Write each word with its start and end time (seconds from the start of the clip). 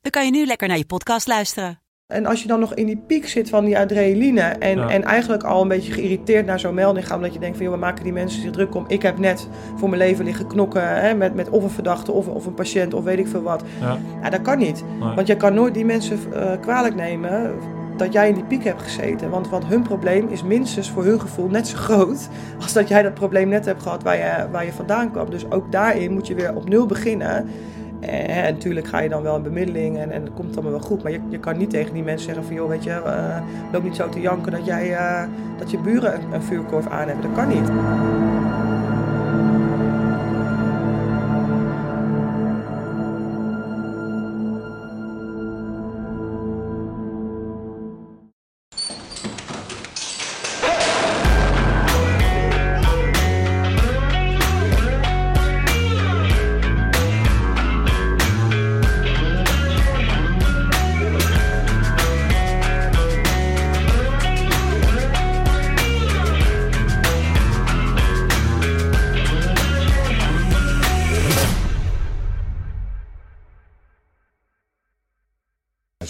dan 0.00 0.10
kan 0.10 0.24
je 0.24 0.30
nu 0.30 0.46
lekker 0.46 0.68
naar 0.68 0.76
je 0.78 0.86
podcast 0.86 1.26
luisteren. 1.26 1.78
En 2.06 2.26
als 2.26 2.42
je 2.42 2.48
dan 2.48 2.60
nog 2.60 2.74
in 2.74 2.86
die 2.86 3.02
piek 3.06 3.28
zit 3.28 3.48
van 3.50 3.64
die 3.64 3.78
adrenaline 3.78 4.40
en, 4.40 4.76
Ja. 4.78 4.88
en 4.88 5.02
eigenlijk 5.04 5.42
al 5.42 5.62
een 5.62 5.68
beetje 5.68 5.92
geïrriteerd 5.92 6.46
naar 6.46 6.60
zo'n 6.60 6.74
melding 6.74 7.06
gaat, 7.06 7.16
omdat 7.16 7.32
je 7.34 7.38
denkt 7.40 7.56
van 7.56 7.64
joh, 7.64 7.74
we 7.74 7.80
maken 7.80 8.04
die 8.04 8.12
mensen 8.12 8.42
zich 8.42 8.50
druk 8.50 8.74
om. 8.74 8.84
Ik 8.88 9.02
heb 9.02 9.18
net 9.18 9.48
voor 9.76 9.88
mijn 9.88 10.00
leven 10.02 10.24
liggen 10.24 10.46
knokken 10.46 11.00
hè, 11.00 11.14
met, 11.14 11.34
met 11.34 11.48
of 11.50 11.62
een 11.62 11.70
verdachte 11.70 12.12
of, 12.12 12.26
of 12.28 12.46
een 12.46 12.54
patiënt 12.54 12.94
of 12.94 13.04
weet 13.04 13.18
ik 13.18 13.26
veel 13.26 13.42
wat. 13.42 13.62
Ja. 13.80 13.98
Ja, 14.22 14.30
dat 14.30 14.42
kan 14.42 14.58
niet. 14.58 14.84
Nee. 15.00 15.14
Want 15.14 15.26
je 15.26 15.36
kan 15.36 15.54
nooit 15.54 15.74
die 15.74 15.84
mensen 15.84 16.18
eh, 16.32 16.60
kwalijk 16.60 16.94
nemen 16.94 17.54
dat 17.96 18.12
jij 18.12 18.28
in 18.28 18.34
die 18.34 18.44
piek 18.44 18.64
hebt 18.64 18.82
gezeten. 18.82 19.30
Want, 19.30 19.48
want 19.48 19.66
hun 19.66 19.82
probleem 19.82 20.28
is 20.28 20.42
minstens 20.42 20.90
voor 20.90 21.04
hun 21.04 21.20
gevoel 21.20 21.48
net 21.48 21.68
zo 21.68 21.76
groot 21.76 22.28
als 22.62 22.72
dat 22.72 22.88
jij 22.88 23.02
dat 23.02 23.14
probleem 23.14 23.48
net 23.48 23.64
hebt 23.64 23.82
gehad 23.82 24.02
waar 24.02 24.16
je, 24.16 24.46
waar 24.50 24.64
je 24.64 24.72
vandaan 24.72 25.10
kwam. 25.10 25.30
Dus 25.30 25.50
ook 25.50 25.72
daarin 25.72 26.12
moet 26.12 26.26
je 26.26 26.34
weer 26.34 26.54
op 26.54 26.68
nul 26.68 26.86
beginnen. 26.86 27.48
Eh, 28.00 28.46
En 28.46 28.54
natuurlijk 28.54 28.86
ga 28.86 29.00
je 29.00 29.08
dan 29.08 29.22
wel 29.22 29.36
in 29.36 29.42
bemiddeling 29.42 29.98
en, 29.98 30.10
en 30.10 30.24
dat 30.24 30.34
komt 30.34 30.52
allemaal 30.54 30.72
wel 30.72 30.80
goed. 30.80 31.02
Maar 31.02 31.12
je, 31.12 31.20
je 31.28 31.38
kan 31.38 31.56
niet 31.56 31.70
tegen 31.70 31.94
die 31.94 32.02
mensen 32.02 32.26
zeggen 32.26 32.44
van 32.44 32.54
joh, 32.54 32.68
weet 32.68 32.84
je, 32.84 32.90
eh, 32.90 33.40
loop 33.72 33.82
niet 33.82 33.96
zo 33.96 34.08
te 34.08 34.20
janken 34.20 34.52
dat, 34.52 34.66
jij, 34.66 34.94
eh, 34.94 35.22
dat 35.58 35.70
je 35.70 35.78
buren 35.78 36.14
een, 36.14 36.32
een 36.32 36.42
vuurkorf 36.42 36.86
aan 36.86 37.06
hebben. 37.08 37.22
Dat 37.22 37.32
kan 37.34 37.48
niet. 37.48 37.68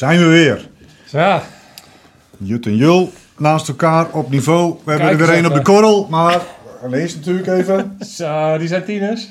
Zijn 0.00 0.18
we 0.18 0.26
weer. 0.26 0.68
Ja, 1.10 1.42
Jut 2.36 2.66
en 2.66 2.76
Jul 2.76 3.12
naast 3.36 3.68
elkaar 3.68 4.10
op 4.10 4.30
niveau. 4.30 4.70
We 4.84 4.90
hebben 4.90 5.08
Kijk 5.08 5.20
er 5.20 5.26
weer 5.26 5.34
één 5.34 5.46
op 5.46 5.54
de 5.54 5.62
korrel, 5.62 6.06
maar 6.10 6.42
lees 6.88 7.14
natuurlijk 7.14 7.46
even. 7.46 7.98
zo, 8.06 8.58
die 8.58 8.68
zijn 8.68 8.84
tieners. 8.84 9.28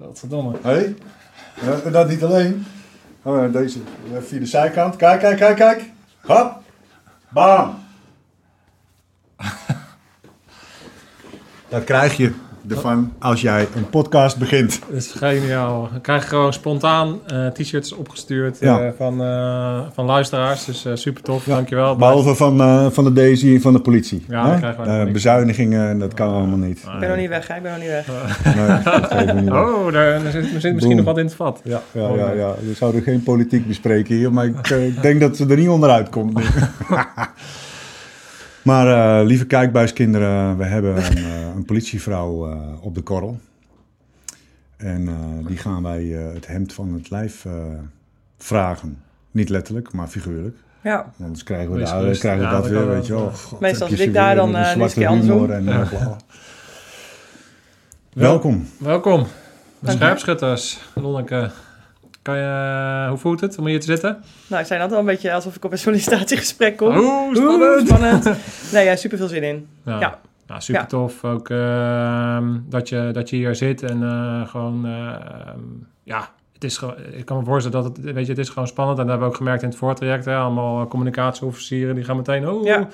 Godverdomme. 0.00 0.56
Hé, 0.62 0.94
hey. 1.54 1.90
dat 1.90 2.08
niet 2.08 2.24
alleen. 2.24 2.66
Oh, 3.22 3.52
deze 3.52 3.78
even 4.08 4.24
via 4.24 4.38
de 4.38 4.46
zijkant. 4.46 4.96
Kijk, 4.96 5.20
kijk, 5.20 5.36
kijk, 5.36 5.56
kijk. 5.56 5.82
Hop. 6.20 6.56
Bam. 7.28 7.74
Dat 11.68 11.84
krijg 11.84 12.16
je 12.16 12.32
ervan 12.68 13.12
als 13.18 13.40
jij 13.40 13.66
een 13.76 13.90
podcast 13.90 14.38
begint. 14.38 14.80
Dat 14.88 14.96
is 14.98 15.12
geniaal. 15.16 15.88
We 15.92 16.00
krijgen 16.00 16.28
gewoon 16.28 16.52
spontaan 16.52 17.18
eh, 17.26 17.46
t-shirts 17.46 17.92
opgestuurd 17.94 18.56
Ja. 18.60 18.80
eh, 18.80 18.88
van, 18.96 19.22
eh, 19.22 19.80
van 19.94 20.04
luisteraars. 20.04 20.64
Dus 20.64 20.84
eh, 20.84 20.92
super 20.94 21.22
tof. 21.22 21.44
Dankjewel. 21.44 21.96
Behalve 21.96 22.34
van, 22.34 22.60
eh, 22.60 22.86
van 22.90 23.04
de 23.04 23.12
Daisy 23.12 23.54
en 23.54 23.60
van 23.60 23.72
de 23.72 23.80
politie. 23.80 24.24
Ja, 24.28 24.50
Hè? 24.50 24.56
krijgen 24.58 24.84
we 24.84 24.90
Eh, 24.90 25.12
bezuinigingen, 25.12 25.98
dat 25.98 26.14
kan 26.14 26.28
allemaal 26.34 26.58
niet. 26.58 26.78
Ik 26.78 26.98
ben 27.00 27.08
nog 27.08 27.18
niet 27.18 27.28
weg, 27.28 27.48
hè? 27.48 27.56
ik 27.56 27.62
ben 27.62 27.70
nog 27.72 27.80
niet 27.80 27.90
weg. 27.90 28.06
Nee, 29.24 29.34
niet 29.34 29.50
weg. 29.50 29.62
Oh, 29.62 29.92
daar, 29.92 30.22
daar 30.22 30.32
zit, 30.32 30.46
zit 30.58 30.74
misschien 30.74 30.96
nog 30.96 31.04
wat 31.04 31.18
in 31.18 31.24
het 31.24 31.34
vat. 31.34 31.60
Ja, 31.64 31.80
ja, 31.92 32.08
ja, 32.08 32.30
ja. 32.32 32.54
We 32.66 32.74
zouden 32.74 33.02
geen 33.02 33.22
politiek 33.22 33.66
bespreken 33.66 34.14
hier, 34.16 34.32
maar 34.32 34.44
ik, 34.44 34.68
ik 34.68 35.02
denk 35.02 35.20
dat 35.20 35.36
ze 35.36 35.46
er 35.46 35.56
niet 35.56 35.68
onderuit 35.68 36.08
komt. 36.08 36.38
maar 38.62 39.18
eh, 39.20 39.26
lieve 39.26 39.46
kijkbuiskinderen, 39.46 40.56
we 40.56 40.64
hebben 40.64 40.96
een, 40.96 41.16
eh, 41.32 41.54
een 41.54 41.64
politievrouw 41.64 42.50
eh, 42.50 42.58
op 42.80 42.94
de 42.94 43.02
korrel. 43.02 43.40
En 44.76 45.08
eh, 45.08 45.46
die 45.46 45.56
gaan 45.56 45.82
wij 45.82 46.16
eh, 46.26 46.34
het 46.34 46.46
hemd 46.46 46.72
van 46.72 46.92
het 46.94 47.10
lijf 47.10 47.44
eh, 47.44 47.52
vragen. 48.38 49.02
Niet 49.30 49.48
letterlijk, 49.48 49.92
maar 49.92 50.08
figuurlijk. 50.08 50.56
Ja, 50.82 51.12
Anders 51.20 51.42
krijgen 51.42 51.72
we, 51.72 51.78
daar, 51.78 52.16
krijgen 52.18 52.38
we 52.38 52.44
Ja, 52.44 52.50
dat 52.50 52.68
weer, 52.68 52.88
weet 52.88 53.06
je 53.06 53.12
wel. 53.12 53.32
Meestal 53.60 53.88
zit 53.88 54.00
ik 54.00 54.12
daar 54.12 54.26
weer 54.26 54.36
dan, 54.36 54.56
eh, 54.56 54.76
een 54.76 54.90
keer 54.90 55.50
en. 55.50 55.88
Welkom. 58.12 58.66
Welkom. 58.78 59.26
De 59.78 59.90
scherpschutters. 59.90 60.80
Lonneke, 60.94 61.50
kan 62.22 62.36
je, 62.36 63.06
hoe 63.08 63.18
voelt 63.18 63.40
het 63.40 63.58
om 63.58 63.66
hier 63.66 63.80
te 63.80 63.86
zitten? 63.86 64.22
nou 64.46 64.60
ik 64.60 64.66
zei 64.66 64.80
net 64.80 64.92
al 64.92 64.98
een 64.98 65.04
beetje 65.04 65.32
alsof 65.32 65.56
ik 65.56 65.64
op 65.64 65.72
een 65.72 65.78
sollicitatiegesprek 65.78 66.76
kom. 66.76 66.96
Oeh, 66.96 67.34
spannend. 67.34 67.88
spannend. 67.88 68.24
Nee, 68.72 68.84
ja, 68.84 68.96
super 68.96 69.18
veel 69.18 69.28
zin 69.28 69.42
in. 69.42 69.68
Ja. 69.84 70.00
Ja. 70.00 70.18
Nou, 70.46 70.60
super 70.60 70.86
tof 70.86 71.24
ook 71.24 71.50
ehm, 71.50 72.58
dat, 72.68 72.88
je, 72.88 73.10
dat 73.12 73.30
je 73.30 73.36
hier 73.36 73.54
zit 73.54 73.82
en 73.82 74.02
eh, 74.02 74.48
gewoon, 74.48 74.86
ehm, 74.86 75.60
ja, 76.02 76.28
het 76.62 76.70
is 76.70 76.76
gewoon, 76.78 76.94
ik 77.12 77.24
kan 77.24 77.38
me 77.38 77.44
voorstellen 77.44 77.82
dat 77.82 77.96
het, 77.96 78.12
weet 78.14 78.24
je, 78.24 78.30
het 78.32 78.40
is 78.40 78.48
gewoon 78.48 78.68
spannend. 78.68 78.98
En 78.98 79.04
dat 79.04 79.10
hebben 79.12 79.28
we 79.28 79.34
ook 79.34 79.40
gemerkt 79.40 79.62
in 79.62 79.68
het 79.68 79.78
voortraject, 79.78 80.24
hè, 80.24 80.36
allemaal 80.36 80.86
communicatieofficieren, 80.86 81.94
die 81.94 82.04
gaan 82.04 82.16
meteen, 82.16 82.48
oh, 82.48 82.64
Ja. 82.64 82.88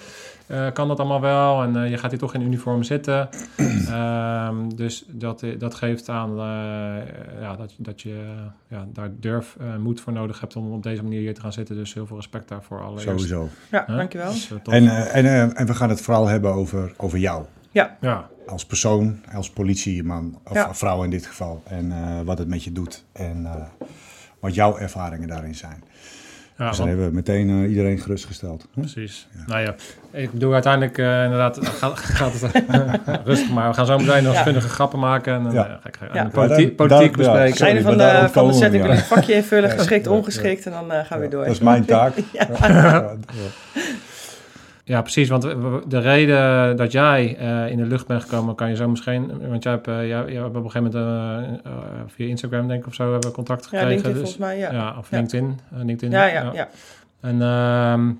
eh, 0.46 0.66
kan 0.72 0.88
dat 0.88 0.98
allemaal 0.98 1.20
wel? 1.20 1.62
En 1.62 1.76
eh, 1.84 1.90
je 1.90 1.98
gaat 1.98 2.10
hier 2.10 2.20
toch 2.20 2.34
in 2.34 2.42
uniform 2.42 2.82
zitten. 2.82 3.28
Ehm, 3.88 4.68
dus 4.74 5.04
dat, 5.08 5.44
dat 5.58 5.74
geeft 5.74 6.08
aan 6.08 6.30
eh, 6.30 7.40
ja, 7.40 7.56
dat, 7.56 7.74
dat 7.76 8.00
je 8.02 8.24
ja, 8.68 8.86
daar 8.92 9.10
durf, 9.20 9.56
eh, 9.60 9.76
moed 9.76 10.00
voor 10.00 10.12
nodig 10.12 10.40
hebt 10.40 10.56
om 10.56 10.72
op 10.72 10.82
deze 10.82 11.02
manier 11.02 11.20
hier 11.20 11.34
te 11.34 11.40
gaan 11.40 11.52
zitten. 11.52 11.76
Dus 11.76 11.94
heel 11.94 12.06
veel 12.06 12.16
respect 12.16 12.48
daarvoor 12.48 12.80
allereerst. 12.80 13.04
Sowieso. 13.08 13.48
Ja, 13.70 13.84
dankjewel. 13.86 14.32
Dus, 14.32 14.50
eh. 14.64 14.74
En, 14.74 14.88
eh, 14.88 15.16
en, 15.16 15.24
eh, 15.24 15.60
en 15.60 15.66
we 15.66 15.74
gaan 15.74 15.88
het 15.88 16.00
vooral 16.00 16.26
hebben 16.26 16.52
over, 16.52 16.92
over 16.96 17.18
jou. 17.18 17.44
Ja, 17.72 18.28
als 18.46 18.66
persoon, 18.66 19.20
als 19.34 19.50
politieman, 19.50 20.38
of 20.44 20.54
Ja. 20.54 20.74
vrouw 20.74 21.02
in 21.02 21.10
dit 21.10 21.26
geval. 21.26 21.62
En 21.68 21.92
eh, 21.92 22.20
wat 22.24 22.38
het 22.38 22.48
met 22.48 22.64
je 22.64 22.72
doet 22.72 23.04
en 23.12 23.46
eh, 23.46 23.54
wat 24.40 24.54
jouw 24.54 24.78
ervaringen 24.78 25.28
daarin 25.28 25.54
zijn. 25.54 25.82
ja 26.56 26.68
dus 26.68 26.76
dan 26.76 26.86
want- 26.86 26.88
hebben 26.88 27.08
we 27.08 27.14
meteen 27.14 27.50
eh, 27.64 27.68
iedereen 27.68 27.98
gerustgesteld. 27.98 28.66
Hm? 28.74 28.80
Precies. 28.80 29.28
Nou 29.46 29.60
ja, 29.60 29.74
ik 30.10 30.30
bedoel 30.32 30.52
uiteindelijk 30.52 30.98
eh, 30.98 31.22
inderdaad 31.24 31.58
gaat, 31.78 31.98
gaat 31.98 32.32
het 32.40 33.20
rustig, 33.24 33.50
maar 33.50 33.68
we 33.68 33.74
gaan 33.74 33.86
zo 33.86 33.98
meteen 33.98 34.22
nog 34.22 34.34
Ja. 34.34 34.42
vinnige 34.42 34.68
grappen 34.68 34.98
maken 34.98 35.34
en, 35.46 35.52
Ja. 35.52 35.62
ga 35.82 35.88
ik 35.88 35.96
ga- 35.96 36.06
Ja. 36.06 36.14
en 36.14 36.30
politiek, 36.30 36.78
Ja, 36.78 36.86
ja. 36.86 37.10
bespreken. 37.16 37.66
Einde 37.66 37.82
van 37.82 37.98
de, 37.98 38.28
van 38.32 38.46
de 38.46 38.52
setting 38.52 38.84
ja. 38.84 38.90
ik 38.92 38.98
een 38.98 39.04
vakje 39.04 39.34
invullen, 39.34 39.68
Ja. 39.70 39.76
geschikt, 39.76 40.04
Ja. 40.04 40.10
ongeschikt 40.10 40.66
en 40.66 40.72
dan 40.72 40.92
eh, 40.92 41.04
gaan 41.06 41.18
we 41.18 41.24
Ja, 41.24 41.30
door. 41.30 41.44
Dat 41.44 41.52
is 41.52 41.60
mijn 41.60 41.84
taak. 41.94 42.12
Ja. 44.88 44.94
Ja. 44.94 44.96
Ja, 44.96 45.02
precies. 45.02 45.28
Want 45.28 45.42
de 45.90 45.98
reden 45.98 46.76
dat 46.76 46.92
jij 46.92 47.36
eh, 47.36 47.70
in 47.70 47.76
de 47.76 47.84
lucht 47.86 48.06
bent 48.06 48.22
gekomen, 48.22 48.54
kan 48.54 48.68
je 48.68 48.76
zo 48.76 48.88
misschien... 48.88 49.48
Want 49.48 49.62
jij 49.62 49.72
hebt, 49.72 49.88
eh, 49.88 49.94
jij, 49.94 50.24
jij 50.32 50.42
hebt 50.42 50.56
op 50.56 50.64
een 50.64 50.70
gegeven 50.70 51.00
moment 51.00 51.64
eh, 51.64 51.72
via 52.06 52.26
Instagram, 52.26 52.68
denk 52.68 52.80
ik, 52.80 52.86
of 52.86 52.94
zo, 52.94 53.02
hebben 53.10 53.28
we 53.28 53.34
contact 53.34 53.62
Ja, 53.62 53.68
gekregen. 53.68 53.88
LinkedIn 53.88 54.12
dus, 54.12 54.20
volgens 54.20 54.38
mij, 54.38 54.58
ja. 54.58 54.72
Ja, 54.72 54.94
of 54.98 55.10
Ja. 55.10 55.16
LinkedIn. 55.16 55.58
LinkedIn 55.70 56.10
Ja, 56.10 56.24
ja, 56.24 56.50
ja. 56.52 56.68
En 57.20 57.42
ehm, 57.42 58.10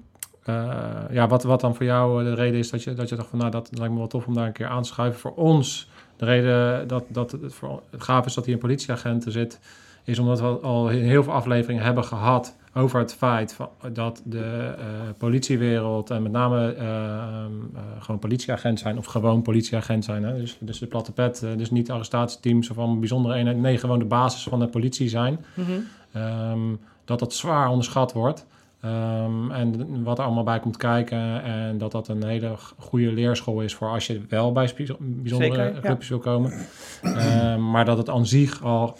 eh, 0.44 1.15
ja, 1.15 1.29
wat, 1.29 1.43
wat 1.43 1.61
dan 1.61 1.75
voor 1.75 1.87
jou 1.87 2.25
de 2.25 2.35
reden 2.35 2.59
is 2.59 2.71
dat 2.71 2.82
je, 2.82 2.94
dat 2.94 3.09
je 3.09 3.17
dacht 3.17 3.29
van... 3.29 3.38
nou, 3.38 3.50
dat 3.50 3.69
lijkt 3.73 3.93
me 3.93 3.99
wel 3.99 4.09
tof 4.09 4.26
om 4.26 4.35
daar 4.35 4.47
een 4.47 4.53
keer 4.53 4.69
aan 4.69 4.82
te 4.82 4.88
schuiven. 4.88 5.21
Voor 5.21 5.35
ons, 5.35 5.91
de 6.17 6.25
reden 6.25 6.88
dat, 6.88 7.05
dat 7.09 7.32
het, 7.32 7.55
voor, 7.55 7.82
het 7.91 8.03
gaaf 8.03 8.26
is 8.26 8.35
dat 8.35 8.44
hier 8.44 8.55
een 8.55 8.61
politieagent 8.61 9.25
zit... 9.29 9.61
is 10.05 10.19
omdat 10.19 10.41
we 10.41 10.47
al 10.47 10.88
heel 10.88 11.23
veel 11.23 11.32
afleveringen 11.32 11.85
hebben 11.85 12.05
gehad 12.05 12.56
over 12.79 12.99
het 12.99 13.15
feit 13.15 13.53
van, 13.53 13.69
dat 13.93 14.23
de 14.25 14.75
eh, 14.79 14.85
politiewereld... 15.19 16.11
en 16.11 16.23
met 16.23 16.33
name 16.33 16.75
eh, 16.75 16.87
ehm, 16.87 17.53
eh, 17.75 17.81
gewoon 17.99 18.21
politieagent 18.21 18.79
zijn 18.79 18.99
of 18.99 19.07
gewoon 19.07 19.43
politieagent 19.43 20.05
zijn. 20.05 20.23
Hè? 20.23 20.39
Dus, 20.39 20.57
dus 20.61 20.79
de 20.79 20.87
platte 20.87 21.13
pet, 21.13 21.47
dus 21.57 21.71
niet 21.71 21.91
arrestatieteams 21.91 22.71
of 22.71 22.79
allemaal 22.79 22.99
bijzondere 22.99 23.35
eenheden. 23.35 23.61
Nee, 23.61 23.79
gewoon 23.79 23.99
de 23.99 24.05
basis 24.05 24.43
van 24.43 24.59
de 24.59 24.69
politie 24.69 25.09
zijn. 25.09 25.45
Mhm. 25.55 25.71
Ehm, 26.13 26.75
dat 27.05 27.19
dat 27.19 27.35
zwaar 27.35 27.69
onderschat 27.69 28.13
wordt. 28.13 28.47
Ehm, 28.81 29.51
en 29.51 30.03
wat 30.03 30.19
er 30.19 30.25
allemaal 30.25 30.45
bij 30.45 30.61
komt 30.61 30.77
kijken. 30.77 31.43
En 31.43 31.79
dat 31.79 31.93
dat 31.93 32.09
een 32.09 32.25
hele 32.25 32.55
goede 32.79 33.13
leerschool 33.13 33.61
is 33.61 33.75
voor 33.75 33.89
als 33.89 34.07
je 34.07 34.21
wel 34.29 34.53
bij 34.53 34.75
bijzondere 34.99 35.55
Zeker, 35.55 35.75
ja. 35.75 35.81
groepjes 35.81 36.09
wil 36.09 36.19
komen. 36.19 36.53
Maar 37.71 37.85
dat 37.85 37.99
het 37.99 38.09
aan 38.09 38.27
zich 38.27 38.63
al 38.63 38.97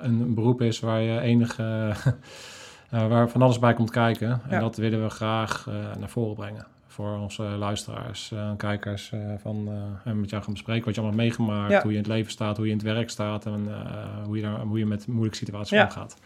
een 0.00 0.34
beroep 0.34 0.60
is 0.60 0.80
waar 0.80 1.00
je 1.00 1.20
enige 1.20 1.92
waar 3.00 3.28
van 3.28 3.42
alles 3.42 3.58
bij 3.58 3.74
komt 3.74 3.90
kijken. 3.90 4.28
En 4.28 4.40
Ja. 4.50 4.60
dat 4.60 4.76
willen 4.76 5.02
we 5.02 5.10
graag 5.10 5.66
eh, 5.68 5.74
naar 6.00 6.08
voren 6.08 6.34
brengen. 6.34 6.66
Voor 6.88 7.18
onze 7.18 7.42
luisteraars 7.42 8.30
eh, 8.32 8.38
en 8.48 8.56
kijkers. 8.56 9.10
eh, 9.12 9.18
van, 9.42 9.68
eh, 10.04 10.10
en 10.10 10.20
met 10.20 10.30
jou 10.30 10.42
gaan 10.42 10.52
bespreken 10.52 10.84
wat 10.84 10.94
je 10.94 11.00
allemaal 11.00 11.18
meegemaakt. 11.20 11.70
Ja. 11.72 11.82
Hoe 11.82 11.90
je 11.90 11.96
in 11.96 12.02
het 12.02 12.12
leven 12.12 12.32
staat, 12.32 12.56
hoe 12.56 12.66
je 12.66 12.72
in 12.72 12.78
het 12.78 12.86
werk 12.86 13.10
staat. 13.10 13.46
En 13.46 13.66
eh, 13.68 14.24
hoe, 14.26 14.36
je 14.36 14.42
daar, 14.42 14.60
hoe 14.60 14.78
je 14.78 14.86
met 14.86 15.06
moeilijke 15.06 15.36
situaties 15.36 15.70
Ja. 15.78 15.84
omgaat. 15.84 16.16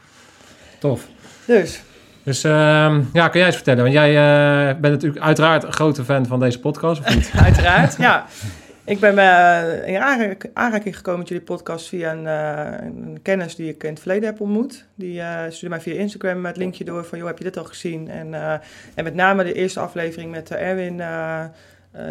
Tof. 0.81 1.09
Dus, 1.47 1.83
Dus 2.23 2.45
ehm, 2.45 3.01
ja, 3.13 3.29
kan 3.29 3.39
jij 3.39 3.47
eens 3.47 3.55
vertellen? 3.55 3.83
Want 3.83 3.95
jij 3.95 4.09
eh, 4.17 4.81
bent 4.81 4.95
natuurlijk 4.95 5.25
uiteraard 5.25 5.65
een 5.65 5.73
grote 5.73 6.05
fan 6.05 6.27
van 6.27 6.41
deze 6.41 6.61
podcast, 6.61 7.01
of 7.01 7.15
niet? 7.15 7.33
uiteraard, 7.45 7.97
ja. 7.97 8.27
Ik 8.87 9.01
ben 9.01 9.19
eh, 9.19 9.89
in 9.89 10.01
aanrak- 10.01 10.51
aanraking 10.53 10.97
gekomen 10.97 11.19
met 11.19 11.29
jullie 11.29 11.45
podcast 11.45 11.89
via 11.89 12.13
een, 12.13 12.27
eh, 12.27 12.87
een 12.87 13.19
kennis 13.23 13.57
die 13.57 13.69
ik 13.69 13.83
in 13.83 13.91
het 13.91 13.99
verleden 13.99 14.29
heb 14.29 14.41
ontmoet. 14.41 14.87
Die 14.95 15.21
eh, 15.21 15.43
stuurde 15.49 15.69
mij 15.69 15.81
via 15.81 15.95
Instagram 15.95 16.45
het 16.45 16.57
linkje 16.57 16.85
door 16.85 17.05
van, 17.05 17.19
joh, 17.19 17.27
heb 17.27 17.39
je 17.39 17.45
dit 17.45 17.57
al 17.57 17.65
gezien? 17.65 18.11
En, 18.11 18.35
en 18.95 19.05
met 19.05 19.15
name 19.15 19.45
de 19.45 19.53
eerste 19.53 19.81
aflevering 19.81 20.31
met 20.31 20.51
Erwin, 20.51 21.03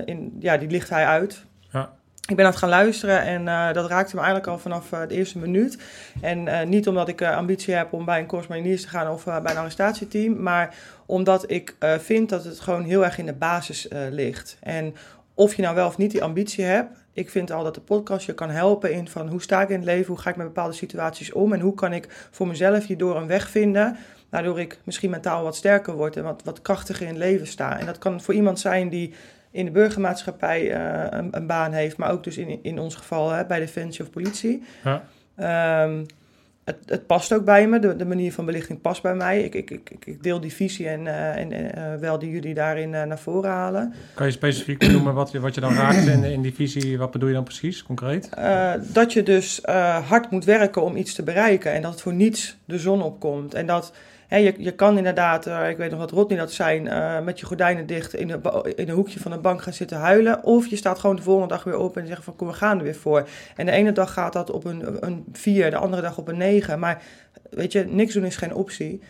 in, 0.05 0.35
ja, 0.39 0.57
die 0.57 0.69
licht 0.69 0.89
hij 0.89 1.05
uit. 1.05 1.45
Ja. 1.71 1.93
Ik 2.27 2.35
ben 2.35 2.45
aan 2.45 2.51
het 2.51 2.59
gaan 2.59 2.69
luisteren 2.69 3.21
en 3.21 3.73
dat 3.73 3.89
raakte 3.89 4.15
me 4.15 4.21
eigenlijk 4.21 4.51
al 4.51 4.59
vanaf 4.59 4.89
de 4.89 5.15
eerste 5.15 5.39
minuut. 5.39 5.77
En 6.21 6.69
niet 6.69 6.87
omdat 6.87 7.07
ik 7.07 7.21
ambitie 7.21 7.73
heb 7.73 7.93
om 7.93 8.05
bij 8.05 8.19
een 8.29 8.43
Mariniers 8.49 8.81
te 8.81 8.87
gaan 8.87 9.11
of 9.11 9.23
bij 9.23 9.35
een 9.37 9.57
arrestatieteam, 9.57 10.41
maar 10.41 10.75
omdat 11.05 11.51
ik 11.51 11.75
vind 11.99 12.29
dat 12.29 12.43
het 12.43 12.59
gewoon 12.59 12.83
heel 12.83 13.03
erg 13.05 13.17
in 13.17 13.25
de 13.25 13.33
basis 13.33 13.87
ligt. 14.09 14.57
En 14.59 14.95
of 15.35 15.55
je 15.55 15.61
nou 15.61 15.75
wel 15.75 15.87
of 15.87 15.97
niet 15.97 16.11
die 16.11 16.23
ambitie 16.23 16.63
hebt, 16.63 17.05
ik 17.13 17.29
vind 17.29 17.51
al 17.51 17.63
dat 17.63 17.75
de 17.75 17.81
podcast 17.81 18.25
je 18.25 18.33
kan 18.33 18.49
helpen 18.49 18.93
in 18.93 19.07
van 19.07 19.27
hoe 19.27 19.41
sta 19.41 19.61
ik 19.61 19.69
in 19.69 19.75
het 19.75 19.85
leven, 19.85 20.07
hoe 20.07 20.17
ga 20.17 20.29
ik 20.29 20.35
met 20.35 20.45
bepaalde 20.45 20.73
situaties 20.73 21.31
om 21.31 21.53
en 21.53 21.59
hoe 21.59 21.73
kan 21.73 21.93
ik 21.93 22.27
voor 22.31 22.47
mezelf 22.47 22.85
hierdoor 22.85 23.15
een 23.15 23.27
weg 23.27 23.49
vinden, 23.49 23.97
waardoor 24.29 24.59
ik 24.59 24.79
misschien 24.83 25.09
mentaal 25.09 25.43
wat 25.43 25.55
sterker 25.55 25.93
word 25.93 26.17
en 26.17 26.23
wat, 26.23 26.41
wat 26.43 26.61
krachtiger 26.61 27.01
in 27.01 27.13
het 27.13 27.23
leven 27.23 27.47
sta. 27.47 27.79
En 27.79 27.85
dat 27.85 27.97
kan 27.97 28.21
voor 28.21 28.33
iemand 28.33 28.59
zijn 28.59 28.89
die 28.89 29.13
in 29.51 29.65
de 29.65 29.71
burgermaatschappij 29.71 30.71
eh, 30.71 31.19
een, 31.19 31.27
een 31.31 31.47
baan 31.47 31.71
heeft, 31.71 31.97
maar 31.97 32.11
ook 32.11 32.23
dus 32.23 32.37
in, 32.37 32.59
in 32.63 32.79
ons 32.79 32.95
geval 32.95 33.31
hè, 33.31 33.45
bij 33.45 33.59
Defensie 33.59 34.03
of 34.03 34.09
politie. 34.09 34.63
Ja. 34.83 35.03
Ehm, 35.35 36.03
het, 36.65 36.77
het 36.85 37.07
past 37.07 37.33
ook 37.33 37.45
bij 37.45 37.67
me, 37.67 37.79
de, 37.79 37.95
de 37.95 38.05
manier 38.05 38.33
van 38.33 38.45
belichting 38.45 38.81
past 38.81 39.01
bij 39.01 39.15
mij. 39.15 39.43
Ik, 39.43 39.55
ik, 39.55 39.69
ik, 39.69 40.05
ik 40.05 40.23
deel 40.23 40.39
die 40.39 40.53
visie 40.53 40.87
en, 40.87 41.07
eh, 41.07 41.41
en 41.41 41.51
eh, 41.51 41.99
wel 41.99 42.19
die 42.19 42.31
jullie 42.31 42.53
daarin 42.53 42.93
eh, 42.93 43.03
naar 43.03 43.19
voren 43.19 43.49
halen. 43.49 43.93
Kan 44.13 44.25
je 44.25 44.31
specifiek 44.31 44.87
noemen 44.91 45.13
wat 45.13 45.31
je, 45.31 45.39
wat 45.39 45.55
je 45.55 45.61
dan 45.61 45.73
raakt 45.73 46.07
in, 46.07 46.23
in 46.23 46.41
die 46.41 46.53
visie? 46.53 46.97
Wat 46.97 47.11
bedoel 47.11 47.27
je 47.27 47.33
dan 47.33 47.43
precies, 47.43 47.83
concreet? 47.83 48.29
Eh, 48.29 48.73
dat 48.93 49.13
je 49.13 49.23
dus 49.23 49.61
eh, 49.61 50.09
hard 50.09 50.31
moet 50.31 50.45
werken 50.45 50.83
om 50.83 50.95
iets 50.95 51.13
te 51.13 51.23
bereiken 51.23 51.71
en 51.71 51.81
dat 51.81 51.91
het 51.91 52.01
voor 52.01 52.13
niets 52.13 52.57
de 52.65 52.79
zon 52.79 53.01
opkomt. 53.01 53.53
En 53.53 53.65
dat 53.65 53.93
je, 54.29 54.53
je 54.57 54.71
kan 54.71 54.97
inderdaad, 54.97 55.45
eh, 55.45 55.69
ik 55.69 55.77
weet 55.77 55.89
nog 55.91 55.99
wat 55.99 56.11
Rodney 56.11 56.37
dat 56.37 56.51
zijn, 56.51 56.87
eh, 56.87 57.21
met 57.21 57.39
je 57.39 57.45
gordijnen 57.45 57.85
dicht 57.85 58.13
in 58.13 58.29
een, 58.29 58.41
in 58.75 58.89
een 58.89 58.95
hoekje 58.95 59.19
van 59.19 59.31
de 59.31 59.37
bank 59.37 59.61
gaan 59.61 59.73
zitten 59.73 59.97
huilen. 59.97 60.43
Of 60.43 60.67
je 60.67 60.75
staat 60.75 60.99
gewoon 60.99 61.15
de 61.15 61.21
volgende 61.21 61.53
dag 61.53 61.63
weer 61.63 61.77
op 61.77 61.97
en 61.97 62.07
zegt 62.07 62.23
van 62.23 62.35
kom, 62.35 62.47
we 62.47 62.53
gaan 62.53 62.77
er 62.77 62.83
weer 62.83 62.95
voor. 62.95 63.27
En 63.55 63.65
de 63.65 63.71
ene 63.71 63.91
dag 63.91 64.13
gaat 64.13 64.33
dat 64.33 64.51
op 64.51 64.65
een, 64.65 65.05
een 65.05 65.25
4, 65.31 65.69
de 65.69 65.77
andere 65.77 66.01
dag 66.01 66.17
op 66.17 66.27
een 66.27 66.37
9. 66.37 66.79
Maar 66.79 67.01
weet 67.49 67.71
je, 67.71 67.85
niks 67.87 68.13
doen 68.13 68.25
is 68.25 68.37
geen 68.37 68.53
optie. 68.53 69.01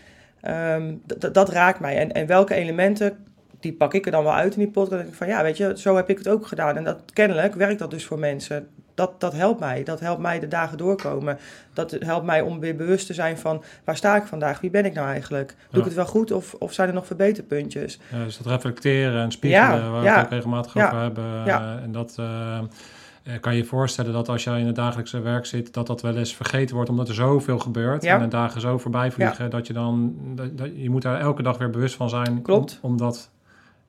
Ehm, 0.41 0.93
dat 1.31 1.49
raakt 1.49 1.79
mij. 1.79 1.97
En, 1.97 2.11
en 2.11 2.25
welke 2.25 2.53
elementen, 2.53 3.17
die 3.59 3.73
pak 3.73 3.93
ik 3.93 4.05
er 4.05 4.11
dan 4.11 4.23
wel 4.23 4.33
uit 4.33 4.53
in 4.53 4.59
die 4.59 4.67
podcast. 4.67 4.89
Dan 4.89 4.99
denk 4.99 5.11
ik 5.11 5.17
van 5.17 5.27
ja, 5.27 5.43
weet 5.43 5.57
je, 5.57 5.73
zo 5.77 5.95
heb 5.95 6.09
ik 6.09 6.17
het 6.17 6.27
ook 6.27 6.47
gedaan. 6.47 6.77
En 6.77 6.83
dat 6.83 7.01
kennelijk 7.13 7.55
werkt 7.55 7.79
dat 7.79 7.91
dus 7.91 8.05
voor 8.05 8.19
mensen. 8.19 8.67
Dat, 8.95 9.19
dat 9.21 9.33
helpt 9.33 9.59
mij. 9.59 9.83
Dat 9.83 9.99
helpt 9.99 10.21
mij 10.21 10.39
de 10.39 10.47
dagen 10.47 10.77
doorkomen. 10.77 11.37
Dat 11.73 11.91
helpt 11.99 12.25
mij 12.25 12.41
om 12.41 12.59
weer 12.59 12.75
bewust 12.75 13.07
te 13.07 13.13
zijn 13.13 13.37
van 13.37 13.63
waar 13.83 13.97
sta 13.97 14.15
ik 14.15 14.23
vandaag? 14.25 14.59
Wie 14.59 14.69
ben 14.69 14.85
ik 14.85 14.93
nou 14.93 15.07
eigenlijk? 15.07 15.47
Doe 15.47 15.57
Ja. 15.69 15.79
ik 15.79 15.85
het 15.85 15.93
wel 15.93 16.05
goed 16.05 16.31
of, 16.31 16.53
of 16.59 16.73
zijn 16.73 16.87
er 16.87 16.93
nog 16.93 17.05
verbeterpuntjes? 17.05 17.99
Ja, 18.11 18.23
dus 18.23 18.37
dat 18.37 18.47
reflecteren 18.47 19.21
en 19.21 19.31
spiegelen, 19.31 19.83
Ja, 19.83 19.89
waar 19.89 20.01
we 20.01 20.09
het 20.09 20.25
ook 20.25 20.29
regelmatig 20.31 20.77
over 20.77 20.99
hebben. 20.99 21.23
ja. 21.45 21.75
Eh, 21.77 21.83
en 21.83 21.91
dat 21.91 22.15
eh, 22.19 22.57
eh, 22.57 23.39
kan 23.39 23.51
je 23.55 23.57
je 23.61 23.65
voorstellen 23.65 24.13
dat 24.13 24.29
als 24.29 24.43
jij 24.43 24.59
in 24.59 24.65
het 24.65 24.75
dagelijkse 24.75 25.19
werk 25.19 25.45
zit, 25.45 25.73
dat 25.73 25.87
dat 25.87 26.01
wel 26.01 26.15
eens 26.17 26.35
vergeten 26.35 26.75
wordt, 26.75 26.89
omdat 26.89 27.07
er 27.07 27.13
zoveel 27.15 27.59
gebeurt. 27.59 28.03
En 28.03 28.19
de 28.19 28.27
dagen 28.27 28.61
zo 28.61 28.77
voorbij 28.77 29.11
vliegen, 29.11 29.49
dat 29.49 29.67
je 29.67 29.73
dan, 29.73 30.15
dat, 30.35 30.57
dat- 30.57 30.69
je 30.75 30.89
moet 30.89 31.01
daar 31.01 31.19
elke 31.19 31.43
dag 31.43 31.57
weer 31.57 31.69
bewust 31.69 31.95
van 31.95 32.09
zijn. 32.09 32.41
Klopt. 32.41 32.79
Om, 32.81 32.89
omdat, 32.91 33.29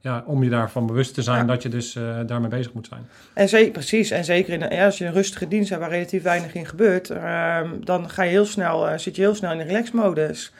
ja, 0.06 0.22
om 0.26 0.42
je 0.42 0.50
daarvan 0.50 0.86
bewust 0.86 1.14
te 1.14 1.22
zijn 1.22 1.38
Ja. 1.38 1.44
dat 1.44 1.62
je 1.62 1.68
dus 1.68 1.96
eh, 1.96 2.18
daarmee 2.26 2.48
bezig 2.48 2.72
moet 2.72 2.86
zijn. 2.86 3.06
En 3.32 3.48
zeker, 3.48 3.72
precies. 3.72 4.10
En 4.10 4.24
zeker 4.24 4.52
in, 4.52 4.76
ja, 4.76 4.84
als 4.84 4.98
je 4.98 5.04
een 5.04 5.12
rustige 5.12 5.48
dienst 5.48 5.68
hebt 5.70 5.80
waar 5.80 5.90
relatief 5.90 6.22
weinig 6.22 6.54
in 6.54 6.66
gebeurt, 6.66 7.10
ehm, 7.10 7.68
dan 7.80 8.10
ga 8.10 8.22
je 8.22 8.30
heel 8.30 8.44
snel, 8.44 8.88
eh, 8.88 8.98
zit 8.98 9.16
je 9.16 9.22
heel 9.22 9.34
snel 9.34 9.52
in 9.52 9.58
de 9.58 9.64
relaxmodus. 9.64 10.52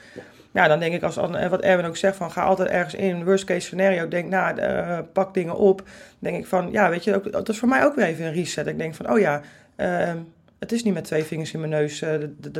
Ja, 0.53 0.69
dan 0.69 0.79
denk 0.79 0.95
ik, 0.95 1.03
als, 1.03 1.17
en 1.17 1.51
wat 1.51 1.61
Erwin 1.61 1.85
ook 1.85 1.97
zegt, 1.97 2.17
van 2.17 2.31
ga 2.31 2.43
altijd 2.43 2.69
ergens 2.69 2.95
in, 2.95 3.25
worst 3.25 3.45
case 3.45 3.67
scenario, 3.67 4.09
denk 4.09 4.29
na, 4.29 4.57
eh, 4.57 4.99
pak 5.13 5.35
dingen 5.35 5.57
op. 5.57 5.77
Dan 5.79 5.87
denk 6.19 6.37
ik 6.37 6.47
van, 6.47 6.69
ja, 6.71 6.91
weet 6.91 7.05
je, 7.05 7.15
ook, 7.15 7.33
dat 7.33 7.49
is 7.49 7.59
voor 7.59 7.69
mij 7.69 7.85
ook 7.85 7.95
weer 7.95 8.05
even 8.05 8.25
een 8.25 8.33
reset. 8.33 8.67
Ik 8.67 8.79
denk 8.79 8.95
van, 8.95 9.11
oh 9.11 9.19
ja, 9.19 9.41
ehm, 9.77 10.17
het 10.59 10.73
is 10.73 10.83
niet 10.83 10.95
met 10.95 11.05
twee 11.05 11.25
vingers 11.25 11.53
in 11.53 11.59
mijn 11.59 11.73
neus 11.73 12.05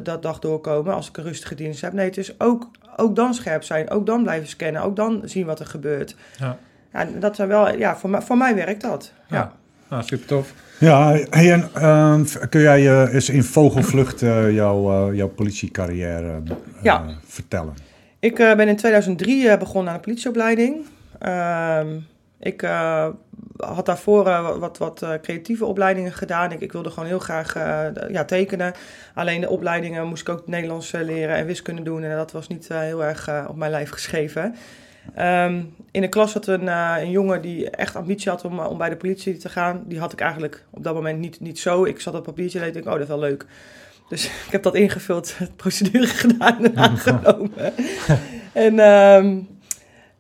dat 0.03 0.23
dag 0.23 0.39
doorkomen 0.39 0.95
als 0.95 1.09
ik 1.09 1.17
een 1.17 1.25
rustige 1.25 1.55
dienst 1.55 1.81
heb. 1.81 1.93
Nee, 1.93 2.07
het 2.07 2.17
is 2.17 2.41
ook, 2.41 2.71
ook 2.97 3.17
dan 3.17 3.35
scherp 3.35 3.63
zijn, 3.63 3.91
ook 3.91 4.07
dan 4.07 4.23
blijven 4.23 4.49
scannen, 4.49 4.83
ook 4.83 4.97
dan 4.97 5.23
zien 5.25 5.47
wat 5.47 5.61
er 5.61 5.67
gebeurt. 5.67 6.17
Ja. 6.39 6.59
Ja, 6.97 7.07
dat 7.19 7.37
zijn 7.37 7.49
wel, 7.49 7.77
ja, 7.77 7.97
voor, 7.97 8.11
mij- 8.11 8.23
voor 8.23 8.37
mij 8.37 8.55
werkt 8.55 8.81
dat. 8.81 9.13
ja. 9.29 9.37
Ja. 9.37 9.53
Nou, 9.89 10.03
super 10.03 10.27
tof. 10.27 10.53
Ja, 10.79 11.13
hey, 11.31 11.53
en, 11.53 11.69
ehm, 11.75 12.25
kun 12.49 12.61
jij 12.61 12.89
eh, 12.89 13.15
eens 13.15 13.29
in 13.31 13.43
vogelvlucht 13.43 14.23
eh, 14.23 14.55
jouw, 14.55 15.09
eh, 15.11 15.17
jouw 15.17 15.29
politiecarrière 15.29 16.33
eh, 16.45 16.55
Ja. 16.83 17.05
vertellen? 17.25 17.75
Ik 18.19 18.39
eh, 18.39 18.55
ben 18.55 18.69
in 18.69 18.77
2003 18.77 19.49
eh, 19.49 19.59
begonnen 19.59 19.93
aan 19.93 19.99
de 19.99 20.05
politieopleiding. 20.05 20.77
Ehm, 21.19 21.87
ik 22.41 22.63
eh, 22.63 23.07
had 23.57 23.87
daarvoor 23.87 24.25
wat, 24.59 24.79
wat 24.79 25.03
eh, 25.03 25.11
creatieve 25.23 25.65
opleidingen 25.65 26.13
gedaan. 26.13 26.53
Ik, 26.53 26.61
ik 26.61 26.73
wilde 26.73 26.91
gewoon 26.91 27.09
heel 27.09 27.19
graag 27.19 27.57
eh, 27.57 27.79
ja, 28.13 28.25
tekenen. 28.25 28.73
Alleen 29.15 29.41
de 29.41 29.49
opleidingen 29.49 30.07
moest 30.07 30.29
ik 30.29 30.35
ook 30.35 30.47
Nederlands 30.47 30.91
leren 30.93 31.37
en 31.37 31.47
wiskunde 31.47 31.83
doen. 31.83 32.03
En 32.03 32.17
dat 32.17 32.33
was 32.33 32.49
niet 32.49 32.67
eh, 32.71 32.79
heel 32.79 33.05
erg 33.05 33.31
op 33.49 33.57
mijn 33.57 33.71
lijf 33.71 33.91
geschreven. 33.91 34.55
Ehm, 35.15 35.63
in 35.91 36.01
de 36.01 36.09
klas 36.09 36.33
zat 36.33 36.47
een, 36.47 36.69
eh, 36.69 36.95
een 36.99 37.11
jongen 37.11 37.43
die 37.43 37.71
echt 37.71 37.97
ambitie 37.97 38.31
had 38.31 38.45
om, 38.45 38.59
eh, 38.59 38.71
om 38.71 38.79
bij 38.79 38.89
de 38.89 38.97
politie 38.97 39.37
te 39.37 39.49
gaan. 39.49 39.83
Die 39.87 39.99
had 39.99 40.13
ik 40.13 40.21
eigenlijk 40.21 40.65
op 40.71 40.83
dat 40.83 40.95
moment 40.95 41.19
niet, 41.19 41.41
niet 41.41 41.59
zo. 41.59 41.85
Ik 41.85 42.01
zat 42.01 42.15
op 42.15 42.25
papiertje 42.25 42.61
en 42.61 42.67
ik 42.67 42.75
dacht, 42.75 42.87
oh, 42.87 42.93
dat 42.93 43.03
is 43.03 43.09
wel 43.09 43.19
leuk. 43.19 43.47
Dus 44.09 44.25
ik 44.47 44.53
heb 44.53 44.63
dat 44.63 44.75
ingevuld, 44.75 45.39
het 45.39 45.57
procedure 45.57 46.07
gedaan 46.25 46.65
en 46.65 46.77
aangenomen. 46.77 47.53
en, 48.53 48.79
ehm, 48.79 49.39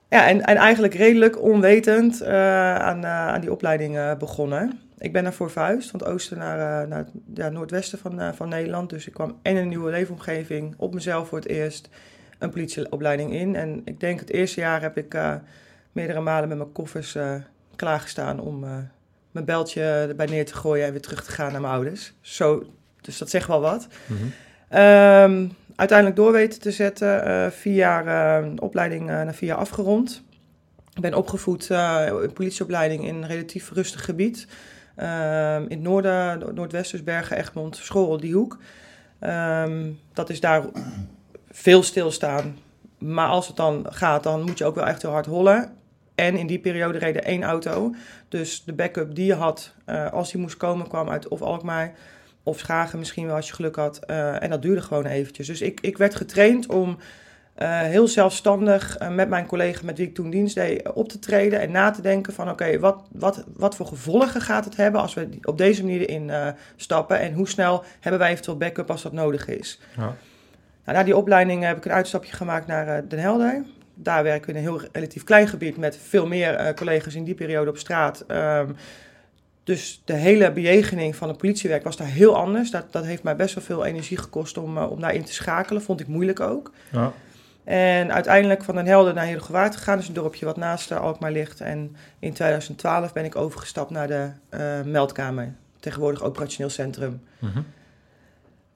ja, 0.08 0.28
en, 0.28 0.42
en 0.42 0.56
eigenlijk 0.56 0.94
redelijk 0.94 1.42
onwetend 1.42 2.20
eh, 2.20 2.74
aan, 2.74 3.06
aan 3.06 3.40
die 3.40 3.52
opleiding 3.52 4.16
begonnen. 4.18 4.80
Ik 4.98 5.12
ben 5.12 5.22
naar 5.22 5.32
voor 5.32 5.50
verhuisd, 5.50 5.90
van 5.90 6.00
het 6.00 6.08
oosten 6.08 6.38
naar, 6.38 6.88
naar 6.88 6.98
het 6.98 7.10
ja, 7.34 7.48
noordwesten 7.48 7.98
van, 7.98 8.34
van 8.34 8.48
Nederland. 8.48 8.90
Dus 8.90 9.06
ik 9.06 9.12
kwam 9.12 9.38
en 9.42 9.56
in 9.56 9.62
een 9.62 9.68
nieuwe 9.68 9.90
leefomgeving, 9.90 10.74
op 10.76 10.94
mezelf 10.94 11.28
voor 11.28 11.38
het 11.38 11.48
eerst, 11.48 11.88
een 12.38 12.50
politieopleiding 12.50 13.32
in. 13.32 13.56
En 13.56 13.82
ik 13.84 14.00
denk 14.00 14.20
het 14.20 14.30
eerste 14.30 14.60
jaar 14.60 14.82
heb 14.82 14.96
ik 14.96 15.14
eh, 15.14 15.34
meerdere 15.92 16.20
malen 16.20 16.48
met 16.48 16.58
mijn 16.58 16.72
koffers 16.72 17.14
eh, 17.14 17.34
klaargestaan 17.76 18.40
om 18.40 18.64
eh, 18.64 18.70
mijn 19.30 19.44
beltje 19.44 19.82
erbij 19.82 20.26
neer 20.26 20.46
te 20.46 20.54
gooien 20.54 20.86
en 20.86 20.90
weer 20.90 21.00
terug 21.00 21.24
te 21.24 21.30
gaan 21.30 21.52
naar 21.52 21.60
mijn 21.60 21.72
ouders. 21.72 22.12
Zo, 22.20 22.64
dus 23.00 23.18
dat 23.18 23.30
zegt 23.30 23.48
wel 23.48 23.60
wat. 23.60 23.86
Mhm. 24.06 24.20
Ehm, 24.68 25.48
uiteindelijk 25.76 26.16
door 26.16 26.32
weten 26.32 26.60
te 26.60 26.70
zetten. 26.72 27.52
vier 27.52 27.74
jaar 27.74 28.44
opleiding 28.58 29.06
na 29.06 29.32
vier 29.32 29.48
jaar 29.48 29.58
afgerond. 29.58 30.22
Ik 30.94 31.02
ben 31.02 31.14
opgevoed 31.14 31.70
in 32.22 32.32
politieopleiding 32.32 33.04
in 33.04 33.14
een 33.14 33.26
relatief 33.26 33.70
rustig 33.70 34.04
gebied. 34.04 34.46
Ehm, 34.96 35.62
in 35.62 35.70
het 35.70 35.80
noorden, 35.80 36.38
no- 36.38 36.52
noordwesten, 36.52 36.96
dus 36.96 37.06
Bergen, 37.06 37.36
Egmond, 37.36 37.76
Schorrel, 37.76 38.20
die 38.20 38.34
hoek. 38.34 38.58
Ehm, 39.18 39.90
dat 40.12 40.30
is 40.30 40.40
daar 40.40 40.62
veel 41.56 41.82
stilstaan. 41.82 42.58
Maar 42.98 43.28
als 43.28 43.46
het 43.46 43.56
dan 43.56 43.86
gaat, 43.90 44.22
dan 44.22 44.42
moet 44.42 44.58
je 44.58 44.64
ook 44.64 44.74
wel 44.74 44.86
echt 44.86 45.02
heel 45.02 45.10
hard 45.10 45.26
hollen. 45.26 45.72
En 46.14 46.36
in 46.36 46.46
die 46.46 46.58
periode 46.58 46.98
reed 46.98 47.16
er 47.16 47.22
één 47.22 47.42
auto. 47.42 47.94
Dus 48.28 48.64
de 48.64 48.72
backup 48.72 49.14
die 49.14 49.26
je 49.26 49.34
had, 49.34 49.74
eh, 49.84 50.12
als 50.12 50.32
die 50.32 50.40
moest 50.40 50.56
komen, 50.56 50.88
kwam 50.88 51.10
uit 51.10 51.28
of 51.28 51.42
Alkmaar 51.42 51.94
of 52.42 52.58
Schagen 52.58 52.98
misschien 52.98 53.26
wel 53.26 53.36
als 53.36 53.48
je 53.48 53.54
geluk 53.54 53.76
had. 53.76 53.98
Eh, 53.98 54.42
en 54.42 54.50
dat 54.50 54.62
duurde 54.62 54.82
gewoon 54.82 55.06
eventjes. 55.06 55.46
Dus 55.46 55.60
ik, 55.60 55.80
ik 55.80 55.98
werd 55.98 56.14
getraind 56.14 56.66
om 56.66 56.98
eh, 57.54 57.80
heel 57.80 58.08
zelfstandig 58.08 58.98
met 59.10 59.28
mijn 59.28 59.46
collega 59.46 59.80
met 59.84 59.98
wie 59.98 60.06
ik 60.06 60.14
toen 60.14 60.30
dienst 60.30 60.54
deed 60.54 60.92
op 60.92 61.08
te 61.08 61.18
treden 61.18 61.60
en 61.60 61.70
na 61.70 61.90
te 61.90 62.02
denken 62.02 62.32
van 62.32 62.50
oké, 62.50 62.78
wat, 62.78 63.02
wat, 63.12 63.44
wat 63.54 63.76
voor 63.76 63.86
gevolgen 63.86 64.40
gaat 64.40 64.64
het 64.64 64.76
hebben 64.76 65.00
als 65.00 65.14
we 65.14 65.28
op 65.42 65.58
deze 65.58 65.84
manier 65.84 66.28
eh, 66.28 66.48
stappen 66.76 67.20
en 67.20 67.32
hoe 67.32 67.48
snel 67.48 67.84
hebben 68.00 68.20
wij 68.20 68.30
eventueel 68.30 68.56
backup 68.56 68.90
als 68.90 69.02
dat 69.02 69.12
nodig 69.12 69.48
is. 69.48 69.80
Ja. 69.96 70.16
Nou, 70.86 70.98
na 70.98 71.04
die 71.04 71.16
opleiding 71.16 71.62
heb 71.62 71.76
ik 71.76 71.84
een 71.84 71.92
uitstapje 71.92 72.32
gemaakt 72.32 72.66
naar 72.66 72.88
eh, 72.88 73.02
Den 73.08 73.18
Helder. 73.18 73.64
Daar 73.94 74.22
werken 74.22 74.46
we 74.46 74.58
in 74.58 74.64
een 74.64 74.70
heel 74.70 74.88
relatief 74.92 75.24
klein 75.24 75.48
gebied 75.48 75.76
met 75.76 75.98
veel 76.02 76.26
meer 76.26 76.54
eh, 76.54 76.74
collega's 76.74 77.14
in 77.14 77.24
die 77.24 77.34
periode 77.34 77.70
op 77.70 77.78
straat. 77.78 78.24
Ehm, 78.26 78.72
dus 79.64 80.02
de 80.04 80.12
hele 80.12 80.52
bejegening 80.52 81.16
van 81.16 81.28
het 81.28 81.36
politiewerk 81.36 81.84
was 81.84 81.96
daar 81.96 82.06
heel 82.06 82.36
anders. 82.36 82.70
Dat, 82.70 82.92
dat 82.92 83.04
heeft 83.04 83.22
mij 83.22 83.36
best 83.36 83.54
wel 83.54 83.64
veel 83.64 83.84
energie 83.84 84.16
gekost 84.16 84.58
om, 84.58 84.76
eh, 84.76 84.90
om 84.90 85.00
daarin 85.00 85.24
te 85.24 85.32
schakelen. 85.32 85.82
Vond 85.82 86.00
ik 86.00 86.06
moeilijk 86.06 86.40
ook. 86.40 86.72
Ja. 86.92 87.12
En 87.64 88.12
uiteindelijk 88.12 88.64
van 88.64 88.74
Den 88.74 88.86
Helder 88.86 89.14
naar 89.14 89.24
Heerdegewaard 89.24 89.76
gegaan. 89.76 89.96
Dus 89.96 90.08
een 90.08 90.14
dorpje 90.14 90.44
wat 90.44 90.56
naast 90.56 90.90
uh, 90.90 91.00
Alkmaar 91.00 91.32
ligt. 91.32 91.60
En 91.60 91.96
in 92.18 92.32
2012 92.32 93.12
ben 93.12 93.24
ik 93.24 93.36
overgestapt 93.36 93.90
naar 93.90 94.06
de 94.06 94.30
uh, 94.50 94.60
meldkamer. 94.84 95.54
Tegenwoordig 95.80 96.22
operationeel 96.22 96.70
centrum. 96.70 97.20
Uh, 97.40 97.50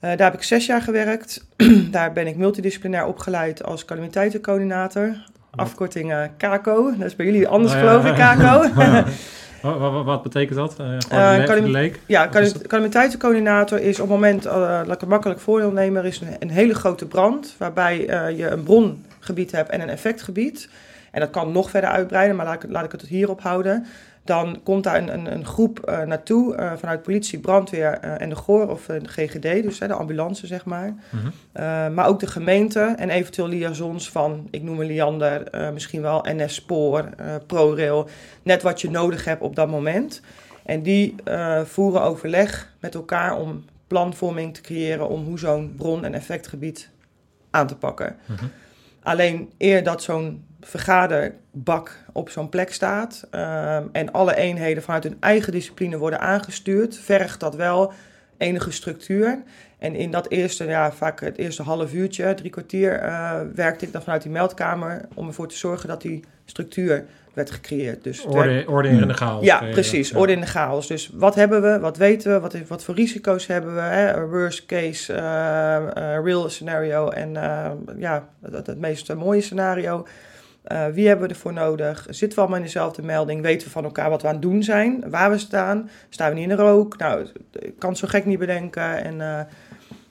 daar 0.00 0.18
heb 0.18 0.34
ik 0.34 0.42
zes 0.42 0.66
jaar 0.66 0.82
gewerkt. 0.82 1.44
daar 1.90 2.12
ben 2.12 2.26
ik 2.26 2.36
multidisciplinair 2.36 3.06
opgeleid 3.06 3.64
als 3.64 3.84
calamiteitencoördinator. 3.84 5.16
Afkorting 5.50 6.12
uh, 6.12 6.22
CACO. 6.38 6.96
Dat 6.96 7.06
is 7.06 7.16
bij 7.16 7.26
jullie 7.26 7.48
anders 7.48 7.72
Oh, 7.72 7.78
geloof 7.78 8.04
ik. 8.04 8.16
Wat, 9.62 9.78
wat, 9.78 10.04
wat, 10.04 10.22
betekent 10.22 10.58
dat? 10.58 10.76
Uh, 10.80 10.92
uh, 10.92 11.44
calam 11.44 11.66
leek? 11.66 12.00
Ja, 12.06 12.28
calamiteitencoördinator 12.66 13.80
is 13.80 14.00
op 14.00 14.08
het 14.08 14.14
moment, 14.14 14.46
uh, 14.46 14.52
laat 14.52 14.94
ik 14.94 15.02
een 15.02 15.08
makkelijk 15.08 15.40
voorbeeld 15.40 15.72
nemen, 15.72 16.02
er 16.02 16.08
is 16.08 16.20
een, 16.20 16.36
een, 16.38 16.50
hele 16.50 16.74
grote 16.74 17.06
brand 17.06 17.54
waarbij 17.58 17.98
uh, 17.98 18.38
je 18.38 18.48
een 18.48 18.62
brongebied 18.62 19.52
hebt 19.52 19.70
en 19.70 19.80
een 19.80 19.88
effectgebied. 19.88 20.68
En 21.10 21.20
dat 21.20 21.30
kan 21.30 21.52
nog 21.52 21.70
verder 21.70 21.90
uitbreiden, 21.90 22.36
maar 22.36 22.46
laat 22.46 22.62
ik, 22.62 22.70
laat 22.70 22.84
ik 22.84 22.92
het 22.92 23.02
hierop 23.02 23.42
houden. 23.42 23.86
Dan 24.24 24.60
komt 24.62 24.84
daar 24.84 24.96
een, 24.96 25.12
een, 25.12 25.32
een 25.32 25.44
groep 25.44 25.88
uh, 25.88 26.02
naartoe 26.02 26.56
uh, 26.56 26.72
vanuit 26.76 27.02
politie, 27.02 27.38
brandweer 27.38 27.98
uh, 28.04 28.20
en 28.20 28.28
de 28.28 28.34
GOR 28.34 28.68
of 28.68 28.86
de 28.86 29.00
GGD, 29.08 29.62
dus 29.62 29.78
de 29.78 29.92
ambulance 29.92 30.46
zeg 30.46 30.64
maar. 30.64 30.94
-huh. 31.10 31.94
maar 31.94 32.06
ook 32.06 32.20
de 32.20 32.26
gemeente 32.26 32.94
en 32.96 33.10
eventueel 33.10 33.48
liaisons 33.48 34.10
van, 34.10 34.48
ik 34.50 34.62
noem 34.62 34.80
een 34.80 34.86
Liander, 34.86 35.42
misschien 35.72 36.02
wel 36.02 36.26
NS 36.28 36.54
Spoor, 36.54 37.08
ProRail, 37.46 38.08
net 38.42 38.62
wat 38.62 38.80
je 38.80 38.90
nodig 38.90 39.24
hebt 39.24 39.42
op 39.42 39.56
dat 39.56 39.68
moment. 39.68 40.20
En 40.64 40.82
die 40.82 41.14
voeren 41.64 42.02
overleg 42.02 42.72
met 42.80 42.94
elkaar 42.94 43.36
om 43.36 43.64
planvorming 43.86 44.54
te 44.54 44.60
creëren 44.60 45.08
om 45.08 45.24
hoe 45.24 45.38
zo'n 45.38 45.74
bron- 45.76 46.04
en 46.04 46.14
effectgebied 46.14 46.90
aan 47.50 47.66
te 47.66 47.76
pakken. 47.76 48.16
Mhm. 48.26 48.44
Alleen 49.02 49.52
eer 49.58 49.82
dat 49.82 50.02
zo'n 50.02 50.44
vergaderbak 50.60 52.04
op 52.12 52.30
zo'n 52.30 52.48
plek 52.48 52.72
staat 52.72 53.28
um, 53.30 53.88
en 53.92 54.12
alle 54.12 54.36
eenheden 54.36 54.82
vanuit 54.82 55.04
hun 55.04 55.16
eigen 55.20 55.52
discipline 55.52 55.98
worden 55.98 56.20
aangestuurd, 56.20 56.98
vergt 56.98 57.40
dat 57.40 57.54
wel 57.54 57.92
enige 58.36 58.70
structuur. 58.70 59.42
En 59.78 59.94
in 59.94 60.10
dat 60.10 60.28
eerste, 60.28 60.64
ja, 60.64 60.92
vaak 60.92 61.20
het 61.20 61.38
eerste 61.38 61.62
half 61.62 61.92
uurtje, 61.92 62.34
drie 62.34 62.50
kwartier, 62.50 63.02
uh, 63.02 63.40
werkte 63.54 63.86
ik 63.86 63.92
dan 63.92 64.02
vanuit 64.02 64.22
die 64.22 64.30
meldkamer 64.30 65.08
om 65.14 65.26
ervoor 65.26 65.48
te 65.48 65.56
zorgen 65.56 65.88
dat 65.88 66.02
die 66.02 66.24
structuur 66.44 67.04
werd 67.34 67.50
gecreëerd. 67.50 68.04
Dus 68.04 68.24
orde, 68.24 68.64
orde 68.66 68.88
in 68.88 69.08
de 69.08 69.14
chaos. 69.14 69.44
Ja, 69.44 69.58
precies. 69.72 70.10
Ja. 70.10 70.18
Orde 70.18 70.32
in 70.32 70.40
de 70.40 70.46
chaos. 70.46 70.86
Dus 70.86 71.10
wat 71.14 71.34
hebben 71.34 71.62
we? 71.62 71.78
Wat 71.78 71.96
weten 71.96 72.32
we? 72.32 72.40
Wat, 72.40 72.56
wat 72.68 72.84
voor 72.84 72.94
risico's 72.94 73.46
hebben 73.46 73.74
we? 73.74 73.80
Hè? 73.80 74.26
Worst 74.26 74.66
case, 74.66 75.12
uh, 75.12 75.18
uh, 75.18 76.24
real 76.24 76.48
scenario 76.48 77.08
en 77.08 77.32
ja, 77.98 78.28
het, 78.50 78.66
het 78.66 78.78
meest 78.78 79.14
mooie 79.14 79.40
scenario. 79.40 80.06
Uh, 80.72 80.86
wie 80.86 81.06
hebben 81.06 81.28
we 81.28 81.34
ervoor 81.34 81.52
nodig? 81.52 82.06
Zitten 82.08 82.28
we 82.28 82.40
allemaal 82.40 82.58
in 82.58 82.64
dezelfde 82.64 83.02
melding? 83.02 83.42
Weten 83.42 83.66
we 83.66 83.72
van 83.72 83.84
elkaar 83.84 84.10
wat 84.10 84.22
we 84.22 84.28
aan 84.28 84.34
het 84.34 84.42
doen 84.42 84.62
zijn? 84.62 85.04
Waar 85.10 85.30
we 85.30 85.38
staan? 85.38 85.90
Staan 86.08 86.28
we 86.28 86.34
niet 86.34 86.50
in 86.50 86.56
de 86.56 86.62
rook? 86.62 86.96
Nou, 86.96 87.26
ik 87.52 87.78
kan 87.78 87.90
het 87.90 87.98
zo 87.98 88.08
gek 88.08 88.24
niet 88.24 88.38
bedenken. 88.38 89.04
En 89.04 89.14
uh, 89.14 89.40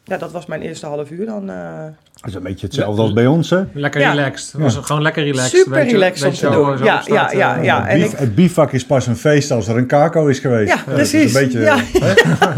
ja, 0.10 0.18
dat 0.18 0.32
was 0.32 0.46
mijn 0.46 0.62
eerste 0.62 0.86
half 0.86 1.12
uur 1.12 1.26
dan. 1.26 1.50
Uh, 1.50 1.84
dat 2.14 2.30
is 2.30 2.34
een 2.34 2.44
beetje 2.44 2.66
hetzelfde 2.66 3.02
als 3.02 3.14
bij 3.14 3.28
ons, 3.28 3.50
hè? 3.50 3.64
Lekker 3.74 4.02
ja. 4.02 4.10
relaxed. 4.10 4.54
Was 4.58 4.76
ja. 4.76 4.82
gewoon 4.82 5.02
lekker 5.02 5.24
relaxed. 5.24 5.60
Super 5.60 5.74
weet 5.74 5.92
relaxed 5.92 6.28
om 6.28 6.34
te 6.34 6.50
doen. 6.50 6.84
Ja, 6.84 7.02
ja, 7.06 7.32
ja, 7.32 7.62
ja. 7.62 7.88
En 7.88 8.04
ik... 8.04 8.12
Het 8.12 8.36
bivak 8.36 8.72
is 8.72 8.86
pas 8.86 9.08
een 9.08 9.16
feest 9.16 9.52
als 9.52 9.68
er 9.68 9.78
een 9.78 9.88
kako 9.88 10.28
is 10.28 10.40
geweest. 10.40 10.74
Ja, 10.74 10.84
precies. 10.86 11.36
een 11.36 11.42
beetje, 11.42 11.60
ja. 11.60 11.78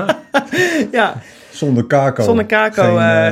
ja. 0.99 1.21
Zonder 1.51 1.85
kako. 1.85 2.23
Zonder 2.23 2.45
kako. 2.45 2.95
Geen, 2.95 3.31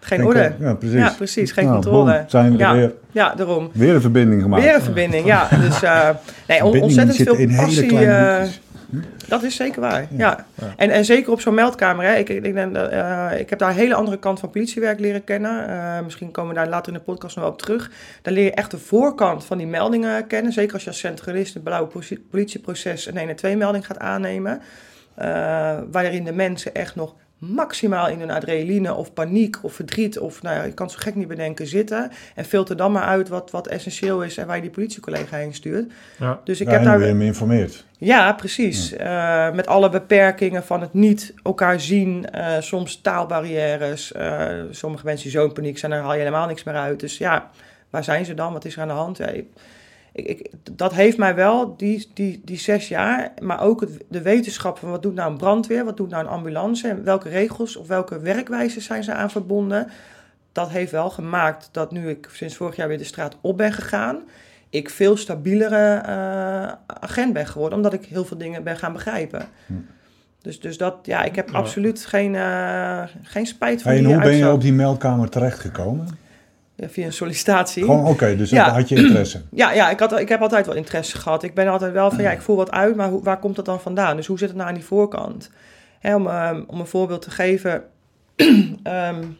geen 0.00 0.24
orde. 0.24 0.52
Ja, 0.58 0.74
precies. 0.74 0.98
Ja, 0.98 1.12
precies. 1.16 1.52
Geen 1.52 1.64
nou, 1.64 1.82
controle. 1.82 2.24
Zijn 2.26 2.52
we 2.52 2.58
ja. 2.58 2.74
weer. 2.74 2.92
Ja, 3.10 3.34
daarom. 3.34 3.70
Weer 3.72 3.94
een 3.94 4.00
verbinding 4.00 4.42
gemaakt. 4.42 4.62
Weer 4.62 4.74
een 4.74 4.82
verbinding, 4.82 5.26
ja. 5.26 5.48
Dus 5.60 5.82
uh, 5.82 6.08
nee, 6.46 6.64
on 6.64 6.80
ontzettend 6.80 7.16
veel 7.16 7.34
in 7.34 7.56
passie. 7.56 7.98
Dat 9.28 9.42
is 9.42 9.56
zeker 9.56 9.80
waar, 9.80 10.06
ja. 10.10 10.46
En, 10.76 10.90
en 10.90 11.04
zeker 11.04 11.32
op 11.32 11.40
zo'n 11.40 11.54
meldkamer. 11.54 12.04
Hè. 12.04 12.14
Ik, 12.14 12.28
ik, 12.28 12.44
ik, 12.44 12.54
uh, 12.54 13.30
ik 13.38 13.50
heb 13.50 13.58
daar 13.58 13.68
een 13.68 13.74
hele 13.74 13.94
andere 13.94 14.18
kant 14.18 14.40
van 14.40 14.50
politiewerk 14.50 15.00
leren 15.00 15.24
kennen. 15.24 15.68
Uh, 15.70 16.00
misschien 16.00 16.30
komen 16.30 16.54
we 16.54 16.60
daar 16.60 16.68
later 16.68 16.92
in 16.92 16.98
de 16.98 17.04
podcast 17.04 17.36
nog 17.36 17.44
wel 17.44 17.52
op 17.52 17.60
terug. 17.60 17.90
Daar 18.22 18.34
leer 18.34 18.44
je 18.44 18.52
echt 18.52 18.70
de 18.70 18.78
voorkant 18.78 19.44
van 19.44 19.58
die 19.58 19.66
meldingen 19.66 20.26
kennen. 20.26 20.52
Zeker 20.52 20.74
als 20.74 20.82
je 20.82 20.88
als 20.88 20.98
centralist 20.98 21.54
het 21.54 21.62
blauwe 21.62 21.88
politieproces 22.30 23.06
een 23.06 23.16
1 23.16 23.28
en 23.28 23.36
2 23.36 23.56
melding 23.56 23.86
gaat 23.86 23.98
aannemen. 23.98 24.62
Uh, 25.18 25.78
waarin 25.90 26.24
de 26.24 26.32
mensen 26.32 26.74
echt 26.74 26.94
nog 26.94 27.14
maximaal 27.38 28.08
in 28.08 28.18
hun 28.18 28.30
adrenaline 28.30 28.94
of 28.94 29.12
paniek 29.12 29.56
of 29.62 29.72
verdriet 29.72 30.18
of 30.18 30.42
nou 30.42 30.56
ja, 30.56 30.62
je 30.62 30.72
kan 30.72 30.86
het 30.86 30.94
zo 30.94 31.00
gek 31.02 31.14
niet 31.14 31.28
bedenken 31.28 31.66
zitten 31.66 32.10
en 32.34 32.44
filter 32.44 32.76
dan 32.76 32.92
maar 32.92 33.02
uit 33.02 33.28
wat, 33.28 33.50
wat 33.50 33.66
essentieel 33.66 34.22
is 34.22 34.36
en 34.36 34.46
waar 34.46 34.56
je 34.56 34.62
die 34.62 34.70
politiecollega 34.70 35.36
heen 35.36 35.54
stuurt. 35.54 35.92
Ja. 36.18 36.40
Dus 36.44 36.60
ik 36.60 36.66
ja, 36.66 36.72
heb 36.72 36.84
daar 36.84 36.98
weer 36.98 37.16
geïnformeerd. 37.16 37.84
Ja, 37.98 38.32
precies. 38.32 38.88
Ja. 38.90 39.48
Uh, 39.48 39.54
met 39.54 39.66
alle 39.66 39.88
beperkingen 39.88 40.64
van 40.64 40.80
het 40.80 40.92
niet 40.92 41.34
elkaar 41.42 41.80
zien, 41.80 42.26
uh, 42.34 42.60
soms 42.60 43.00
taalbarrières. 43.00 44.12
Uh, 44.16 44.48
sommige 44.70 45.04
mensen 45.04 45.22
die 45.22 45.38
zo 45.38 45.44
in 45.44 45.52
paniek 45.52 45.78
zijn, 45.78 45.92
daar 45.92 46.00
haal 46.00 46.12
je 46.12 46.18
helemaal 46.18 46.46
niks 46.46 46.64
meer 46.64 46.74
uit. 46.74 47.00
Dus 47.00 47.18
ja, 47.18 47.50
waar 47.90 48.04
zijn 48.04 48.24
ze 48.24 48.34
dan? 48.34 48.52
Wat 48.52 48.64
is 48.64 48.74
er 48.74 48.82
aan 48.82 48.88
de 48.88 48.94
hand? 48.94 49.16
Ja, 49.16 49.32
ik, 50.16 50.26
ik, 50.26 50.50
dat 50.72 50.94
heeft 50.94 51.16
mij 51.16 51.34
wel, 51.34 51.76
die, 51.76 52.10
die, 52.14 52.42
die 52.44 52.58
zes 52.58 52.88
jaar, 52.88 53.32
maar 53.42 53.60
ook 53.60 53.80
het, 53.80 54.04
de 54.08 54.22
wetenschap 54.22 54.78
van 54.78 54.90
wat 54.90 55.02
doet 55.02 55.14
nou 55.14 55.30
een 55.30 55.36
brandweer, 55.36 55.84
wat 55.84 55.96
doet 55.96 56.10
nou 56.10 56.24
een 56.24 56.30
ambulance 56.30 56.88
en 56.88 57.04
welke 57.04 57.28
regels 57.28 57.76
of 57.76 57.86
welke 57.86 58.20
werkwijzen 58.20 58.82
zijn 58.82 59.04
ze 59.04 59.12
aan 59.12 59.30
verbonden. 59.30 59.88
Dat 60.52 60.68
heeft 60.68 60.92
wel 60.92 61.10
gemaakt 61.10 61.68
dat 61.72 61.92
nu 61.92 62.08
ik 62.08 62.28
sinds 62.32 62.56
vorig 62.56 62.76
jaar 62.76 62.88
weer 62.88 62.98
de 62.98 63.04
straat 63.04 63.36
op 63.40 63.56
ben 63.56 63.72
gegaan, 63.72 64.22
ik 64.70 64.90
veel 64.90 65.16
stabielere 65.16 66.02
uh, 66.06 66.72
agent 66.86 67.32
ben 67.32 67.46
geworden, 67.46 67.78
omdat 67.78 67.92
ik 67.92 68.04
heel 68.04 68.24
veel 68.24 68.38
dingen 68.38 68.62
ben 68.62 68.76
gaan 68.76 68.92
begrijpen. 68.92 69.48
Hm. 69.66 69.72
Dus, 70.42 70.60
dus 70.60 70.78
dat, 70.78 70.96
ja, 71.02 71.22
ik 71.22 71.36
heb 71.36 71.50
absoluut 71.50 72.04
geen, 72.04 72.34
uh, 72.34 73.02
geen 73.22 73.46
spijt 73.46 73.82
van 73.82 73.90
hey, 73.90 74.00
die 74.00 74.08
En 74.08 74.14
hoe 74.14 74.22
ben 74.22 74.36
je 74.36 74.52
op 74.52 74.60
die 74.60 74.72
meldkamer 74.72 75.28
terechtgekomen? 75.28 76.08
Ja, 76.76 76.88
via 76.88 77.06
een 77.06 77.12
sollicitatie. 77.12 77.84
Gewoon 77.84 78.00
oké, 78.00 78.10
okay, 78.10 78.36
dus 78.36 78.50
ja. 78.50 78.70
had 78.70 78.88
je 78.88 78.96
interesse? 78.96 79.42
Ja, 79.50 79.72
ja 79.72 79.90
ik, 79.90 79.98
had, 79.98 80.18
ik 80.18 80.28
heb 80.28 80.40
altijd 80.40 80.66
wel 80.66 80.74
interesse 80.74 81.18
gehad. 81.18 81.42
Ik 81.42 81.54
ben 81.54 81.68
altijd 81.68 81.92
wel 81.92 82.10
van, 82.10 82.22
ja, 82.22 82.30
ik 82.30 82.40
voel 82.40 82.56
wat 82.56 82.70
uit, 82.70 82.96
maar 82.96 83.08
hoe, 83.08 83.22
waar 83.22 83.38
komt 83.38 83.56
dat 83.56 83.64
dan 83.64 83.80
vandaan? 83.80 84.16
Dus 84.16 84.26
hoe 84.26 84.38
zit 84.38 84.48
het 84.48 84.56
nou 84.56 84.68
aan 84.68 84.74
die 84.74 84.84
voorkant? 84.84 85.50
Hè, 85.98 86.14
om, 86.14 86.26
um, 86.26 86.64
om 86.66 86.80
een 86.80 86.86
voorbeeld 86.86 87.22
te 87.22 87.30
geven, 87.30 87.84
um, 88.36 88.46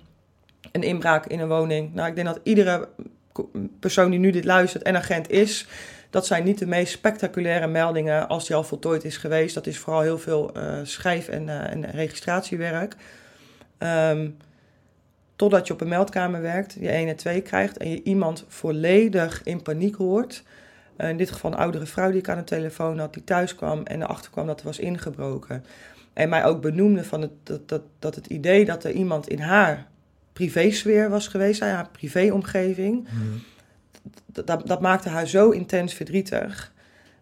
een 0.72 0.82
inbraak 0.82 1.26
in 1.26 1.40
een 1.40 1.48
woning. 1.48 1.94
Nou, 1.94 2.08
ik 2.08 2.14
denk 2.14 2.26
dat 2.26 2.40
iedere 2.42 2.88
persoon 3.80 4.10
die 4.10 4.18
nu 4.18 4.30
dit 4.30 4.44
luistert 4.44 4.82
en 4.82 4.96
agent 4.96 5.30
is, 5.30 5.66
dat 6.10 6.26
zijn 6.26 6.44
niet 6.44 6.58
de 6.58 6.66
meest 6.66 6.92
spectaculaire 6.92 7.66
meldingen 7.66 8.28
als 8.28 8.46
die 8.46 8.56
al 8.56 8.64
voltooid 8.64 9.04
is 9.04 9.16
geweest. 9.16 9.54
Dat 9.54 9.66
is 9.66 9.78
vooral 9.78 10.02
heel 10.02 10.18
veel 10.18 10.52
uh, 10.56 10.62
schrijf- 10.82 11.28
en, 11.28 11.42
uh, 11.42 11.70
en 11.70 11.90
registratiewerk. 11.90 12.96
Um, 13.78 14.36
Totdat 15.36 15.66
je 15.66 15.72
op 15.72 15.80
een 15.80 15.88
meldkamer 15.88 16.40
werkt, 16.40 16.76
je 16.80 16.88
1 16.88 17.08
en 17.08 17.16
2 17.16 17.40
krijgt 17.40 17.76
en 17.76 17.90
je 17.90 18.02
iemand 18.02 18.44
volledig 18.48 19.42
in 19.42 19.62
paniek 19.62 19.94
hoort. 19.94 20.42
Uh, 20.98 21.08
in 21.08 21.16
dit 21.16 21.30
geval 21.30 21.52
een 21.52 21.58
oudere 21.58 21.86
vrouw 21.86 22.10
die 22.10 22.18
ik 22.18 22.28
aan 22.28 22.36
de 22.36 22.44
telefoon 22.44 22.98
had, 22.98 23.14
die 23.14 23.24
thuis 23.24 23.54
kwam 23.54 23.82
en 23.82 24.02
erachter 24.02 24.30
kwam 24.30 24.46
dat 24.46 24.60
er 24.60 24.66
was 24.66 24.78
ingebroken. 24.78 25.64
En 26.12 26.28
mij 26.28 26.44
ook 26.44 26.62
benoemde 26.62 27.04
van 27.04 27.20
het, 27.20 27.30
dat, 27.42 27.68
dat, 27.68 27.82
dat 27.98 28.14
het 28.14 28.26
idee 28.26 28.64
dat 28.64 28.84
er 28.84 28.90
iemand 28.90 29.28
in 29.28 29.38
haar 29.38 29.86
privésfeer 30.32 31.10
was 31.10 31.28
geweest, 31.28 31.60
haar 31.60 31.88
privéomgeving, 31.92 33.08
mm. 33.10 33.42
dat, 34.26 34.66
dat 34.66 34.80
maakte 34.80 35.08
haar 35.08 35.26
zo 35.26 35.50
intens 35.50 35.94
verdrietig. 35.94 36.72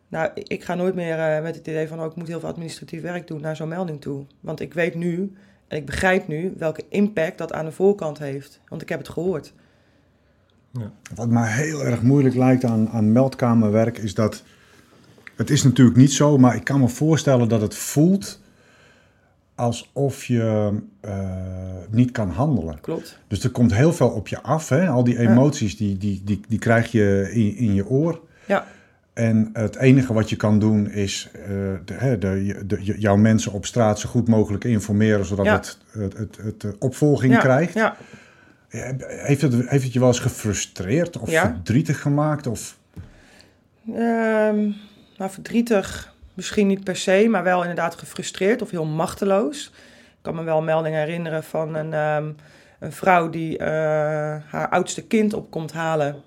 Nou, 0.08 0.30
ik 0.34 0.64
ga 0.64 0.74
nooit 0.74 0.94
meer 0.94 1.18
uh, 1.18 1.42
met 1.42 1.54
het 1.54 1.66
idee 1.66 1.88
van, 1.88 2.00
oh, 2.00 2.06
ik 2.06 2.14
moet 2.14 2.28
heel 2.28 2.40
veel 2.40 2.48
administratief 2.48 3.02
werk 3.02 3.26
doen 3.26 3.40
naar 3.40 3.56
zo'n 3.56 3.68
melding 3.68 4.00
toe. 4.00 4.26
Want 4.40 4.60
ik 4.60 4.74
weet 4.74 4.94
nu, 4.94 5.32
en 5.74 5.80
ik 5.80 5.86
begrijp 5.86 6.28
nu 6.28 6.54
welke 6.58 6.84
impact 6.88 7.38
dat 7.38 7.52
aan 7.52 7.64
de 7.64 7.72
voorkant 7.72 8.18
heeft. 8.18 8.60
Want 8.68 8.82
ik 8.82 8.88
heb 8.88 8.98
het 8.98 9.08
gehoord. 9.08 9.52
Ja. 10.70 10.92
Wat 11.14 11.28
mij 11.28 11.52
heel 11.52 11.84
erg 11.84 12.02
moeilijk 12.02 12.34
lijkt 12.34 12.64
aan, 12.64 12.88
aan 12.88 13.12
meldkamerwerk 13.12 13.98
is 13.98 14.14
dat... 14.14 14.42
Het 15.36 15.50
is 15.50 15.62
natuurlijk 15.62 15.96
niet 15.96 16.12
zo, 16.12 16.38
maar 16.38 16.54
ik 16.54 16.64
kan 16.64 16.80
me 16.80 16.88
voorstellen 16.88 17.48
dat 17.48 17.60
het 17.60 17.74
voelt 17.74 18.40
alsof 19.54 20.24
je 20.24 20.72
uh, 21.04 21.28
niet 21.90 22.10
kan 22.10 22.30
handelen. 22.30 22.80
Klopt. 22.80 23.18
Dus 23.28 23.44
er 23.44 23.50
komt 23.50 23.74
heel 23.74 23.92
veel 23.92 24.08
op 24.08 24.28
je 24.28 24.42
af. 24.42 24.68
Hè? 24.68 24.88
Al 24.88 25.04
die 25.04 25.18
emoties, 25.18 25.70
ja. 25.72 25.78
die, 25.78 25.98
die, 25.98 26.20
die, 26.24 26.40
die 26.48 26.58
krijg 26.58 26.92
je 26.92 27.30
in, 27.32 27.56
in 27.56 27.74
je 27.74 27.88
oor. 27.88 28.20
Ja. 28.46 28.66
En 29.14 29.50
het 29.52 29.76
enige 29.76 30.12
wat 30.12 30.30
je 30.30 30.36
kan 30.36 30.58
doen 30.58 30.90
is 30.90 31.30
uh, 31.34 31.46
de, 31.84 32.16
de, 32.18 32.62
de, 32.66 32.82
jouw 32.82 33.16
mensen 33.16 33.52
op 33.52 33.66
straat 33.66 33.98
zo 33.98 34.08
goed 34.08 34.28
mogelijk 34.28 34.64
informeren, 34.64 35.24
zodat 35.24 35.44
ja. 35.44 35.52
het, 35.52 35.78
het, 35.90 36.16
het, 36.16 36.62
het, 36.62 36.78
opvolging 36.78 37.32
ja. 37.32 37.40
krijgt. 37.40 37.74
Ja. 37.74 37.96
Heeft, 38.68 39.40
het, 39.40 39.68
heeft 39.68 39.84
het 39.84 39.92
je 39.92 39.98
wel 39.98 40.08
eens 40.08 40.18
gefrustreerd 40.18 41.18
of 41.18 41.30
verdrietig 41.30 42.00
gemaakt? 42.00 42.46
Of? 42.46 42.78
Um, 43.88 44.74
nou, 45.16 45.30
verdrietig 45.30 46.14
misschien 46.34 46.66
niet 46.66 46.84
per 46.84 46.96
se, 46.96 47.26
maar 47.30 47.42
wel 47.42 47.60
inderdaad 47.60 47.94
gefrustreerd 47.94 48.62
of 48.62 48.70
heel 48.70 48.86
machteloos. 48.86 49.72
Ik 50.06 50.22
kan 50.22 50.34
me 50.34 50.42
wel 50.42 50.62
meldingen 50.62 51.00
herinneren 51.00 51.44
van 51.44 51.74
een, 51.74 51.92
um, 51.92 52.36
Een 52.78 52.92
vrouw 52.92 53.30
die 53.30 53.58
eh, 53.58 53.66
haar 54.46 54.68
oudste 54.68 55.06
kind 55.06 55.34
op 55.34 55.50
komt 55.50 55.72
halen, 55.72 56.22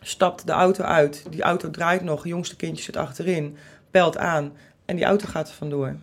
stapt 0.00 0.46
de 0.46 0.52
auto 0.52 0.84
uit. 0.84 1.24
Die 1.30 1.42
auto 1.42 1.70
draait 1.70 2.02
nog, 2.02 2.26
jongste 2.26 2.56
kindje 2.56 2.84
zit 2.84 2.96
achterin, 2.96 3.56
belt 3.90 4.16
aan 4.16 4.52
en 4.84 4.96
die 4.96 5.04
auto 5.04 5.26
gaat 5.28 5.48
er 5.48 5.54
vandoor. 5.54 5.96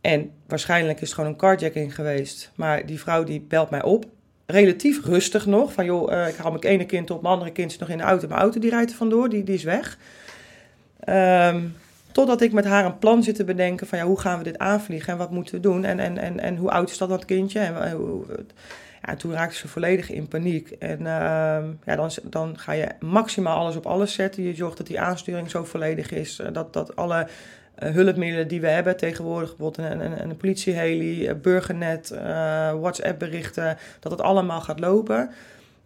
En 0.00 0.30
waarschijnlijk 0.46 1.00
is 1.00 1.06
het 1.06 1.14
gewoon 1.14 1.30
een 1.30 1.36
carjacking 1.36 1.94
geweest. 1.94 2.50
Maar 2.54 2.86
die 2.86 3.00
vrouw 3.00 3.24
die 3.24 3.40
belt 3.40 3.70
mij 3.70 3.82
op, 3.82 4.04
relatief 4.46 5.04
rustig 5.04 5.46
nog. 5.46 5.72
Van 5.72 5.84
joh, 5.84 6.12
uh, 6.12 6.28
ik 6.28 6.36
haal 6.36 6.50
mijn 6.50 6.62
ene 6.62 6.86
kind 6.86 7.10
op, 7.10 7.22
mijn 7.22 7.34
andere 7.34 7.52
kind 7.52 7.70
zit 7.70 7.80
nog 7.80 7.88
in 7.88 7.98
de 7.98 8.04
auto. 8.04 8.28
Mijn 8.28 8.40
auto 8.40 8.60
die 8.60 8.70
rijdt 8.70 8.90
er 8.90 8.96
vandoor, 8.96 9.28
die, 9.28 9.44
die 9.44 9.54
is 9.54 9.62
weg. 9.62 9.98
Um, 11.08 11.76
totdat 12.12 12.40
ik 12.40 12.52
met 12.52 12.64
haar 12.64 12.84
een 12.84 12.98
plan 12.98 13.22
zit 13.22 13.34
te 13.34 13.44
bedenken 13.44 13.86
van 13.86 13.98
ja, 13.98 14.04
hoe 14.04 14.20
gaan 14.20 14.38
we 14.38 14.44
dit 14.44 14.58
aanvliegen 14.58 15.12
en 15.12 15.18
wat 15.18 15.30
moeten 15.30 15.54
we 15.54 15.60
doen? 15.60 15.84
En, 15.84 15.98
en, 15.98 16.18
en, 16.18 16.40
en 16.40 16.56
hoe 16.56 16.70
oud 16.70 16.90
is 16.90 16.98
dat 16.98 17.08
dat 17.08 17.24
kindje? 17.24 17.58
En, 17.58 17.90
hoe, 17.92 18.24
toen 19.16 19.32
raakte 19.32 19.56
ze 19.56 19.68
volledig 19.68 20.10
in 20.10 20.28
paniek. 20.28 20.70
En 20.70 20.98
uh, 20.98 21.06
ja, 21.84 21.96
dan, 21.96 22.10
dan 22.22 22.58
ga 22.58 22.72
je 22.72 22.88
maximaal 23.00 23.58
alles 23.58 23.76
op 23.76 23.86
alles 23.86 24.12
zetten. 24.12 24.42
Je 24.42 24.54
zorgt 24.54 24.76
dat 24.76 24.86
die 24.86 25.00
aansturing 25.00 25.50
zo 25.50 25.64
volledig 25.64 26.10
is. 26.10 26.40
Dat, 26.52 26.72
dat 26.72 26.96
alle 26.96 27.26
uh, 27.82 27.90
hulpmiddelen 27.90 28.48
die 28.48 28.60
we 28.60 28.68
hebben 28.68 28.96
tegenwoordig, 28.96 29.56
bijvoorbeeld 29.56 29.90
een, 29.90 30.04
een, 30.04 30.36
een 30.42 31.22
uh, 31.22 31.32
burgernet, 31.42 32.14
WhatsApp-berichten, 32.80 33.76
dat 34.00 34.12
het 34.12 34.20
allemaal 34.20 34.60
gaat 34.60 34.80
lopen. 34.80 35.30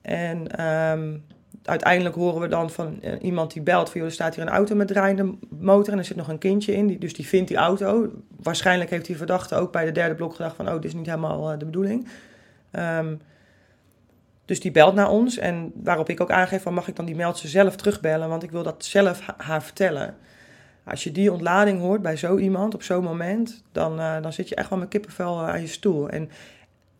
En 0.02 0.66
um, 0.66 1.24
uiteindelijk 1.64 2.14
horen 2.14 2.40
we 2.40 2.48
dan 2.48 2.70
van 2.70 3.02
iemand 3.20 3.52
die 3.52 3.62
belt 3.62 3.90
van, 3.90 4.00
joh, 4.00 4.08
er 4.08 4.14
staat 4.14 4.34
hier 4.34 4.44
een 4.44 4.50
auto 4.50 4.74
met 4.74 4.88
draaiende 4.88 5.34
motor 5.48 5.92
en 5.92 5.98
er 5.98 6.04
zit 6.04 6.16
nog 6.16 6.28
een 6.28 6.38
kindje 6.38 6.74
in, 6.74 6.86
die, 6.86 6.98
dus 6.98 7.14
die 7.14 7.26
vindt 7.26 7.48
die 7.48 7.56
auto. 7.56 8.12
Waarschijnlijk 8.42 8.90
heeft 8.90 9.06
die 9.06 9.16
verdachte 9.16 9.54
ook 9.54 9.72
bij 9.72 9.84
de 9.84 9.92
derde 9.92 10.14
blok 10.14 10.34
gedacht 10.34 10.56
van, 10.56 10.68
oh, 10.68 10.74
dit 10.74 10.84
is 10.84 10.94
niet 10.94 11.06
helemaal 11.06 11.58
de 11.58 11.64
bedoeling. 11.64 12.08
Um, 12.72 13.20
dus 14.44 14.60
die 14.60 14.70
belt 14.70 14.94
naar 14.94 15.10
ons 15.10 15.38
en 15.38 15.72
waarop 15.74 16.08
ik 16.08 16.20
ook 16.20 16.30
aangeef 16.30 16.62
van, 16.62 16.74
mag 16.74 16.88
ik 16.88 16.96
dan 16.96 17.04
die 17.04 17.16
meldse 17.16 17.48
zelf 17.48 17.76
terugbellen, 17.76 18.28
want 18.28 18.42
ik 18.42 18.50
wil 18.50 18.62
dat 18.62 18.84
zelf 18.84 19.20
haar 19.36 19.62
vertellen. 19.62 20.16
Als 20.84 21.04
je 21.04 21.12
die 21.12 21.32
ontlading 21.32 21.80
hoort 21.80 22.02
bij 22.02 22.16
zo 22.16 22.36
iemand 22.36 22.74
op 22.74 22.82
zo'n 22.82 23.02
moment, 23.02 23.62
dan, 23.72 24.00
uh, 24.00 24.22
dan 24.22 24.32
zit 24.32 24.48
je 24.48 24.54
echt 24.54 24.70
wel 24.70 24.78
met 24.78 24.88
kippenvel 24.88 25.40
aan 25.40 25.60
je 25.60 25.66
stoel. 25.66 26.08
En, 26.08 26.30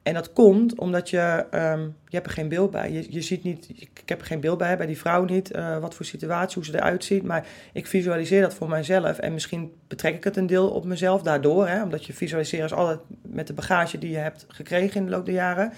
en 0.09 0.15
dat 0.15 0.33
komt 0.33 0.79
omdat 0.79 1.11
je, 1.11 1.47
um, 1.55 1.97
je 2.07 2.17
hebt 2.17 2.27
er 2.27 2.33
geen 2.33 2.49
beeld 2.49 2.71
bij. 2.71 2.93
Je, 2.93 3.07
je 3.11 3.23
ziet 3.23 3.45
niet, 3.45 3.69
ik 3.75 4.03
heb 4.05 4.21
er 4.21 4.27
geen 4.27 4.41
beeld 4.41 4.59
bij, 4.59 4.77
bij 4.77 4.87
die 4.87 4.99
vrouw 4.99 5.25
niet, 5.25 5.57
uh, 5.57 5.79
wat 5.79 5.95
voor 5.95 6.05
situatie, 6.05 6.55
hoe 6.55 6.65
ze 6.65 6.75
eruit 6.75 7.05
ziet. 7.05 7.23
Maar 7.23 7.47
ik 7.73 7.87
visualiseer 7.87 8.41
dat 8.41 8.55
voor 8.55 8.69
mijzelf. 8.69 9.19
En 9.19 9.33
misschien 9.33 9.73
betrek 9.89 10.15
ik 10.15 10.25
het 10.25 10.37
een 10.37 10.47
deel 10.47 10.71
op 10.71 10.85
mezelf 10.85 11.23
daardoor. 11.23 11.69
Hè, 11.69 11.83
omdat 11.83 12.05
je 12.05 12.13
visualiseert 12.13 12.63
als 12.63 12.73
altijd 12.73 12.99
met 13.23 13.47
de 13.47 13.53
bagage 13.53 13.99
die 13.99 14.11
je 14.11 14.17
hebt 14.17 14.45
gekregen 14.49 15.01
in 15.01 15.05
de 15.05 15.11
loop 15.11 15.25
der 15.25 15.35
jaren. 15.35 15.73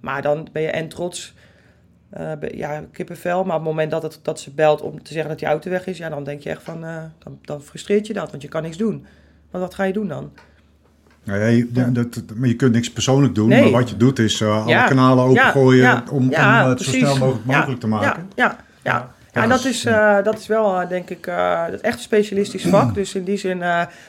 Maar 0.00 0.22
dan 0.22 0.48
ben 0.52 0.62
je 0.62 0.70
en 0.70 0.88
trots 0.88 1.34
uh, 2.18 2.32
ja, 2.54 2.84
kippenvel. 2.92 3.44
Maar 3.44 3.56
op 3.56 3.62
het 3.62 3.70
moment 3.70 3.90
dat, 3.90 4.02
het, 4.02 4.18
dat 4.22 4.40
ze 4.40 4.50
belt 4.50 4.80
om 4.80 5.02
te 5.02 5.12
zeggen 5.12 5.30
dat 5.30 5.38
die 5.38 5.48
auto 5.48 5.70
weg 5.70 5.86
is, 5.86 5.98
ja, 5.98 6.08
dan 6.08 6.24
denk 6.24 6.40
je 6.40 6.50
echt 6.50 6.62
van, 6.62 6.84
uh, 6.84 7.02
dan, 7.18 7.38
dan 7.42 7.62
frustreert 7.62 8.06
je 8.06 8.12
dat, 8.12 8.30
want 8.30 8.42
je 8.42 8.48
kan 8.48 8.62
niks 8.62 8.76
doen. 8.76 9.06
Want 9.50 9.64
wat 9.64 9.74
ga 9.74 9.84
je 9.84 9.92
doen 9.92 10.08
dan? 10.08 10.32
Nou 11.24 11.40
ja. 11.40 11.84
Dat, 11.90 12.22
maar 12.34 12.48
je 12.48 12.56
kunt 12.56 12.72
niks 12.72 12.92
persoonlijk 12.92 13.34
doen, 13.34 13.48
nee. 13.48 13.62
maar 13.62 13.80
wat 13.80 13.90
je 13.90 13.96
doet 13.96 14.18
is 14.18 14.40
uh, 14.40 14.62
alle 14.62 14.70
ja. 14.70 14.86
kanalen 14.86 15.24
opengooien 15.24 16.02
om, 16.10 16.16
om 16.16 16.30
het 16.30 16.80
zo 16.80 16.90
snel 16.90 17.16
mogelijk 17.16 17.44
mogelijk 17.44 17.80
te 17.80 17.86
maken. 17.86 18.28
Ja, 18.34 18.56
ja, 18.82 19.10
ja. 19.32 19.42
en 19.42 19.48
dat 19.48 19.64
is, 19.64 19.86
uh, 19.86 20.22
dat 20.22 20.38
is 20.38 20.46
wel, 20.46 20.82
uh, 20.82 20.88
denk 20.88 21.10
ik, 21.10 21.26
uh, 21.26 21.66
dat 21.70 21.80
echt 21.80 21.94
een 21.94 22.02
specialistisch 22.02 22.64
vak. 22.64 22.94
Dus 23.04 23.14
in 23.14 23.24
die 23.24 23.36
zin 23.36 23.62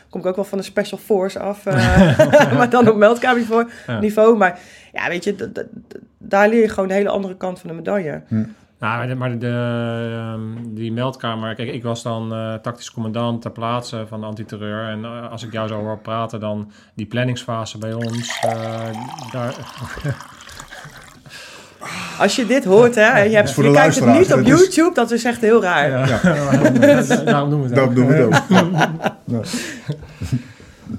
kom 0.10 0.22
ik 0.22 0.28
ook 0.28 0.36
wel 0.36 0.46
van 0.46 0.58
de 0.58 0.64
Special 0.64 1.00
Force 1.00 1.40
af. 1.40 1.64
maar 2.58 2.70
dan 2.70 2.90
op 2.90 2.96
meldkamerniveau. 2.96 3.68
niveau. 4.00 4.38
Maar 4.38 4.60
ja, 4.94 5.08
weet 5.08 5.24
je, 5.24 5.52
daar 6.18 6.50
leer 6.50 6.62
je 6.62 6.70
gewoon 6.70 6.88
de 6.88 6.94
hele 6.94 7.10
andere 7.10 7.38
kant 7.38 7.60
van 7.60 7.70
de 7.70 7.76
medaille. 7.76 8.22
Hm. 8.28 8.44
Nou, 8.80 9.16
maar 9.16 9.32
de, 9.32 9.38
de, 9.38 10.32
um, 10.34 10.76
die 10.76 10.92
meldkamer... 10.92 11.56
Kijk, 11.56 11.70
ik 11.70 11.84
was 11.84 12.04
dan 12.04 12.34
uh, 12.34 12.54
tactisch 12.54 12.92
commandant 12.92 13.42
ter 13.42 13.52
plaatse 13.52 14.06
van 14.08 14.20
de 14.20 14.26
antiterreur. 14.26 14.90
En 14.90 15.00
uh, 15.00 15.32
als 15.32 15.44
ik 15.44 15.52
jou 15.52 15.68
zo 15.68 15.80
hoor 15.80 16.00
praten, 16.00 16.40
dan 16.40 16.72
die 16.94 17.06
planningsfase 17.06 17.78
bij 17.78 17.94
ons... 17.94 18.42
Uh, 18.46 18.52
daar... 19.32 19.56
Als 22.20 22.36
je 22.36 22.46
dit 22.46 22.66
hoort, 22.66 22.96
hè, 22.96 23.20
je, 23.20 23.36
hebt, 23.36 23.56
je 23.56 23.72
kijkt 23.72 23.96
het 23.96 24.06
niet 24.06 24.34
op 24.34 24.40
is... 24.40 24.48
YouTube, 24.48 24.94
dat 24.94 25.12
is 25.12 25.24
echt 25.24 25.42
heel 25.42 25.62
raar. 25.62 25.90
Ja. 25.90 26.06
Ja. 26.06 27.02
Daarom 27.24 27.50
doen 27.50 27.62
we 27.62 27.70
het 27.70 27.80
ook. 27.80 27.96
Daarom 27.96 27.96
doen 27.96 28.08
we 28.08 28.14
het 28.14 29.34
ook. 29.34 29.46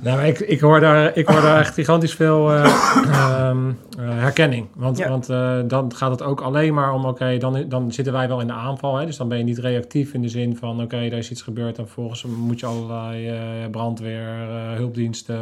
Nou, 0.01 0.23
ik, 0.23 0.39
ik, 0.39 0.61
hoor 0.61 0.81
daar, 0.81 1.17
ik 1.17 1.29
hoor 1.29 1.41
daar 1.41 1.59
echt 1.59 1.75
gigantisch 1.75 2.15
veel 2.15 2.55
uh, 2.55 3.49
um, 3.49 3.79
uh, 3.99 4.09
herkenning. 4.09 4.67
Want, 4.75 4.99
ja. 4.99 5.09
want 5.09 5.31
uh, 5.31 5.59
dan 5.67 5.95
gaat 5.95 6.11
het 6.11 6.23
ook 6.23 6.41
alleen 6.41 6.75
maar 6.75 6.93
om, 6.93 7.01
oké, 7.01 7.09
okay, 7.09 7.39
dan, 7.39 7.65
dan 7.69 7.93
zitten 7.93 8.13
wij 8.13 8.29
wel 8.29 8.41
in 8.41 8.47
de 8.47 8.53
aanval. 8.53 8.97
Hè? 8.97 9.07
Dus 9.07 9.17
dan 9.17 9.29
ben 9.29 9.39
je 9.39 9.45
niet 9.45 9.59
reactief 9.59 10.15
in 10.15 10.23
de 10.23 10.29
zin 10.29 10.57
van, 10.57 10.75
oké, 10.75 10.83
okay, 10.83 11.11
er 11.11 11.19
is 11.19 11.31
iets 11.31 11.43
gebeurd. 11.43 11.79
En 11.79 11.85
vervolgens 11.85 12.25
moet 12.25 12.61
je 12.61 12.67
allerlei 12.67 13.33
brandweer, 13.71 14.29
hulpdiensten, 14.75 15.41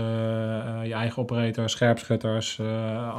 je 0.85 0.95
eigen 0.95 1.23
operator, 1.23 1.71
scherpschutters, 1.71 2.61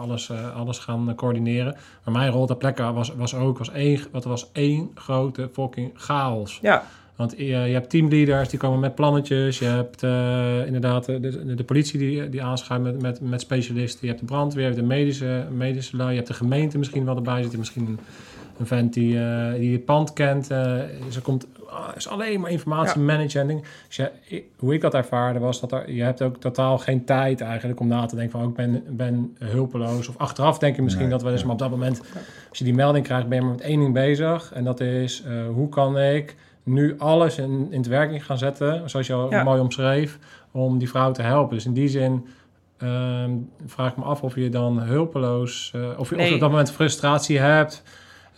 alles, 0.02 0.32
alles 0.56 0.80
gaan 0.80 1.16
coördineren. 1.16 1.76
Maar 2.04 2.14
mijn 2.14 2.32
rol 2.32 2.46
ter 2.46 2.56
plekke 2.58 2.94
was, 2.94 3.14
was 3.16 3.36
ook, 3.36 3.58
was 3.58 3.72
één, 3.72 4.00
wat 4.12 4.24
was 4.24 4.50
één 4.52 4.92
grote 4.96 5.50
fucking 5.54 5.92
chaos. 5.96 6.60
Ja. 6.62 6.84
Want 7.16 7.34
je, 7.38 7.46
je, 7.46 7.54
hebt 7.54 7.90
teamleaders 7.90 8.50
die 8.50 8.60
komen 8.60 8.80
met 8.80 8.96
plannetjes. 8.96 9.60
Je 9.60 9.66
hebt 9.66 10.04
uh, 10.04 10.66
inderdaad 10.66 11.06
de, 11.06 11.56
de, 11.56 11.64
politie 11.64 12.00
die, 12.00 12.30
die 12.30 12.44
aanschuift 12.44 12.84
met, 12.84 13.02
met, 13.02 13.22
met 13.22 13.42
specialisten. 13.42 14.00
Je 14.02 14.08
hebt 14.08 14.20
de 14.20 14.26
brandweer, 14.26 14.64
je 14.64 14.70
hebt 14.70 14.82
de 14.82 14.88
medische, 14.88 15.46
medische 15.52 15.98
lui. 15.98 16.10
Je 16.10 16.16
hebt 16.16 16.28
de 16.28 16.34
gemeente 16.34 16.78
misschien 16.78 17.06
wel 17.06 17.16
erbij 17.16 17.42
zitten. 17.42 17.60
Misschien 17.60 17.86
een, 17.86 18.00
een 18.60 18.66
vent 18.66 18.94
die, 18.94 19.14
uh, 19.14 19.54
die 19.54 19.74
het 19.74 19.86
pand 19.86 20.14
kent. 20.14 20.48
Dus 21.06 21.16
er 21.16 21.22
komt 21.22 21.48
oh, 21.70 21.90
is 21.96 22.08
alleen 22.08 22.40
maar 22.40 22.52
informatie 22.52 23.00
ja. 23.00 23.06
managen. 23.06 23.42
En 23.42 23.48
ding. 23.48 23.64
Dus 23.88 23.96
ja, 23.96 24.12
hoe 24.58 24.74
ik 24.74 24.82
dat 24.82 24.94
ervaarde 24.94 25.40
was 25.40 25.60
dat 25.60 25.72
er, 25.72 25.92
je 25.92 26.04
hebt 26.04 26.22
ook 26.22 26.38
totaal 26.38 26.78
geen 26.78 27.06
tijd 27.06 27.42
eigenlijk 27.42 27.80
om 27.80 27.88
na 27.88 28.06
te 28.06 28.16
denken 28.16 28.32
van 28.32 28.42
oh, 28.42 28.50
ik 28.50 28.56
ben, 28.56 28.84
ben 28.90 29.36
hulpeloos. 29.40 30.08
Of 30.08 30.18
achteraf 30.18 30.58
denk 30.58 30.76
je 30.76 30.82
misschien 30.82 31.04
nee, 31.04 31.12
dat 31.12 31.24
wel 31.24 31.32
eens. 31.32 31.44
Maar 31.44 31.54
op 31.54 31.60
dat 31.60 31.70
moment, 31.70 32.02
als 32.50 32.58
je 32.58 32.64
die 32.64 32.74
melding 32.74 33.06
krijgt, 33.06 33.28
ben 33.28 33.38
je 33.38 33.44
maar 33.44 33.54
met 33.54 33.62
één 33.62 33.80
ding 33.80 33.94
bezig. 33.94 34.52
En 34.54 34.64
dat 34.64 34.80
is 34.80 35.24
hoe 35.54 35.70
kan 35.70 36.00
ik 36.00 36.36
nu 36.66 36.96
alles 36.98 37.38
in, 37.38 37.68
in 37.70 37.78
het 37.78 37.88
werking 37.88 38.26
gaan 38.26 38.38
zetten, 38.38 38.90
zoals 38.90 39.08
je 39.08 39.14
al 39.14 39.32
ja. 39.32 39.44
mooi 39.44 39.60
omschreef, 39.60 40.18
om 40.52 40.78
die 40.78 40.90
vrouw 40.90 41.12
te 41.12 41.22
helpen. 41.22 41.56
Dus 41.56 41.66
in 41.66 41.74
die 41.74 41.88
zin 41.88 42.26
um, 42.84 43.50
vraag 43.66 43.92
ik 43.92 43.98
me 43.98 44.04
af 44.04 44.22
of 44.22 44.36
je 44.36 44.50
dan 44.50 44.80
hulpeloos, 44.80 45.72
uh, 45.76 46.00
of 46.00 46.10
je 46.10 46.16
nee. 46.16 46.28
of 46.28 46.34
op 46.34 46.40
dat 46.40 46.50
moment 46.50 46.72
frustratie 46.72 47.40
hebt. 47.40 47.84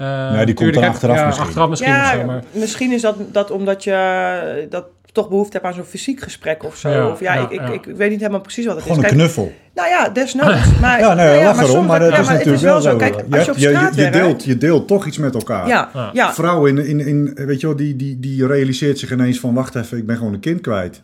Uh, 0.02 0.32
nee, 0.32 0.46
die 0.46 0.56
komt 0.56 0.74
dan 0.74 0.84
achteraf 0.84 1.16
ja, 1.16 1.26
misschien. 1.26 1.46
Achteraf 1.46 1.70
misschien 1.70 1.92
ja, 1.92 2.20
zo, 2.20 2.26
maar... 2.26 2.44
misschien 2.52 2.92
is 2.92 3.02
dat, 3.02 3.16
dat 3.32 3.52
omdat 3.52 3.84
je 3.84 4.68
dat 4.70 4.86
toch 5.18 5.30
behoefte 5.30 5.52
hebt 5.52 5.66
aan 5.66 5.74
zo'n 5.74 5.84
fysiek 5.84 6.22
gesprek 6.22 6.64
of 6.64 6.78
zo. 6.78 6.90
Ja, 6.90 7.08
of 7.08 7.20
ja, 7.20 7.34
ik, 7.34 7.52
ik, 7.52 7.86
ik, 7.86 7.96
weet 7.96 8.10
niet 8.10 8.20
helemaal 8.20 8.42
precies 8.42 8.66
wat 8.66 8.76
het 8.76 8.84
Gewoon 8.84 9.04
is. 9.04 9.12
een 9.12 9.18
knuffel. 9.18 9.52
Nou 9.74 9.90
ja, 9.90 10.10
desnoods. 10.10 10.80
Maar, 10.82 11.00
ja, 11.00 11.14
nee, 11.14 11.42
nou 11.42 11.44
lach 11.44 11.70
erom, 11.70 11.86
maar 11.86 12.00
dat 12.00 12.12
ja, 12.12 12.20
is 12.20 12.26
maar 12.26 12.34
natuurlijk 12.34 12.64
is 12.64 12.70
wel 12.70 12.82
zo. 12.82 12.96
Kijk, 12.96 13.16
je, 13.16 13.38
als 13.38 13.46
je, 13.46 13.52
op 13.52 13.58
je, 13.58 14.04
je, 14.04 14.10
deelt, 14.10 14.44
je 14.44 14.58
deelt 14.58 14.88
toch 14.88 15.06
iets 15.06 15.18
met 15.18 15.36
elkaar. 15.36 15.68
Ja, 15.68 16.12
ja. 16.14 16.34
Vrouw 16.34 16.66
in, 16.66 16.78
in, 16.78 17.00
in, 17.00 17.34
weet 17.36 17.62
je 17.62 17.68
wel, 17.68 17.76
die, 17.76 17.96
die, 17.96 18.20
die 18.20 18.48
realiseert 18.48 19.00
zich 19.00 19.12
ineens 19.12 19.40
van... 19.40 19.54
wacht 19.54 19.76
even, 19.76 19.98
ik 19.98 20.06
ben 20.06 20.18
gewoon 20.18 20.34
een 20.34 20.40
kind 20.40 20.62
kwijt. 20.62 21.02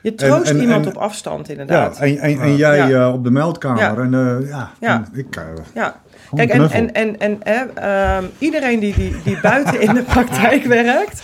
Je 0.00 0.14
troost 0.14 0.50
en, 0.50 0.56
en, 0.56 0.62
iemand 0.62 0.86
en, 0.86 0.92
op 0.92 0.98
afstand, 0.98 1.48
inderdaad. 1.48 1.96
Ja, 1.96 2.04
en, 2.04 2.18
en, 2.18 2.40
en 2.40 2.56
jij 2.56 2.76
ja. 2.76 2.88
uh, 2.88 3.12
op 3.12 3.24
de 3.24 3.30
meldkamer. 3.30 3.80
Ja. 3.80 3.96
En 3.96 4.12
uh, 4.12 4.48
ja, 4.48 4.70
ja. 4.80 5.04
ik... 5.12 5.36
Uh, 5.36 5.42
ja. 5.74 6.00
Kijk, 6.34 6.50
en, 6.50 6.94
en, 6.94 7.18
en, 7.18 7.42
en 7.42 8.30
iedereen 8.38 8.78
die, 8.78 8.94
die, 8.94 9.16
die 9.24 9.40
buiten 9.40 9.80
in 9.80 9.94
de 9.94 10.02
praktijk 10.02 10.64
werkt... 10.82 11.22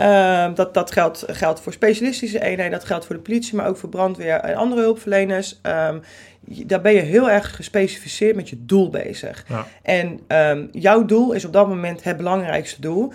Uh, 0.00 0.54
dat 0.54 0.74
dat 0.74 0.92
geldt, 0.92 1.24
geldt 1.26 1.60
voor 1.60 1.72
specialistische 1.72 2.42
eenheden, 2.42 2.70
dat 2.70 2.84
geldt 2.84 3.06
voor 3.06 3.14
de 3.14 3.22
politie, 3.22 3.56
maar 3.56 3.66
ook 3.66 3.76
voor 3.76 3.88
brandweer 3.88 4.34
en 4.34 4.54
andere 4.54 4.80
hulpverleners. 4.80 5.60
Um, 5.62 6.02
daar 6.40 6.80
ben 6.80 6.92
je 6.92 7.00
heel 7.00 7.30
erg 7.30 7.56
gespecificeerd 7.56 8.36
met 8.36 8.48
je 8.48 8.56
doel 8.58 8.90
bezig. 8.90 9.44
Ja. 9.48 9.66
En 9.82 10.20
um, 10.28 10.68
jouw 10.72 11.04
doel 11.04 11.32
is 11.32 11.44
op 11.44 11.52
dat 11.52 11.68
moment 11.68 12.04
het 12.04 12.16
belangrijkste 12.16 12.80
doel. 12.80 13.12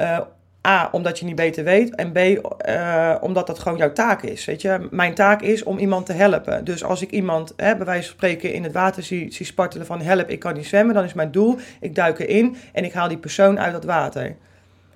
Uh, 0.00 0.18
A, 0.66 0.88
omdat 0.92 1.18
je 1.18 1.24
niet 1.24 1.34
beter 1.34 1.64
weet. 1.64 1.94
En 1.94 2.12
B, 2.12 2.18
uh, 2.18 3.14
omdat 3.20 3.46
dat 3.46 3.58
gewoon 3.58 3.78
jouw 3.78 3.92
taak 3.92 4.22
is. 4.22 4.44
Weet 4.44 4.62
je? 4.62 4.88
Mijn 4.90 5.14
taak 5.14 5.42
is 5.42 5.62
om 5.62 5.78
iemand 5.78 6.06
te 6.06 6.12
helpen. 6.12 6.64
Dus 6.64 6.84
als 6.84 7.02
ik 7.02 7.10
iemand, 7.10 7.52
hè, 7.56 7.76
bij 7.76 7.86
wijze 7.86 8.06
van 8.06 8.16
spreken, 8.16 8.52
in 8.52 8.62
het 8.62 8.72
water 8.72 9.02
zie, 9.02 9.32
zie 9.32 9.46
spartelen 9.46 9.86
van 9.86 10.00
help, 10.00 10.28
ik 10.28 10.38
kan 10.38 10.54
niet 10.54 10.66
zwemmen, 10.66 10.94
dan 10.94 11.04
is 11.04 11.12
mijn 11.12 11.30
doel, 11.30 11.58
ik 11.80 11.94
duik 11.94 12.18
erin 12.18 12.56
en 12.72 12.84
ik 12.84 12.92
haal 12.92 13.08
die 13.08 13.18
persoon 13.18 13.60
uit 13.60 13.72
dat 13.72 13.84
water. 13.84 14.36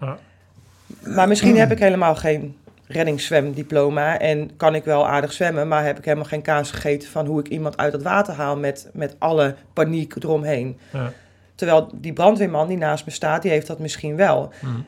Ja. 0.00 0.18
Maar 1.02 1.28
misschien 1.28 1.56
heb 1.56 1.70
ik 1.70 1.78
helemaal 1.78 2.14
geen 2.14 2.56
reddingszwemdiploma 2.86 4.18
en 4.18 4.56
kan 4.56 4.74
ik 4.74 4.84
wel 4.84 5.08
aardig 5.08 5.32
zwemmen, 5.32 5.68
maar 5.68 5.84
heb 5.84 5.98
ik 5.98 6.04
helemaal 6.04 6.28
geen 6.28 6.42
kaas 6.42 6.70
gegeten 6.70 7.08
van 7.08 7.26
hoe 7.26 7.40
ik 7.40 7.48
iemand 7.48 7.76
uit 7.76 7.92
het 7.92 8.02
water 8.02 8.34
haal 8.34 8.56
met, 8.56 8.90
met 8.92 9.16
alle 9.18 9.54
paniek 9.72 10.14
eromheen. 10.16 10.78
Ja. 10.92 11.12
Terwijl 11.54 11.90
die 11.94 12.12
brandweerman 12.12 12.68
die 12.68 12.76
naast 12.76 13.06
me 13.06 13.12
staat, 13.12 13.42
die 13.42 13.50
heeft 13.50 13.66
dat 13.66 13.78
misschien 13.78 14.16
wel. 14.16 14.52
Mm. 14.60 14.84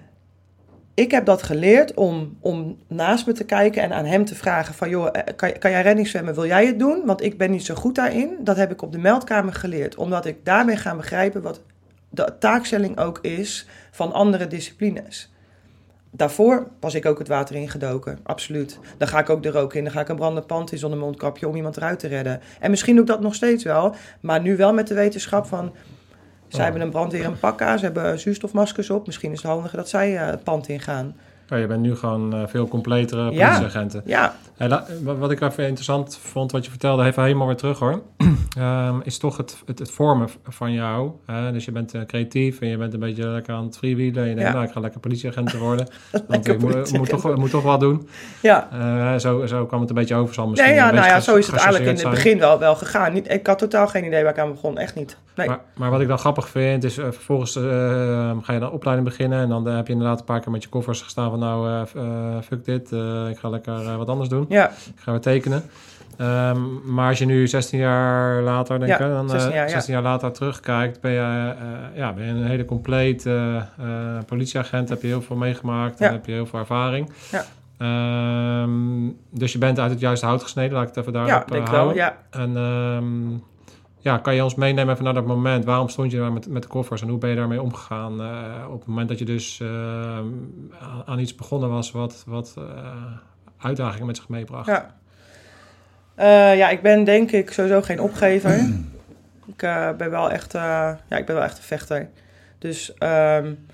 ik 0.95 1.11
heb 1.11 1.25
dat 1.25 1.43
geleerd 1.43 1.95
om, 1.95 2.37
om 2.41 2.79
naast 2.89 3.27
me 3.27 3.33
te 3.33 3.45
kijken 3.45 3.83
en 3.83 3.93
aan 3.93 4.05
hem 4.05 4.25
te 4.25 4.35
vragen 4.35 4.75
van... 4.75 4.89
joh, 4.89 5.09
eh, 5.13 5.23
kan, 5.37 5.59
kan 5.59 5.71
jij 5.71 5.83
reddingszwemmen, 5.83 6.35
wil 6.35 6.47
jij 6.47 6.67
het 6.67 6.79
doen? 6.79 7.03
Want 7.05 7.23
ik 7.23 7.39
ben 7.39 7.51
niet 7.51 7.65
zo 7.65 7.75
goed 7.75 7.95
daarin. 7.95 8.37
Dat 8.41 8.57
heb 8.57 8.71
ik 8.71 8.83
op 8.83 8.93
de 8.93 8.99
meldkamer 8.99 9.55
geleerd. 9.55 9.97
Omdat 9.97 10.27
ik 10.27 10.45
daarmee 10.45 10.77
ga 10.77 10.97
begrijpen 10.97 11.43
wat 11.43 11.61
de 12.11 12.35
taakstelling 12.39 12.99
ook 12.99 13.19
is 13.23 13.67
van 13.91 14.13
andere 14.13 14.47
disciplines. 14.47 15.31
Daarvoor 16.11 16.67
was 16.81 16.95
ik 16.95 17.07
ook 17.07 17.19
het 17.19 17.29
water 17.29 17.57
ingedoken, 17.57 18.19
absoluut. 18.23 18.79
Dan 18.99 19.09
ga 19.09 19.19
ik 19.19 19.31
ook 19.31 19.43
de 19.43 19.51
rook 19.51 19.75
in, 19.75 19.85
dan 19.85 19.93
ga 19.93 20.01
ik 20.01 20.09
een 20.09 20.17
brandend 20.17 20.47
pand 20.47 20.73
in 20.73 20.79
zonder 20.79 20.99
mondkapje 20.99 21.49
om 21.49 21.57
iemand 21.57 21.77
eruit 21.77 21.99
te 21.99 22.09
redden. 22.09 22.41
En 22.61 22.71
misschien 22.71 22.95
doe 22.95 23.05
ik 23.05 23.11
dat 23.11 23.21
nog 23.21 23.35
steeds 23.35 23.65
wel, 23.65 23.95
maar 24.21 24.41
nu 24.41 24.57
wel 24.57 24.73
met 24.73 24.87
de 24.87 24.95
wetenschap 24.95 25.47
van... 25.47 25.75
Zij 26.49 26.65
hebben 26.65 26.83
een 26.83 26.91
brandweer 26.91 27.25
en 27.25 27.39
pakka, 27.39 27.77
ze 27.77 27.85
hebben 27.85 28.21
zuurstofmaskers 28.21 28.91
op. 28.91 29.07
Misschien 29.07 29.33
is 29.33 29.43
het 29.43 29.51
handiger 29.51 29.77
dat 29.77 29.89
zij 29.89 30.13
uh, 30.13 30.27
het 30.27 30.45
pand 30.45 30.69
ingaan. 30.69 31.17
Ja, 31.49 31.57
je 31.57 31.67
bent 31.67 31.81
nu 31.81 31.97
gewoon 31.97 32.35
uh, 32.35 32.47
veel 32.47 32.69
completere 32.69 33.25
politieagenten. 33.25 34.03
Ja. 34.05 34.35
ja. 34.59 34.85
wat 35.03 35.31
ik 35.31 35.41
even 35.41 35.65
interessant 35.65 36.19
vond, 36.23 36.53
wat 36.53 36.65
je 36.65 36.71
vertelde, 36.71 37.05
even 37.05 37.23
helemaal 37.23 37.47
weer 37.47 37.57
terug 37.57 37.79
hoor. 37.79 38.03
um, 38.59 39.01
is 39.11 39.19
toch 39.19 39.37
het, 39.37 39.57
het, 39.67 39.79
het, 39.79 39.91
vormen 39.91 40.29
van 40.49 40.73
jou. 40.73 41.11
Dus 41.53 41.65
je 41.65 41.73
bent 41.73 41.95
uh, 41.95 42.03
creatief 42.03 42.61
en 42.61 42.69
je 42.69 42.77
bent 42.77 42.95
een 42.95 43.01
beetje 43.01 43.27
lekker 43.27 43.55
aan 43.55 43.65
het 43.65 43.77
freewheelen. 43.77 44.23
En 44.23 44.29
je 44.29 44.35
denkt, 44.35 44.51
Ja. 44.51 44.55
nou, 44.55 44.67
ik 44.67 44.73
ga 44.73 44.81
lekker 44.81 45.01
politieagent 45.01 45.53
worden. 45.53 45.87
want 46.29 46.49
ik 46.49 46.59
moet, 46.59 46.71
politieagent. 46.71 47.13
moet, 47.13 47.23
toch, 47.23 47.37
moet 47.37 47.51
toch 47.51 47.63
wat 47.63 47.81
doen. 47.81 48.09
Ja, 48.43 48.69
Uh, 48.75 49.19
zo, 49.19 49.47
zo 49.47 49.67
kwam 49.67 49.81
het 49.81 49.89
een 49.89 49.95
beetje 49.95 50.15
over. 50.15 50.35
Zal 50.35 50.47
misschien 50.47 50.71
nee, 50.71 50.79
ja 50.79 50.91
nou 50.91 51.07
ja, 51.07 51.21
zo 51.21 51.37
is 51.37 51.47
het 51.47 51.55
eigenlijk 51.55 51.85
in 51.85 51.91
het 51.91 52.01
zijn. 52.01 52.15
begin 52.15 52.39
wel, 52.39 52.59
wel 52.59 52.75
gegaan. 52.75 53.13
Niet, 53.13 53.33
ik 53.33 53.47
had 53.47 53.59
totaal 53.59 53.87
geen 53.87 54.05
idee 54.05 54.23
waar 54.23 54.33
ik 54.33 54.39
aan 54.39 54.51
begon, 54.51 54.79
echt 54.79 54.95
niet. 54.95 55.17
Nee. 55.35 55.49
Maar, 55.49 55.61
maar 55.75 55.91
wat 55.91 56.01
ik 56.01 56.09
dan 56.09 56.19
grappig 56.19 56.49
vind, 56.49 56.85
is 56.85 56.95
vervolgens 56.95 57.53
ga 58.43 58.53
je 58.53 58.59
dan 58.59 58.71
opleiding 58.71 59.09
beginnen. 59.09 59.41
En 59.43 59.49
dan 59.49 59.67
heb 59.67 59.87
je 59.87 59.93
inderdaad 59.93 60.19
een 60.19 60.25
paar 60.25 60.41
keer 60.41 60.53
met 60.53 60.63
je 60.63 60.69
koffers 60.69 61.03
gestaan 61.03 61.31
van 61.39 61.49
nou, 61.49 61.87
uh, 61.97 62.43
fuck 62.43 62.65
dit, 62.65 62.93
ik 63.31 63.39
ga 63.39 63.49
lekker 63.49 63.97
wat 63.97 64.09
anders 64.09 64.29
doen. 64.29 64.47
Ja, 64.49 64.69
Ik 64.69 65.01
ga 65.01 65.11
weer 65.11 65.21
tekenen. 65.21 65.63
Um, 66.21 66.81
maar 66.85 67.09
als 67.09 67.19
je 67.19 67.27
nu 67.27 67.47
16 67.47 67.79
jaar 67.79 68.43
later, 68.43 68.79
denk 68.79 68.93
ik, 68.93 68.99
Ja, 68.99 69.09
dan 69.09 69.29
16 69.29 69.53
jaar, 69.53 69.71
16 69.71 69.95
jaar 69.95 70.03
later 70.03 70.33
terugkijkt, 70.33 71.01
ben 71.01 71.11
je, 71.11 71.19
uh, 71.19 71.97
ja, 71.97 72.13
ben 72.13 72.25
je 72.25 72.31
een 72.31 72.47
hele 72.47 72.65
complete 72.65 73.63
uh, 73.81 73.87
politieagent. 74.27 74.89
Heb 74.89 75.03
je 75.03 75.07
heel 75.07 75.23
veel 75.23 75.37
meegemaakt 75.37 75.99
Ja. 75.99 76.07
en 76.07 76.13
heb 76.13 76.27
je 76.27 76.33
heel 76.33 76.47
veel 76.47 76.59
ervaring. 76.59 77.11
Ja. 77.31 77.45
Um, 78.63 79.17
dus 79.31 79.53
je 79.53 79.59
bent 79.59 79.79
uit 79.79 79.91
het 79.91 80.01
juiste 80.01 80.27
hout 80.27 80.43
gesneden, 80.43 80.73
laat 80.73 80.83
ik 80.83 80.89
het 80.89 80.97
even 80.97 81.13
daarop 81.13 81.49
ja 81.49 81.55
denk 81.55 81.69
wel, 81.69 81.95
ja. 81.95 82.17
En 82.31 82.57
um, 82.57 83.43
ja, 84.07 84.19
kan 84.19 84.35
je 84.35 84.45
ons 84.45 84.55
meenemen 84.55 85.03
naar 85.03 85.15
dat 85.15 85.27
moment? 85.27 85.65
Waarom 85.65 85.89
stond 85.89 86.11
je 86.11 86.19
daar 86.19 86.33
met, 86.33 86.49
met 86.49 86.63
de 86.63 86.69
koffers 86.69 87.03
en 87.03 87.09
hoe 87.09 87.19
ben 87.19 87.31
je 87.31 87.37
daarmee 87.37 87.63
omgegaan? 87.63 88.21
Uh, 88.21 88.67
op 88.71 88.79
het 88.79 88.89
moment 88.89 89.09
dat 89.09 89.19
je 89.19 89.25
dus 89.25 89.61
uh, 89.61 90.19
aan 91.05 91.19
iets 91.19 91.35
begonnen 91.35 91.71
was 91.71 91.91
wat, 91.91 92.25
wat 92.27 92.55
uh, 92.59 92.65
uitdagingen 93.59 94.07
met 94.07 94.17
zich 94.17 94.29
meebracht. 94.29 94.67
Ja. 94.67 94.95
Ja, 96.55 96.69
ik 96.69 96.83
ben 96.83 97.05
denk 97.05 97.31
ik 97.31 97.53
sowieso 97.53 97.83
geen 97.83 98.01
opgever. 98.01 98.69
ik 99.55 99.57
ben 99.97 100.11
wel 100.11 100.31
echt, 100.31 100.53
ja, 100.53 100.99
ik 101.09 101.27
ben 101.27 101.35
wel 101.35 101.45
echt 101.45 101.59
een 101.59 101.65
vechter. 101.65 102.09
Dus 102.59 102.95
um, 102.99 103.67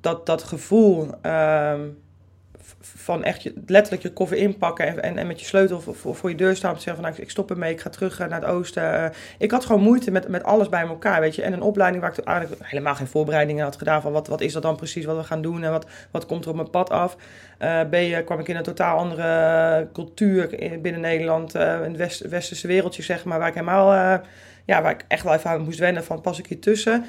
dat, 0.00 0.26
dat 0.26 0.42
gevoel 0.42 1.10
um, 1.22 1.98
van 2.96 3.24
echt 3.24 3.42
je, 3.42 3.52
letterlijk 3.66 4.02
je 4.02 4.12
koffer 4.12 4.36
inpakken 4.36 5.02
en, 5.02 5.18
en, 5.18 5.26
met 5.26 5.40
je 5.40 5.46
sleutel 5.46 5.80
voor, 5.80 6.14
voor 6.14 6.30
je 6.30 6.36
deur 6.36 6.56
staan. 6.56 6.70
Om 6.70 6.76
te 6.76 6.82
zeggen 6.82 7.02
van 7.02 7.12
nou, 7.12 7.22
ik 7.22 7.30
stop 7.30 7.50
ermee, 7.50 7.72
ik 7.72 7.80
ga 7.80 7.90
terug 7.90 8.18
naar 8.18 8.40
het 8.40 8.44
oosten. 8.44 9.12
ik 9.38 9.50
had 9.50 9.64
gewoon 9.64 9.82
moeite 9.82 10.10
met, 10.10 10.28
met 10.28 10.42
alles 10.42 10.68
bij 10.68 10.86
elkaar, 10.86 11.20
weet 11.20 11.34
je. 11.34 11.42
En 11.42 11.52
een 11.52 11.62
opleiding 11.62 12.02
waar 12.02 12.18
ik 12.18 12.24
eigenlijk 12.24 12.62
helemaal 12.62 12.94
geen 12.94 13.06
voorbereidingen 13.06 13.64
had 13.64 13.76
gedaan 13.76 14.02
van 14.02 14.12
wat, 14.12 14.28
wat 14.28 14.40
is 14.40 14.52
dat 14.52 14.62
dan 14.62 14.76
precies 14.76 15.04
wat 15.04 15.16
we 15.16 15.24
gaan 15.24 15.42
doen 15.42 15.64
en 15.64 15.70
wat, 15.70 15.86
wat 16.10 16.26
komt 16.26 16.44
er 16.44 16.50
op 16.50 16.56
mijn 16.56 16.70
pad 16.70 16.90
af. 16.90 17.16
B, 17.90 18.24
kwam 18.24 18.38
ik 18.38 18.48
in 18.48 18.56
een 18.56 18.62
totaal 18.62 18.98
andere 18.98 19.88
cultuur 19.92 20.48
binnen 20.82 21.00
Nederland, 21.00 21.56
uh, 21.56 21.84
in 21.84 21.96
westerse 22.28 22.66
wereldje 22.66 23.02
zeg 23.02 23.24
maar, 23.24 23.38
waar 23.38 23.48
ik 23.48 23.54
helemaal, 23.54 24.20
ja, 24.64 24.82
waar 24.82 24.92
ik 24.92 25.04
echt 25.08 25.24
wel 25.24 25.34
even 25.34 25.50
aan 25.50 25.60
moest 25.60 25.78
wennen 25.78 26.04
van 26.04 26.20
pas 26.20 26.38
ik 26.38 26.46
hier 26.46 26.60
tussen. 26.60 27.04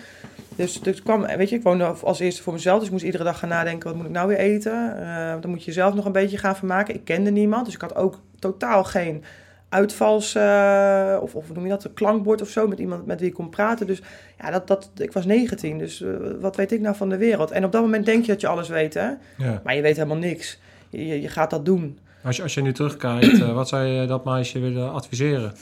Dus, 0.56 0.82
dus 0.82 1.02
kwam, 1.02 1.22
weet 1.22 1.50
je, 1.50 1.56
ik 1.56 1.63
woonde 1.63 1.86
als 1.86 2.20
eerste 2.20 2.44
voor 2.44 2.54
mezelf, 2.54 2.78
dus 2.78 2.86
ik 2.86 2.91
moest 2.94 3.06
iedere 3.06 3.24
dag 3.24 3.39
gaan 3.39 3.50
nadenken, 3.50 3.88
wat 3.88 3.98
moet 3.98 4.06
ik 4.06 4.12
nou 4.12 4.28
weer 4.28 4.38
eten? 4.38 4.96
Uh, 5.00 5.34
dan 5.41 5.50
moet 5.50 5.60
je 5.60 5.65
jezelf 5.65 5.94
nog 5.94 6.06
een 6.06 6.12
beetje 6.12 6.38
gaan 6.38 6.56
vermaken. 6.56 6.96
Ik 6.96 7.06
kende 7.06 7.32
niemand, 7.32 7.65
dus 7.65 7.74
ik 7.74 7.82
had 7.82 7.96
ook 7.96 8.20
totaal 8.39 8.84
geen 8.84 9.24
uitvals, 9.70 10.36
uh, 10.36 11.18
of, 11.22 11.36
of 11.36 11.54
noem 11.54 11.63
je 11.63 11.70
dat, 11.70 11.84
een 11.84 11.94
klankbord 11.94 12.41
of 12.41 12.50
zo, 12.50 12.68
met 12.68 12.80
iemand 12.80 13.06
met 13.06 13.20
wie 13.20 13.30
ik 13.30 13.36
kon 13.36 13.50
praten. 13.50 13.88
Dus 13.88 14.02
ja, 14.39 14.52
dat, 14.52 14.68
dat, 14.68 14.91
ik 14.98 15.12
was 15.12 15.26
19, 15.26 15.78
dus 15.78 16.02
uh, 16.02 16.15
wat 16.39 16.56
weet 16.56 16.72
ik 16.72 16.82
nou 16.82 16.96
van 16.96 17.10
de 17.10 17.18
wereld? 17.18 17.52
En 17.52 17.65
op 17.65 17.72
dat 17.72 17.82
moment 17.82 18.06
denk 18.06 18.26
je 18.26 18.32
dat 18.32 18.41
je 18.41 18.48
alles 18.48 18.70
weet, 18.70 18.94
hè? 18.94 19.10
Ja. 19.38 19.62
Maar 19.63 19.76
je 19.76 19.82
weet 19.82 19.96
helemaal 19.96 20.18
niks. 20.18 20.60
Je, 20.89 21.22
je 21.22 21.30
gaat 21.30 21.50
dat 21.50 21.65
doen. 21.65 22.00
Als 22.24 22.36
je, 22.36 22.44
als 22.44 22.54
je 22.54 22.62
nu 22.62 22.74
terugkijkt, 22.74 23.39
wat 23.54 23.68
zou 23.68 23.84
je 23.84 24.08
dat 24.08 24.26
meisje 24.26 24.60
willen 24.60 24.91
adviseren? 24.91 25.54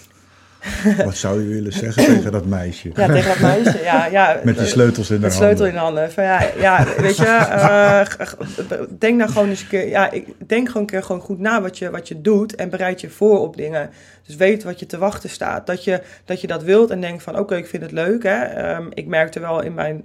Wat 1.05 1.17
zou 1.17 1.41
je 1.41 1.47
willen 1.47 1.73
zeggen 1.73 2.05
tegen 2.05 2.31
dat 2.31 2.45
meisje? 2.45 2.91
Ja, 2.95 3.07
tegen 3.07 3.29
dat 3.29 3.39
meisje, 3.39 3.83
ja. 3.83 4.05
ja 4.05 4.39
Met 4.43 4.57
die 4.57 4.67
sleutels 4.67 5.09
in 5.09 5.15
de 5.15 5.21
Met 5.21 5.33
sleutel 5.33 5.65
in 5.65 5.73
de 5.73 5.79
handen. 5.79 6.11
Van, 6.11 6.23
ja, 6.23 6.47
ja, 6.57 6.85
weet 6.97 7.17
je, 7.17 7.23
uh, 7.25 8.79
denk 8.99 9.17
nou 9.17 9.31
gewoon 9.31 9.49
eens 9.49 9.61
een 9.61 9.67
keer, 9.67 9.87
ja, 9.87 10.11
ik 10.11 10.27
denk 10.47 10.67
gewoon 10.67 10.81
een 10.81 10.87
keer 10.87 11.03
gewoon 11.03 11.21
goed 11.21 11.39
na 11.39 11.61
wat 11.61 11.77
je, 11.77 11.89
wat 11.89 12.07
je 12.07 12.21
doet 12.21 12.55
en 12.55 12.69
bereid 12.69 13.01
je 13.01 13.09
voor 13.09 13.39
op 13.39 13.57
dingen. 13.57 13.89
Dus 14.25 14.35
weet 14.35 14.63
wat 14.63 14.79
je 14.79 14.85
te 14.85 14.97
wachten 14.97 15.29
staat. 15.29 15.67
Dat 15.67 15.83
je 15.83 16.01
dat, 16.25 16.41
je 16.41 16.47
dat 16.47 16.63
wilt 16.63 16.89
en 16.89 17.01
denkt 17.01 17.23
van, 17.23 17.33
oké, 17.33 17.41
okay, 17.41 17.57
ik 17.57 17.67
vind 17.67 17.83
het 17.83 17.91
leuk. 17.91 18.23
Hè. 18.23 18.75
Um, 18.75 18.89
ik 18.93 19.07
merkte 19.07 19.39
wel 19.39 19.61
in 19.61 19.73
mijn, 19.73 20.03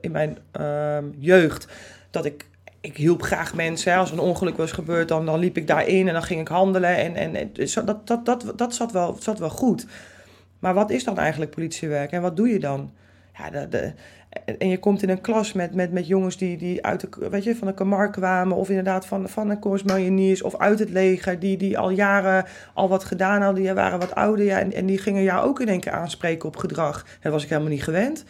in 0.00 0.10
mijn 0.10 0.38
um, 0.60 1.14
jeugd 1.18 1.66
dat 2.10 2.24
ik 2.24 2.44
ik 2.82 2.96
hielp 2.96 3.22
graag 3.22 3.54
mensen. 3.54 3.96
Als 3.96 4.10
een 4.10 4.18
ongeluk 4.18 4.56
was 4.56 4.72
gebeurd, 4.72 5.08
dan, 5.08 5.26
dan 5.26 5.38
liep 5.38 5.56
ik 5.56 5.66
daarin 5.66 6.06
en 6.06 6.12
dan 6.12 6.22
ging 6.22 6.40
ik 6.40 6.48
handelen. 6.48 6.96
En, 6.96 7.34
en, 7.34 7.52
dat, 7.84 8.06
dat, 8.06 8.24
dat, 8.24 8.52
dat 8.56 8.74
zat, 8.74 8.92
wel, 8.92 9.16
zat 9.20 9.38
wel 9.38 9.50
goed. 9.50 9.86
Maar 10.58 10.74
wat 10.74 10.90
is 10.90 11.04
dan 11.04 11.18
eigenlijk 11.18 11.50
politiewerk 11.50 12.10
en 12.10 12.22
wat 12.22 12.36
doe 12.36 12.48
je 12.48 12.58
dan? 12.58 12.92
Ja, 13.38 13.66
de, 13.66 13.92
en 14.58 14.68
je 14.68 14.78
komt 14.78 15.02
in 15.02 15.08
een 15.08 15.20
klas 15.20 15.52
met, 15.52 15.74
met, 15.74 15.92
met 15.92 16.06
jongens 16.06 16.36
die, 16.36 16.56
die 16.56 16.84
uit 16.84 17.00
de, 17.00 17.28
weet 17.28 17.44
je, 17.44 17.56
van 17.56 17.66
de 17.66 17.74
Kamar 17.74 18.10
kwamen... 18.10 18.56
of 18.56 18.68
inderdaad 18.68 19.06
van, 19.06 19.28
van 19.28 19.50
een 19.50 19.58
Corps 19.58 20.42
of 20.42 20.56
uit 20.56 20.78
het 20.78 20.90
leger... 20.90 21.38
die, 21.38 21.56
die 21.56 21.78
al 21.78 21.90
jaren 21.90 22.44
al 22.74 22.88
wat 22.88 23.04
gedaan 23.04 23.42
hadden, 23.42 23.62
die 23.62 23.72
waren 23.72 23.98
wat 23.98 24.14
ouder... 24.14 24.44
Ja, 24.44 24.58
en, 24.58 24.72
en 24.72 24.86
die 24.86 24.98
gingen 24.98 25.22
jou 25.22 25.46
ook 25.46 25.60
in 25.60 25.68
één 25.68 25.80
keer 25.80 25.92
aanspreken 25.92 26.48
op 26.48 26.56
gedrag. 26.56 27.06
Dat 27.20 27.32
was 27.32 27.42
ik 27.42 27.48
helemaal 27.48 27.70
niet 27.70 27.82
gewend. 27.82 28.24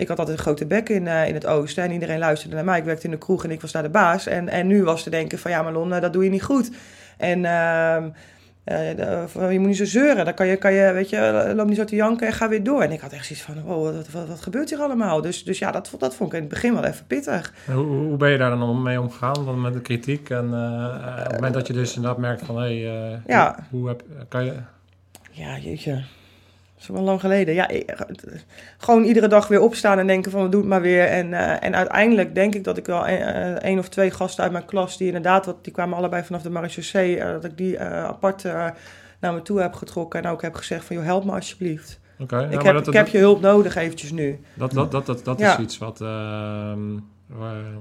Ik 0.00 0.08
had 0.08 0.18
altijd 0.18 0.36
een 0.36 0.42
grote 0.42 0.66
bek 0.66 0.88
in, 0.88 1.06
uh, 1.06 1.28
in 1.28 1.34
het 1.34 1.46
oosten 1.46 1.84
en 1.84 1.92
iedereen 1.92 2.18
luisterde 2.18 2.54
naar 2.54 2.64
mij. 2.64 2.78
Ik 2.78 2.84
werkte 2.84 3.04
in 3.04 3.10
de 3.10 3.18
kroeg 3.18 3.44
en 3.44 3.50
ik 3.50 3.60
was 3.60 3.72
daar 3.72 3.82
de 3.82 3.88
baas. 3.88 4.26
En, 4.26 4.48
en 4.48 4.66
nu 4.66 4.84
was 4.84 5.02
te 5.02 5.10
denken 5.10 5.38
van 5.38 5.50
ja 5.50 5.62
Marlon, 5.62 5.92
uh, 5.92 6.00
dat 6.00 6.12
doe 6.12 6.24
je 6.24 6.30
niet 6.30 6.42
goed. 6.42 6.70
En 7.16 7.38
uh, 7.38 8.04
je 9.50 9.58
moet 9.58 9.66
niet 9.66 9.76
zo 9.76 9.84
zeuren. 9.84 10.24
Dan 10.24 10.34
kan 10.34 10.46
je, 10.46 10.56
kan 10.56 10.72
je 10.72 10.92
weet 10.92 11.10
je, 11.10 11.52
loop 11.56 11.66
niet 11.66 11.76
zo 11.76 11.84
te 11.84 11.96
janken 11.96 12.26
en 12.26 12.32
ga 12.32 12.48
weer 12.48 12.62
door. 12.62 12.82
En 12.82 12.92
ik 12.92 13.00
had 13.00 13.12
echt 13.12 13.26
zoiets 13.26 13.44
van, 13.44 13.62
wow, 13.62 13.94
wat, 13.94 14.10
wat, 14.10 14.28
wat 14.28 14.40
gebeurt 14.40 14.70
hier 14.70 14.78
allemaal? 14.78 15.20
Dus, 15.20 15.44
dus 15.44 15.58
ja, 15.58 15.70
dat, 15.70 15.94
dat 15.98 16.14
vond 16.14 16.30
ik 16.30 16.36
in 16.36 16.44
het 16.44 16.52
begin 16.52 16.74
wel 16.74 16.84
even 16.84 17.06
pittig. 17.06 17.52
Hoe, 17.66 17.84
hoe 17.84 18.16
ben 18.16 18.30
je 18.30 18.38
daar 18.38 18.50
dan 18.50 18.82
mee 18.82 19.00
omgegaan? 19.00 19.60
Met 19.60 19.72
de 19.72 19.80
kritiek 19.80 20.30
en 20.30 20.44
op 20.44 21.24
het 21.24 21.32
moment 21.32 21.54
dat 21.54 21.66
je 21.66 21.72
dus 21.72 21.96
inderdaad 21.96 22.20
merkt 22.20 22.42
van, 22.42 22.56
hé, 22.56 22.82
hey, 22.82 23.20
ja. 23.26 23.66
hoe, 23.70 23.80
hoe 23.80 23.88
heb, 23.88 24.02
kan 24.28 24.44
je... 24.44 24.54
Ja, 25.30 25.58
jeetje. 25.58 26.02
Dat 26.80 26.88
is 26.88 26.94
wel 26.94 27.04
lang 27.04 27.20
geleden. 27.20 27.54
Ja, 27.54 27.70
gewoon 28.78 29.04
iedere 29.04 29.28
dag 29.28 29.48
weer 29.48 29.60
opstaan 29.60 29.98
en 29.98 30.06
denken 30.06 30.30
van 30.30 30.42
we 30.42 30.48
doen 30.48 30.60
het 30.60 30.68
maar 30.68 30.80
weer. 30.80 31.04
En, 31.04 31.26
uh, 31.26 31.64
en 31.64 31.76
uiteindelijk 31.76 32.34
denk 32.34 32.54
ik 32.54 32.64
dat 32.64 32.76
ik 32.76 32.86
wel 32.86 33.08
een, 33.08 33.66
een, 33.68 33.78
of 33.78 33.88
twee 33.88 34.10
gasten 34.10 34.42
uit 34.42 34.52
mijn 34.52 34.64
klas... 34.64 34.96
die 34.96 35.06
inderdaad, 35.06 35.46
wat, 35.46 35.64
die 35.64 35.72
kwamen 35.72 35.96
allebei 35.96 36.24
vanaf 36.24 36.42
de 36.42 36.50
marechaussee... 36.50 37.16
Uh, 37.16 37.24
dat 37.24 37.44
ik 37.44 37.56
die 37.56 37.80
apart 37.80 38.42
naar 39.20 39.34
me 39.34 39.42
toe 39.42 39.60
heb 39.60 39.74
getrokken 39.74 40.22
en 40.22 40.30
ook 40.30 40.42
heb 40.42 40.54
gezegd 40.54 40.84
van... 40.84 40.96
joh, 40.96 41.04
help 41.04 41.24
me 41.24 41.32
alsjeblieft. 41.32 42.00
Okay, 42.18 42.50
ik, 42.50 42.62
heb, 42.62 42.74
dat, 42.74 42.86
ik 42.86 42.92
heb 42.92 43.08
je 43.08 43.18
hulp 43.18 43.40
nodig 43.40 43.76
eventjes 43.76 44.12
nu. 44.12 44.40
Dat, 44.54 44.72
dat, 44.72 44.90
dat, 44.90 45.06
dat, 45.06 45.24
dat 45.24 45.38
ja. 45.38 45.52
is 45.52 45.58
iets 45.58 45.78
wat, 45.78 46.00
ehm, 46.00 46.98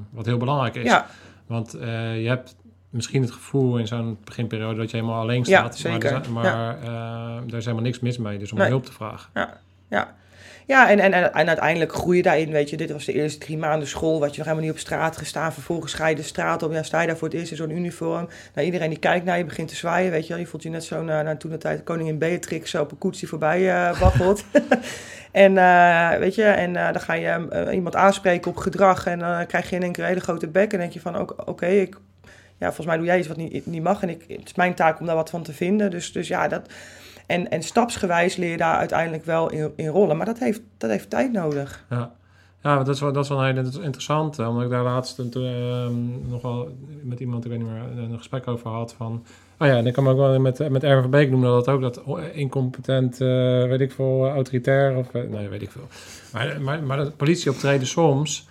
wat 0.10 0.26
heel 0.26 0.38
belangrijk 0.38 0.76
is. 0.76 0.84
Ja. 0.84 1.06
Want 1.48 1.72
je 1.72 2.28
hebt 2.28 2.56
misschien 2.90 3.22
het 3.22 3.32
gevoel 3.32 3.78
in 3.78 3.88
zo'n 3.88 4.18
beginperiode 4.24 4.80
dat 4.80 4.92
je 4.92 4.98
helemaal 4.98 5.22
alleen 5.22 5.46
staat. 5.46 5.80
Ja, 5.80 5.92
zeker. 5.92 6.12
Maar, 6.12 6.32
maar 6.32 6.46
ja. 6.46 6.78
uh, 6.84 7.48
er 7.48 7.58
is 7.58 7.66
helemaal 7.66 7.86
niks 7.86 8.00
mis 8.00 8.18
mee, 8.18 8.38
dus 8.38 8.52
om 8.52 8.58
nee. 8.58 8.68
hulp 8.68 8.86
te 8.86 8.92
vragen. 8.92 9.30
Ja, 9.34 9.58
ja. 9.90 10.18
Ja, 10.70 10.90
en, 10.90 11.00
en, 11.00 11.14
en 11.34 11.48
uiteindelijk 11.48 11.94
groei 11.94 12.18
je 12.18 12.24
daarin, 12.24 12.52
weet 12.52 12.70
je. 12.70 12.78
Dit 12.78 12.92
was 12.92 13.06
de 13.06 13.14
eerste 13.14 13.40
drie 13.40 13.58
maanden 13.58 13.88
school, 13.88 14.20
wat 14.20 14.32
je 14.32 14.38
nog 14.38 14.48
helemaal 14.48 14.68
niet 14.68 14.72
op 14.72 14.80
straat 14.80 15.18
gestaan. 15.18 15.54
Vervolgens 15.54 15.94
ga 15.94 16.08
je 16.08 16.16
de 16.16 16.24
straat 16.24 16.64
op, 16.64 16.72
ja, 16.72 16.84
sta 16.84 17.02
je 17.02 17.08
daar 17.08 17.18
voor 17.18 17.28
het 17.28 17.38
eerst 17.38 17.52
in 17.52 17.58
zo'n 17.58 17.70
uniform. 17.70 18.28
Nou, 18.54 18.66
iedereen 18.66 18.90
die 18.90 19.00
kijkt 19.00 19.26
naar 19.26 19.38
je, 19.38 19.46
begint 19.46 19.68
te 19.68 19.76
zwaaien, 19.76 20.12
weet 20.12 20.24
je 20.24 20.30
wel. 20.30 20.42
Je 20.42 20.48
voelt 20.48 20.64
je 20.64 20.70
net 20.70 20.84
zo 20.84 21.04
naar, 21.04 21.24
naar 21.24 21.38
toen 21.38 21.52
de 21.52 21.58
tijd 21.58 21.84
koningin 21.84 22.18
Beatrix 22.18 22.70
zo 22.70 22.82
op 22.82 22.92
een 22.92 22.98
koets 22.98 23.20
die 23.20 23.30
voorbij 23.30 23.62
uh, 23.62 24.00
waggelt. 24.02 24.44
en 25.32 25.52
uh, 25.52 26.18
weet 26.18 26.36
je, 26.36 26.44
en 26.44 26.70
uh, 26.70 26.92
dan 26.92 27.02
ga 27.02 27.14
je 27.14 27.48
uh, 27.68 27.74
iemand 27.74 27.96
aanspreken 27.96 28.52
op 28.52 28.58
gedrag 28.58 29.06
en 29.06 29.20
dan 29.20 29.46
krijg 29.46 29.70
je 29.70 29.76
in 29.76 29.84
één 29.84 29.92
keer 29.92 30.04
een 30.04 30.10
hele 30.10 30.22
grote 30.22 30.48
bek. 30.48 30.74
En 30.74 30.80
denk 30.80 30.92
je 30.92 31.00
van, 31.00 31.20
oké, 31.20 31.50
okay, 31.50 31.80
ik 31.80 31.98
ja, 32.60 32.66
volgens 32.66 32.88
mij 32.88 32.98
doe 32.98 33.06
jij 33.06 33.18
iets 33.20 33.28
wat 33.28 33.38
niet, 33.38 33.66
niet 33.66 33.84
mag. 33.84 34.02
En 34.02 34.10
ik, 34.10 34.26
het 34.28 34.46
is 34.46 34.56
mijn 34.56 34.74
taak 34.74 35.00
om 35.00 35.06
daar 35.06 35.16
wat 35.16 35.30
van 35.30 35.44
te 35.44 35.54
vinden. 35.54 35.92
Dus, 35.92 36.12
dus 36.12 36.28
ja, 36.28 36.48
dat. 36.48 36.70
En, 37.26 37.50
en 37.50 37.64
stapsgewijs 37.64 38.36
leer 38.36 38.52
je 38.52 38.58
daar 38.58 38.78
uiteindelijk 38.78 39.26
wel 39.26 39.50
in, 39.50 39.72
in 39.76 39.88
rollen. 39.88 40.18
Maar 40.18 40.26
dat 40.26 40.40
heeft, 40.40 40.62
dat 40.78 40.90
heeft 40.90 41.10
tijd 41.10 41.32
nodig. 41.32 41.86
Ja. 41.90 42.12
Ja, 42.64 42.78
dat 42.78 42.96
is 42.96 43.02
wel, 43.02 43.14
dat 43.14 43.24
is 43.24 43.30
wel 43.30 43.40
een 43.40 43.56
hele 43.56 43.72
interessante. 43.82 44.48
Omdat 44.48 44.64
ik 44.64 44.70
daar 44.70 44.84
laatst 44.84 45.20
ehm, 45.20 46.30
nog 46.30 46.42
wel 46.42 46.78
met 47.02 47.20
iemand, 47.20 47.46
ik 47.46 47.52
weet 47.52 47.60
niet 47.60 47.70
meer, 47.70 48.04
een 48.04 48.18
gesprek 48.18 48.48
over 48.48 48.70
had 48.70 48.94
van... 48.94 49.26
Oh 49.60 49.68
ja, 49.68 49.78
en 49.78 49.88
ik 49.88 49.94
kan 49.94 50.08
ook 50.08 50.18
wel 50.18 50.40
met, 50.40 50.70
met 50.70 50.84
Erwin 50.84 51.10
Beek 51.10 51.30
noemen 51.30 51.50
dat 51.50 51.68
ook. 51.68 51.82
Dat 51.82 52.02
incompetent, 52.34 53.22
eh, 53.22 53.28
weet 53.64 53.80
ik 53.80 53.92
veel, 53.92 54.28
autoritair 54.28 54.96
of... 54.96 55.14
eh, 55.14 55.22
nee, 55.30 55.48
weet 55.48 55.62
ik 55.62 55.72
veel. 55.72 55.88
Maar, 56.34 56.62
maar, 56.62 56.84
maar 56.84 57.08
optreden 57.48 57.88
soms 57.88 58.48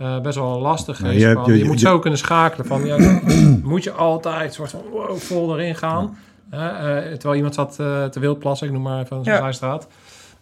eh, 0.00 0.20
best 0.20 0.36
wel 0.38 0.60
lastig 0.60 1.00
Nou, 1.00 1.14
is. 1.14 1.20
je 1.22 1.28
Je, 1.28 1.34
hebt- 1.34 1.46
je- 1.46 1.58
je 1.58 1.64
moet 1.64 1.80
je- 1.80 1.86
zo 1.86 1.98
kunnen 1.98 2.18
schakelen 2.18 2.66
van... 2.66 2.84
Ja, 2.86 3.20
moet 3.62 3.84
je 3.84 3.90
altijd 3.92 4.54
soort 4.54 4.70
van 4.70 4.80
wow, 4.90 5.16
vol 5.18 5.58
erin 5.58 5.74
gaan. 5.76 6.16
hè, 6.50 6.68
eh, 6.68 7.10
terwijl 7.12 7.34
iemand 7.34 7.54
zat 7.54 7.76
eh, 7.80 8.04
te 8.04 8.20
wildplassen, 8.20 8.66
ik 8.66 8.72
noem 8.72 8.82
maar 8.82 9.02
even 9.02 9.24
zo'n 9.24 9.34
Ja. 9.34 9.40
zijstraat. 9.40 9.86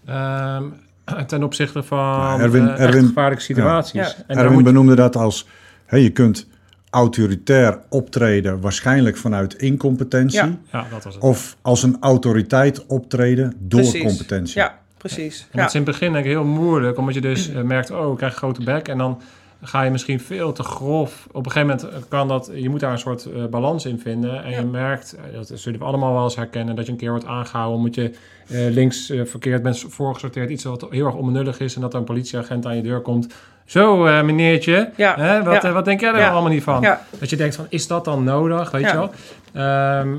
Ehm, 0.07 0.63
ten 1.27 1.43
opzichte 1.43 1.83
van 1.83 1.99
Ja, 1.99 2.39
Erwin- 2.39 2.67
eh, 2.67 2.71
echt 2.73 2.81
Erwin- 2.81 3.07
gevaarlijke 3.07 3.45
situaties. 3.45 3.93
Ja. 4.01 4.13
En 4.27 4.39
Erwin 4.39 4.63
benoemde 4.63 4.95
dat 4.95 5.17
als, 5.17 5.47
hè, 5.87 5.97
je 5.97 6.11
kunt 6.11 6.47
autoritair 6.91 7.79
optreden, 7.89 8.61
waarschijnlijk 8.61 9.17
vanuit 9.17 9.55
incompetentie. 9.55 10.39
Ja. 10.39 10.57
ja, 10.73 10.87
dat 10.91 11.05
was 11.05 11.15
het. 11.15 11.23
Of 11.23 11.57
als 11.63 11.83
een 11.83 11.97
autoriteit 12.01 12.87
optreden 12.87 13.55
door 13.59 13.81
Precies. 13.81 14.03
competentie. 14.03 14.59
Ja, 14.61 14.79
precies. 14.97 15.41
En 15.41 15.47
Ja. 15.53 15.59
dat 15.59 15.69
is 15.69 15.75
in 15.75 15.83
het 15.83 15.91
begin 15.91 16.13
denk 16.13 16.25
ik 16.25 16.31
heel 16.31 16.45
moeilijk, 16.45 16.99
omdat 16.99 17.15
je 17.15 17.21
dus 17.21 17.51
merkt, 17.65 17.91
oh, 17.91 18.11
ik 18.11 18.17
krijg 18.17 18.33
een 18.33 18.39
grote 18.39 18.65
bek. 18.65 18.89
En 18.89 18.99
dan 18.99 19.21
ga 19.63 19.83
je 19.83 19.91
misschien 19.91 20.21
veel 20.21 20.53
te 20.53 20.63
grof. 20.63 21.27
Op 21.33 21.47
een 21.47 21.51
gegeven 21.53 21.77
moment 21.91 22.09
kan 22.09 22.29
dat, 22.29 22.51
je 22.55 22.69
moet 22.69 22.81
daar 22.81 22.93
een 22.93 22.99
soort 22.99 23.25
eh, 23.25 23.45
balans 23.45 23.85
in 23.87 23.99
vinden. 23.99 24.45
En 24.45 24.51
Ja. 24.51 24.59
je 24.59 24.65
merkt, 24.67 25.13
eh, 25.17 25.35
dat 25.35 25.51
zullen 25.55 25.79
we 25.79 25.85
allemaal 25.85 26.13
wel 26.13 26.25
eens 26.25 26.37
herkennen, 26.37 26.77
dat 26.77 26.87
je 26.87 26.93
een 26.93 26.99
keer 26.99 27.11
wordt 27.11 27.27
aangehouden 27.27 27.77
omdat 27.79 27.95
je 27.95 28.11
eh, 28.49 28.69
links 28.71 29.13
verkeerd 29.25 29.63
bent 29.63 29.79
voorgesorteerd. 29.89 30.51
Iets 30.51 30.65
wat 30.65 30.87
heel 30.91 31.07
erg 31.07 31.15
onbenullig 31.15 31.61
is 31.61 31.75
en 31.75 31.81
dat 31.81 31.93
er 31.93 31.99
een 31.99 32.05
politieagent 32.05 32.67
aan 32.67 32.77
je 32.77 32.83
deur 32.83 33.01
komt. 33.01 33.35
Zo, 33.65 34.07
eh, 34.07 34.23
meneertje, 34.23 34.91
Ja. 34.97 35.15
hè, 35.17 35.43
wat, 35.43 35.63
Ja. 35.63 35.73
wat 35.73 35.85
denk 35.85 36.01
jij 36.01 36.11
er 36.13 36.19
Ja. 36.19 36.31
allemaal 36.31 36.51
niet 36.53 36.63
van? 36.63 36.81
Ja. 36.83 37.03
Dat 37.19 37.31
je 37.31 37.37
denkt 37.37 37.55
van, 37.57 37.67
is 37.69 37.87
dat 37.87 38.05
dan 38.05 38.25
nodig, 38.25 38.71
weet 38.71 38.83
Ja. 38.83 38.89
je 38.93 38.95
wel? 38.97 39.11
Ehm, 39.53 40.17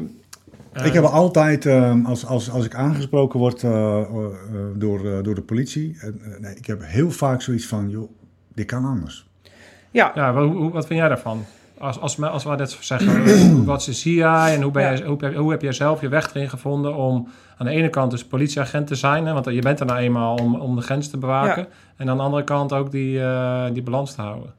eh, 0.73 0.85
Ik 0.85 0.93
heb 0.93 1.03
altijd, 1.03 1.65
eh, 1.65 2.05
als, 2.05 2.25
als, 2.25 2.51
als 2.51 2.65
ik 2.65 2.75
aangesproken 2.75 3.39
word 3.39 3.61
door, 4.75 5.05
eh, 5.05 5.23
door 5.23 5.35
de 5.35 5.41
politie, 5.45 5.97
nee, 6.39 6.55
ik 6.55 6.65
heb 6.65 6.79
heel 6.83 7.11
vaak 7.11 7.41
zoiets 7.41 7.65
van, 7.67 7.89
joh, 7.89 8.11
dit 8.53 8.65
kan 8.65 8.85
anders. 8.85 9.28
Ja. 9.91 10.11
Ja, 10.15 10.33
wat, 10.33 10.71
wat 10.71 10.85
vind 10.87 10.99
jij 10.99 11.07
daarvan? 11.07 11.45
Als, 11.77 11.99
als, 11.99 12.21
als 12.21 12.43
we 12.43 12.55
net 12.55 12.77
zeggen, 12.79 13.25
wat 13.65 13.83
zie 13.83 14.15
jij 14.15 14.55
en 14.55 14.61
hoe, 14.61 14.71
ben 14.71 14.83
Ja. 14.83 14.93
jij, 14.93 15.05
hoe, 15.07 15.17
heb- 15.25 15.35
hoe 15.35 15.51
heb 15.51 15.61
jij 15.61 15.71
zelf 15.73 16.01
je 16.01 16.07
weg 16.07 16.33
erin 16.33 16.49
gevonden 16.49 16.95
om 16.95 17.27
aan 17.57 17.65
de 17.65 17.71
ene 17.71 17.89
kant 17.89 18.11
dus 18.11 18.25
politieagent 18.25 18.87
te 18.87 18.95
zijn, 18.95 19.25
hè, 19.25 19.33
want 19.33 19.45
je 19.45 19.61
bent 19.61 19.79
er 19.79 19.85
nou 19.85 19.99
eenmaal 19.99 20.35
om, 20.35 20.55
om 20.55 20.75
de 20.75 20.81
grens 20.81 21.09
te 21.09 21.17
bewaken, 21.17 21.67
en 21.97 22.09
aan 22.09 22.17
de 22.17 22.23
andere 22.23 22.43
kant 22.43 22.73
ook 22.73 22.91
die, 22.91 23.21
eh, 23.23 23.65
die 23.73 23.83
balans 23.83 24.15
te 24.15 24.21
houden. 24.21 24.53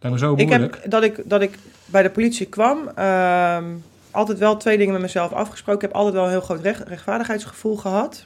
Lijkt 0.00 0.16
me 0.20 0.26
zo 0.26 0.34
Ik 0.34 0.46
moeilijk. 0.48 0.78
heb 0.82 0.90
dat 0.90 1.02
ik, 1.02 1.22
dat 1.24 1.40
ik 1.40 1.58
bij 1.86 2.02
de 2.02 2.10
politie 2.10 2.46
kwam, 2.46 2.78
ehm, 2.94 3.64
altijd 4.10 4.38
wel 4.38 4.56
twee 4.56 4.76
dingen 4.78 4.92
met 4.92 5.02
mezelf 5.02 5.32
afgesproken. 5.32 5.82
Ik 5.82 5.88
heb 5.88 5.96
altijd 5.96 6.14
wel 6.14 6.24
een 6.24 6.30
heel 6.30 6.40
groot 6.40 6.60
recht, 6.60 6.88
rechtvaardigheidsgevoel 6.88 7.76
gehad. 7.76 8.24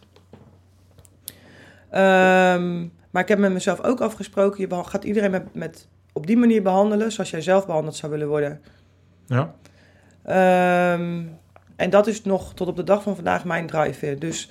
Ehm, 1.90 2.80
maar 3.10 3.22
ik 3.22 3.28
heb 3.28 3.38
met 3.38 3.52
mezelf 3.52 3.80
ook 3.80 4.00
afgesproken, 4.00 4.60
je 4.68 4.84
gaat 4.84 5.04
iedereen 5.04 5.30
met, 5.30 5.54
met, 5.54 5.86
op 6.12 6.26
die 6.26 6.36
manier 6.36 6.62
behandelen 6.62 7.12
zoals 7.12 7.30
jij 7.30 7.40
zelf 7.40 7.66
behandeld 7.66 7.96
zou 7.96 8.12
willen 8.12 8.28
worden. 8.28 8.60
Ja, 9.26 9.54
Ehm, 10.22 11.22
en 11.76 11.90
dat 11.90 12.06
is 12.06 12.22
nog 12.22 12.54
tot 12.54 12.68
op 12.68 12.76
de 12.76 12.84
dag 12.84 13.02
van 13.02 13.14
vandaag 13.14 13.44
mijn 13.44 13.66
drive. 13.66 14.16
Dus 14.18 14.50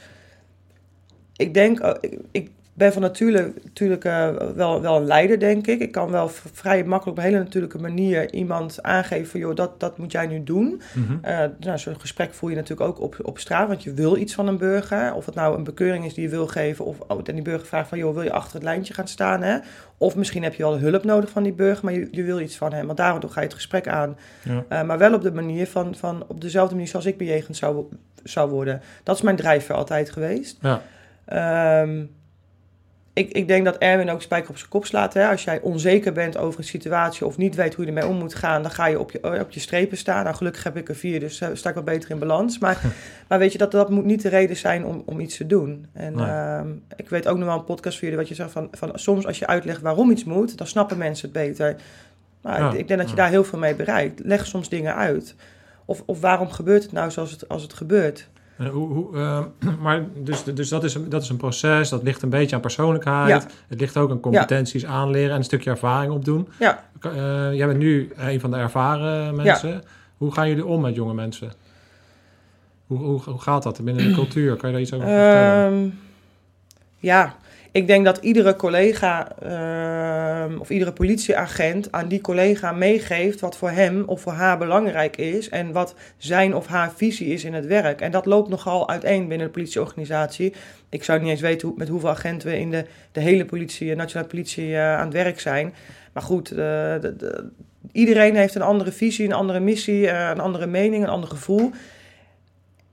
ik 1.35 1.53
denk, 1.53 1.79
eh, 1.79 1.93
ik, 2.01 2.19
ik 2.31 2.51
ben 2.81 2.93
van 2.93 3.01
nature 3.01 3.53
natuurlijk 3.63 4.05
eh, 4.05 4.29
wel, 4.55 4.81
wel 4.81 4.95
een 4.95 5.05
leider, 5.05 5.39
denk 5.39 5.67
ik. 5.67 5.79
Ik 5.79 5.91
kan 5.91 6.11
wel 6.11 6.29
vrij 6.53 6.83
makkelijk 6.83 7.17
op 7.17 7.23
een 7.23 7.29
hele 7.29 7.43
natuurlijke 7.43 7.79
manier 7.79 8.33
iemand 8.33 8.83
aangeven 8.83 9.27
van, 9.27 9.39
joh, 9.39 9.55
dat, 9.55 9.79
dat 9.79 9.97
moet 9.97 10.11
jij 10.11 10.27
nu 10.27 10.43
doen. 10.43 10.81
Mhm. 10.93 11.17
Eh, 11.21 11.45
nou, 11.59 11.77
zo'n 11.77 11.99
gesprek 11.99 12.33
voer 12.33 12.49
je 12.49 12.55
natuurlijk 12.55 12.89
ook 12.89 13.01
op, 13.01 13.17
op 13.21 13.39
straat, 13.39 13.67
want 13.67 13.83
je 13.83 13.93
wil 13.93 14.17
iets 14.17 14.33
van 14.33 14.47
een 14.47 14.57
burger. 14.57 15.13
Of 15.13 15.25
het 15.25 15.35
nou 15.35 15.57
een 15.57 15.63
bekeuring 15.63 16.05
is 16.05 16.13
die 16.13 16.23
je 16.23 16.29
wil 16.29 16.47
geven, 16.47 16.85
of 16.85 16.99
oh, 17.07 17.19
en 17.23 17.33
die 17.33 17.43
burger 17.43 17.67
vraagt 17.67 17.89
van, 17.89 17.97
joh, 17.97 18.13
wil 18.13 18.23
je 18.23 18.31
achter 18.31 18.53
het 18.53 18.63
lijntje 18.63 18.93
gaan 18.93 19.07
staan? 19.07 19.41
Hè? 19.41 19.57
Of 19.97 20.15
misschien 20.15 20.43
heb 20.43 20.53
je 20.53 20.63
wel 20.63 20.79
hulp 20.79 21.03
nodig 21.03 21.29
van 21.29 21.43
die 21.43 21.53
burger, 21.53 21.85
maar 21.85 21.93
je, 21.93 22.07
je 22.11 22.23
wil 22.23 22.39
iets 22.39 22.57
van 22.57 22.73
hem. 22.73 22.85
Want 22.85 22.97
daardoor 22.97 23.29
ga 23.29 23.39
je 23.39 23.45
het 23.45 23.55
gesprek 23.55 23.87
aan. 23.87 24.17
ja. 24.43 24.65
Eh, 24.67 24.83
maar 24.83 24.97
wel 24.97 25.13
op 25.13 25.21
de 25.21 25.31
manier 25.31 25.67
van, 25.67 25.95
van 25.95 26.23
op 26.27 26.41
dezelfde 26.41 26.73
manier 26.73 26.89
zoals 26.89 27.05
ik 27.05 27.17
bejegend 27.17 27.57
zou, 27.57 27.85
zou 28.23 28.49
worden. 28.49 28.81
Dat 29.03 29.15
is 29.15 29.21
mijn 29.21 29.35
drijfveer 29.35 29.75
altijd 29.75 30.09
geweest. 30.09 30.57
ja. 30.61 30.81
Ehm, 31.25 32.03
ik, 33.13 33.31
ik 33.31 33.47
denk 33.47 33.65
dat 33.65 33.77
Erwin 33.77 34.09
ook 34.09 34.21
spijker 34.21 34.49
op 34.49 34.57
zijn 34.57 34.69
kop 34.69 34.85
slaat. 34.85 35.13
Hè? 35.13 35.27
Als 35.27 35.43
jij 35.43 35.61
onzeker 35.61 36.13
bent 36.13 36.37
over 36.37 36.59
een 36.59 36.65
situatie 36.65 37.25
of 37.25 37.37
niet 37.37 37.55
weet 37.55 37.73
hoe 37.73 37.85
je 37.85 37.91
ermee 37.91 38.07
om 38.09 38.17
moet 38.17 38.35
gaan, 38.35 38.61
dan 38.61 38.71
ga 38.71 38.85
je 38.85 38.99
op 38.99 39.11
je, 39.11 39.39
op 39.39 39.51
je 39.51 39.59
strepen 39.59 39.97
staan. 39.97 40.23
Nou, 40.23 40.35
gelukkig 40.35 40.63
heb 40.63 40.77
ik 40.77 40.89
er 40.89 40.95
vier, 40.95 41.19
dus 41.19 41.41
eh, 41.41 41.49
sta 41.53 41.69
ik 41.69 41.75
wel 41.75 41.83
beter 41.83 42.11
in 42.11 42.19
balans. 42.19 42.59
Maar, 42.59 42.81
maar 43.29 43.39
weet 43.39 43.51
je, 43.51 43.57
dat, 43.57 43.71
dat 43.71 43.89
moet 43.89 44.05
niet 44.05 44.21
de 44.21 44.29
reden 44.29 44.57
zijn 44.57 44.85
om, 44.85 45.03
om 45.05 45.19
iets 45.19 45.37
te 45.37 45.45
doen. 45.47 45.85
En 45.93 46.15
Nee. 46.15 46.25
ehm, 46.27 46.67
ik 46.95 47.09
weet 47.09 47.27
ook 47.27 47.37
nog 47.37 47.47
wel 47.47 47.57
een 47.57 47.63
podcast 47.63 47.99
van 47.99 48.07
jullie 48.07 48.23
wat 48.23 48.29
je 48.29 48.35
zegt 48.43 48.51
van, 48.51 48.67
van 48.71 48.91
soms 48.93 49.25
als 49.27 49.39
je 49.39 49.47
uitlegt 49.47 49.81
waarom 49.81 50.11
iets 50.11 50.23
moet, 50.23 50.57
dan 50.57 50.67
snappen 50.67 50.97
mensen 50.97 51.29
het 51.29 51.37
beter. 51.47 51.75
Maar 52.41 52.59
Ja, 52.59 52.71
ik, 52.71 52.79
ik 52.79 52.87
denk 52.87 52.99
dat 52.99 53.09
je 53.09 53.15
daar 53.15 53.29
heel 53.29 53.43
veel 53.43 53.59
mee 53.59 53.75
bereikt. 53.75 54.19
Leg 54.23 54.45
soms 54.47 54.69
dingen 54.69 54.95
uit. 54.95 55.35
Of, 55.85 56.03
of 56.05 56.21
waarom 56.21 56.49
gebeurt 56.49 56.83
het 56.83 56.91
nou 56.91 57.11
zoals 57.11 57.31
het, 57.31 57.47
als 57.47 57.61
het 57.61 57.73
gebeurt? 57.73 58.29
En 58.61 58.67
hoe, 58.67 58.93
hoe, 58.93 59.17
eh, 59.17 59.43
maar 59.83 60.03
dus, 60.15 60.43
dus 60.43 60.69
dat, 60.69 60.83
is 60.83 60.93
een, 60.93 61.09
dat 61.09 61.21
is 61.21 61.29
een 61.29 61.37
proces, 61.37 61.89
dat 61.89 62.03
ligt 62.03 62.21
een 62.21 62.29
beetje 62.29 62.55
aan 62.55 62.61
persoonlijkheid. 62.61 63.43
Ja. 63.43 63.49
Het 63.67 63.79
ligt 63.79 63.97
ook 63.97 64.11
aan 64.11 64.19
competenties 64.19 64.85
aanleren 64.85 65.31
en 65.31 65.37
een 65.37 65.43
stukje 65.43 65.69
ervaring 65.69 66.13
opdoen. 66.13 66.47
Ja. 66.59 66.83
Eh, 67.01 67.53
jij 67.53 67.67
bent 67.67 67.79
nu 67.79 68.11
een 68.15 68.39
van 68.39 68.51
de 68.51 68.57
ervaren 68.57 69.35
mensen. 69.35 69.83
Hoe 70.17 70.33
gaan 70.33 70.47
jullie 70.49 70.65
om 70.65 70.81
met 70.81 70.95
jonge 70.95 71.13
mensen? 71.13 71.51
Hoe, 72.87 72.97
hoe, 72.97 73.21
hoe 73.21 73.41
gaat 73.41 73.63
dat 73.63 73.83
binnen 73.83 74.07
de 74.07 74.13
cultuur? 74.21 74.55
Kan 74.55 74.69
je 74.69 74.75
daar 74.75 74.83
iets 74.83 74.93
over 74.93 75.07
vertellen? 75.07 75.73
Ehm, 75.73 75.89
ja, 76.97 77.35
ik 77.71 77.87
denk 77.87 78.05
dat 78.05 78.17
iedere 78.17 78.55
collega 78.55 79.27
ehm, 79.41 80.59
of 80.59 80.69
iedere 80.69 80.91
politieagent 80.93 81.91
aan 81.91 82.07
die 82.07 82.21
collega 82.21 82.71
meegeeft 82.71 83.39
wat 83.39 83.57
voor 83.57 83.69
hem 83.69 84.03
of 84.05 84.21
voor 84.21 84.31
haar 84.31 84.57
belangrijk 84.57 85.17
is 85.17 85.49
en 85.49 85.71
wat 85.71 85.95
zijn 86.17 86.55
of 86.55 86.67
haar 86.67 86.91
visie 86.95 87.27
is 87.33 87.43
in 87.43 87.53
het 87.53 87.65
werk. 87.65 88.01
En 88.01 88.11
dat 88.11 88.25
loopt 88.25 88.49
nogal 88.49 88.89
uiteen 88.89 89.27
binnen 89.27 89.47
de 89.47 89.53
politieorganisatie. 89.53 90.53
Ik 90.89 91.03
zou 91.03 91.19
niet 91.19 91.29
eens 91.29 91.41
weten 91.41 91.73
met 91.75 91.87
hoeveel 91.87 92.09
agenten 92.09 92.49
we 92.49 92.59
in 92.59 92.71
de, 92.71 92.85
de 93.11 93.19
hele 93.19 93.45
politie, 93.45 93.95
nationale 93.95 94.27
politie 94.29 94.75
eh, 94.75 94.97
aan 94.97 95.05
het 95.05 95.13
werk 95.13 95.39
zijn. 95.39 95.73
Maar 96.13 96.23
goed, 96.23 96.51
eh, 96.51 96.55
de, 96.57 97.13
de- 97.17 97.49
iedereen 97.91 98.35
heeft 98.35 98.55
een 98.55 98.61
andere 98.61 98.91
visie, 98.91 99.25
een 99.25 99.33
andere 99.33 99.59
missie, 99.59 100.07
eh, 100.07 100.29
een 100.29 100.39
andere 100.39 100.67
mening, 100.67 101.03
een 101.03 101.09
ander 101.09 101.29
gevoel. 101.29 101.71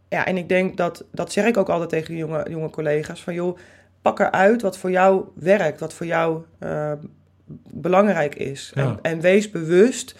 Ja, 0.09 0.27
en 0.27 0.37
ik 0.37 0.49
denk 0.49 0.77
dat, 0.77 1.05
dat 1.12 1.33
zeg 1.33 1.45
ik 1.47 1.57
ook 1.57 1.69
altijd 1.69 1.88
tegen 1.91 2.17
jonge, 2.17 2.47
jonge 2.51 2.71
collega's, 2.71 3.23
van 3.23 3.35
joh, 3.35 3.59
pak 4.14 4.18
eruit 4.18 4.62
wat 4.62 4.79
voor 4.79 4.90
jou 4.90 5.25
werkt, 5.35 5.81
wat 5.81 5.92
voor 5.94 6.07
jou 6.07 6.42
eh, 6.59 6.92
belangrijk 7.71 8.35
is. 8.35 8.73
Ja. 8.75 8.83
En, 8.83 8.99
en 9.03 9.21
wees 9.21 9.51
bewust 9.51 10.14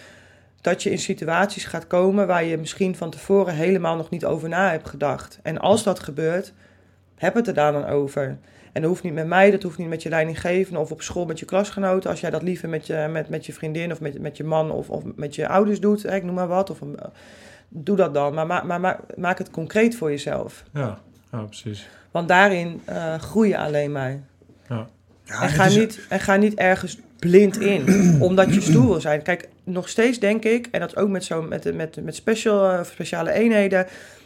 dat 0.61 0.83
je 0.83 0.91
in 0.91 0.99
situaties 0.99 1.65
gaat 1.65 1.87
komen 1.87 2.27
waar 2.27 2.43
je 2.43 2.57
misschien 2.57 2.95
van 2.95 3.09
tevoren 3.09 3.53
helemaal 3.53 3.95
nog 3.95 4.09
niet 4.09 4.25
over 4.25 4.49
na 4.49 4.69
hebt 4.71 4.89
gedacht. 4.89 5.39
En 5.43 5.57
als 5.57 5.83
dat 5.83 5.99
gebeurt, 5.99 6.53
heb 7.15 7.33
het 7.33 7.47
er 7.47 7.53
daar 7.53 7.71
dan 7.71 7.85
over. 7.85 8.37
En 8.73 8.81
dat 8.81 8.91
hoeft 8.91 9.03
niet 9.03 9.13
met 9.13 9.27
mij, 9.27 9.51
dat 9.51 9.63
hoeft 9.63 9.77
niet 9.77 9.87
met 9.87 10.03
je 10.03 10.09
leidinggevende 10.09 10.79
of 10.79 10.91
op 10.91 11.01
school 11.01 11.25
met 11.25 11.39
je 11.39 11.45
klasgenoten. 11.45 12.09
Als 12.09 12.19
jij 12.19 12.29
dat 12.29 12.41
liever 12.43 12.69
met 12.69 12.87
je, 12.87 13.07
met, 13.11 13.29
met 13.29 13.45
je 13.45 13.53
vriendin 13.53 13.91
of 13.91 14.01
met, 14.01 14.19
met 14.19 14.37
je 14.37 14.43
man 14.43 14.71
of, 14.71 14.89
of 14.89 15.03
met 15.15 15.35
je 15.35 15.47
ouders 15.47 15.79
doet, 15.79 16.03
hè, 16.03 16.15
ik 16.15 16.23
noem 16.23 16.35
maar 16.35 16.47
wat. 16.47 16.69
Of, 16.69 16.81
een- 16.81 16.99
doe 17.69 17.95
dat 17.95 18.13
dan, 18.13 18.33
maar 18.33 18.47
ma, 18.47 18.61
maar 18.63 18.79
ma- 18.79 18.99
maak 19.15 19.37
het 19.37 19.51
concreet 19.51 19.95
voor 19.95 20.09
jezelf. 20.09 20.63
Ja, 20.73 20.99
ja, 21.31 21.41
precies. 21.41 21.87
Want 22.11 22.27
daarin 22.27 22.81
eh 22.85 23.15
groei 23.19 23.49
je 23.49 23.57
alleen 23.57 23.91
maar. 23.91 24.19
Ja, 24.67 25.41
En 25.41 25.49
ga, 25.49 25.65
is- 25.65 25.75
niet, 25.75 25.99
en 26.09 26.19
ga 26.19 26.35
niet 26.35 26.53
ergens 26.53 26.97
blind 27.19 27.59
in, 27.59 27.85
omdat 28.27 28.53
je 28.53 28.61
stoer 28.61 28.87
wil 28.87 29.01
zijn. 29.01 29.21
Kijk, 29.21 29.47
nog 29.63 29.89
steeds 29.89 30.19
denk 30.19 30.43
ik, 30.43 30.67
en 30.71 30.79
dat 30.79 30.89
is 30.89 30.95
ook 30.95 31.09
met, 31.09 31.23
zo, 31.23 31.41
met, 31.41 31.75
met, 31.75 32.03
met 32.03 32.15
special, 32.15 32.71
eh, 32.71 32.83
speciale 32.83 33.31
eenheden, 33.31 33.85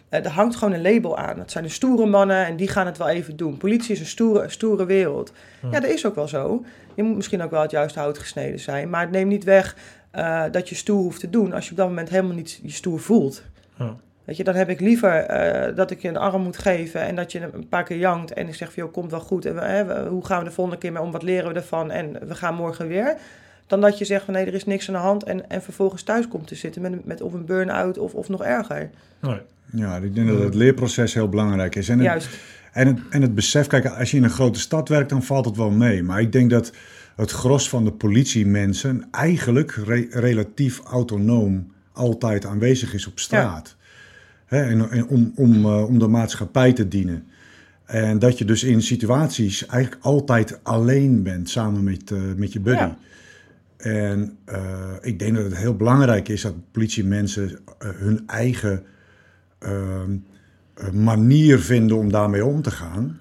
eh, 0.09 0.25
er 0.25 0.31
hangt 0.31 0.55
gewoon 0.55 0.73
een 0.73 0.81
label 0.93 1.17
aan. 1.17 1.39
Het 1.39 1.51
zijn 1.51 1.63
de 1.63 1.69
stoere 1.69 2.05
mannen 2.05 2.45
en 2.45 2.55
die 2.55 2.67
gaan 2.67 2.85
het 2.85 2.97
wel 2.97 3.07
even 3.09 3.35
doen. 3.37 3.57
Politie 3.57 3.91
is 3.91 3.99
een 3.99 4.05
stoere, 4.05 4.49
stoere 4.49 4.85
wereld. 4.85 5.31
Ja. 5.61 5.67
Ja, 5.71 5.79
dat 5.79 5.89
is 5.89 6.05
ook 6.05 6.15
wel 6.15 6.27
zo. 6.27 6.65
Je 6.95 7.03
moet 7.03 7.15
misschien 7.15 7.41
ook 7.41 7.51
wel 7.51 7.61
het 7.61 7.71
juiste 7.71 7.99
hout 7.99 8.17
gesneden 8.17 8.59
zijn, 8.59 8.89
maar 8.89 9.01
het 9.01 9.11
neemt 9.11 9.29
niet 9.29 9.43
weg 9.43 9.75
eh, 10.11 10.43
dat 10.51 10.69
je 10.69 10.75
stoer 10.75 11.01
hoeft 11.01 11.19
te 11.19 11.29
doen 11.29 11.53
als 11.53 11.65
je 11.65 11.71
op 11.71 11.77
dat 11.77 11.87
moment 11.87 12.09
helemaal 12.09 12.35
niet 12.35 12.59
je 12.63 12.71
stoer 12.71 12.99
voelt. 12.99 13.43
Ja. 13.79 13.95
Weet 14.25 14.37
je, 14.37 14.43
dan 14.43 14.55
heb 14.55 14.69
ik 14.69 14.79
liever 14.79 15.11
eh, 15.15 15.75
dat 15.75 15.91
ik 15.91 16.01
je 16.01 16.07
een 16.07 16.17
arm 16.17 16.41
moet 16.41 16.57
geven 16.57 17.01
en 17.01 17.15
dat 17.15 17.31
je 17.31 17.49
een 17.53 17.67
paar 17.67 17.83
keer 17.83 17.97
jankt 17.97 18.33
en 18.33 18.47
ik 18.47 18.55
zeg 18.55 18.73
van, 18.73 18.83
joh, 18.83 18.93
komt 18.93 19.11
wel 19.11 19.19
goed. 19.19 19.45
En 19.45 19.55
we, 19.55 19.61
hè, 19.61 19.85
we- 19.85 20.09
hoe 20.09 20.25
gaan 20.25 20.39
we 20.39 20.45
de 20.45 20.51
volgende 20.51 20.79
keer 20.79 20.91
mee 20.91 21.01
om? 21.01 21.11
Wat 21.11 21.23
leren 21.23 21.49
we 21.49 21.55
ervan? 21.55 21.91
En 21.91 22.27
we 22.27 22.35
gaan 22.35 22.55
morgen 22.55 22.87
weer. 22.87 23.15
Dan 23.67 23.81
dat 23.81 23.97
je 23.97 24.05
zegt 24.05 24.25
van, 24.25 24.33
nee, 24.33 24.45
er 24.45 24.53
is 24.53 24.65
niks 24.65 24.87
aan 24.87 24.93
de 24.93 24.99
hand 24.99 25.23
en, 25.23 25.49
en 25.49 25.61
vervolgens 25.61 26.03
thuis 26.03 26.27
komt 26.27 26.47
te 26.47 26.55
zitten 26.55 26.81
met, 26.81 27.05
met 27.05 27.21
of 27.21 27.33
een 27.33 27.45
burn-out 27.45 27.97
of, 27.97 28.13
of 28.13 28.29
nog 28.29 28.43
erger. 28.43 28.89
Nee. 29.19 29.37
Ja, 29.71 29.95
ik 29.97 30.15
denk 30.15 30.27
dat 30.27 30.39
het 30.39 30.53
leerproces 30.55 31.13
heel 31.13 31.29
belangrijk 31.29 31.75
is. 31.75 31.89
En 31.89 31.97
het, 31.97 32.05
Juist. 32.07 32.29
En 32.71 32.87
het, 32.87 32.99
en 33.09 33.21
het 33.21 33.35
besef, 33.35 33.67
kijk, 33.67 33.85
als 33.85 34.11
je 34.11 34.17
in 34.17 34.23
een 34.23 34.29
grote 34.29 34.59
stad 34.59 34.89
werkt, 34.89 35.09
dan 35.09 35.23
valt 35.23 35.45
het 35.45 35.57
wel 35.57 35.69
mee. 35.69 36.03
Maar 36.03 36.21
ik 36.21 36.31
denk 36.31 36.49
dat 36.49 36.71
het 37.15 37.31
gros 37.31 37.69
van 37.69 37.83
de 37.83 37.91
politiemensen 37.91 39.07
eigenlijk 39.11 39.71
re- 39.85 40.07
relatief 40.09 40.79
autonoom 40.79 41.71
altijd 41.93 42.45
aanwezig 42.45 42.93
is 42.93 43.07
op 43.07 43.19
straat. 43.19 43.75
Hè, 44.53 44.61
en, 44.63 44.89
en 44.89 45.07
om, 45.07 45.31
om, 45.35 45.65
eh, 45.65 45.85
om 45.87 45.99
de 45.99 46.07
maatschappij 46.07 46.73
te 46.73 46.87
dienen. 46.87 47.23
En 47.85 48.19
dat 48.19 48.37
je 48.37 48.45
dus 48.45 48.63
in 48.63 48.81
situaties 48.81 49.65
eigenlijk 49.65 50.03
altijd 50.03 50.59
alleen 50.63 51.23
bent 51.23 51.49
samen 51.49 51.83
met, 51.83 52.11
eh, 52.11 52.19
met 52.35 52.53
je 52.53 52.59
buddy. 52.59 52.81
Ja. 52.81 52.97
En 53.77 54.37
eh, 54.45 54.91
ik 55.01 55.19
denk 55.19 55.35
dat 55.35 55.43
het 55.43 55.57
heel 55.57 55.75
belangrijk 55.75 56.29
is 56.29 56.41
dat 56.41 56.53
politiemensen 56.71 57.59
hun 57.79 58.23
eigen 58.27 58.83
ehm, 59.59 60.15
eh, 60.73 60.89
manier 60.91 61.59
vinden 61.59 61.97
om 61.97 62.11
daarmee 62.11 62.45
om 62.45 62.61
te 62.61 62.71
gaan. 62.71 63.19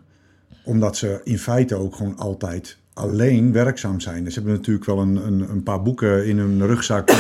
Omdat 0.65 0.97
ze 0.97 1.21
in 1.25 1.39
feite 1.39 1.75
ook 1.75 1.95
gewoon 1.97 2.17
altijd 2.17 2.79
alleen 2.95 3.53
werkzaam 3.53 4.01
zijn. 4.01 4.27
Ze 4.33 4.39
hebben 4.39 4.53
natuurlijk 4.57 4.87
wel 4.87 4.99
een, 4.99 5.27
een, 5.27 5.51
een 5.51 5.63
paar 5.63 5.83
boeken 5.83 6.27
in 6.27 6.39
hun 6.39 6.67
rugzak 6.67 7.11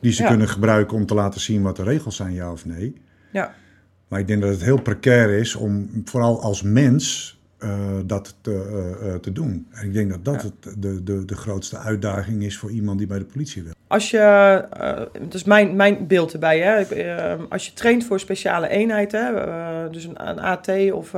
die 0.00 0.12
ze 0.12 0.22
Ja. 0.22 0.28
kunnen 0.28 0.48
gebruiken 0.48 0.96
om 0.96 1.06
te 1.06 1.14
laten 1.14 1.40
zien 1.40 1.62
wat 1.62 1.76
de 1.76 1.82
regels 1.82 2.16
zijn, 2.16 2.32
ja 2.34 2.52
of 2.52 2.66
nee. 2.66 2.94
Ja. 3.30 3.54
Maar 4.08 4.20
ik 4.20 4.26
denk 4.26 4.40
dat 4.40 4.50
het 4.50 4.62
heel 4.62 4.82
precair 4.82 5.30
is 5.38 5.54
om 5.54 5.90
vooral 6.04 6.42
als 6.42 6.62
mens 6.62 7.34
eh, 7.58 7.78
dat 8.04 8.36
te, 8.40 8.52
eh, 9.00 9.14
eh, 9.14 9.20
te 9.20 9.32
doen. 9.32 9.66
En 9.70 9.86
ik 9.86 9.92
denk 9.92 10.10
dat 10.10 10.24
dat 10.24 10.42
Ja. 10.42 10.48
het, 10.48 10.82
de, 10.82 11.02
de, 11.02 11.24
de 11.24 11.36
grootste 11.36 11.78
uitdaging 11.78 12.42
is 12.42 12.58
voor 12.58 12.70
iemand 12.70 12.98
die 12.98 13.06
bij 13.06 13.18
de 13.18 13.24
politie 13.24 13.62
wil. 13.62 13.72
Als 13.86 14.10
je, 14.10 14.18
eh, 14.18 14.98
dat 15.22 15.34
is 15.34 15.44
mijn, 15.44 15.76
mijn 15.76 16.06
beeld 16.06 16.32
erbij, 16.32 16.60
hè. 16.60 17.36
Als 17.48 17.66
je 17.66 17.72
traint 17.72 18.04
voor 18.04 18.20
speciale 18.20 18.68
eenheid, 18.68 19.12
hè, 19.12 19.34
eh, 19.34 19.92
dus 19.92 20.04
een, 20.04 20.28
een 20.28 20.38
AT 20.40 20.68
of 20.92 21.10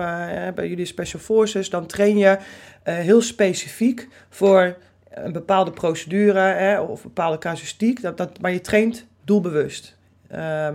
bij 0.55 0.69
jullie 0.69 0.85
Special 0.85 1.21
Forces, 1.23 1.71
dan 1.71 1.87
train 1.87 2.19
je 2.19 2.39
heel 2.83 3.23
specifiek 3.23 4.09
voor 4.31 4.77
een 5.11 5.33
bepaalde 5.33 5.71
procedure 5.71 6.39
hè, 6.39 6.81
of 6.81 6.97
een 7.05 7.09
bepaalde 7.15 7.39
casuïstiek, 7.39 8.03
dat, 8.03 8.17
dat, 8.17 8.41
maar 8.41 8.53
je 8.53 8.61
traint 8.61 9.07
doelbewust. 9.25 9.97
Ehm, 10.29 10.75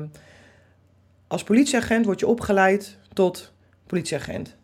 als 1.34 1.44
politieagent 1.44 2.06
word 2.06 2.20
je 2.20 2.28
opgeleid 2.28 2.98
tot 3.14 3.52
politieagent. 3.88 4.56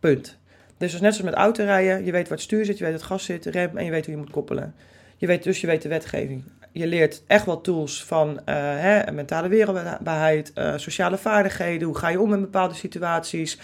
Punt. 0.00 0.38
Dus 0.78 0.92
dat 0.92 1.00
is 1.00 1.00
net 1.00 1.14
zoals 1.14 1.30
met 1.30 1.34
autorijden. 1.34 2.04
Je 2.04 2.12
weet 2.12 2.28
waar 2.28 2.36
het 2.36 2.46
stuur 2.46 2.64
zit, 2.64 2.78
je 2.78 2.84
weet 2.84 2.92
het 2.92 3.02
gas 3.02 3.24
zit, 3.24 3.46
rem 3.46 3.76
en 3.76 3.84
je 3.84 3.90
weet 3.90 4.04
hoe 4.04 4.14
je 4.14 4.20
moet 4.20 4.30
koppelen. 4.30 4.74
Je 5.16 5.26
weet 5.26 5.42
dus, 5.42 5.60
je 5.60 5.66
weet 5.66 5.82
de 5.82 5.88
wetgeving. 5.88 6.42
Je 6.72 6.86
leert 6.86 7.22
echt 7.26 7.46
wel 7.46 7.60
tools 7.60 8.04
van 8.04 8.40
eh, 8.44 8.54
hè, 8.56 9.12
mentale 9.12 9.48
weerbaarheid, 9.48 10.52
eh, 10.52 10.72
sociale 10.76 11.18
vaardigheden. 11.18 11.86
Hoe 11.86 11.98
ga 11.98 12.08
je 12.08 12.20
om 12.20 12.32
in 12.32 12.40
bepaalde 12.40 12.74
situaties. 12.74 13.58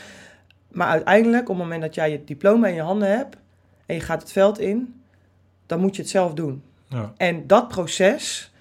Maar 0.68 0.88
uiteindelijk, 0.88 1.42
op 1.42 1.54
het 1.54 1.64
moment 1.64 1.82
dat 1.82 1.94
jij 1.94 2.10
je 2.10 2.24
diploma 2.24 2.66
in 2.66 2.74
je 2.74 2.82
handen 2.82 3.08
hebt 3.08 3.36
en 3.86 3.94
je 3.94 4.00
gaat 4.00 4.22
het 4.22 4.32
veld 4.32 4.58
in, 4.58 5.02
dan 5.66 5.80
moet 5.80 5.96
je 5.96 6.02
het 6.02 6.10
zelf 6.10 6.34
doen. 6.34 6.62
Ja. 6.88 7.12
En 7.16 7.46
dat 7.46 7.68
proces, 7.68 8.52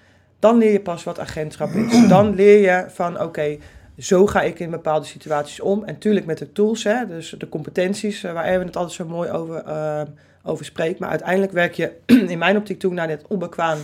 dan 0.44 0.58
leer 0.58 0.72
je 0.72 0.80
pas 0.80 1.04
wat 1.04 1.18
agentschap 1.18 1.70
is. 1.70 2.06
Dan 2.14 2.34
leer 2.34 2.60
je 2.60 2.84
van, 2.90 3.20
oké, 3.20 3.56
zo 3.98 4.26
ga 4.26 4.42
ik 4.42 4.58
in 4.58 4.70
bepaalde 4.70 5.06
situaties 5.06 5.60
om. 5.60 5.84
En 5.84 5.98
tuurlijk 5.98 6.26
met 6.26 6.38
de 6.38 6.52
tools, 6.52 6.84
hè, 6.84 7.06
dus 7.06 7.34
de 7.38 7.48
competenties, 7.48 8.24
eh, 8.24 8.32
waar 8.32 8.44
Erwin 8.44 8.66
het 8.66 8.76
altijd 8.76 8.94
zo 8.94 9.06
mooi 9.06 9.30
over, 9.30 9.56
eh, 9.64 10.02
over 10.42 10.64
spreekt. 10.64 10.98
Maar 10.98 11.08
uiteindelijk 11.08 11.52
werk 11.52 11.74
je 11.74 11.92
in 12.32 12.38
mijn 12.38 12.56
optiek 12.56 12.78
toe 12.78 12.92
naar 12.92 13.06
dit 13.06 13.24
onbekwaam... 13.28 13.78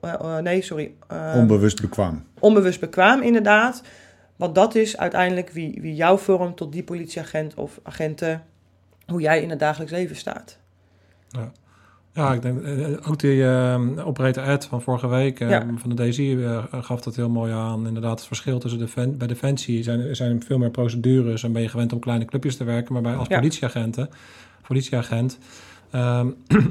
eh, 0.00 0.36
nee, 0.38 0.62
sorry. 0.62 0.92
eh, 1.08 1.32
Onbewust 1.36 1.80
bekwaam. 1.80 2.24
onbewust 2.38 2.80
bekwaam, 2.80 3.22
inderdaad. 3.22 3.82
Want 4.36 4.54
dat 4.54 4.74
is 4.74 4.96
uiteindelijk 4.96 5.50
wie, 5.50 5.78
wie 5.80 5.94
jou 5.94 6.18
vormt 6.18 6.56
tot 6.56 6.72
die 6.72 6.82
politieagent 6.84 7.54
of 7.54 7.80
agenten... 7.82 8.42
hoe 9.06 9.20
jij 9.20 9.42
in 9.42 9.50
het 9.50 9.58
dagelijks 9.58 9.92
leven 9.92 10.16
staat. 10.16 10.58
Ja, 11.28 11.52
ik 12.16 12.42
denk 12.42 12.62
eh, 12.62 13.08
ook 13.08 13.18
die 13.18 13.44
eh, 13.44 13.80
operator 14.06 14.42
Ed 14.42 14.64
van 14.64 14.82
vorige 14.82 15.08
week 15.08 15.40
eh, 15.40 15.48
Ja. 15.48 15.66
van 15.76 15.96
de 15.96 16.08
DSI 16.08 16.42
eh, 16.44 16.64
gaf 16.70 17.00
dat 17.00 17.16
heel 17.16 17.28
mooi 17.30 17.52
aan. 17.52 17.86
Inderdaad, 17.86 18.18
het 18.18 18.26
verschil 18.26 18.58
tussen 18.58 18.80
Defen 18.80 19.18
bij 19.18 19.26
Defensie 19.26 19.82
zijn, 19.82 20.00
er 20.00 20.16
zijn 20.16 20.42
veel 20.42 20.58
meer 20.58 20.70
procedures 20.70 21.42
en 21.42 21.52
ben 21.52 21.62
je 21.62 21.68
gewend 21.68 21.92
om 21.92 21.98
kleine 21.98 22.24
clubjes 22.24 22.56
te 22.56 22.64
werken. 22.64 22.92
Maar 22.92 23.02
bij 23.02 23.14
als 23.14 23.28
Ja. 23.28 23.36
politieagenten, 23.38 24.08
politieagent, 24.68 25.38
ehm, 25.90 26.26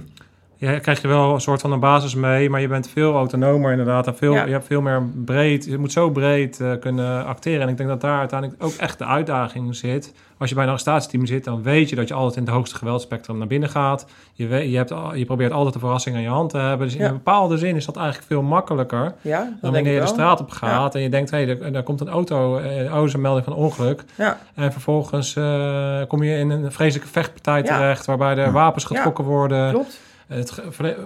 ja, 0.57 0.79
krijg 0.79 1.01
je 1.01 1.07
wel 1.07 1.33
een 1.33 1.41
soort 1.41 1.61
van 1.61 1.71
een 1.71 1.79
basis 1.79 2.15
mee, 2.15 2.49
maar 2.49 2.61
je 2.61 2.67
bent 2.67 2.89
veel 2.89 3.13
autonomer 3.15 3.71
inderdaad. 3.71 4.07
En 4.07 4.15
veel, 4.15 4.33
Ja. 4.33 4.45
je 4.45 4.51
hebt 4.51 4.65
veel 4.65 4.81
meer 4.81 5.03
breed, 5.25 5.65
je 5.65 5.77
moet 5.77 5.91
zo 5.91 6.09
breed 6.09 6.59
eh, 6.59 6.71
kunnen 6.79 7.25
acteren. 7.25 7.61
En 7.61 7.67
ik 7.69 7.77
denk 7.77 7.89
dat 7.89 8.01
daar 8.01 8.19
uiteindelijk 8.19 8.63
ook 8.63 8.73
echt 8.73 8.97
de 8.97 9.05
uitdaging 9.05 9.75
zit. 9.75 10.13
Als 10.37 10.49
je 10.49 10.55
bij 10.55 10.63
een 10.63 10.69
arrestatieteam 10.69 11.25
zit, 11.25 11.43
dan 11.43 11.63
weet 11.63 11.89
je 11.89 11.95
dat 11.95 12.07
je 12.07 12.13
altijd 12.13 12.35
in 12.35 12.43
het 12.43 12.51
hoogste 12.51 12.75
geweldspectrum 12.75 13.37
naar 13.37 13.47
binnen 13.47 13.69
gaat. 13.69 14.05
Je, 14.33 14.47
weet, 14.47 14.71
je, 14.71 14.77
hebt, 14.77 14.93
je 15.13 15.25
probeert 15.25 15.51
altijd 15.51 15.73
de 15.73 15.79
verrassing 15.79 16.15
aan 16.15 16.21
je 16.21 16.27
hand 16.29 16.49
te 16.49 16.57
hebben. 16.57 16.87
Dus 16.87 16.95
in 16.95 17.01
Ja. 17.01 17.07
een 17.07 17.13
bepaalde 17.13 17.57
zin 17.57 17.75
is 17.75 17.85
dat 17.85 17.95
eigenlijk 17.95 18.27
veel 18.27 18.41
makkelijker 18.41 19.13
Ja, 19.21 19.39
dan 19.61 19.71
wanneer 19.73 19.93
je 19.93 19.99
de 19.99 20.05
straat 20.07 20.39
op 20.39 20.49
gaat 20.49 20.95
en 20.95 21.01
je 21.01 21.09
denkt, 21.09 21.31
hé, 21.31 21.45
hey, 21.45 21.71
daar 21.71 21.83
komt 21.83 22.01
een 22.01 22.09
auto, 22.09 22.57
eh, 22.57 22.95
oh, 22.97 23.05
is 23.05 23.13
een 23.13 23.21
melding 23.21 23.45
van 23.45 23.53
ongeluk. 23.55 24.03
Ja, 24.15 24.37
En 24.55 24.71
vervolgens 24.71 25.35
eh, 25.35 26.01
kom 26.07 26.23
je 26.23 26.37
in 26.37 26.49
een 26.49 26.71
vreselijke 26.71 27.11
vechtpartij 27.11 27.63
terecht, 27.63 28.05
waarbij 28.05 28.31
er 28.37 28.45
Ja. 28.45 28.51
wapens 28.51 28.83
getrokken 28.83 29.23
worden. 29.23 29.71
klopt. 29.71 29.99
Het 30.27 30.61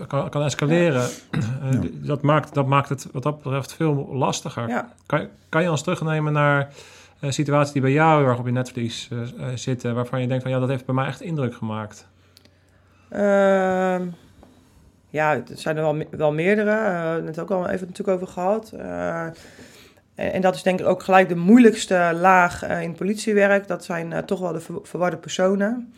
kan, 0.08 0.30
kan 0.30 0.44
escaleren. 0.44 1.02
Eh, 1.02 1.40
Ja. 1.72 1.80
dat, 1.94 2.22
maakt, 2.22 2.54
dat 2.54 2.66
maakt 2.68 2.90
het 2.90 3.08
wat 3.12 3.24
dat 3.24 3.42
betreft 3.44 3.74
veel 3.74 4.10
lastiger. 4.12 4.68
Ja. 4.68 4.90
Kan, 5.06 5.28
kan 5.50 5.64
je 5.64 5.72
ons 5.72 5.82
terugnemen 5.84 6.34
naar 6.34 6.70
eh, 7.20 7.30
situaties 7.32 7.74
die 7.74 7.82
bij 7.82 7.92
jou 7.92 8.20
heel 8.22 8.30
erg 8.30 8.40
op 8.40 8.46
je 8.46 8.52
netvlies 8.52 9.10
eh, 9.12 9.48
zitten, 9.56 9.96
waarvan 9.96 10.22
je 10.22 10.28
denkt 10.28 10.44
van 10.44 10.52
ja, 10.52 10.60
dat 10.60 10.70
heeft 10.70 10.86
bij 10.86 10.96
mij 10.96 11.06
echt 11.06 11.22
indruk 11.22 11.54
gemaakt. 11.56 12.08
Ehm, 13.10 14.08
ja, 15.10 15.34
het 15.36 15.60
zijn 15.60 15.76
er 15.78 15.82
wel, 15.84 15.94
me- 15.94 16.08
wel 16.12 16.32
meerdere. 16.34 16.72
We 16.72 16.78
hebben 17.06 17.26
het 17.26 17.40
ook 17.40 17.52
al 17.52 17.68
even 17.70 17.88
natuurlijk 17.88 18.18
over 18.22 18.34
gehad. 18.34 18.72
Eh, 18.72 19.24
en, 19.24 19.34
en 20.34 20.42
dat 20.42 20.56
is 20.56 20.64
denk 20.64 20.80
ik 20.80 20.86
ook 20.86 21.04
gelijk 21.04 21.30
de 21.30 21.36
moeilijkste 21.36 22.12
laag 22.16 22.68
in 22.68 22.96
politiewerk. 22.96 23.68
Dat 23.68 23.86
zijn 23.86 24.26
toch 24.26 24.40
wel 24.40 24.54
de 24.54 24.60
ver- 24.60 24.80
verwarde 24.84 25.18
personen. 25.18 25.94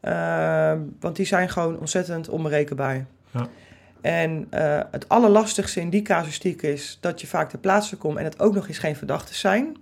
Ehm, 0.00 0.78
want 1.00 1.16
die 1.16 1.26
zijn 1.26 1.48
gewoon 1.48 1.78
ontzettend 1.78 2.28
onberekenbaar. 2.28 3.06
Ja. 3.30 3.48
En 4.00 4.46
eh, 4.50 4.80
het 4.90 5.08
allerlastigste 5.08 5.80
in 5.80 5.90
die 5.90 6.02
casuïstiek 6.02 6.62
is 6.62 6.98
dat 7.00 7.20
je 7.20 7.26
vaak 7.26 7.50
ter 7.50 7.58
plaatse 7.58 7.96
komt 7.96 8.16
en 8.16 8.24
het 8.24 8.40
ook 8.40 8.54
nog 8.54 8.68
eens 8.68 8.78
geen 8.78 8.96
verdachten 8.96 9.34
zijn. 9.34 9.76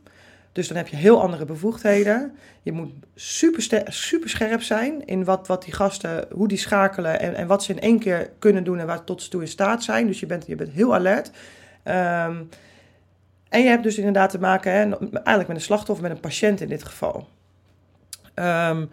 Dus 0.53 0.69
dan 0.69 0.77
heb 0.77 0.89
je 0.89 0.97
heel 0.97 1.23
andere 1.23 1.45
bevoegdheden. 1.45 2.37
Je 2.63 2.73
moet 2.73 2.93
super, 3.15 3.85
super 3.87 4.29
scherp 4.29 4.63
zijn 4.63 5.07
in 5.07 5.25
wat, 5.25 5.47
wat 5.47 5.65
die 5.65 5.75
gasten, 5.75 6.27
hoe 6.33 6.49
die 6.49 6.59
schakelen 6.59 7.21
en, 7.21 7.35
en 7.35 7.47
wat 7.47 7.65
ze 7.65 7.73
in 7.73 7.81
één 7.81 7.99
keer 7.99 8.31
kunnen 8.39 8.65
doen 8.65 8.79
en 8.79 8.87
waar 8.87 9.05
tot 9.05 9.23
ze 9.23 9.29
toe 9.29 9.41
in 9.41 9.49
staat 9.49 9.83
zijn. 9.83 10.07
Dus 10.07 10.21
je 10.21 10.27
bent, 10.27 10.47
je 10.47 10.57
bent 10.57 10.73
heel 10.73 10.95
alert. 10.95 11.31
Ehm, 11.83 12.43
en 13.49 13.63
je 13.63 13.69
hebt 13.69 13.83
dus 13.83 13.99
inderdaad 13.99 14.31
te 14.31 14.39
maken 14.39 14.73
hè, 14.73 14.79
eigenlijk 14.79 15.49
met 15.49 15.57
een 15.57 15.61
slachtoffer, 15.61 16.07
met 16.07 16.15
een 16.15 16.21
patiënt 16.21 16.61
in 16.61 16.69
dit 16.69 16.85
geval. 16.85 17.29
Ehm, 18.35 18.85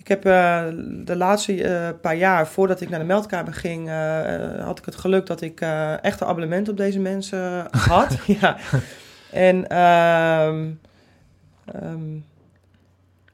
ik 0.00 0.08
heb 0.08 0.24
eh, 0.24 0.64
de 1.04 1.16
laatste 1.16 1.64
eh, 1.64 1.88
paar 2.00 2.16
jaar, 2.16 2.46
voordat 2.46 2.80
ik 2.80 2.88
naar 2.88 2.98
de 2.98 3.04
meldkamer 3.04 3.54
ging, 3.54 3.88
eh, 3.88 4.64
had 4.64 4.78
ik 4.78 4.84
het 4.84 4.96
geluk 4.96 5.26
dat 5.26 5.40
ik 5.40 5.60
echt 6.02 6.20
een 6.20 6.26
abonnement 6.26 6.68
op 6.68 6.76
deze 6.76 6.98
mensen 6.98 7.66
had. 7.88 8.18
ja. 8.26 8.56
En 9.32 9.68
ehm, 9.68 10.68
ehm, 11.64 12.18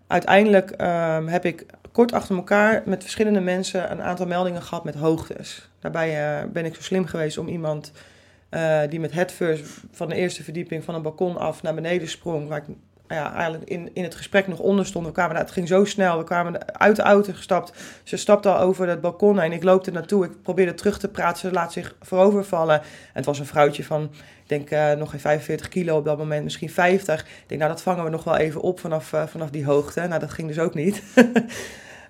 uiteindelijk 0.07 0.71
ehm, 0.71 1.27
heb 1.27 1.45
ik 1.45 1.67
kort 1.93 2.13
achter 2.13 2.37
elkaar 2.37 2.83
met 2.85 3.03
verschillende 3.03 3.41
mensen 3.41 3.91
een 3.91 4.03
aantal 4.03 4.27
meldingen 4.27 4.63
gehad 4.63 4.85
met 4.85 4.95
hoogtes. 4.95 5.69
Daarbij 5.81 6.47
ben 6.53 6.65
ik 6.65 6.75
zo 6.75 6.83
slim 6.83 7.07
geweest 7.07 7.39
om 7.39 7.49
iemand 7.49 7.93
die 8.89 9.01
met 9.01 9.13
headfirst 9.13 9.65
van 9.93 10.09
de 10.09 10.15
eerste 10.15 10.43
verdieping 10.43 10.85
van 10.85 10.95
een 10.95 11.03
balkon 11.03 11.37
af 11.37 11.63
naar 11.63 11.75
beneden 11.75 12.09
sprong, 12.09 12.49
waar 12.49 12.59
ik 12.59 12.77
ja, 13.09 13.35
eigenlijk 13.35 13.65
in, 13.71 13.91
in 13.95 14.03
het 14.03 14.15
gesprek 14.15 14.47
nog 14.49 14.59
onder 14.59 14.87
stond. 14.87 15.07
We 15.07 15.13
kwamen, 15.13 15.37
het 15.37 15.51
ging 15.51 15.69
zo 15.69 15.85
snel, 15.85 16.19
we 16.19 16.25
kwamen 16.25 16.75
uit 16.79 16.97
de 16.97 17.03
auto 17.03 17.33
gestapt. 17.33 17.73
Ze 18.03 18.17
stapte 18.17 18.49
al 18.49 18.59
over 18.61 18.89
het 18.89 19.01
balkon 19.01 19.41
en 19.41 19.53
ik 19.53 19.63
loop 19.63 19.87
er 19.87 19.93
naartoe. 19.93 20.25
Ik 20.25 20.43
probeerde 20.43 20.75
terug 20.75 20.99
te 20.99 21.09
praten, 21.09 21.39
ze 21.39 21.53
laat 21.53 21.73
zich 21.73 21.95
voorovervallen. 22.01 22.81
En 22.81 22.85
het 23.13 23.25
was 23.25 23.39
een 23.39 23.47
vrouwtje 23.47 23.85
van, 23.85 24.03
ik 24.43 24.49
denk 24.49 24.71
eh, 24.71 24.93
nog 24.93 25.11
geen 25.11 25.21
45 25.21 25.69
kilo 25.69 25.97
op 25.97 26.05
dat 26.05 26.19
moment, 26.19 26.45
misschien 26.45 26.71
50. 26.71 27.21
Ik 27.21 27.29
denk, 27.47 27.61
nou 27.61 27.73
dat 27.73 27.83
vangen 27.83 28.05
we 28.05 28.11
nog 28.11 28.25
wel 28.25 28.37
even 28.37 28.61
op 28.61 28.81
vanaf, 28.81 29.13
eh, 29.13 29.27
vanaf 29.27 29.51
die 29.51 29.65
hoogte. 29.65 30.07
Nou, 30.07 30.21
dat 30.21 30.31
ging 30.31 30.49
dus 30.49 30.59
ook 30.59 30.75
niet. 30.75 31.03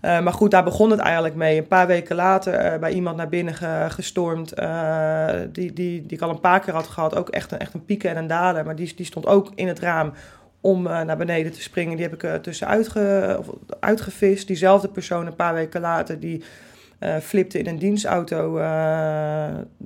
Eh, 0.01 0.20
maar 0.20 0.32
goed, 0.32 0.51
daar 0.51 0.64
begon 0.64 0.90
het 0.90 1.01
eigenlijk 1.01 1.34
mee. 1.34 1.59
Een 1.59 1.66
paar 1.66 1.86
weken 1.86 2.16
later 2.16 2.78
bij 2.78 2.92
iemand 2.92 3.16
naar 3.16 3.28
binnen 3.28 3.55
ge- 3.55 3.86
gestormd. 3.88 4.49
die, 5.53 5.72
die, 5.72 6.07
die 6.07 6.16
ik 6.16 6.20
al 6.20 6.30
een 6.30 6.40
paar 6.40 6.61
keer 6.61 6.74
had 6.74 6.86
gehad. 6.86 7.16
Ook 7.16 7.28
echt 7.28 7.53
een, 7.53 7.59
echt 7.59 7.74
een 7.74 7.84
pieken 7.84 8.11
en 8.11 8.16
een 8.16 8.26
dalen. 8.26 8.64
Maar 8.64 8.76
die, 8.76 8.94
die 8.97 9.07
stond 9.07 9.26
ook 9.26 9.53
in 9.55 9.68
het 9.68 9.78
raam 9.78 10.12
om 10.67 10.87
eh, 10.87 11.01
naar 11.01 11.17
beneden 11.17 11.53
te 11.53 11.62
springen. 11.62 11.97
Die 11.97 12.05
heb 12.05 12.14
ik 12.14 12.23
er 12.23 12.41
tussenuit 12.41 12.89
ge, 12.89 13.37
of 13.39 13.47
uitgevist. 13.81 14.47
Diezelfde 14.47 14.89
persoon 14.89 15.27
een 15.27 15.37
paar 15.37 15.55
weken 15.55 15.81
later, 15.81 16.21
die 16.21 16.43
eh, 16.99 17.17
flipte 17.17 17.59
in 17.59 17.67
een 17.67 17.79
dienstauto. 17.79 18.61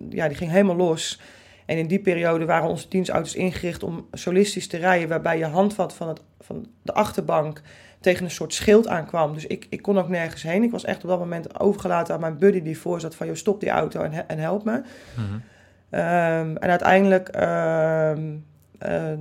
ja, 0.09 0.29
die 0.29 0.37
ging 0.37 0.51
helemaal 0.51 0.77
los. 0.77 1.21
En 1.67 1.79
in 1.79 1.87
die 1.87 2.01
periode 2.01 2.45
waren 2.45 2.69
onze 2.69 2.89
dienstauto's 2.89 3.35
ingericht 3.35 3.83
om 3.83 4.07
solistisch 4.13 4.69
te 4.69 4.77
rijden, 4.77 5.09
waarbij 5.09 5.39
je 5.39 5.45
handvat 5.45 5.95
van, 5.95 6.09
het, 6.09 6.21
van 6.41 6.67
de 6.83 6.93
achterbank 6.93 7.63
tegen 8.01 8.25
een 8.25 8.31
soort 8.31 8.55
schild 8.55 8.89
aankwam. 8.89 9.35
Dus 9.35 9.47
ik, 9.47 9.67
ik 9.71 9.83
kon 9.83 9.99
ook 9.99 10.09
nergens 10.09 10.43
heen. 10.43 10.63
Ik 10.63 10.71
was 10.71 10.85
echt 10.85 11.03
op 11.03 11.09
dat 11.09 11.19
moment 11.19 11.61
overgelaten 11.61 12.15
aan 12.15 12.21
mijn 12.21 12.39
buddy 12.39 12.63
die 12.63 12.79
voor 12.79 13.01
zat 13.01 13.15
van... 13.15 13.27
joh, 13.27 13.37
stop 13.37 13.61
die 13.61 13.71
auto 13.71 14.03
en, 14.03 14.29
en 14.29 14.39
help 14.39 14.65
me. 14.65 14.83
Mhm. 15.17 15.39
Ehm, 15.91 16.57
en 16.57 16.71
uiteindelijk, 16.71 17.29
ehm, 17.29 18.19
eh, 18.19 18.25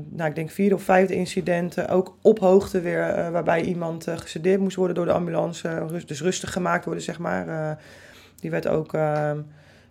nou, 0.10 0.30
ik 0.30 0.36
denk 0.36 0.49
vierde 0.49 0.76
of 0.76 0.84
vijfde 0.84 1.16
incidenten, 1.16 1.89
ook 1.89 2.18
op 2.22 2.39
hoogte 2.39 2.82
weer, 2.82 3.01
eh, 3.01 3.30
waarbij 3.30 3.62
iemand 3.62 4.07
uh, 4.07 4.18
gesedeerd 4.18 4.60
moest 4.60 4.76
worden 4.76 4.95
door 4.95 5.05
de 5.05 5.12
ambulance, 5.12 5.86
dus 6.05 6.22
rustig 6.22 6.53
gemaakt 6.53 6.86
worden, 6.86 7.03
zeg 7.03 7.20
maar. 7.20 7.78
die 8.39 8.51
werd 8.51 8.68
ook 8.68 8.93
uh, 8.93 9.32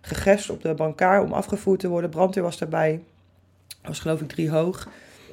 gegest 0.01 0.49
op 0.49 0.61
de 0.61 0.73
brancard 0.73 1.23
om 1.23 1.33
afgevoerd 1.33 1.79
te 1.79 1.87
worden. 1.87 2.09
Brandweer 2.09 2.43
was 2.43 2.57
daarbij, 2.57 3.03
was 3.81 3.99
geloof 3.99 4.21
ik 4.21 4.27
drie 4.27 4.49
hoog. 4.49 4.87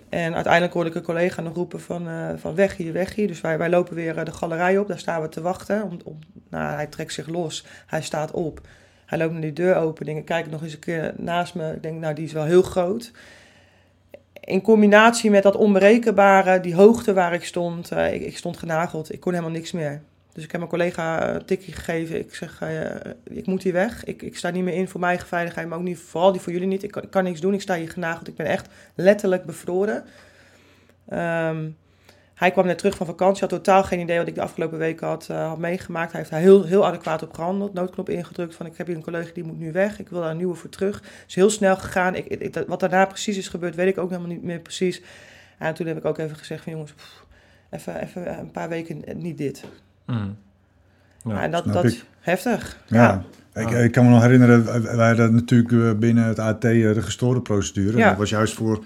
En 0.08 0.34
uiteindelijk 0.34 0.72
hoorde 0.72 0.90
ik 0.90 0.96
een 0.96 1.02
collega 1.02 1.42
nog 1.42 1.54
roepen 1.54 1.80
van, 1.80 2.08
van 2.38 2.54
weg 2.54 2.76
hier, 2.76 2.92
weg 2.92 3.14
hier. 3.14 3.26
Dus 3.26 3.40
wij, 3.40 3.58
wij 3.58 3.70
lopen 3.70 3.94
weer 3.94 4.24
de 4.24 4.32
galerij 4.32 4.78
op, 4.78 4.88
daar 4.88 4.98
staan 4.98 5.22
we 5.22 5.28
te 5.28 5.40
wachten. 5.40 5.82
Om, 5.82 5.98
om, 6.04 6.18
nou, 6.50 6.74
hij 6.74 6.86
trekt 6.86 7.12
zich 7.12 7.26
los, 7.26 7.66
hij 7.86 8.02
staat 8.02 8.30
op. 8.30 8.60
Hij 9.06 9.18
loopt 9.18 9.32
naar 9.32 9.40
die 9.40 9.52
deur 9.52 9.76
open. 9.76 10.08
Ik 10.08 10.24
kijk 10.24 10.50
nog 10.50 10.62
eens 10.62 10.72
een 10.72 10.78
keer 10.78 11.14
naast 11.16 11.54
me. 11.54 11.72
Ik 11.72 11.82
denk, 11.82 12.00
nou, 12.00 12.14
die 12.14 12.24
is 12.24 12.32
wel 12.32 12.44
heel 12.44 12.62
groot. 12.62 13.12
In 14.46 14.60
combinatie 14.60 15.30
met 15.30 15.42
dat 15.42 15.56
onberekenbare, 15.56 16.60
die 16.60 16.74
hoogte 16.74 17.12
waar 17.12 17.34
ik 17.34 17.44
stond. 17.44 17.92
Uh, 17.92 18.14
ik, 18.14 18.22
ik, 18.22 18.36
stond 18.36 18.56
genageld. 18.56 19.12
Ik 19.12 19.20
kon 19.20 19.32
helemaal 19.32 19.54
niks 19.54 19.72
meer. 19.72 20.02
Dus 20.32 20.44
ik 20.44 20.50
heb 20.50 20.60
mijn 20.60 20.72
collega 20.72 21.34
een 21.34 21.44
tikje 21.44 21.72
gegeven. 21.72 22.18
Ik 22.18 22.34
zeg, 22.34 22.62
uh, 22.62 22.80
ik 23.24 23.46
moet 23.46 23.62
hier 23.62 23.72
weg. 23.72 24.04
Ik, 24.04 24.22
ik 24.22 24.36
sta 24.36 24.50
niet 24.50 24.64
meer 24.64 24.74
in 24.74 24.88
voor 24.88 25.00
mijn 25.00 25.18
veiligheid, 25.18 25.68
maar 25.68 25.78
ook 25.78 25.84
niet, 25.84 25.98
vooral 25.98 26.32
die 26.32 26.40
voor 26.40 26.52
jullie 26.52 26.66
niet. 26.66 26.82
Ik 26.82 26.90
kan, 26.90 27.02
ik 27.02 27.10
kan 27.10 27.24
niks 27.24 27.40
doen. 27.40 27.54
Ik 27.54 27.60
sta 27.60 27.74
hier 27.74 27.90
genageld. 27.90 28.28
Ik 28.28 28.36
ben 28.36 28.46
echt 28.46 28.68
letterlijk 28.94 29.44
bevroren. 29.44 30.04
Um, 31.12 31.76
hij 32.36 32.50
kwam 32.50 32.66
net 32.66 32.78
terug 32.78 32.96
van 32.96 33.06
vakantie, 33.06 33.40
had 33.40 33.48
totaal 33.48 33.84
geen 33.84 34.00
idee 34.00 34.18
wat 34.18 34.28
ik 34.28 34.34
de 34.34 34.40
afgelopen 34.40 34.78
weken 34.78 35.06
had, 35.06 35.28
uh, 35.30 35.48
had 35.48 35.58
meegemaakt. 35.58 36.10
Hij 36.10 36.20
heeft 36.20 36.32
daar 36.32 36.40
heel, 36.40 36.64
heel 36.64 36.86
adequaat 36.86 37.22
op 37.22 37.34
gehandeld, 37.34 37.74
noodknop 37.74 38.08
ingedrukt 38.08 38.54
van 38.54 38.66
ik 38.66 38.76
heb 38.76 38.86
hier 38.86 38.96
een 38.96 39.02
collega 39.02 39.30
die 39.34 39.44
moet 39.44 39.58
nu 39.58 39.72
weg, 39.72 39.98
ik 39.98 40.08
wil 40.08 40.20
daar 40.20 40.30
een 40.30 40.36
nieuwe 40.36 40.54
voor 40.54 40.70
terug. 40.70 40.94
Het 40.96 41.24
is 41.26 41.34
heel 41.34 41.50
snel 41.50 41.76
gegaan. 41.76 42.14
Ik, 42.14 42.26
ik, 42.26 42.64
wat 42.66 42.80
daarna 42.80 43.06
precies 43.06 43.36
is 43.36 43.48
gebeurd, 43.48 43.74
weet 43.74 43.88
ik 43.88 43.98
ook 43.98 44.10
helemaal 44.10 44.30
niet 44.30 44.42
meer 44.42 44.58
precies. 44.58 45.02
En 45.58 45.74
toen 45.74 45.86
heb 45.86 45.96
ik 45.96 46.04
ook 46.04 46.18
even 46.18 46.36
gezegd 46.36 46.62
van 46.62 46.72
jongens, 46.72 46.92
pff, 46.92 47.24
even, 47.70 48.02
even 48.02 48.38
een 48.38 48.50
paar 48.50 48.68
weken 48.68 49.02
niet 49.14 49.38
dit. 49.38 49.64
Mm. 50.06 50.36
Ja, 51.24 51.42
en 51.42 51.50
dat, 51.50 51.72
dat 51.72 52.04
heftig. 52.20 52.78
Ja. 52.86 53.24
ja. 53.54 53.60
Ik, 53.62 53.70
ik, 53.70 53.92
kan 53.92 54.04
me 54.04 54.10
nog 54.10 54.22
herinneren, 54.22 54.82
wij 54.96 55.08
hadden 55.08 55.34
natuurlijk 55.34 55.98
binnen 55.98 56.24
het 56.24 56.38
AT 56.38 56.60
de 56.60 57.02
gestoorde 57.02 57.40
procedure. 57.40 57.98
Ja. 57.98 58.08
Dat 58.08 58.18
was 58.18 58.30
juist 58.30 58.54
voor 58.54 58.84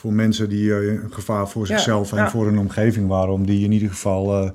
voor 0.00 0.12
mensen 0.12 0.48
die 0.48 0.64
uh, 0.64 1.02
een 1.02 1.12
gevaar 1.12 1.48
voor 1.48 1.66
zichzelf 1.66 2.12
en 2.12 2.30
voor 2.30 2.48
een 2.48 2.58
omgeving 2.58 3.08
waren, 3.08 3.32
om 3.32 3.46
die 3.46 3.64
in 3.64 3.72
ieder 3.72 3.88
geval 3.88 4.42
uh, 4.42 4.50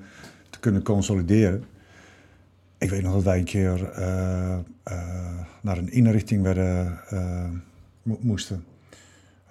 te 0.50 0.60
kunnen 0.60 0.84
consolideren. 0.84 1.64
Ik 2.78 2.89
weet 2.89 3.02
nog 3.02 3.14
dat 3.14 3.24
wij 3.24 3.38
een 3.38 3.43
keer 3.43 3.80
uh, 4.00 4.58
naar 5.62 5.78
een 5.78 5.91
inrichting 5.91 6.43
werden, 6.43 7.00
mo 8.04 8.18
moesten. 8.22 8.64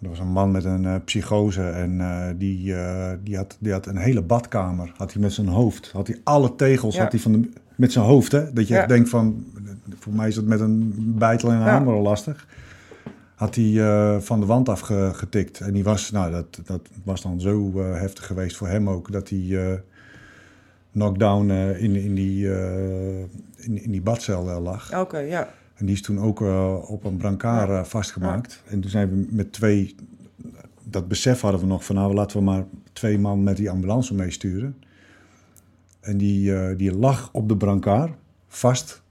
Er 0.01 0.09
was 0.09 0.19
een 0.19 0.33
man 0.33 0.51
met 0.51 0.65
een 0.65 1.05
psychose 1.05 1.63
en 1.63 1.99
die, 2.39 2.75
die, 3.23 3.37
had, 3.37 3.57
die 3.61 3.73
had 3.73 3.87
een 3.87 3.97
hele 3.97 4.23
badkamer. 4.23 4.93
Had 4.97 5.13
hij 5.13 5.23
met 5.23 5.33
zijn 5.33 5.49
hoofd, 5.49 5.91
had 5.91 6.07
hij 6.07 6.21
alle 6.25 6.57
tegels 6.57 6.99
had 6.99 7.13
hij 7.13 7.21
van 7.21 7.33
de, 7.33 7.49
met 7.75 7.93
zijn 7.93 8.05
hoofd. 8.05 8.33
Hè? 8.33 8.53
Dat 8.53 8.69
je 8.69 8.85
denkt 8.87 9.09
van, 9.09 9.45
voor 9.99 10.13
mij 10.13 10.29
is 10.29 10.35
dat 10.35 10.45
met 10.45 10.61
een 10.61 10.93
bijtel 11.19 11.51
en 11.51 11.57
een 11.57 11.63
hamer 11.63 11.95
al 11.95 12.03
lastig 12.03 12.47
had 13.35 13.55
hij 13.55 13.65
uh, 13.65 14.19
van 14.21 14.41
de 14.41 14.47
wand 14.47 14.69
afgetikt. 14.69 15.61
En 15.61 15.73
die 15.73 15.85
was, 15.85 16.11
nou, 16.11 16.31
dat, 16.31 16.61
dat 16.65 16.89
was 17.05 17.23
dan 17.23 17.41
zo 17.41 17.73
uh, 17.75 18.01
heftig 18.01 18.27
geweest 18.27 18.57
voor 18.57 18.69
hem 18.69 18.89
ook, 18.89 19.13
dat 19.13 19.29
hij 19.29 19.39
uh, 19.39 19.73
knockdown 20.93 21.51
in, 21.51 21.95
in, 21.95 22.15
die, 22.15 22.49
in, 23.57 23.83
in 23.83 23.91
die 23.91 24.03
badcel 24.03 24.61
lag. 24.61 25.01
Oké, 25.01 25.19
ja. 25.19 25.49
En 25.75 25.87
die 25.87 25.95
is 25.95 26.03
toen 26.03 26.21
ook 26.21 26.41
op 26.89 27.05
een 27.05 27.17
brancard 27.17 27.89
vastgemaakt. 27.89 28.63
Ja. 28.65 28.71
En 28.71 28.81
toen 28.81 28.91
zijn 28.91 29.11
we 29.11 29.27
met 29.31 29.53
twee, 29.53 29.95
dat 30.83 31.09
besef 31.09 31.41
hadden 31.41 31.61
we 31.61 31.67
nog 31.67 31.85
van, 31.85 31.95
nou, 31.95 32.15
laten 32.15 32.39
we 32.39 32.45
maar 32.45 32.65
twee 32.93 33.19
man 33.19 33.43
met 33.43 33.57
die 33.57 33.71
ambulance 33.71 34.15
meesturen. 34.15 34.77
En 36.01 36.17
die, 36.17 36.77
die 36.77 36.95
lag 36.97 37.29
op 37.33 37.49
de 37.49 37.57
brancard, 37.57 38.13
vast. 38.49 39.03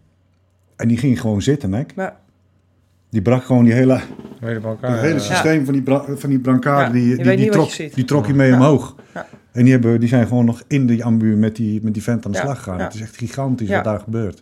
En 0.76 0.88
die 0.88 0.98
ging 0.98 1.22
gewoon 1.22 1.42
zitten? 1.42 1.88
Ja. 1.96 2.22
Die 3.14 3.22
brak 3.22 3.44
gewoon 3.44 3.64
die 3.64 3.74
hele, 3.74 4.00
hele, 4.40 4.60
die 4.82 4.90
hele 4.90 5.20
systeem 5.20 5.60
ja. 5.60 5.66
van 5.66 5.74
die, 5.74 6.18
van 6.18 6.30
die 6.30 6.40
brancard, 6.40 6.88
ja, 6.88 6.94
die, 6.94 7.24
die, 7.24 7.36
die, 7.36 7.50
trok, 7.50 7.72
die 7.94 8.06
trok 8.06 8.28
je 8.28 8.34
mee 8.34 8.50
ja. 8.50 8.56
omhoog. 8.56 8.96
Ja. 9.14 9.28
En 9.52 9.64
die, 9.64 9.72
hebben, 9.72 10.00
die 10.00 10.10
zijn 10.10 10.28
gewoon 10.28 10.46
nog 10.46 10.64
in 10.68 10.86
die 10.86 11.04
ambu 11.04 11.36
met 11.36 11.56
die, 11.56 11.80
met 11.84 11.94
die 11.94 12.04
vent 12.04 12.26
aan 12.26 12.32
de 12.32 12.38
slag 12.38 12.58
gegaan. 12.58 12.80
Het 12.80 12.94
is 12.94 13.02
echt 13.02 13.18
gigantisch 13.18 13.70
wat 13.70 13.84
daar 13.84 14.00
gebeurt. 14.00 14.42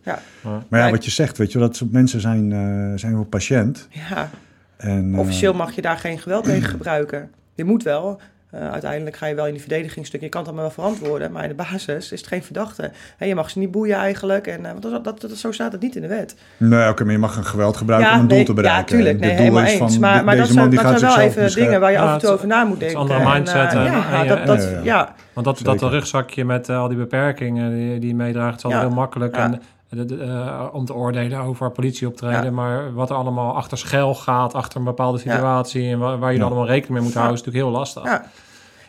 Maar 0.67 0.79
ja, 0.79 0.91
wat 0.91 1.05
je 1.05 1.11
zegt, 1.11 1.37
weet 1.37 1.51
je, 1.51 1.59
dat 1.59 1.75
soort 1.75 1.91
mensen 1.91 2.21
zijn, 2.21 2.51
uh, 2.51 2.97
zijn 2.97 3.13
wel 3.13 3.23
patiënt. 3.23 3.87
Ja. 3.89 4.29
En, 4.77 5.11
uh, 5.11 5.19
Officieel 5.19 5.53
mag 5.53 5.71
je 5.71 5.81
daar 5.81 5.97
geen 5.97 6.19
geweld 6.19 6.43
tegen 6.43 6.69
gebruiken. 6.69 7.29
Je 7.55 7.63
moet 7.63 7.83
wel, 7.83 8.19
Uh, 8.55 8.71
uiteindelijk 8.71 9.15
ga 9.15 9.25
je 9.25 9.35
wel 9.35 9.45
in 9.45 9.51
die 9.51 9.61
verdedigingsstuk. 9.61 10.21
Je 10.21 10.29
kan 10.29 10.41
het 10.41 10.49
allemaal 10.49 10.71
wel 10.75 10.83
verantwoorden, 10.85 11.31
maar 11.31 11.43
in 11.43 11.49
de 11.49 11.55
basis 11.55 12.11
is 12.11 12.19
het 12.19 12.27
geen 12.27 12.43
verdachte. 12.43 12.91
Je 13.19 13.35
mag 13.35 13.49
ze 13.49 13.59
niet 13.59 13.71
boeien 13.71 13.95
eigenlijk. 13.95 14.47
En, 14.47 14.59
uh, 14.59 14.67
want 14.67 14.81
dat, 14.81 15.03
dat, 15.03 15.21
dat, 15.21 15.37
zo 15.37 15.51
staat 15.51 15.71
het 15.71 15.81
niet 15.81 15.95
in 15.95 16.01
de 16.01 16.07
wet. 16.07 16.35
Nee, 16.57 16.79
oké, 16.79 16.89
okay, 16.89 17.05
maar 17.05 17.15
je 17.15 17.21
mag 17.21 17.37
een 17.37 17.45
geweld 17.45 17.77
gebruiken 17.77 18.09
ja, 18.09 18.15
om 18.15 18.21
een 18.21 18.27
doel 18.27 18.37
nee, 18.37 18.45
te 18.45 18.53
bereiken. 18.53 18.97
Ja, 18.97 19.03
tuurlijk. 19.03 19.19
Nee, 19.19 19.31
helemaal 19.31 19.63
eens. 19.63 19.77
Van, 19.77 19.99
maar, 19.99 20.23
maar 20.23 20.37
dat 20.37 20.47
zijn, 20.47 20.69
dat 20.69 20.99
zijn 20.99 21.15
wel 21.15 21.19
even 21.19 21.43
beschermen. 21.43 21.53
dingen 21.53 21.79
waar 21.79 21.91
je 21.91 21.99
af 21.99 22.13
en 22.13 22.19
toe 22.19 22.29
over 22.29 22.47
na 22.47 22.63
moet 22.63 22.79
denken. 22.79 22.97
Andere 22.97 23.33
mindset. 23.33 23.73
En, 23.73 23.85
uh, 23.85 24.09
ja, 24.11 24.23
dat, 24.23 24.45
dat, 24.45 24.61
ja, 24.61 24.79
ja. 24.83 25.15
Want 25.33 25.45
dat, 25.45 25.59
dat 25.79 25.91
rugzakje 25.91 26.45
met 26.45 26.69
al 26.69 26.87
die 26.87 26.97
beperkingen 26.97 27.75
die, 27.75 27.99
die 27.99 28.15
meedraagt, 28.15 28.57
is 28.57 28.63
altijd 28.63 28.81
heel 28.81 28.91
makkelijk. 28.91 29.35
En, 29.35 29.61
uh, 29.97 30.67
om 30.71 30.85
te 30.85 30.93
oordelen 30.93 31.39
over 31.39 31.71
politieoptreden. 31.71 32.43
Ja. 32.43 32.51
Maar 32.51 32.93
wat 32.93 33.09
er 33.09 33.15
allemaal 33.15 33.55
achter 33.55 33.77
schuil 33.77 34.15
gaat, 34.15 34.53
achter 34.53 34.79
een 34.79 34.85
bepaalde 34.85 35.17
situatie... 35.17 35.89
en 35.89 35.99
waar, 35.99 36.19
waar 36.19 36.31
je 36.33 36.39
dan 36.39 36.47
allemaal 36.47 36.67
rekening 36.67 36.93
mee 36.93 37.03
moet 37.03 37.13
houden... 37.13 37.35
is 37.35 37.43
natuurlijk 37.43 37.65
heel 37.65 37.79
lastig. 37.79 38.21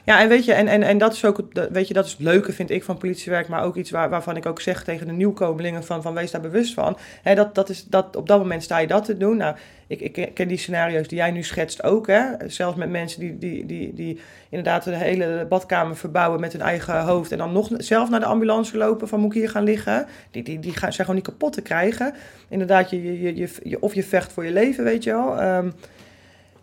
Ja. 0.04 0.20
En 0.20 0.28
weet 0.28 0.44
je, 0.44 0.52
en, 0.52 0.68
en, 0.68 0.82
en 0.82 0.98
dat 0.98 1.12
is 1.12 1.24
ook, 1.24 1.42
weet 1.70 1.88
je, 1.88 1.94
dat 1.94 2.04
is 2.04 2.12
het 2.12 2.20
leuke, 2.20 2.52
vind 2.52 2.70
ik, 2.70 2.84
van 2.84 2.98
politiewerk, 2.98 3.48
maar 3.48 3.62
ook 3.62 3.76
iets 3.76 3.90
waar, 3.90 4.10
waarvan 4.10 4.36
ik 4.36 4.46
ook 4.46 4.60
zeg 4.60 4.84
tegen 4.84 5.06
de 5.06 5.12
nieuwkomelingen 5.12 5.84
van, 5.84 6.02
van 6.02 6.14
wees 6.14 6.30
daar 6.30 6.40
bewust 6.40 6.74
van. 6.74 6.96
Dat, 7.34 7.54
dat 7.54 7.68
is, 7.68 7.84
dat, 7.84 8.16
op 8.16 8.28
dat 8.28 8.38
moment 8.38 8.62
sta 8.62 8.78
je 8.78 8.86
dat 8.86 9.04
te 9.04 9.16
doen. 9.16 9.36
Nou, 9.36 9.56
ik, 9.86 10.00
ik 10.00 10.34
ken 10.34 10.48
die 10.48 10.58
scenario's 10.58 11.08
die 11.08 11.18
jij 11.18 11.30
nu 11.30 11.42
schetst 11.42 11.82
ook, 11.82 12.06
hè. 12.06 12.22
Zelfs 12.46 12.76
met 12.76 12.90
mensen 12.90 13.20
die, 13.20 13.38
die, 13.38 13.66
die, 13.66 13.94
die 13.94 14.20
inderdaad 14.48 14.84
de 14.84 14.96
hele 14.96 15.46
badkamer 15.48 15.96
verbouwen 15.96 16.40
met 16.40 16.52
hun 16.52 16.62
eigen 16.62 17.00
hoofd 17.00 17.32
en 17.32 17.38
dan 17.38 17.52
nog 17.52 17.68
zelf 17.76 18.10
naar 18.10 18.20
de 18.20 18.26
ambulance 18.26 18.76
lopen 18.76 19.08
van 19.08 19.20
moet 19.20 19.34
ik 19.34 19.40
hier 19.40 19.50
gaan 19.50 19.64
liggen. 19.64 20.06
Die, 20.30 20.42
die, 20.42 20.58
die 20.58 20.72
gaan, 20.72 20.92
zijn 20.92 21.06
gewoon 21.06 21.22
niet 21.22 21.30
kapot 21.30 21.52
te 21.52 21.62
krijgen. 21.62 22.14
Inderdaad, 22.48 22.90
je, 22.90 23.22
je, 23.22 23.36
je, 23.36 23.48
je 23.62 23.80
of 23.80 23.94
je 23.94 24.02
vecht 24.02 24.32
voor 24.32 24.44
je 24.44 24.52
leven, 24.52 24.84
weet 24.84 25.04
je 25.04 25.10
wel. 25.10 25.42
Um, 25.42 25.72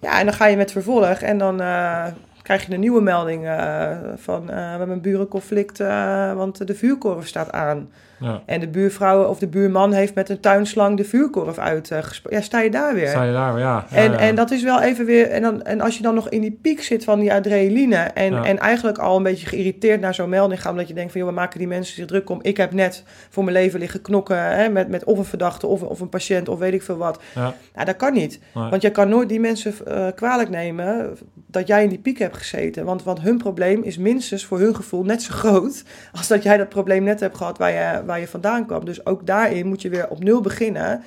ja, 0.02 0.20
en 0.20 0.26
dan 0.26 0.36
ga 0.36 0.48
je 0.48 0.58
met 0.58 0.72
vervolg 0.72 1.22
en 1.22 1.38
dan... 1.38 1.62
Uh, 1.62 2.06
krijg 2.50 2.68
je 2.68 2.74
een 2.74 2.80
nieuwe 2.80 3.02
melding 3.02 3.46
uh, 3.46 3.98
van 4.16 4.42
uh, 4.42 4.48
we 4.48 4.54
hebben 4.54 4.90
een 4.90 5.02
burenconflict, 5.02 5.80
uh, 5.80 6.34
want 6.34 6.68
de 6.68 6.76
vuurkorf 6.76 7.28
staat 7.28 7.52
aan. 7.52 7.92
Ja. 8.20 8.42
En 8.46 8.60
de 8.60 8.68
buurvrouw 8.68 9.24
of 9.24 9.40
de 9.40 9.48
buurman 9.48 9.94
heeft 9.94 10.16
met 10.16 10.30
een 10.30 10.40
tuinslang 10.40 10.98
de 10.98 11.04
vuurkorf 11.04 11.58
uitgesproken. 11.58 12.40
ja, 12.40 12.44
sta 12.44 12.62
je 12.62 12.70
daar 12.70 12.94
weer. 12.94 13.08
Sta 13.08 13.24
je 13.24 13.32
daar 13.34 13.54
weer, 13.54 13.64
ja. 13.64 13.86
ja 13.90 13.98
en, 13.98 14.12
ja. 14.12 14.18
en 14.18 14.36
dat 14.36 14.52
is 14.52 14.64
wel 14.64 14.82
even 14.82 15.06
weer... 15.06 15.30
En, 15.30 15.42
dan, 15.42 15.64
en 15.64 15.82
als 15.82 15.98
je 15.98 16.04
dan 16.04 16.16
nog 16.16 16.30
in 16.30 16.42
die 16.42 16.60
piek 16.62 16.84
zit 16.84 17.04
van 17.04 17.20
die 17.20 17.34
adrenaline... 17.34 17.96
En, 17.96 18.44
en 18.44 18.58
eigenlijk 18.58 18.98
al 18.98 19.18
een 19.18 19.24
beetje 19.24 19.48
geïrriteerd 19.48 20.02
naar 20.02 20.14
zo'n 20.14 20.30
melding 20.30 20.62
gaat... 20.62 20.72
omdat 20.72 20.88
je 20.88 20.94
denkt 20.94 21.12
van, 21.12 21.22
joh, 21.22 21.30
we 21.30 21.36
maken 21.36 21.60
die 21.60 21.68
mensen 21.68 21.96
zich 21.96 22.06
druk 22.06 22.30
om. 22.30 22.40
Ik 22.42 22.58
heb 22.58 22.74
net 22.74 23.04
voor 23.30 23.44
mijn 23.44 23.56
leven 23.56 23.80
liggen 23.80 24.02
knokken... 24.02 24.58
Hè, 24.58 24.70
met, 24.70 24.88
met 24.88 25.04
of 25.04 25.18
een 25.18 25.26
verdachte 25.26 25.68
of, 25.68 25.82
of 25.82 26.00
een 26.00 26.10
patiënt 26.10 26.50
of 26.50 26.60
weet 26.60 26.74
ik 26.74 26.82
veel 26.82 26.98
wat. 26.98 27.20
Ja. 27.36 27.54
Nou, 27.74 27.86
dat 27.86 27.96
kan 27.96 28.14
niet. 28.14 28.40
Nee. 28.54 28.70
Want 28.70 28.82
je 28.82 28.92
kan 28.92 29.10
nooit 29.10 29.30
die 29.30 29.40
mensen 29.40 29.74
uh, 29.88 30.08
kwalijk 30.16 30.50
nemen... 30.50 31.18
dat 31.48 31.68
jij 31.68 31.84
in 31.84 31.90
die 31.90 32.00
piek 32.00 32.20
hebt 32.20 32.38
gezeten. 32.38 32.86
Want, 32.86 33.04
want 33.04 33.22
hun 33.22 33.38
probleem 33.38 33.84
is 33.84 33.98
minstens 33.98 34.46
voor 34.46 34.60
hun 34.60 34.76
gevoel 34.76 35.04
net 35.04 35.22
zo 35.22 35.34
groot... 35.34 35.84
als 36.18 36.28
dat 36.28 36.44
jij 36.44 36.58
dat 36.58 36.70
probleem 36.70 37.04
net 37.04 37.20
hebt 37.20 37.38
gehad 37.38 37.58
waar 37.58 37.72
je, 37.72 38.02
waar 38.10 38.20
je 38.20 38.28
vandaan 38.28 38.66
kwam. 38.66 38.86
Dus 38.86 39.06
ook 39.06 39.26
daarin 39.26 39.68
moet 39.68 39.82
je 39.82 39.90
weer 39.90 40.10
op 40.10 40.24
nul 40.24 40.42
beginnen. 40.42 41.04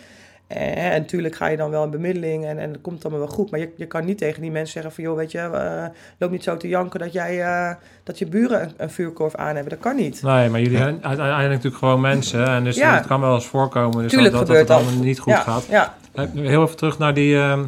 En, 0.46 0.74
en 0.74 1.00
natuurlijk 1.00 1.34
ga 1.34 1.46
je 1.46 1.57
dan 1.57 1.70
wel 1.70 1.82
een 1.82 1.90
bemiddeling 1.90 2.44
en, 2.44 2.59
en 2.59 2.72
dat 2.72 2.80
komt 2.80 3.05
allemaal 3.05 3.26
wel 3.26 3.34
goed. 3.34 3.50
Maar 3.50 3.61
je, 3.61 3.72
je 3.76 3.86
kan 3.86 4.05
niet 4.05 4.18
tegen 4.18 4.42
die 4.42 4.50
mensen 4.50 4.72
zeggen 4.72 4.92
van... 4.92 5.05
joh, 5.05 5.16
weet 5.16 5.32
je, 5.32 5.38
uh, 5.38 5.84
loop 6.18 6.30
niet 6.30 6.42
zo 6.42 6.57
te 6.57 6.68
janken 6.68 7.00
dat, 7.00 7.12
jij, 7.12 7.38
uh, 7.38 7.74
dat 8.03 8.18
je 8.18 8.26
buren 8.26 8.62
een, 8.62 8.72
een, 8.76 8.90
vuurkorf 8.90 9.34
aan 9.34 9.55
hebben. 9.55 9.68
Dat 9.68 9.78
kan 9.78 9.96
niet. 9.96 10.22
Nee, 10.22 10.48
maar 10.48 10.61
jullie 10.61 10.76
zijn 10.76 11.05
uiteindelijk 11.05 11.48
natuurlijk 11.48 11.76
gewoon 11.76 12.00
mensen. 12.00 12.46
En 12.46 12.64
dus 12.64 12.76
ja. 12.76 12.94
het 12.94 13.07
kan 13.07 13.20
wel 13.20 13.34
eens 13.34 13.46
voorkomen. 13.46 14.03
Dus 14.03 14.12
Tuurlijk 14.12 14.34
dat, 14.34 14.46
gebeurt 14.46 14.68
dat 14.68 14.78
het 14.78 14.86
allemaal 14.86 15.05
niet 15.05 15.18
goed 15.18 15.32
ja. 15.32 15.40
gaat. 15.40 15.66
Ja. 15.66 15.94
Heel 16.34 16.62
even 16.62 16.76
terug 16.76 16.98
naar 16.98 17.14
die... 17.14 17.34
Uh, 17.34 17.61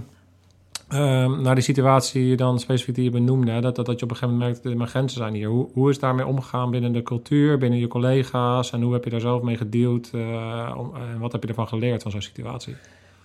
uh, 0.94 1.38
naar 1.38 1.54
die 1.54 1.64
situatie 1.64 2.36
dan 2.36 2.58
specifiek 2.60 2.94
die 2.94 3.04
je 3.04 3.10
benoemde, 3.10 3.60
dat, 3.60 3.76
dat, 3.76 3.86
dat 3.86 3.98
je 3.98 4.04
op 4.04 4.10
een 4.10 4.16
gegeven 4.16 4.38
moment 4.38 4.62
merkt, 4.62 4.76
mijn 4.78 4.90
grenzen 4.90 5.18
zijn 5.18 5.34
hier. 5.34 5.48
Hoe, 5.48 5.68
hoe 5.72 5.90
is 5.90 5.98
daarmee 5.98 6.26
omgegaan 6.26 6.70
binnen 6.70 6.92
de 6.92 7.02
cultuur, 7.02 7.58
binnen 7.58 7.78
je 7.78 7.88
collega's 7.88 8.72
en 8.72 8.82
hoe 8.82 8.92
heb 8.92 9.04
je 9.04 9.10
daar 9.10 9.20
zelf 9.20 9.42
mee 9.42 9.56
gedeeld 9.56 10.10
uh, 10.14 10.74
om, 10.78 10.92
en 11.12 11.18
wat 11.18 11.32
heb 11.32 11.42
je 11.42 11.48
ervan 11.48 11.68
geleerd 11.68 12.02
van 12.02 12.10
zo'n 12.10 12.22
situatie? 12.22 12.74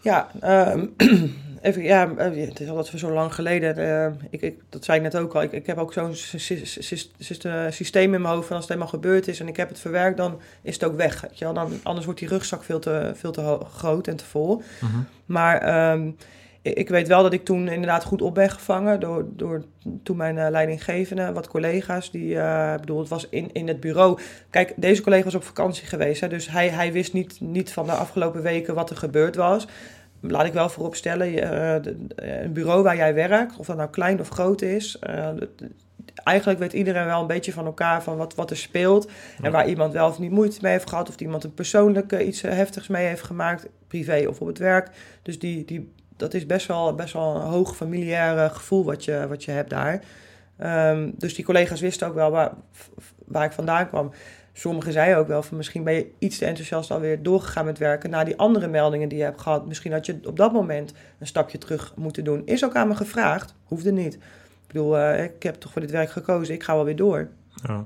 Ja, 0.01 0.29
um, 0.73 0.93
even, 1.61 1.83
ja, 1.83 2.09
eh, 2.17 2.47
het 2.47 2.59
is 2.59 2.69
al 2.69 2.75
dat 2.75 2.91
we 2.91 2.97
zo 2.97 3.11
lang 3.11 3.33
geleden. 3.33 3.75
eh, 3.77 4.11
ik, 4.29 4.41
ik, 4.41 4.55
dat 4.69 4.83
zei 4.85 4.97
ik 4.97 5.03
net 5.03 5.17
ook 5.17 5.33
al. 5.33 5.41
Ik, 5.41 5.51
ik 5.51 5.65
heb 5.65 5.77
ook 5.77 5.93
zo'n 5.93 6.15
sy- 6.15 6.37
sy- 6.37 6.65
sy- 6.65 7.09
sy- 7.19 7.69
systeem 7.69 8.13
in 8.13 8.21
mijn 8.21 8.33
hoofd. 8.33 8.47
Van 8.47 8.55
als 8.55 8.65
het 8.65 8.73
eenmaal 8.73 8.87
gebeurd 8.87 9.27
is 9.27 9.39
en 9.39 9.47
ik 9.47 9.57
heb 9.57 9.69
het 9.69 9.79
verwerkt, 9.79 10.17
dan 10.17 10.39
is 10.61 10.73
het 10.73 10.83
ook 10.83 10.95
weg. 10.95 11.21
Weet 11.21 11.37
je 11.39 11.45
wel? 11.45 11.53
Dan, 11.53 11.71
anders 11.83 12.05
wordt 12.05 12.19
die 12.19 12.29
rugzak 12.29 12.63
veel 12.63 12.79
te, 12.79 13.11
veel 13.15 13.31
te 13.31 13.57
groot 13.73 14.07
en 14.07 14.15
te 14.15 14.25
vol. 14.25 14.61
Mhm. 14.81 14.97
Maar 15.25 15.57
ehm, 15.57 16.11
ik, 16.73 16.89
weet 16.89 17.07
wel 17.07 17.23
dat 17.23 17.33
ik 17.33 17.45
toen 17.45 17.67
inderdaad 17.67 18.03
goed 18.03 18.21
op 18.21 18.33
ben 18.33 18.49
gevangen 18.49 18.99
door, 18.99 19.25
door 19.31 19.63
toen 20.03 20.17
mijn 20.17 20.37
eh, 20.37 20.49
leidinggevende, 20.49 21.31
wat 21.31 21.47
collega's. 21.47 22.11
Die, 22.11 22.35
ik 22.73 22.79
bedoel, 22.79 22.99
het 22.99 23.09
was 23.09 23.27
in, 23.29 23.49
in 23.53 23.67
het 23.67 23.79
bureau. 23.79 24.19
Kijk, 24.49 24.73
deze 24.75 25.01
collega 25.01 25.23
was 25.23 25.35
op 25.35 25.43
vakantie 25.43 25.87
geweest. 25.87 26.21
Hè, 26.21 26.27
dus 26.27 26.49
hij, 26.49 26.69
hij 26.69 26.91
wist 26.91 27.13
niet, 27.13 27.41
niet 27.41 27.73
van 27.73 27.85
de 27.85 27.91
afgelopen 27.91 28.41
weken 28.41 28.75
wat 28.75 28.89
er 28.89 28.97
gebeurd 28.97 29.35
was. 29.35 29.67
Laat 30.21 30.45
ik 30.45 30.53
wel 30.53 30.69
vooropstellen, 30.69 31.31
je, 31.31 31.41
eh, 31.41 32.41
een 32.43 32.53
bureau 32.53 32.83
waar 32.83 32.95
jij 32.95 33.13
werkt, 33.13 33.57
of 33.57 33.65
dat 33.65 33.77
nou 33.77 33.89
klein 33.89 34.19
of 34.19 34.29
groot 34.29 34.61
is, 34.61 34.99
eigenlijk 36.23 36.59
weet 36.59 36.73
iedereen 36.73 37.05
wel 37.05 37.21
een 37.21 37.27
beetje 37.27 37.53
van 37.53 37.65
elkaar 37.65 38.03
van 38.03 38.17
wat, 38.17 38.35
wat 38.35 38.49
er 38.49 38.57
speelt. 38.57 39.09
En 39.41 39.51
waar 39.51 39.67
iemand 39.69 39.93
wel 39.93 40.07
of 40.07 40.19
niet 40.19 40.31
moeite 40.31 40.59
mee 40.61 40.71
heeft 40.71 40.89
gehad, 40.89 41.09
of 41.09 41.19
iemand 41.19 41.43
een 41.43 41.53
persoonlijk 41.53 42.11
iets 42.11 42.41
heftigs 42.41 42.87
mee 42.87 43.05
heeft 43.05 43.23
gemaakt, 43.23 43.67
privé 43.87 44.25
of 44.27 44.41
op 44.41 44.47
het 44.47 44.57
werk. 44.57 44.89
Dus 45.21 45.39
die, 45.39 45.65
die, 45.65 45.91
dat 46.19 46.33
is 46.33 46.45
best 46.45 46.67
wel, 46.67 46.95
best 46.95 47.13
wel 47.13 47.35
een 47.35 47.41
hoog 47.41 47.75
familiair 47.75 48.49
gevoel 48.49 48.85
wat 48.85 49.05
je, 49.05 49.25
wat 49.27 49.43
je 49.43 49.51
hebt 49.51 49.69
daar. 49.69 50.03
Ehm, 50.57 51.09
dus 51.17 51.35
die 51.35 51.45
collega's 51.45 51.81
wisten 51.81 52.07
ook 52.07 52.13
wel 52.13 52.31
waar, 52.31 52.51
waar 53.25 53.45
ik 53.45 53.51
vandaan 53.51 53.87
kwam. 53.87 54.11
Sommigen 54.53 54.91
zeiden 54.91 55.17
ook 55.17 55.27
wel 55.27 55.43
van 55.43 55.57
misschien 55.57 55.83
ben 55.83 55.93
je 55.93 56.11
iets 56.19 56.37
te 56.37 56.45
enthousiast 56.45 56.91
alweer 56.91 57.23
doorgegaan 57.23 57.65
met 57.65 57.77
werken 57.77 58.09
na 58.09 58.23
die 58.23 58.37
andere 58.37 58.67
meldingen 58.67 59.09
die 59.09 59.17
je 59.17 59.23
hebt 59.23 59.41
gehad. 59.41 59.67
Misschien 59.67 59.91
had 59.91 60.05
je 60.05 60.19
op 60.23 60.37
dat 60.37 60.53
moment 60.53 60.93
een 61.19 61.27
stapje 61.27 61.57
terug 61.57 61.93
moeten 61.95 62.23
doen. 62.23 62.41
Is 62.45 62.65
ook 62.65 62.75
aan 62.75 62.87
me 62.87 62.95
gevraagd, 62.95 63.55
hoefde 63.63 63.91
niet. 63.91 64.13
Ik 64.13 64.21
bedoel, 64.67 64.97
eh, 64.97 65.23
ik 65.23 65.43
heb 65.43 65.55
toch 65.55 65.71
voor 65.71 65.81
dit 65.81 65.91
werk 65.91 66.09
gekozen, 66.09 66.53
ik 66.53 66.63
ga 66.63 66.75
wel 66.75 66.85
weer 66.85 66.95
door. 66.95 67.27
Ja. 67.63 67.85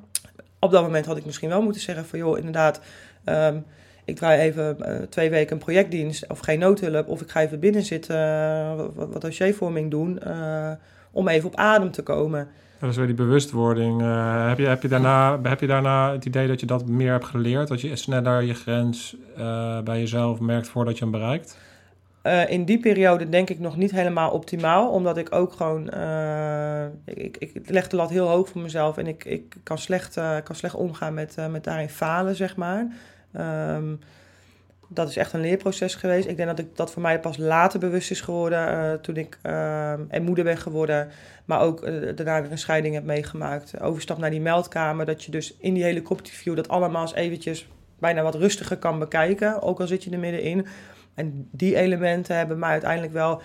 Op 0.60 0.72
dat 0.72 0.84
moment 0.84 1.06
had 1.06 1.18
ik 1.18 1.26
misschien 1.26 1.50
wel 1.50 1.62
moeten 1.62 1.82
zeggen 1.82 2.06
van 2.06 2.20
joh, 2.20 2.38
inderdaad, 2.38 2.80
ehm, 3.24 3.60
ik 4.06 4.16
draai 4.16 4.40
even 4.40 4.80
eh, 4.80 4.96
twee 5.10 5.30
weken 5.30 5.54
een 5.54 5.64
projectdienst 5.64 6.30
of 6.30 6.40
geen 6.40 6.60
noodhulp. 6.60 7.08
Of 7.08 7.22
ik 7.22 7.30
ga 7.30 7.42
even 7.42 7.60
binnen 7.60 7.84
zitten, 7.84 8.16
eh, 8.16 8.76
wat, 8.76 9.10
wat 9.12 9.22
dossiervorming 9.22 9.92
doen, 9.92 10.20
eh, 10.20 10.72
om 11.12 11.28
even 11.28 11.50
op 11.50 11.56
adem 11.56 11.92
te 11.92 12.04
komen. 12.04 12.48
Dat 12.80 12.90
is 12.90 12.98
weer 12.98 13.06
die 13.06 13.16
bewustwording. 13.16 14.02
Heb, 14.48 14.58
je, 14.58 14.66
heb, 14.66 14.82
je 14.82 14.88
daarna, 14.88 15.40
heb 15.42 15.60
je 15.60 15.68
daarna 15.68 16.12
het 16.12 16.26
idee 16.26 16.48
dat 16.48 16.60
je 16.60 16.66
dat 16.66 16.86
meer 16.88 17.12
hebt 17.12 17.26
geleerd? 17.26 17.68
Dat 17.68 17.82
je 17.82 17.96
sneller 17.96 18.42
je 18.42 18.54
grens 18.54 19.16
bij 19.84 20.00
jezelf 20.00 20.40
merkt 20.40 20.68
voordat 20.68 20.98
je 20.98 21.04
hem 21.04 21.12
bereikt? 21.12 21.58
In 22.48 22.66
die 22.66 22.80
periode 22.80 23.30
denk 23.30 23.50
ik 23.50 23.60
nog 23.60 23.78
niet 23.78 23.92
helemaal 23.92 24.32
optimaal, 24.32 24.90
omdat 24.90 25.18
ik 25.18 25.36
ook 25.36 25.54
gewoon, 25.54 25.88
ik, 27.06 27.38
ik, 27.38 27.70
leg 27.70 27.88
de 27.88 27.96
lat 27.96 28.10
heel 28.10 28.28
hoog 28.28 28.50
voor 28.50 28.62
mezelf 28.62 28.98
en 28.98 29.08
ik, 29.08 29.26
ik 29.26 29.56
kan, 29.64 29.78
slecht, 29.78 30.14
kan 30.44 30.56
slecht 30.56 30.76
omgaan 30.76 31.14
met, 31.14 31.38
met 31.50 31.64
daarin 31.64 31.90
falen, 31.90 32.36
zeg 32.36 32.56
maar. 32.56 32.88
Ehm, 33.34 33.96
dat 34.94 35.10
is 35.10 35.18
echt 35.18 35.34
een 35.34 35.42
leerproces 35.42 35.96
geweest. 35.96 36.28
Ik 36.28 36.38
denk 36.38 36.50
dat 36.50 36.60
ik 36.60 36.76
dat 36.76 36.92
voor 36.92 37.02
mij 37.02 37.20
pas 37.20 37.38
later 37.38 37.80
bewust 37.80 38.12
is 38.12 38.22
geworden, 38.22 38.68
eh, 38.68 38.94
toen 38.94 39.16
ik 39.16 39.40
ehm, 39.42 40.02
en 40.08 40.24
moeder 40.24 40.44
ben 40.44 40.58
geworden, 40.58 41.10
maar 41.46 41.62
ook 41.62 41.84
eh, 41.84 42.16
daarna 42.16 42.42
weer 42.42 42.52
een 42.52 42.58
scheiding 42.58 42.94
heb 42.94 43.04
meegemaakt. 43.04 43.80
Overstap 43.82 44.18
naar 44.18 44.30
die 44.30 44.42
meldkamer, 44.42 45.06
dat 45.06 45.24
je 45.24 45.32
dus 45.32 45.58
in 45.58 45.74
die 45.74 45.84
helikopterview 45.84 46.56
dat 46.56 46.68
allemaal 46.68 47.02
eens 47.02 47.14
eventjes 47.14 47.68
bijna 48.00 48.22
wat 48.22 48.36
rustiger 48.36 48.78
kan 48.78 49.00
bekijken, 49.00 49.62
ook 49.62 49.80
al 49.80 49.88
zit 49.88 50.04
je 50.04 50.12
er 50.12 50.20
middenin. 50.20 50.66
En 51.14 51.48
die 51.52 51.76
elementen 51.76 52.38
hebben 52.38 52.60
mij 52.60 52.70
uiteindelijk 52.70 53.14
wel 53.14 53.42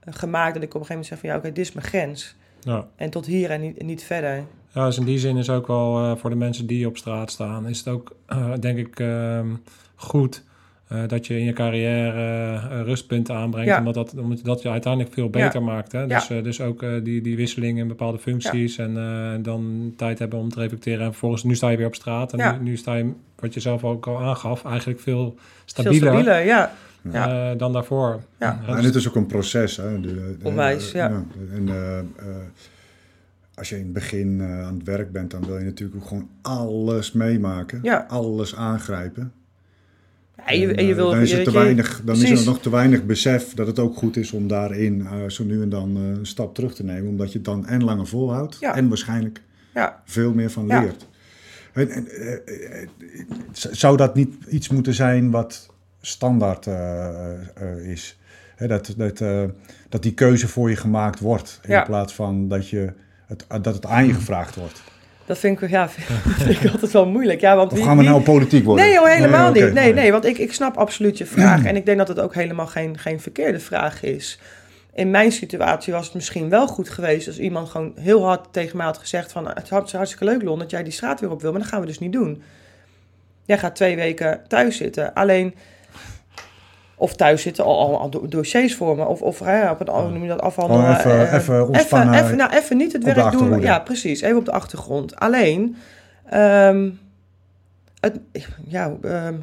eh, 0.00 0.14
gemaakt 0.14 0.54
dat 0.54 0.62
ik 0.62 0.74
op 0.74 0.80
een 0.80 0.86
gegeven 0.86 0.94
moment 0.94 1.06
zeg 1.06 1.18
van 1.18 1.28
ja, 1.28 1.36
oké, 1.36 1.52
dit 1.52 1.66
is 1.66 1.72
mijn 1.72 1.86
grens. 1.86 2.36
Ja. 2.60 2.88
En 2.96 3.10
tot 3.10 3.26
hier 3.26 3.50
en 3.50 3.60
niet, 3.60 3.78
en 3.78 3.86
niet 3.86 4.02
verder. 4.02 4.44
Ja, 4.74 4.86
dus 4.86 4.98
in 4.98 5.04
die 5.04 5.18
zin 5.18 5.36
is 5.36 5.50
ook 5.50 5.66
wel 5.66 5.98
eh, 5.98 6.16
voor 6.16 6.30
de 6.30 6.36
mensen 6.36 6.66
die 6.66 6.86
op 6.86 6.96
straat 6.96 7.30
staan, 7.30 7.68
is 7.68 7.78
het 7.78 7.88
ook, 7.88 8.16
eh, 8.26 8.52
denk 8.60 8.78
ik, 8.78 9.00
ehm, 9.00 9.46
goed 9.94 10.42
eh, 10.88 11.02
dat 11.06 11.26
je 11.26 11.38
in 11.38 11.44
je 11.44 11.52
carrière 11.52 12.82
rustpunten 12.82 13.34
aanbrengt. 13.34 13.68
Ja. 13.68 13.78
Omdat, 13.78 13.94
dat, 13.94 14.14
omdat 14.18 14.44
dat 14.44 14.62
je 14.62 14.70
uiteindelijk 14.70 15.14
veel 15.14 15.30
beter 15.30 15.62
maakt. 15.62 15.92
Hè? 15.92 16.06
Dus, 16.06 16.30
eh, 16.30 16.42
dus 16.42 16.60
ook 16.60 16.82
eh, 16.82 16.90
die, 17.02 17.20
die 17.20 17.36
wisseling 17.36 17.78
in 17.78 17.88
bepaalde 17.88 18.18
functies 18.18 18.78
en 18.78 18.96
eh, 18.96 19.30
dan 19.42 19.92
tijd 19.96 20.18
hebben 20.18 20.38
om 20.38 20.48
te 20.48 20.60
reflecteren. 20.60 21.00
En 21.00 21.10
vervolgens, 21.10 21.42
nu 21.42 21.54
sta 21.54 21.68
je 21.68 21.76
weer 21.76 21.86
op 21.86 21.94
straat 21.94 22.32
en 22.32 22.38
Ja. 22.38 22.52
nu, 22.52 22.62
nu 22.62 22.76
sta 22.76 22.94
je, 22.94 23.10
wat 23.38 23.54
je 23.54 23.60
zelf 23.60 23.84
ook 23.84 24.06
al 24.06 24.18
aangaf, 24.20 24.64
eigenlijk 24.64 25.00
veel 25.00 25.34
Veel 25.36 25.38
stabieler, 25.64 26.08
stabieler, 26.12 26.44
ja. 26.44 26.72
Ja. 27.12 27.54
dan 27.54 27.72
daarvoor. 27.72 28.20
Ja. 28.38 28.60
En 28.66 28.84
het 28.84 28.94
is 28.94 29.08
ook 29.08 29.14
een 29.16 29.26
proces. 29.26 29.76
Hè? 29.76 30.00
De, 30.00 30.08
de- 30.08 30.36
Onwijs, 30.42 30.92
ja. 30.92 31.24
En 31.54 31.68
als 33.58 33.68
je 33.68 33.76
in 33.76 33.82
het 33.84 33.92
begin 33.92 34.40
eh, 34.40 34.62
aan 34.66 34.74
het 34.74 34.84
werk 34.86 35.12
bent, 35.12 35.30
dan 35.30 35.46
wil 35.46 35.58
je 35.58 35.64
natuurlijk 35.64 36.00
ook 36.02 36.08
gewoon 36.08 36.28
alles 36.42 37.12
meemaken. 37.12 37.78
Ja. 37.82 38.04
Alles 38.08 38.54
aangrijpen. 38.56 39.32
En 40.44 40.58
je, 40.60 40.74
en 40.74 40.84
je 40.84 40.90
eh, 40.90 40.96
wil, 40.96 41.10
dan 41.10 41.20
is, 41.20 41.32
er 41.32 41.44
te 41.44 41.50
je- 41.50 41.58
weinig, 41.58 42.02
dan 42.04 42.16
is 42.22 42.30
er 42.40 42.46
nog 42.46 42.60
te 42.60 42.70
weinig 42.70 43.04
besef 43.06 43.54
dat 43.54 43.66
het 43.66 43.78
ook 43.78 43.96
goed 43.96 44.16
is 44.16 44.32
om 44.32 44.48
daarin 44.48 45.06
eh, 45.06 45.28
zo 45.28 45.44
nu 45.44 45.62
en 45.62 45.68
dan 45.68 45.96
een 45.96 46.26
stap 46.26 46.54
terug 46.54 46.74
te 46.74 46.84
nemen. 46.84 47.08
Omdat 47.10 47.28
je 47.32 47.36
het 47.38 47.44
dan 47.46 47.66
en 47.66 47.84
langer 47.84 48.06
volhoudt 48.06 48.56
Ja. 48.60 48.74
en 48.76 48.88
waarschijnlijk 48.88 49.42
Ja, 49.74 50.02
veel 50.04 50.32
meer 50.34 50.50
van 50.50 50.66
Ja. 50.66 50.80
leert. 50.80 51.06
En, 51.72 51.90
en, 51.90 52.06
zou 53.52 53.96
dat 53.96 54.14
niet 54.14 54.34
iets 54.48 54.68
moeten 54.68 54.94
zijn 54.94 55.30
wat 55.30 55.70
standaard 56.00 56.66
is? 57.82 58.18
Dat, 58.56 58.94
dat, 58.96 59.18
dat 59.88 60.02
die 60.02 60.14
keuze 60.14 60.48
voor 60.48 60.70
je 60.70 60.76
gemaakt 60.76 61.20
wordt. 61.20 61.60
In 61.62 61.70
Ja. 61.70 61.82
plaats 61.82 62.14
van 62.14 62.48
dat, 62.48 62.68
je 62.68 62.92
het, 63.28 63.46
dat 63.64 63.74
het 63.74 63.86
aan 63.86 64.06
je 64.06 64.14
gevraagd 64.14 64.54
wordt. 64.54 64.82
dat 65.26 65.38
vind 65.38 65.62
ik, 65.62 65.70
ja, 65.70 65.88
vind 66.38 66.62
ik 66.64 66.70
altijd 66.72 66.92
wel 66.92 67.06
moeilijk. 67.06 67.40
Ja, 67.40 67.56
want 67.56 67.72
wie- 67.72 67.82
gaan 67.82 67.96
we 67.96 68.02
nou 68.02 68.22
politiek 68.22 68.64
worden? 68.64 68.84
Nee, 68.84 68.94
joh, 68.94 69.06
helemaal 69.06 69.52
niet. 69.52 69.72
Nee, 69.72 69.92
nee, 69.94 70.12
want 70.12 70.24
ik, 70.24 70.38
ik 70.38 70.52
snap 70.52 70.76
absoluut 70.76 71.18
je 71.18 71.26
vraag. 71.26 71.64
En 71.64 71.76
ik 71.76 71.86
denk 71.86 71.98
dat 71.98 72.08
het 72.08 72.20
ook 72.20 72.34
helemaal 72.34 72.66
geen, 72.66 72.98
geen 72.98 73.20
verkeerde 73.20 73.60
vraag 73.60 74.02
is. 74.02 74.38
In 74.94 75.10
mijn 75.10 75.32
situatie 75.32 75.92
was 75.92 76.04
het 76.04 76.14
misschien 76.14 76.48
wel 76.48 76.66
goed 76.66 76.88
geweest 76.88 77.26
als 77.26 77.38
iemand 77.38 77.68
gewoon 77.68 77.92
heel 78.00 78.24
hard 78.24 78.52
tegen 78.52 78.76
mij 78.76 78.86
had 78.86 78.98
gezegd 78.98 79.32
van... 79.32 79.48
Het 79.48 79.64
is 79.64 79.92
hartstikke 79.92 80.24
leuk, 80.24 80.42
Lon, 80.42 80.58
dat 80.58 80.70
jij 80.70 80.82
die 80.82 80.92
straat 80.92 81.20
weer 81.20 81.30
op 81.30 81.40
wil, 81.42 81.50
maar 81.50 81.60
dat 81.60 81.68
gaan 81.68 81.80
we 81.80 81.86
dus 81.86 81.98
niet 81.98 82.12
doen. 82.12 82.42
Jij 83.44 83.58
gaat 83.58 83.76
twee 83.76 83.96
weken 83.96 84.40
thuis 84.48 84.76
zitten. 84.76 85.14
Alleen... 85.14 85.54
Of 87.00 87.14
thuis 87.14 87.42
zitten, 87.42 87.64
al, 87.64 87.78
al, 87.78 87.98
al 87.98 88.10
do- 88.10 88.28
dossiers 88.28 88.74
vormen. 88.76 89.06
Of, 89.08 89.22
of 89.22 89.38
hè, 89.38 89.70
op 89.70 89.80
een, 89.80 89.88
hoe 89.88 90.10
noem 90.10 90.22
je 90.22 90.28
dat, 90.28 90.40
afhandelen. 90.40 90.96
Gewoon 90.96 91.16
even- 91.16 91.28
eh, 91.28 91.34
even 91.34 91.66
ontspannen 91.68 92.14
Even, 92.24 92.36
nou, 92.36 92.52
even 92.52 92.76
niet 92.76 92.92
het 92.92 93.04
werk 93.04 93.16
doen. 93.32 93.60
Ja, 93.60 93.78
precies. 93.78 94.20
Even 94.20 94.36
op 94.36 94.44
de 94.44 94.52
achtergrond. 94.52 95.16
Alleen... 95.16 95.76
ehm, 96.24 96.90
het, 98.00 98.18
ja, 98.66 98.92
ehm, 99.02 99.34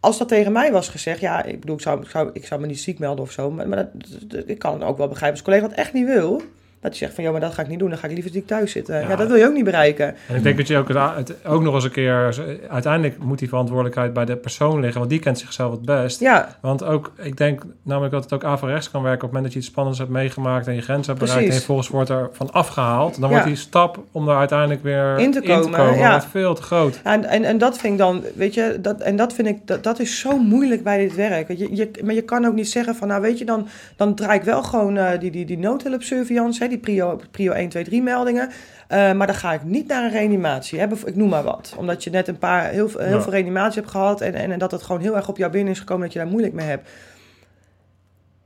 als 0.00 0.18
dat 0.18 0.28
tegen 0.28 0.52
mij 0.52 0.72
was 0.72 0.88
gezegd, 0.88 1.20
ja, 1.20 1.44
ik 1.44 1.60
bedoel, 1.60 1.76
ik 1.76 1.82
zou, 1.82 2.00
ik 2.02 2.08
zou, 2.10 2.30
ik 2.32 2.46
zou 2.46 2.60
me 2.60 2.66
niet 2.66 2.80
ziek 2.80 2.98
melden 2.98 3.24
of 3.24 3.30
zo, 3.30 3.50
maar, 3.50 3.68
maar 3.68 3.76
dat, 3.76 3.88
dat- 4.30 4.42
ik 4.48 4.58
kan 4.58 4.82
ook 4.82 4.96
wel 4.98 5.08
begrijpen 5.08 5.38
als 5.38 5.46
collega 5.48 5.68
dat 5.68 5.76
echt 5.76 5.92
niet 5.92 6.06
wil, 6.06 6.42
dat 6.80 6.90
hij 6.90 6.98
zegt 7.00 7.14
van, 7.14 7.24
ja, 7.24 7.30
maar 7.30 7.40
dat 7.40 7.54
ga 7.54 7.62
ik 7.62 7.68
niet 7.68 7.78
doen, 7.78 7.88
dan 7.90 7.98
ga 7.98 8.06
ik 8.06 8.12
liever 8.12 8.32
ziek 8.32 8.46
thuis 8.46 8.72
zitten. 8.72 9.00
Ja, 9.00 9.08
Ja. 9.08 9.16
dat 9.16 9.28
wil 9.28 9.36
je 9.36 9.46
ook 9.46 9.52
niet 9.54 9.64
bereiken. 9.64 10.14
En 10.28 10.36
ik 10.36 10.42
denk 10.42 10.56
dat 10.56 10.66
je 10.66 10.76
ook, 10.76 10.88
het, 10.88 11.34
ook 11.46 11.62
nog 11.62 11.74
eens 11.74 11.84
een 11.84 11.90
keer... 11.90 12.44
Uiteindelijk 12.68 13.18
moet 13.18 13.38
die 13.38 13.48
verantwoordelijkheid 13.48 14.12
bij 14.12 14.24
de 14.24 14.36
persoon 14.36 14.80
liggen, 14.80 14.98
want 14.98 15.10
die 15.10 15.18
kent 15.20 15.38
zichzelf 15.38 15.70
het 15.72 15.84
best. 15.84 16.20
Ja, 16.20 16.56
Want 16.60 16.84
ook, 16.84 17.12
ik 17.16 17.36
denk 17.36 17.62
namelijk 17.82 18.12
dat 18.12 18.22
het 18.22 18.32
ook 18.32 18.44
averechts 18.44 18.90
kan 18.90 19.02
werken 19.02 19.22
op 19.24 19.32
het 19.32 19.32
moment 19.32 19.44
dat 19.44 19.52
je 19.52 19.58
iets 19.58 19.68
spannends 19.68 19.98
hebt 19.98 20.10
meegemaakt 20.10 20.66
en 20.66 20.74
je 20.74 20.80
grens 20.80 21.06
hebt 21.06 21.18
bereikt 21.18 21.44
Precies. 21.44 21.60
en 21.60 21.64
vervolgens 21.66 21.88
wordt 21.88 22.10
er 22.10 22.28
van 22.32 22.52
afgehaald. 22.52 23.12
Dan 23.20 23.22
Ja. 23.22 23.34
wordt 23.34 23.46
die 23.46 23.56
stap 23.56 23.98
om 24.12 24.28
er 24.28 24.36
uiteindelijk 24.36 24.82
weer 24.82 25.18
In 25.18 25.32
te 25.32 25.40
komen, 25.40 25.96
ja. 25.98 26.10
wordt 26.10 26.26
veel 26.30 26.54
te 26.54 26.62
groot. 26.62 27.00
en, 27.04 27.24
en, 27.24 27.44
en 27.44 27.58
dat 27.58 27.78
vind 27.78 27.92
ik 27.92 27.98
dan, 27.98 28.22
weet 28.34 28.54
je, 28.54 28.78
dat, 28.80 29.00
en 29.00 29.16
dat 29.16 29.32
vind 29.32 29.48
ik, 29.48 29.66
dat, 29.66 29.82
dat 29.84 29.98
is 30.00 30.18
zo 30.18 30.38
moeilijk 30.38 30.82
bij 30.82 30.98
dit 30.98 31.14
werk. 31.14 31.48
Je, 31.48 31.76
je, 31.76 31.90
maar 32.04 32.14
je 32.14 32.22
kan 32.22 32.44
ook 32.46 32.54
niet 32.54 32.68
zeggen 32.70 32.94
van, 32.94 33.08
nou 33.08 33.20
weet 33.22 33.38
je, 33.38 33.44
dan, 33.44 33.68
dan 33.96 34.14
draai 34.14 34.38
ik 34.38 34.44
wel 34.44 34.62
gewoon 34.62 34.96
eh, 34.96 35.18
die, 35.20 35.30
die, 35.30 35.44
die 35.44 35.58
noodhulpsurveillance, 35.58 36.58
die 36.70 36.78
prio, 36.78 37.20
prio 37.30 37.52
1, 37.52 37.68
2, 37.68 37.84
3 37.84 38.02
meldingen. 38.02 38.50
Eh, 38.88 39.12
maar 39.12 39.26
dan 39.26 39.36
ga 39.36 39.52
ik 39.52 39.62
niet 39.64 39.86
naar 39.86 40.04
een 40.04 40.10
reanimatie. 40.10 40.78
Hè, 40.78 40.86
ik 41.06 41.16
noem 41.16 41.28
maar 41.28 41.42
wat. 41.42 41.74
Omdat 41.78 42.04
je 42.04 42.10
net 42.10 42.28
een 42.28 42.38
paar, 42.38 42.68
heel, 42.70 42.88
veel- 42.88 43.00
heel 43.00 43.16
Ja. 43.16 43.22
veel 43.22 43.32
reanimatie 43.32 43.80
hebt 43.80 43.92
gehad 43.92 44.20
en, 44.20 44.34
en, 44.34 44.50
en 44.52 44.58
dat 44.58 44.70
het 44.70 44.82
gewoon 44.82 45.00
heel 45.00 45.16
erg 45.16 45.28
op 45.28 45.36
jou 45.36 45.52
binnen 45.52 45.72
is 45.72 45.78
gekomen 45.78 46.02
dat 46.04 46.12
je 46.12 46.18
daar 46.18 46.28
moeilijk 46.28 46.54
mee 46.54 46.66
hebt. 46.66 46.88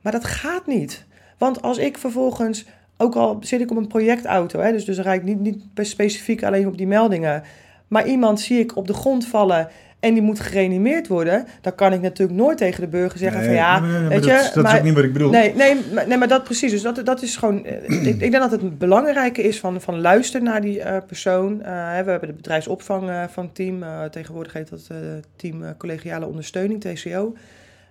Maar 0.01 0.12
dat 0.12 0.25
gaat 0.25 0.66
niet. 0.66 1.05
Want 1.39 1.62
als 1.62 1.79
ik 1.79 1.99
vervolgens, 1.99 2.64
ook 2.97 3.14
al 3.14 3.37
zit 3.41 3.61
ik 3.61 3.70
op 3.70 3.77
een 3.77 3.87
projectauto, 3.87 4.61
hè, 4.61 4.72
dus, 4.72 4.85
dus 4.85 4.97
dan 4.97 5.05
rijd 5.05 5.20
ik 5.20 5.27
niet, 5.27 5.41
niet 5.41 5.87
specifiek 5.87 6.43
alleen 6.45 6.66
op 6.66 6.77
die 6.77 6.87
meldingen, 6.87 7.43
maar 7.89 8.07
iemand 8.07 8.41
zie 8.41 8.59
ik 8.59 8.77
op 8.77 8.87
de 8.87 8.95
grond 8.95 9.27
vallen 9.27 9.68
en 10.05 10.13
die 10.15 10.23
moet 10.23 10.41
gereanimeerd 10.41 11.09
worden, 11.09 11.47
dan 11.61 11.75
kan 11.75 11.93
ik 11.93 12.01
natuurlijk 12.01 12.39
nooit 12.39 12.59
tegen 12.59 12.81
de 12.81 12.87
burger 12.89 13.19
zeggen 13.19 13.39
Nee, 13.39 13.47
van 13.49 13.57
ja, 13.57 13.81
nee, 13.81 13.91
nee, 13.91 14.01
maar 14.01 14.09
weet 14.09 14.23
dat, 14.23 14.31
je, 14.31 14.37
is- 14.37 14.53
dat 14.53 14.65
is 14.67 14.75
ook 14.75 14.83
niet 14.83 14.95
wat 14.95 15.05
ik 15.05 15.13
bedoel. 15.13 15.31
Nee, 15.31 15.55
nee, 15.55 15.77
maar, 15.95 16.09
nee, 16.09 16.19
maar 16.19 16.29
dat 16.29 16.45
precies. 16.45 16.71
Dus 16.71 16.83
dat, 16.83 17.01
dat 17.05 17.23
is 17.23 17.37
gewoon. 17.37 17.65
eh, 17.65 17.91
ik, 18.09 18.21
ik 18.21 18.31
denk 18.31 18.33
dat 18.33 18.51
het 18.51 18.79
belangrijke 18.79 19.43
is 19.43 19.61
van, 19.61 19.81
van 19.81 20.01
luisteren 20.01 20.47
naar 20.47 20.61
die 20.61 20.81
eh, 20.81 20.97
persoon. 21.07 21.63
Eh, 21.63 21.73
we 22.05 22.11
hebben 22.11 22.21
het 22.29 22.37
bedrijfsopvang 22.37 23.11
van 23.31 23.53
team. 23.53 23.83
eh, 23.83 24.05
tegenwoordig 24.05 24.53
heet 24.53 24.71
dat 24.71 24.89
team 25.37 25.77
collegiale 25.77 26.27
ondersteuning, 26.27 26.81
TCO. 26.81 27.35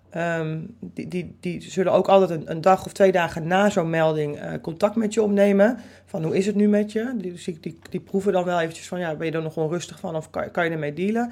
ehm, 0.09 0.57
die, 0.80 1.07
die, 1.07 1.36
die 1.39 1.61
zullen 1.61 1.91
ook 1.91 2.07
altijd 2.07 2.30
een, 2.30 2.43
een 2.51 2.61
dag 2.61 2.86
of 2.86 2.91
twee 2.93 3.11
dagen 3.11 3.47
na 3.47 3.70
zo'n 3.70 3.89
melding 3.89 4.39
contact 4.61 4.95
met 4.95 5.14
je 5.14 5.22
opnemen. 5.22 5.78
Van 6.05 6.24
hoe 6.24 6.38
is 6.38 6.45
het 6.45 6.55
nu 6.55 6.68
met 6.68 6.91
je? 6.91 7.14
Die, 7.18 7.34
die, 7.45 7.57
die, 7.61 7.80
die 7.89 7.99
proeven 7.99 8.34
dan 8.34 8.43
wel 8.43 8.59
eventjes 8.59 8.88
van, 8.88 8.99
ja, 8.99 9.16
ben 9.16 9.28
je 9.28 9.34
er 9.34 9.41
nog 9.41 9.57
onrustig 9.57 9.99
van 9.99 10.16
of 10.16 10.30
kan, 10.30 10.51
kan 10.51 10.66
je 10.66 10.72
ermee 10.72 10.93
dealen? 10.93 11.32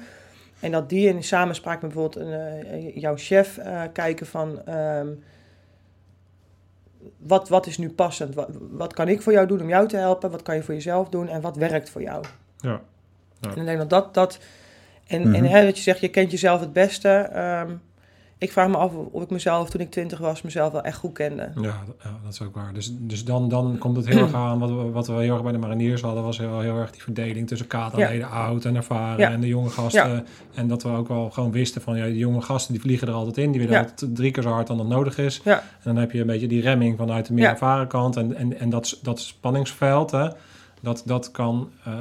En 0.62 0.70
dat 0.70 0.88
die 0.88 1.08
in 1.08 1.22
samenspraak 1.24 1.82
met 1.82 1.92
bijvoorbeeld 1.92 2.26
een, 2.26 2.32
eh, 2.32 2.96
jouw 2.96 3.16
chef 3.16 3.58
eh, 3.58 3.82
kijken 3.92 4.26
van... 4.26 4.64
ehm, 4.66 5.08
wat, 7.18 7.48
wat 7.48 7.66
is 7.66 7.78
nu 7.78 7.90
passend? 7.90 8.34
Wat, 8.34 8.48
wat 8.70 8.92
kan 8.92 9.08
ik 9.08 9.22
voor 9.22 9.32
jou 9.32 9.46
doen 9.46 9.60
om 9.60 9.68
jou 9.68 9.88
te 9.88 9.96
helpen? 9.96 10.30
Wat 10.30 10.42
kan 10.42 10.54
je 10.54 10.62
voor 10.62 10.74
jezelf 10.74 11.08
doen? 11.08 11.28
En 11.28 11.40
wat 11.40 11.56
werkt 11.56 11.90
voor 11.90 12.02
jou? 12.02 12.24
Ja. 12.58 12.80
En 13.40 13.56
ik 13.58 13.64
denk 13.64 13.78
dat 13.78 13.90
dat... 13.90 14.14
dat 14.14 14.38
en, 15.06 15.20
Mhm. 15.22 15.34
en 15.34 15.44
hè, 15.44 15.64
dat 15.64 15.76
je 15.76 15.82
zegt, 15.82 16.00
je 16.00 16.08
kent 16.08 16.30
jezelf 16.30 16.60
het 16.60 16.72
beste. 16.72 17.08
ehm, 17.08 17.74
ik 18.42 18.52
vraag 18.52 18.68
me 18.68 18.76
af 18.76 18.92
of 19.10 19.22
ik 19.22 19.30
mezelf, 19.30 19.70
toen 19.70 19.80
ik 19.80 19.90
twintig 19.90 20.18
was, 20.18 20.42
mezelf 20.42 20.72
wel 20.72 20.82
echt 20.82 20.96
goed 20.96 21.12
kende. 21.12 21.48
Ja, 21.60 21.82
dat 22.24 22.32
is 22.32 22.42
ook 22.42 22.54
waar. 22.54 22.72
Dus, 22.72 22.92
dus 22.98 23.24
dan, 23.24 23.48
dan 23.48 23.76
komt 23.78 23.96
het 23.96 24.06
heel 24.06 24.18
erg 24.22 24.34
aan. 24.34 24.58
Wat 24.58 24.68
we, 24.68 24.74
wat 24.90 25.06
we 25.06 25.12
heel 25.12 25.32
erg 25.32 25.42
bij 25.42 25.52
de 25.52 25.58
mariniers 25.58 26.00
hadden, 26.02 26.22
was 26.22 26.38
heel, 26.38 26.60
heel 26.60 26.76
erg 26.76 26.90
die 26.90 27.02
verdeling 27.02 27.48
tussen 27.48 27.66
kaderleden, 27.66 28.30
oud 28.30 28.64
en 28.64 28.76
ervaren 28.76 29.18
Ja. 29.18 29.30
en 29.30 29.40
de 29.40 29.46
jonge 29.46 29.68
gasten. 29.68 30.26
En 30.54 30.68
dat 30.68 30.82
we 30.82 30.88
ook 30.88 31.08
wel 31.08 31.30
gewoon 31.30 31.52
wisten 31.52 31.82
van 31.82 31.96
ja, 31.96 32.04
die 32.04 32.16
jonge 32.16 32.40
gasten 32.40 32.72
die 32.72 32.82
vliegen 32.82 33.08
er 33.08 33.14
altijd 33.14 33.36
in. 33.38 33.52
Die 33.52 33.60
willen 33.60 33.78
altijd 33.78 34.14
drie 34.16 34.30
keer 34.30 34.42
zo 34.42 34.50
hard 34.50 34.66
dan 34.66 34.76
dat 34.76 34.88
nodig 34.88 35.18
is. 35.18 35.40
Ja. 35.44 35.58
En 35.58 35.64
dan 35.82 35.96
heb 35.96 36.12
je 36.12 36.20
een 36.20 36.26
beetje 36.26 36.46
die 36.48 36.60
remming 36.60 36.96
vanuit 36.96 37.26
de 37.26 37.32
meer 37.32 37.48
ervaren 37.48 37.86
kant. 37.86 38.16
En, 38.16 38.36
en, 38.36 38.58
en 38.60 38.70
dat, 38.70 38.98
dat 39.02 39.20
spanningsveld, 39.20 40.10
hè, 40.10 40.28
dat, 40.82 41.02
dat 41.06 41.30
kan, 41.30 41.70
eh, 41.84 41.94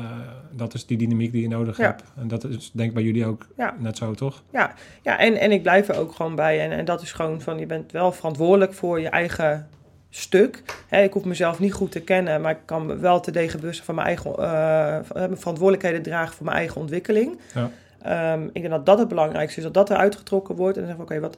dat 0.51 0.73
is 0.73 0.85
die 0.85 0.97
dynamiek 0.97 1.31
die 1.31 1.41
je 1.41 1.47
nodig 1.47 1.77
Ja. 1.77 1.83
hebt. 1.85 2.03
En 2.15 2.27
dat 2.27 2.43
is 2.43 2.71
denk 2.73 2.89
ik 2.89 2.95
bij 2.95 3.03
jullie 3.03 3.25
ook 3.25 3.47
Ja. 3.57 3.75
net 3.79 3.97
zo, 3.97 4.13
toch? 4.13 4.43
Ja, 4.51 4.73
ja 5.01 5.17
en, 5.19 5.35
en 5.39 5.51
ik 5.51 5.61
blijf 5.61 5.87
er 5.87 5.97
ook 5.97 6.11
gewoon 6.15 6.35
bij. 6.35 6.59
En, 6.61 6.71
en 6.71 6.85
dat 6.85 7.01
is 7.01 7.11
gewoon 7.11 7.41
van, 7.41 7.59
je 7.59 7.65
bent 7.65 7.91
wel 7.91 8.11
verantwoordelijk 8.11 8.73
voor 8.73 8.99
je 8.99 9.09
eigen 9.09 9.67
stuk. 10.09 10.63
Ik 10.89 11.13
hoef 11.13 11.23
mezelf 11.25 11.59
niet 11.59 11.73
goed 11.73 11.91
te 11.91 11.99
kennen, 12.01 12.41
maar 12.41 12.51
ik 12.51 12.61
kan 12.65 12.85
me 12.85 12.95
wel 12.97 13.19
te 13.19 13.31
degen 13.31 13.59
bewust 13.59 13.83
van 13.83 13.95
mijn 13.95 14.07
eigen 14.07 14.31
eh, 14.31 15.15
mijn 15.15 15.37
verantwoordelijkheden 15.37 16.01
dragen 16.01 16.35
voor 16.35 16.45
mijn 16.45 16.57
eigen 16.57 16.81
ontwikkeling. 16.81 17.39
Ja. 17.53 17.69
Ehm, 18.03 18.43
ik 18.43 18.61
denk 18.61 18.69
dat 18.69 18.85
dat 18.85 18.99
het 18.99 19.07
belangrijkste 19.07 19.57
is, 19.57 19.63
dat 19.63 19.73
dat 19.73 19.89
eruit 19.89 20.15
getrokken 20.15 20.55
wordt. 20.55 20.77
En 20.77 20.83
dan 20.83 20.91
zeg 20.91 21.01
ik, 21.01 21.11
oké, 21.11 21.19
wat 21.19 21.37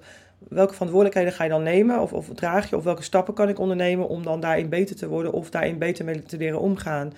welke 0.50 0.74
verantwoordelijkheden 0.74 1.34
ga 1.34 1.44
je 1.44 1.50
dan 1.50 1.64
nemen? 1.64 2.00
Of, 2.00 2.14
of 2.14 2.28
draag 2.34 2.70
je? 2.70 2.78
Of 2.78 2.84
welke 2.84 3.04
stappen 3.04 3.34
kan 3.34 3.50
ik 3.50 3.60
ondernemen 3.60 4.08
om 4.08 4.24
dan 4.24 4.40
daarin 4.40 4.70
beter 4.70 4.96
te 4.96 5.08
worden 5.08 5.32
of 5.34 5.50
daarin 5.50 5.78
beter 5.78 6.06
mee 6.06 6.24
te 6.24 6.38
leren 6.38 6.60
omgaan? 6.60 7.14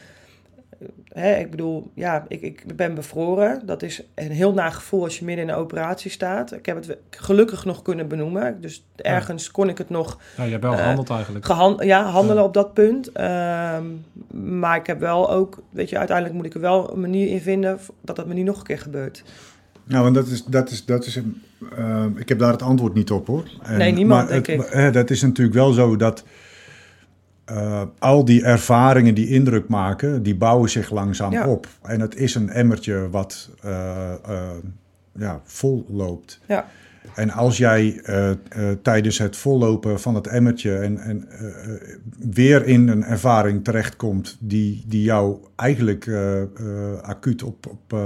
Hè, 1.10 1.36
ik 1.36 1.52
bedoel, 1.52 1.92
ja, 1.94 2.26
ik, 2.28 2.42
ik 2.42 2.76
ben 2.76 2.94
bevroren. 2.96 3.62
Dat 3.66 3.82
is 3.84 4.04
een 4.16 4.32
heel 4.32 4.54
naar 4.54 4.72
gevoel 4.72 5.04
als 5.04 5.20
je 5.20 5.26
midden 5.26 5.46
in 5.46 5.52
een 5.52 5.58
operatie 5.58 6.12
staat. 6.12 6.52
Ik 6.54 6.66
heb 6.66 6.76
het 6.76 6.98
gelukkig 7.10 7.66
nog 7.66 7.82
kunnen 7.82 8.08
benoemen. 8.08 8.62
Dus 8.62 8.86
ergens 8.96 9.52
kon 9.52 9.70
ik 9.70 9.78
het 9.78 9.90
nog 9.90 10.20
Ja, 10.38 10.44
je 10.44 10.52
hebt 10.52 10.64
wel 10.64 10.72
Eh, 10.74 10.78
gehandeld 10.80 11.10
eigenlijk. 11.10 11.46
gehan 11.46 11.80
ja, 11.84 12.04
handelen 12.04 12.42
Ja. 12.42 12.48
op 12.48 12.54
dat 12.54 12.74
punt. 12.74 13.12
Ehm, 13.12 13.84
maar 14.60 14.76
ik 14.78 14.88
heb 14.88 15.00
wel 15.00 15.32
ook, 15.32 15.60
weet 15.70 15.90
je, 15.90 15.98
uiteindelijk 15.98 16.36
moet 16.38 16.46
ik 16.46 16.54
er 16.54 16.60
wel 16.62 16.94
een 16.94 17.00
manier 17.00 17.28
in 17.28 17.42
vinden 17.42 17.80
dat 18.02 18.16
dat 18.16 18.28
me 18.28 18.34
niet 18.34 18.46
nog 18.46 18.58
een 18.58 18.64
keer 18.64 18.80
gebeurt. 18.80 19.24
Nou, 19.84 20.04
want 20.04 20.16
dat 20.16 20.28
is, 20.28 20.44
dat 20.46 20.70
is, 20.72 20.86
dat 20.86 21.06
is 21.06 21.16
een, 21.16 21.42
eh, 21.78 22.06
ik 22.16 22.30
heb 22.30 22.40
daar 22.40 22.52
het 22.52 22.62
antwoord 22.62 22.94
niet 22.94 23.12
op 23.12 23.28
hoor. 23.28 23.44
En- 23.64 23.78
Nee, 23.78 23.92
niemand, 23.92 24.22
maar 24.22 24.42
denk 24.44 24.46
het- 24.64 24.74
ik. 24.88 24.94
dat 24.94 25.10
is 25.10 25.22
natuurlijk 25.22 25.56
wel 25.56 25.72
zo 25.72 25.96
dat 25.96 26.24
eh, 27.46 27.82
al 28.00 28.26
die 28.26 28.44
ervaringen 28.44 29.16
die 29.16 29.28
indruk 29.28 29.68
maken, 29.68 30.24
die 30.24 30.36
bouwen 30.36 30.70
zich 30.70 30.90
langzaam 30.92 31.32
Ja. 31.32 31.48
op. 31.48 31.68
En 31.82 32.00
het 32.00 32.16
is 32.16 32.36
een 32.36 32.50
emmertje 32.50 33.10
wat 33.10 33.50
eh, 33.62 34.12
ja, 35.18 35.42
vol 35.44 35.86
loopt. 35.90 36.40
Ja. 36.48 36.66
En 37.16 37.32
als 37.32 37.58
jij 37.58 38.02
tijdens 38.82 39.18
het 39.18 39.36
vollopen 39.38 40.00
van 40.00 40.16
het 40.16 40.28
emmertje 40.28 40.78
en, 40.78 40.98
en 40.98 41.28
weer 42.34 42.66
in 42.66 42.88
een 42.88 43.04
ervaring 43.04 43.64
terechtkomt 43.64 44.38
die, 44.40 44.84
die 44.88 45.02
jou 45.04 45.38
eigenlijk 45.56 46.10
acuut 47.02 47.44
op, 47.44 47.68
op, 47.68 48.00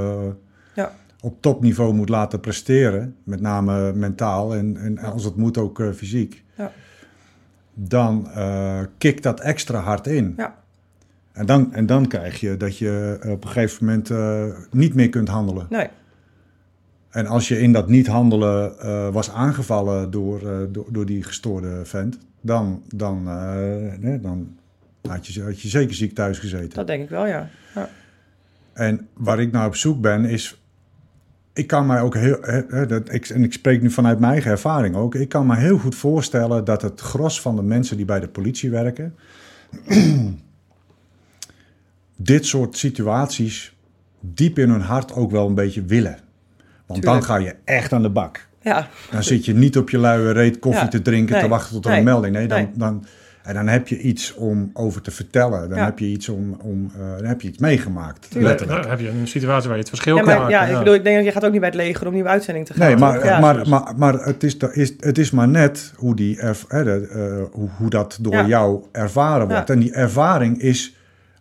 Ja. 0.75 0.91
op 1.21 1.41
topniveau 1.41 1.93
moet 1.93 2.09
laten 2.09 2.39
presteren, 2.39 3.15
met 3.23 3.41
name 3.41 3.93
mentaal 3.93 4.55
en, 4.55 4.77
en 4.77 4.97
als 4.97 5.23
het 5.23 5.35
moet 5.35 5.57
ook 5.57 5.83
fysiek. 5.95 6.43
Dan 7.87 8.29
eh 8.31 8.79
kikt 8.97 9.23
dat 9.23 9.39
extra 9.39 9.79
hard 9.79 10.07
in. 10.07 10.33
Ja. 10.37 10.57
En, 11.31 11.45
dan, 11.45 11.73
en 11.73 11.85
dan 11.85 12.07
krijg 12.07 12.39
je 12.39 12.57
dat 12.57 12.77
je 12.77 13.19
op 13.27 13.43
een 13.43 13.49
gegeven 13.49 13.85
moment 13.85 14.09
eh, 14.09 14.43
niet 14.71 14.93
meer 14.93 15.09
kunt 15.09 15.27
handelen. 15.27 15.67
Nee, 15.69 15.87
En 17.09 17.27
als 17.27 17.47
je 17.47 17.59
in 17.59 17.71
dat 17.71 17.87
niet 17.87 18.07
handelen 18.07 18.79
eh, 18.79 19.09
was 19.09 19.31
aangevallen 19.31 20.11
door, 20.11 20.49
eh, 20.49 20.57
door, 20.69 20.85
door 20.89 21.05
die 21.05 21.23
gestoorde 21.23 21.85
vent, 21.85 22.17
dan, 22.41 22.83
dan, 22.95 23.27
eh, 23.27 23.99
nee, 23.99 24.19
dan 24.19 24.57
had, 25.01 25.27
je, 25.27 25.43
had 25.43 25.61
je 25.61 25.67
zeker 25.67 25.95
ziek 25.95 26.15
thuis 26.15 26.39
gezeten. 26.39 26.69
dat 26.69 26.87
denk 26.87 27.03
ik 27.03 27.09
wel, 27.09 27.25
ja. 27.25 27.49
ja. 27.75 27.89
En 28.73 29.07
waar 29.13 29.39
ik 29.39 29.51
naar 29.51 29.65
op 29.65 29.75
zoek 29.75 30.01
ben, 30.01 30.25
is. 30.25 30.58
Ik 31.53 31.67
kan 31.67 31.85
mij 31.85 32.01
ook 32.01 32.15
heel. 32.15 32.37
hè, 32.41 32.61
hè, 32.67 32.85
dat, 32.85 33.13
ik, 33.13 33.29
en 33.29 33.43
ik 33.43 33.53
spreek 33.53 33.81
nu 33.81 33.91
vanuit 33.91 34.19
mijn 34.19 34.31
eigen 34.31 34.51
ervaring 34.51 34.95
ook. 34.95 35.15
Ik 35.15 35.29
kan 35.29 35.47
me 35.47 35.55
heel 35.55 35.77
goed 35.77 35.95
voorstellen 35.95 36.65
dat 36.65 36.81
het 36.81 37.01
gros 37.01 37.41
van 37.41 37.55
de 37.55 37.61
mensen 37.61 37.97
die 37.97 38.05
bij 38.05 38.19
de 38.19 38.27
politie 38.27 38.69
werken. 38.69 39.15
dit 42.15 42.45
soort 42.45 42.77
situaties 42.77 43.75
diep 44.19 44.59
in 44.59 44.69
hun 44.69 44.81
hart 44.81 45.13
ook 45.13 45.31
wel 45.31 45.47
een 45.47 45.55
beetje 45.55 45.83
willen. 45.85 46.17
Want 46.85 47.03
dan 47.03 47.23
ga 47.23 47.35
je 47.37 47.55
echt 47.65 47.93
aan 47.93 48.01
de 48.01 48.09
bak. 48.09 48.47
Ja, 48.61 48.87
Dan 49.11 49.23
zit 49.23 49.45
je 49.45 49.53
niet 49.53 49.77
op 49.77 49.89
je 49.89 49.97
luie 49.97 50.31
reet 50.31 50.59
koffie 50.59 50.83
Ja. 50.83 50.87
te 50.87 51.01
drinken, 51.01 51.39
te 51.39 51.47
wachten 51.47 51.73
tot 51.73 51.83
er 51.85 51.89
Nee. 51.89 51.99
een 51.99 52.05
melding. 52.05 52.35
Nee, 52.35 52.47
dan, 52.47 52.57
Nee. 52.57 52.69
dan, 52.75 53.05
en 53.49 53.55
dan 53.55 53.67
heb 53.67 53.87
je 53.87 53.99
iets 53.99 54.33
om 54.33 54.69
over 54.73 55.01
te 55.01 55.11
vertellen. 55.11 55.69
Dan 55.69 55.77
Ja. 55.77 55.85
heb 55.85 55.99
je 55.99 56.05
iets 56.05 56.29
om, 56.29 56.57
om 56.61 56.91
eh, 56.95 57.15
dan 57.17 57.25
heb 57.25 57.41
je 57.41 57.47
iets 57.47 57.57
meegemaakt. 57.57 58.27
Letterlijk. 58.35 58.81
Dan 58.81 58.89
heb 58.91 58.99
je 58.99 59.09
een 59.09 59.27
situatie 59.27 59.63
waar 59.67 59.73
je 59.77 59.79
het 59.83 59.89
verschil 59.89 60.15
ja, 60.15 60.21
kan 60.23 60.35
maken. 60.35 60.49
ja, 60.49 60.65
ik 60.65 60.77
bedoel, 60.77 60.93
ik 60.93 61.03
denk 61.03 61.15
dat 61.15 61.25
je 61.25 61.31
gaat 61.31 61.45
ook 61.45 61.51
niet 61.51 61.59
bij 61.59 61.69
het 61.69 61.77
leger 61.77 62.07
om 62.07 62.13
nieuwe 62.13 62.29
uitzending 62.29 62.65
te 62.65 62.73
gaan. 62.73 62.87
Nee, 62.87 62.97
maar, 62.97 63.25
Ja. 63.25 63.39
maar, 63.39 63.67
maar, 63.69 63.93
maar 63.97 64.13
het, 64.13 64.43
is, 64.43 64.57
het 64.99 65.17
is 65.17 65.31
maar 65.31 65.47
net 65.47 65.93
hoe, 65.95 66.15
die 66.15 66.39
erv- 66.39 66.63
hè, 66.67 66.83
de, 66.83 67.07
eh, 67.07 67.53
hoe, 67.55 67.69
hoe 67.77 67.89
dat 67.89 68.17
door 68.21 68.33
Ja. 68.33 68.45
jou 68.47 68.83
ervaren 68.91 69.47
wordt. 69.47 69.67
Ja. 69.67 69.73
En 69.73 69.79
die 69.79 69.93
ervaring 69.93 70.61
is, 70.61 70.95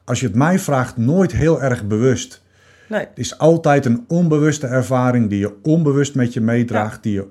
als 0.05 0.21
je 0.21 0.27
het 0.27 0.35
mij 0.37 0.59
vraagt, 0.59 0.97
nooit 0.97 1.33
heel 1.33 1.63
erg 1.63 1.87
bewust. 1.87 2.43
Nee, 2.89 3.01
Het 3.01 3.09
is 3.19 3.39
altijd 3.39 3.85
een 3.87 4.05
onbewuste 4.09 4.67
ervaring 4.67 5.29
die 5.29 5.39
je 5.39 5.55
onbewust 5.63 6.15
met 6.15 6.33
je 6.33 6.41
meedraagt, 6.41 7.03
die 7.03 7.13
je 7.13 7.27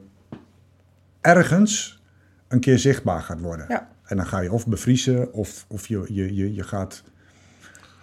ergens 1.22 2.02
een 2.48 2.60
keer 2.60 2.80
zichtbaar 2.80 3.22
gaat 3.22 3.40
worden. 3.40 3.66
Ja. 3.70 3.88
En 4.08 4.18
dan 4.18 4.26
ga 4.28 4.40
je 4.40 4.52
of 4.52 4.68
bevriezen 4.68 5.34
of, 5.34 5.66
of 5.68 5.88
je, 5.88 6.04
je, 6.10 6.36
je, 6.36 6.54
je 6.54 6.64
gaat 6.64 7.04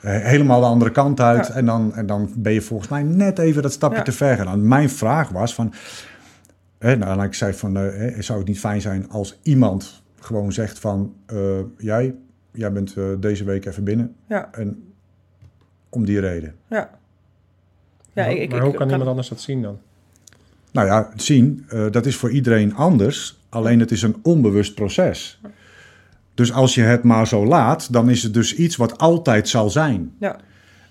eh, 0.01 0.19
helemaal 0.25 0.61
de 0.61 0.67
andere 0.67 0.91
kant 0.91 1.21
uit. 1.21 1.47
Ja. 1.47 1.53
En, 1.55 1.67
dan, 1.67 1.95
en 1.95 2.07
dan 2.07 2.33
ben 2.37 2.53
je 2.53 2.61
volgens 2.61 2.89
mij 2.91 3.03
net 3.03 3.39
even 3.39 3.63
dat 3.63 3.73
stapje 3.73 3.97
Ja. 3.99 4.03
te 4.03 4.13
ver 4.13 4.37
gedaan. 4.37 4.69
Mijn 4.69 4.91
vraag 4.91 5.29
was 5.29 5.55
van... 5.55 5.73
Hè, 6.79 6.97
nou, 6.97 7.19
en 7.19 7.25
ik 7.27 7.35
zei 7.35 7.53
van, 7.53 7.77
eh, 7.77 7.83
hè, 7.83 8.23
zou 8.23 8.39
het 8.39 8.49
niet 8.49 8.59
fijn 8.59 8.81
zijn 8.81 9.11
als 9.11 9.39
iemand 9.43 10.03
gewoon 10.21 10.53
zegt 10.53 10.79
van... 10.79 11.15
eh, 11.27 11.39
jij, 11.79 12.15
jij 12.53 12.73
bent 12.73 12.97
eh, 12.97 13.05
deze 13.19 13.45
week 13.45 13.65
even 13.65 13.85
binnen. 13.85 14.15
ja, 14.29 14.49
En 14.53 14.93
om 15.89 16.05
die 16.05 16.21
reden. 16.21 16.55
ja. 16.69 16.91
Ja, 18.13 18.25
ik, 18.27 18.39
ik, 18.39 18.49
maar 18.51 18.59
ik- 18.59 18.65
hoe 18.65 18.75
kan 18.75 18.83
ik 18.87 18.91
iemand 18.91 19.09
anders 19.11 19.29
dat 19.29 19.41
zien 19.41 19.63
dan? 19.63 19.79
Nou 20.73 20.87
ja, 20.87 21.11
zien, 21.17 21.65
eh, 21.69 21.91
dat 21.91 22.07
is 22.07 22.17
voor 22.17 22.31
iedereen 22.31 22.75
anders. 22.75 23.39
Alleen 23.49 23.81
het 23.81 23.91
is 23.91 24.03
een 24.03 24.17
onbewust 24.23 24.75
proces. 24.75 25.41
Dus 26.35 26.53
als 26.53 26.75
je 26.75 26.83
het 26.83 27.03
maar 27.03 27.27
zo 27.27 27.47
laat, 27.47 27.93
dan 27.93 28.11
is 28.11 28.23
het 28.23 28.35
dus 28.35 28.55
iets 28.55 28.77
wat 28.77 28.99
altijd 28.99 29.49
zal 29.49 29.71
zijn. 29.71 30.13
Ja, 30.19 30.37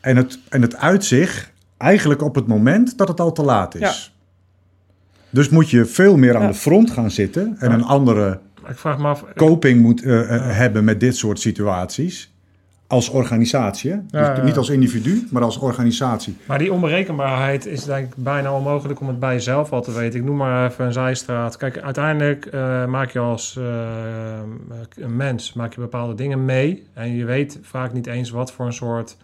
En 0.02 0.18
het, 0.18 0.40
en 0.50 0.62
het 0.62 0.76
uit 0.76 1.06
zich 1.06 1.52
eigenlijk 1.78 2.22
op 2.22 2.36
het 2.36 2.48
moment 2.48 2.98
dat 2.98 3.08
het 3.08 3.20
al 3.20 3.32
te 3.32 3.44
laat 3.44 3.76
is. 3.76 4.16
Dus 5.30 5.50
moet 5.50 5.70
je 5.70 5.86
veel 5.86 6.18
meer 6.18 6.36
aan 6.36 6.42
Ja. 6.42 6.48
de 6.48 6.54
front 6.54 6.92
gaan 6.92 7.12
zitten 7.12 7.56
en 7.60 7.70
Ja. 7.70 7.76
een 7.76 7.84
andere 7.84 8.40
ik 8.70 8.78
vraag 8.78 8.98
me 8.98 9.08
af... 9.08 9.26
coping 9.36 9.82
moet 9.82 10.04
eh, 10.04 10.36
eh, 10.36 10.56
hebben 10.58 10.84
met 10.84 11.00
dit 11.00 11.16
soort 11.18 11.40
situaties. 11.40 12.33
Als 12.88 13.10
organisatie. 13.10 14.06
Dus 14.08 14.28
niet 14.44 14.58
als 14.58 14.70
individu, 14.70 15.28
maar 15.32 15.44
als 15.44 15.58
organisatie. 15.58 16.38
Maar 16.46 16.58
die 16.58 16.74
onberekenbaarheid 16.74 17.66
is 17.66 17.84
denk 17.84 18.08
ik 18.08 18.24
bijna 18.24 18.54
onmogelijk 18.54 19.00
om 19.00 19.08
het 19.08 19.20
bij 19.20 19.34
jezelf 19.34 19.72
al 19.72 19.82
te 19.82 19.92
weten. 19.92 20.20
Ik 20.20 20.26
noem 20.26 20.38
maar 20.38 20.70
even 20.70 20.86
een 20.86 20.94
zijstraat. 20.94 21.58
Kijk, 21.58 21.78
uiteindelijk 21.78 22.46
eh, 22.46 22.86
maak 22.86 23.10
je 23.10 23.20
als 23.20 23.58
eh, 23.58 23.64
een 24.96 25.16
mens 25.16 25.54
maak 25.54 25.74
je 25.74 25.82
bepaalde 25.82 26.16
dingen 26.16 26.46
mee. 26.46 26.88
En 26.94 27.16
je 27.16 27.26
weet 27.26 27.60
vaak 27.62 27.94
niet 27.94 28.08
eens 28.08 28.30
wat 28.30 28.52
voor 28.52 28.66
een 28.66 28.74
soort 28.74 29.18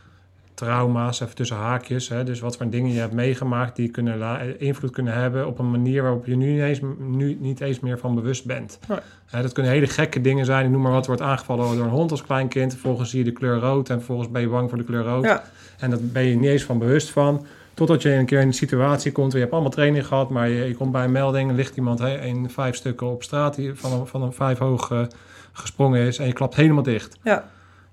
trauma's, 0.59 1.21
even 1.21 1.35
tussen 1.35 1.57
haakjes. 1.57 2.09
Hè, 2.09 2.23
dus 2.23 2.39
wat 2.39 2.57
voor 2.57 2.69
dingen 2.69 2.91
je 2.91 2.99
hebt 2.99 3.13
meegemaakt 3.13 3.75
die 3.75 3.89
kunnen 3.89 4.59
invloed 4.59 4.91
kunnen 4.91 5.13
hebben 5.13 5.47
op 5.47 5.59
een 5.59 5.71
manier 5.71 6.01
waarop 6.01 6.25
je 6.25 6.35
nu 6.35 6.51
niet 6.51 6.61
eens, 6.61 6.79
nu 6.97 7.37
niet 7.39 7.61
eens 7.61 7.79
meer 7.79 7.99
van 7.99 8.15
bewust 8.15 8.45
bent. 8.45 8.79
Nee. 8.87 8.99
Hè, 9.25 9.41
dat 9.41 9.53
kunnen 9.53 9.71
hele 9.71 9.87
gekke 9.87 10.21
dingen 10.21 10.45
zijn. 10.45 10.65
Ik 10.65 10.71
noem 10.71 10.81
maar 10.81 10.91
wat, 10.91 11.07
wordt 11.07 11.21
aangevallen 11.21 11.75
door 11.75 11.85
een 11.85 11.91
hond 11.91 12.11
als 12.11 12.23
klein 12.23 12.47
kind. 12.47 12.71
Vervolgens 12.71 13.09
zie 13.09 13.19
je 13.19 13.25
de 13.25 13.31
kleur 13.31 13.59
rood 13.59 13.89
en 13.89 13.95
vervolgens 13.95 14.31
ben 14.31 14.41
je 14.41 14.47
bang 14.47 14.69
voor 14.69 14.77
de 14.77 14.83
kleur 14.83 15.03
rood. 15.03 15.23
ja, 15.23 15.43
En 15.79 15.89
daar 15.89 15.99
ben 16.01 16.23
je 16.23 16.35
niet 16.35 16.49
eens 16.49 16.63
van 16.63 16.79
bewust 16.79 17.09
van. 17.09 17.45
Totdat 17.73 18.01
je 18.01 18.09
een 18.09 18.25
keer 18.25 18.41
in 18.41 18.47
een 18.47 18.53
situatie 18.53 19.11
komt, 19.11 19.31
je 19.31 19.39
hebt 19.39 19.51
allemaal 19.51 19.71
training 19.71 20.05
gehad, 20.07 20.29
maar 20.29 20.49
je, 20.49 20.67
je 20.67 20.75
komt 20.75 20.91
bij 20.91 21.03
een 21.03 21.11
melding, 21.11 21.51
ligt 21.51 21.77
iemand 21.77 21.99
in 21.99 22.49
vijf 22.49 22.75
stukken 22.75 23.07
op 23.07 23.23
straat 23.23 23.55
die 23.55 23.73
van 23.73 23.91
een, 23.91 24.07
van 24.07 24.21
een 24.21 24.33
vijf 24.33 24.57
hoog 24.57 24.91
eh, 24.91 25.01
gesprongen 25.51 25.99
is 25.99 26.17
en 26.17 26.27
je 26.27 26.33
klapt 26.33 26.55
helemaal 26.55 26.83
dicht. 26.83 27.17
Ja. 27.23 27.49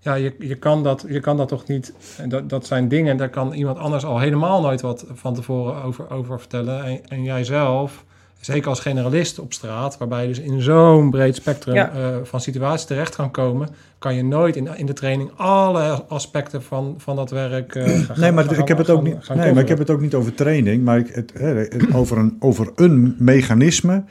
Ja, 0.07 0.15
je, 0.15 0.35
je, 0.39 0.55
kan 0.55 0.83
dat, 0.83 1.05
je 1.09 1.21
kan 1.21 1.37
dat 1.37 1.49
toch 1.49 1.67
niet. 1.67 1.93
en 2.19 2.29
Dat, 2.29 2.49
dat 2.49 2.67
zijn 2.67 2.89
dingen, 2.89 3.17
daar 3.17 3.29
kan 3.31 3.53
iemand 3.53 3.79
anders 3.79 4.05
al 4.05 4.19
helemaal 4.19 4.61
nooit 4.61 4.81
wat 4.81 5.05
van 5.15 5.35
tevoren 5.35 5.83
over, 5.83 6.11
over 6.11 6.39
vertellen. 6.39 6.85
En, 6.85 7.01
en 7.09 7.23
jij 7.23 7.45
zelf, 7.45 8.05
zeker 8.41 8.69
als 8.69 8.81
generalist 8.81 9.39
op 9.39 9.53
straat, 9.53 9.99
waarbij 9.99 10.23
je 10.23 10.29
dus 10.29 10.39
in 10.41 10.63
zo'n 10.63 11.11
breed 11.11 11.35
spectrum 11.35 11.75
Ja. 11.75 11.91
eh, 11.91 12.17
van 12.23 12.41
situaties 12.41 12.87
terecht 12.87 13.17
kan 13.17 13.31
komen, 13.31 13.69
kan 13.99 14.15
je 14.15 14.25
nooit 14.25 14.57
in, 14.57 14.69
in 14.77 14.87
de 14.87 14.93
training 14.93 15.31
alle 15.37 16.05
aspecten 16.09 16.63
van, 16.63 16.95
van 16.99 17.17
dat 17.17 17.31
werk. 17.31 17.75
eh, 17.75 17.85
gaan- 17.85 18.21
Nee, 18.21 18.33
maar 18.33 18.45
gaan- 18.45 18.59
ik 18.59 18.69
heb 18.69 18.79
het 18.79 18.87
gaan- 18.87 18.97
ook 18.97 19.03
niet. 19.03 19.29
Nee, 19.35 19.53
maar 19.53 19.63
ik 19.63 19.69
heb 19.69 19.79
het 19.79 19.91
ook 19.91 20.01
niet 20.01 20.15
over 20.15 20.35
training, 20.35 20.85
maar 20.85 20.99
ik, 20.99 21.09
het, 21.15 21.33
hè, 21.39 21.55
het- 21.55 21.95
over, 21.95 22.19
een, 22.19 22.37
over 22.41 22.73
een 22.75 23.15
mechanisme 23.19 24.05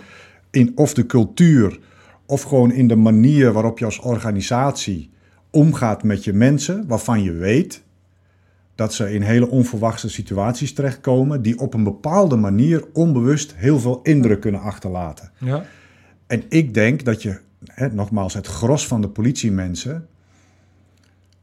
in 0.52 0.72
of 0.76 0.94
de 0.94 1.06
cultuur 1.06 1.80
of 2.26 2.42
gewoon 2.42 2.72
in 2.72 2.88
de 2.88 2.96
manier 2.96 3.52
waarop 3.54 3.80
je 3.80 3.86
als 3.86 4.00
organisatie 4.00 5.14
omgaat 5.56 6.04
met 6.04 6.24
je 6.24 6.34
mensen, 6.34 6.88
waarvan 6.88 7.24
je 7.24 7.32
weet 7.32 7.84
dat 8.76 8.94
ze 8.94 9.14
in 9.14 9.22
hele 9.22 9.50
onverwachte 9.50 10.10
situaties 10.10 10.74
terechtkomen, 10.74 11.42
die 11.42 11.60
op 11.60 11.74
een 11.74 11.84
bepaalde 11.84 12.36
manier 12.36 12.86
onbewust 12.94 13.56
heel 13.56 13.80
veel 13.80 14.00
indruk 14.04 14.42
kunnen 14.42 14.62
achterlaten. 14.62 15.32
Ja, 15.38 15.64
En 16.28 16.44
ik 16.50 16.74
denk 16.74 17.06
dat 17.06 17.22
je, 17.22 17.40
hè, 17.66 17.94
nogmaals, 17.94 18.34
het 18.34 18.48
gros 18.48 18.88
van 18.88 19.02
de 19.02 19.10
politiemensen, 19.10 20.08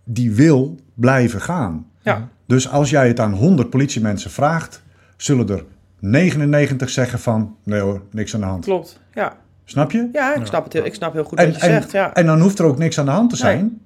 die 0.05 0.33
wil 0.33 0.77
blijven 0.95 1.41
gaan. 1.41 1.87
Ja. 2.03 2.29
Dus 2.47 2.69
als 2.69 2.91
jij 2.91 3.09
het 3.09 3.21
aan 3.21 3.33
100 3.33 3.71
politiemensen 3.71 4.31
vraagt, 4.31 4.83
zullen 5.17 5.49
er 5.49 5.65
99 5.99 6.91
zeggen 6.91 7.19
van, 7.19 7.57
nee 7.63 7.81
hoor, 7.81 8.03
niks 8.11 8.35
aan 8.35 8.41
de 8.41 8.47
hand. 8.47 8.65
Klopt. 8.65 9.01
Ja, 9.15 9.37
Snap 9.65 9.91
je? 9.91 10.09
ja 10.13 10.35
ik, 10.35 10.47
snap 10.47 10.65
het 10.65 10.73
heel, 10.73 10.85
ik 10.85 10.95
snap 10.95 11.13
heel 11.13 11.25
goed 11.25 11.39
En, 11.39 11.47
wat 11.47 11.55
je 11.55 11.61
en, 11.61 11.73
zegt. 11.73 11.93
Ja. 11.93 12.15
en 12.15 12.27
dan 12.27 12.41
hoeft 12.41 12.59
er 12.59 12.65
ook 12.65 12.79
niks 12.79 12.99
aan 12.99 13.05
de 13.05 13.11
hand 13.11 13.31
te 13.31 13.37
zijn. 13.37 13.81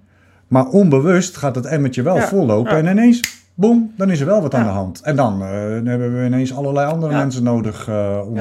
Maar 0.49 0.67
onbewust 0.67 1.37
gaat 1.37 1.55
het 1.55 1.65
emmetje 1.67 2.03
wel 2.03 2.17
Ja, 2.17 2.27
vollopen. 2.27 2.73
ja. 2.73 2.79
En 2.79 2.87
ineens, 2.99 3.45
boem, 3.55 3.93
dan 3.97 4.11
is 4.11 4.21
er 4.21 4.27
wel 4.27 4.43
wat 4.43 4.55
aan 4.55 4.65
de 4.65 4.71
hand. 4.71 5.01
En 5.01 5.17
dan, 5.17 5.43
eh, 5.43 5.49
dan 5.51 5.87
hebben 5.87 6.19
we 6.21 6.27
ineens 6.27 6.55
allerlei 6.55 6.91
andere 6.93 7.13
mensen 7.15 7.43
nodig 7.43 7.89
eh, 7.89 8.21
om... 8.29 8.37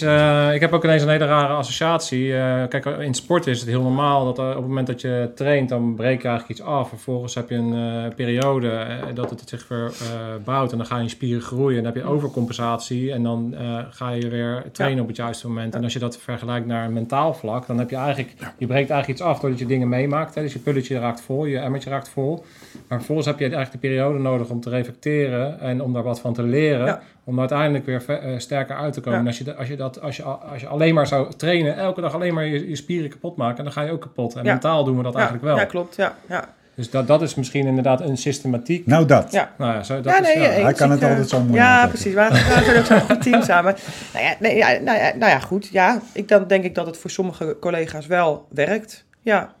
Eh, 0.00 0.54
ik 0.54 0.60
heb 0.60 0.72
ook 0.72 0.84
ineens 0.84 1.02
een 1.02 1.08
hele 1.08 1.26
rare 1.26 1.52
associatie. 1.52 2.36
Eh, 2.36 2.68
kijk, 2.68 2.84
in 2.86 3.14
sport 3.14 3.46
is 3.46 3.60
het 3.60 3.68
heel 3.68 3.82
normaal 3.82 4.24
dat 4.24 4.38
eh, 4.38 4.48
op 4.48 4.56
het 4.56 4.66
moment 4.66 4.86
dat 4.86 5.00
je 5.00 5.30
traint, 5.34 5.68
dan 5.68 5.94
breek 5.94 6.22
je 6.22 6.28
eigenlijk 6.28 6.58
iets 6.58 6.68
af. 6.68 6.88
Vervolgens 6.88 7.34
heb 7.34 7.48
je 7.48 7.54
een 7.54 8.14
periode 8.14 8.86
dat 9.14 9.30
het 9.30 9.48
zich 9.48 9.68
weer 9.68 9.92
bouwt 10.44 10.72
en 10.72 10.76
dan 10.76 10.86
gaan 10.86 11.02
je 11.02 11.08
spieren 11.08 11.42
groeien. 11.42 11.76
En 11.78 11.84
dan 11.84 11.92
heb 11.92 12.02
je 12.02 12.08
overcompensatie 12.08 13.12
en 13.12 13.22
dan 13.22 13.54
ga 13.90 14.10
je 14.10 14.28
weer 14.28 14.64
trainen 14.72 15.02
op 15.02 15.08
het 15.08 15.16
juiste 15.16 15.48
moment. 15.48 15.74
En 15.74 15.84
als 15.84 15.92
je 15.92 15.98
dat 15.98 16.18
vergelijkt 16.18 16.66
naar 16.66 16.84
een 16.84 16.92
mentaal 16.92 17.34
vlak, 17.34 17.66
dan 17.66 17.78
heb 17.78 17.90
je 17.90 17.96
eigenlijk, 17.96 18.34
je 18.38 18.66
breekt 18.66 18.90
eigenlijk 18.90 19.08
iets 19.08 19.20
af 19.20 19.40
doordat 19.40 19.58
je 19.58 19.66
dingen 19.66 19.88
meemaakt. 19.88 20.34
Hè. 20.34 20.42
Dus 20.42 20.52
je 20.52 20.58
pulletje 20.58 20.98
raakt 20.98 21.20
vol, 21.20 21.44
je 21.44 21.58
emmertje 21.58 21.90
raakt 21.90 22.08
vol. 22.08 22.44
Maar 22.88 22.98
vervolgens 22.98 23.26
heb 23.26 23.38
je 23.38 23.44
eigenlijk 23.44 23.72
de 23.72 23.88
periode 23.88 24.18
nodig 24.18 24.48
om 24.48 24.60
te 24.60 24.70
reflecteren 24.70 25.60
en 25.60 25.82
om 25.82 25.92
daar 25.92 26.02
wat 26.02 26.20
van 26.20 26.34
te 26.34 26.42
leren. 26.42 26.86
Ja. 26.86 27.02
Om 27.24 27.38
uiteindelijk 27.40 27.86
weer 27.86 28.02
eh, 28.08 28.38
sterker 28.38 28.76
uit 28.76 28.92
te 28.92 29.00
komen. 29.00 29.20
Ja. 29.20 29.26
Als 29.26 29.38
je, 29.38 29.54
als, 29.54 29.68
je 29.68 29.76
dat, 29.76 30.00
als, 30.00 30.16
je, 30.16 30.22
als 30.22 30.60
je 30.60 30.66
alleen 30.66 30.94
maar 30.94 31.06
zou 31.06 31.32
trainen, 31.36 31.76
elke 31.76 32.00
dag 32.00 32.14
alleen 32.14 32.34
maar 32.34 32.44
je, 32.44 32.68
je 32.68 32.76
spieren 32.76 33.10
kapot 33.10 33.36
maken, 33.36 33.64
dan 33.64 33.72
ga 33.72 33.82
je 33.82 33.90
ook 33.90 34.00
kapot. 34.00 34.34
En 34.34 34.44
Ja. 34.44 34.50
mentaal 34.52 34.84
doen 34.84 34.96
we 34.96 35.02
dat 35.02 35.12
ja, 35.12 35.18
eigenlijk 35.18 35.48
wel. 35.48 35.56
ja, 35.56 35.64
klopt. 35.64 35.96
Ja, 35.96 36.16
ja. 36.28 36.48
Dus 36.74 36.90
dat, 36.90 37.06
dat 37.06 37.22
is 37.22 37.34
misschien 37.34 37.66
inderdaad 37.66 38.00
een 38.00 38.16
systematiek. 38.16 38.86
nou 38.86 39.06
dat. 39.06 39.32
Ja. 39.32 39.50
Nou 39.58 39.74
ja, 39.74 39.82
zo, 39.82 39.94
dat 40.00 40.12
ja, 40.12 40.20
is, 40.20 40.26
nee, 40.34 40.38
ja. 40.42 40.50
eens. 40.50 40.62
Hij 40.62 40.72
kan 40.72 40.90
het 40.90 41.02
eh, 41.02 41.08
altijd 41.08 41.28
zo 41.28 41.40
mooi 41.40 41.54
Ja, 41.54 41.74
maken. 41.74 41.88
precies. 41.88 42.14
We 42.14 42.28
we 42.30 42.62
zijn 42.64 42.78
ook 42.78 42.84
zo'n 42.84 43.00
goed 43.00 43.22
team 43.22 43.42
samen. 43.52 43.74
Nou 44.12 44.24
ja, 44.24 44.34
nee, 44.40 44.56
ja, 44.56 44.66
nou, 44.80 44.98
ja, 44.98 45.12
nou 45.16 45.30
ja, 45.30 45.38
goed. 45.38 45.68
Ja, 45.72 46.00
ik 46.12 46.28
dan 46.28 46.46
denk 46.46 46.64
ik 46.64 46.74
dat 46.74 46.86
het 46.86 46.96
voor 46.96 47.10
sommige 47.10 47.56
collega's 47.60 48.06
wel 48.06 48.46
werkt. 48.50 49.04
Ja, 49.20 49.52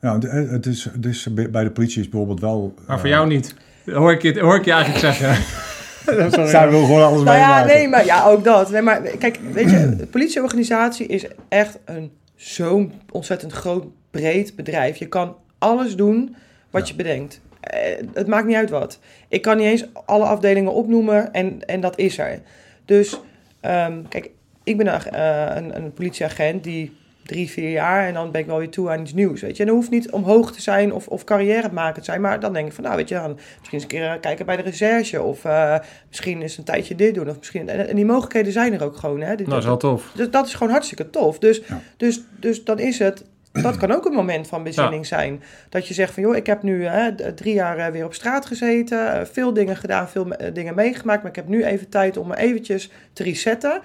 Ja, 0.00 0.18
het- 0.18 0.50
het 0.50 0.66
is, 0.66 0.84
het 0.84 1.06
is 1.06 1.28
bij 1.50 1.64
de 1.64 1.70
politie 1.70 2.00
is 2.00 2.08
bijvoorbeeld 2.08 2.40
wel... 2.40 2.74
Maar 2.86 2.96
voor 2.98 3.08
eh, 3.08 3.14
jou 3.14 3.26
niet. 3.26 3.54
Hoor 3.86 4.12
ik 4.12 4.22
je, 4.22 4.40
hoor 4.40 4.56
ik 4.56 4.64
je 4.64 4.72
eigenlijk 4.72 5.14
zeggen. 5.14 5.44
Zij 6.48 6.70
wil 6.70 6.84
gewoon 6.84 7.02
alles 7.02 7.22
nou 7.22 7.38
ja, 7.38 7.64
nee, 7.64 7.88
maar 7.88 8.04
ja, 8.04 8.26
ook 8.26 8.44
dat. 8.44 8.70
Nee, 8.70 8.82
maar 8.82 9.00
kijk, 9.00 9.38
weet 9.52 9.70
je, 9.70 9.96
de 9.96 10.06
politieorganisatie 10.06 11.06
is 11.06 11.26
echt 11.48 11.78
een 11.84 12.12
zo'n 12.36 12.92
ontzettend 13.10 13.52
groot, 13.52 13.84
breed 14.10 14.56
bedrijf. 14.56 14.96
Je 14.96 15.08
kan 15.08 15.36
alles 15.58 15.96
doen 15.96 16.36
wat 16.70 16.88
je 16.88 16.94
bedenkt. 16.94 17.40
Eh, 17.60 17.80
het 18.12 18.26
maakt 18.26 18.46
niet 18.46 18.56
uit 18.56 18.70
wat. 18.70 18.98
Ik 19.28 19.42
kan 19.42 19.56
niet 19.56 19.66
eens 19.66 19.86
alle 20.06 20.24
afdelingen 20.24 20.72
opnoemen 20.72 21.32
en, 21.32 21.66
en 21.66 21.80
dat 21.80 21.98
is 21.98 22.18
er. 22.18 22.40
Dus, 22.84 23.20
ehm, 23.60 24.02
kijk, 24.08 24.30
ik 24.64 24.76
ben 24.76 24.86
een, 24.86 25.00
eh, 25.00 25.56
een, 25.56 25.76
een 25.76 25.92
politieagent 25.92 26.64
die 26.64 26.98
drie, 27.30 27.50
vier 27.50 27.70
jaar 27.70 28.06
en 28.06 28.14
dan 28.14 28.30
ben 28.30 28.40
ik 28.40 28.46
wel 28.46 28.58
weer 28.58 28.70
toe 28.70 28.90
aan 28.90 29.00
iets 29.00 29.12
nieuws, 29.14 29.40
weet 29.40 29.56
je. 29.56 29.62
En 29.62 29.68
dat 29.68 29.76
hoeft 29.78 29.90
niet 29.90 30.10
omhoog 30.10 30.52
te 30.52 30.62
zijn 30.62 30.92
of, 30.92 31.06
of 31.08 31.24
carrière 31.24 31.68
te 31.68 31.74
maken 31.74 31.98
te 31.98 32.04
zijn, 32.04 32.20
maar 32.20 32.40
dan 32.40 32.52
denk 32.52 32.66
ik 32.66 32.72
van, 32.72 32.84
nou, 32.84 32.96
weet 32.96 33.08
je, 33.08 33.14
dan 33.14 33.34
misschien 33.34 33.72
eens 33.72 33.82
een 33.82 33.88
keer 33.88 34.04
eh, 34.04 34.20
kijken 34.20 34.46
bij 34.46 34.56
de 34.56 34.62
recherche 34.62 35.22
of 35.22 35.44
eh, 35.44 35.78
misschien 36.08 36.42
eens 36.42 36.58
een 36.58 36.64
tijdje 36.64 36.94
dit 36.94 37.14
doen 37.14 37.28
of 37.28 37.38
misschien... 37.38 37.68
En, 37.68 37.88
en 37.88 37.96
die 37.96 38.04
mogelijkheden 38.06 38.52
zijn 38.52 38.72
er 38.72 38.84
ook 38.84 38.96
gewoon, 38.96 39.20
hè. 39.20 39.34
Nou, 39.34 39.44
dat 39.44 39.58
is 39.58 39.64
wel 39.64 39.76
tof. 39.76 40.10
Dus 40.14 40.30
dat 40.30 40.46
is 40.46 40.54
gewoon 40.54 40.72
hartstikke 40.72 41.10
tof. 41.10 41.38
Dus, 41.38 41.60
Ja. 41.68 41.80
dus, 41.96 42.20
dus 42.40 42.64
dan 42.64 42.78
is 42.78 42.98
het. 42.98 43.24
Dat 43.52 43.76
kan 43.76 43.92
ook 43.92 44.04
een 44.04 44.12
moment 44.12 44.46
van 44.48 44.62
bezinning 44.62 45.06
zijn. 45.06 45.42
Dat 45.68 45.86
je 45.88 45.94
zegt 45.94 46.14
van 46.14 46.22
joh, 46.22 46.36
ik 46.36 46.46
heb 46.46 46.62
nu 46.62 46.84
hè, 46.86 47.14
d- 47.14 47.36
drie 47.36 47.54
jaar 47.54 47.78
eh, 47.78 47.92
weer 47.92 48.04
op 48.04 48.14
straat 48.14 48.46
gezeten. 48.46 49.12
eh, 49.20 49.26
veel 49.32 49.52
dingen 49.52 49.76
gedaan, 49.76 50.08
veel 50.08 50.24
me- 50.24 50.34
eh, 50.36 50.54
dingen 50.54 50.74
meegemaakt. 50.74 51.20
Maar 51.22 51.30
ik 51.30 51.36
heb 51.36 51.48
nu 51.48 51.64
even 51.64 51.88
tijd 51.88 52.16
om 52.16 52.28
me 52.28 52.36
eventjes 52.36 52.90
te 53.12 53.22
resetten. 53.22 53.80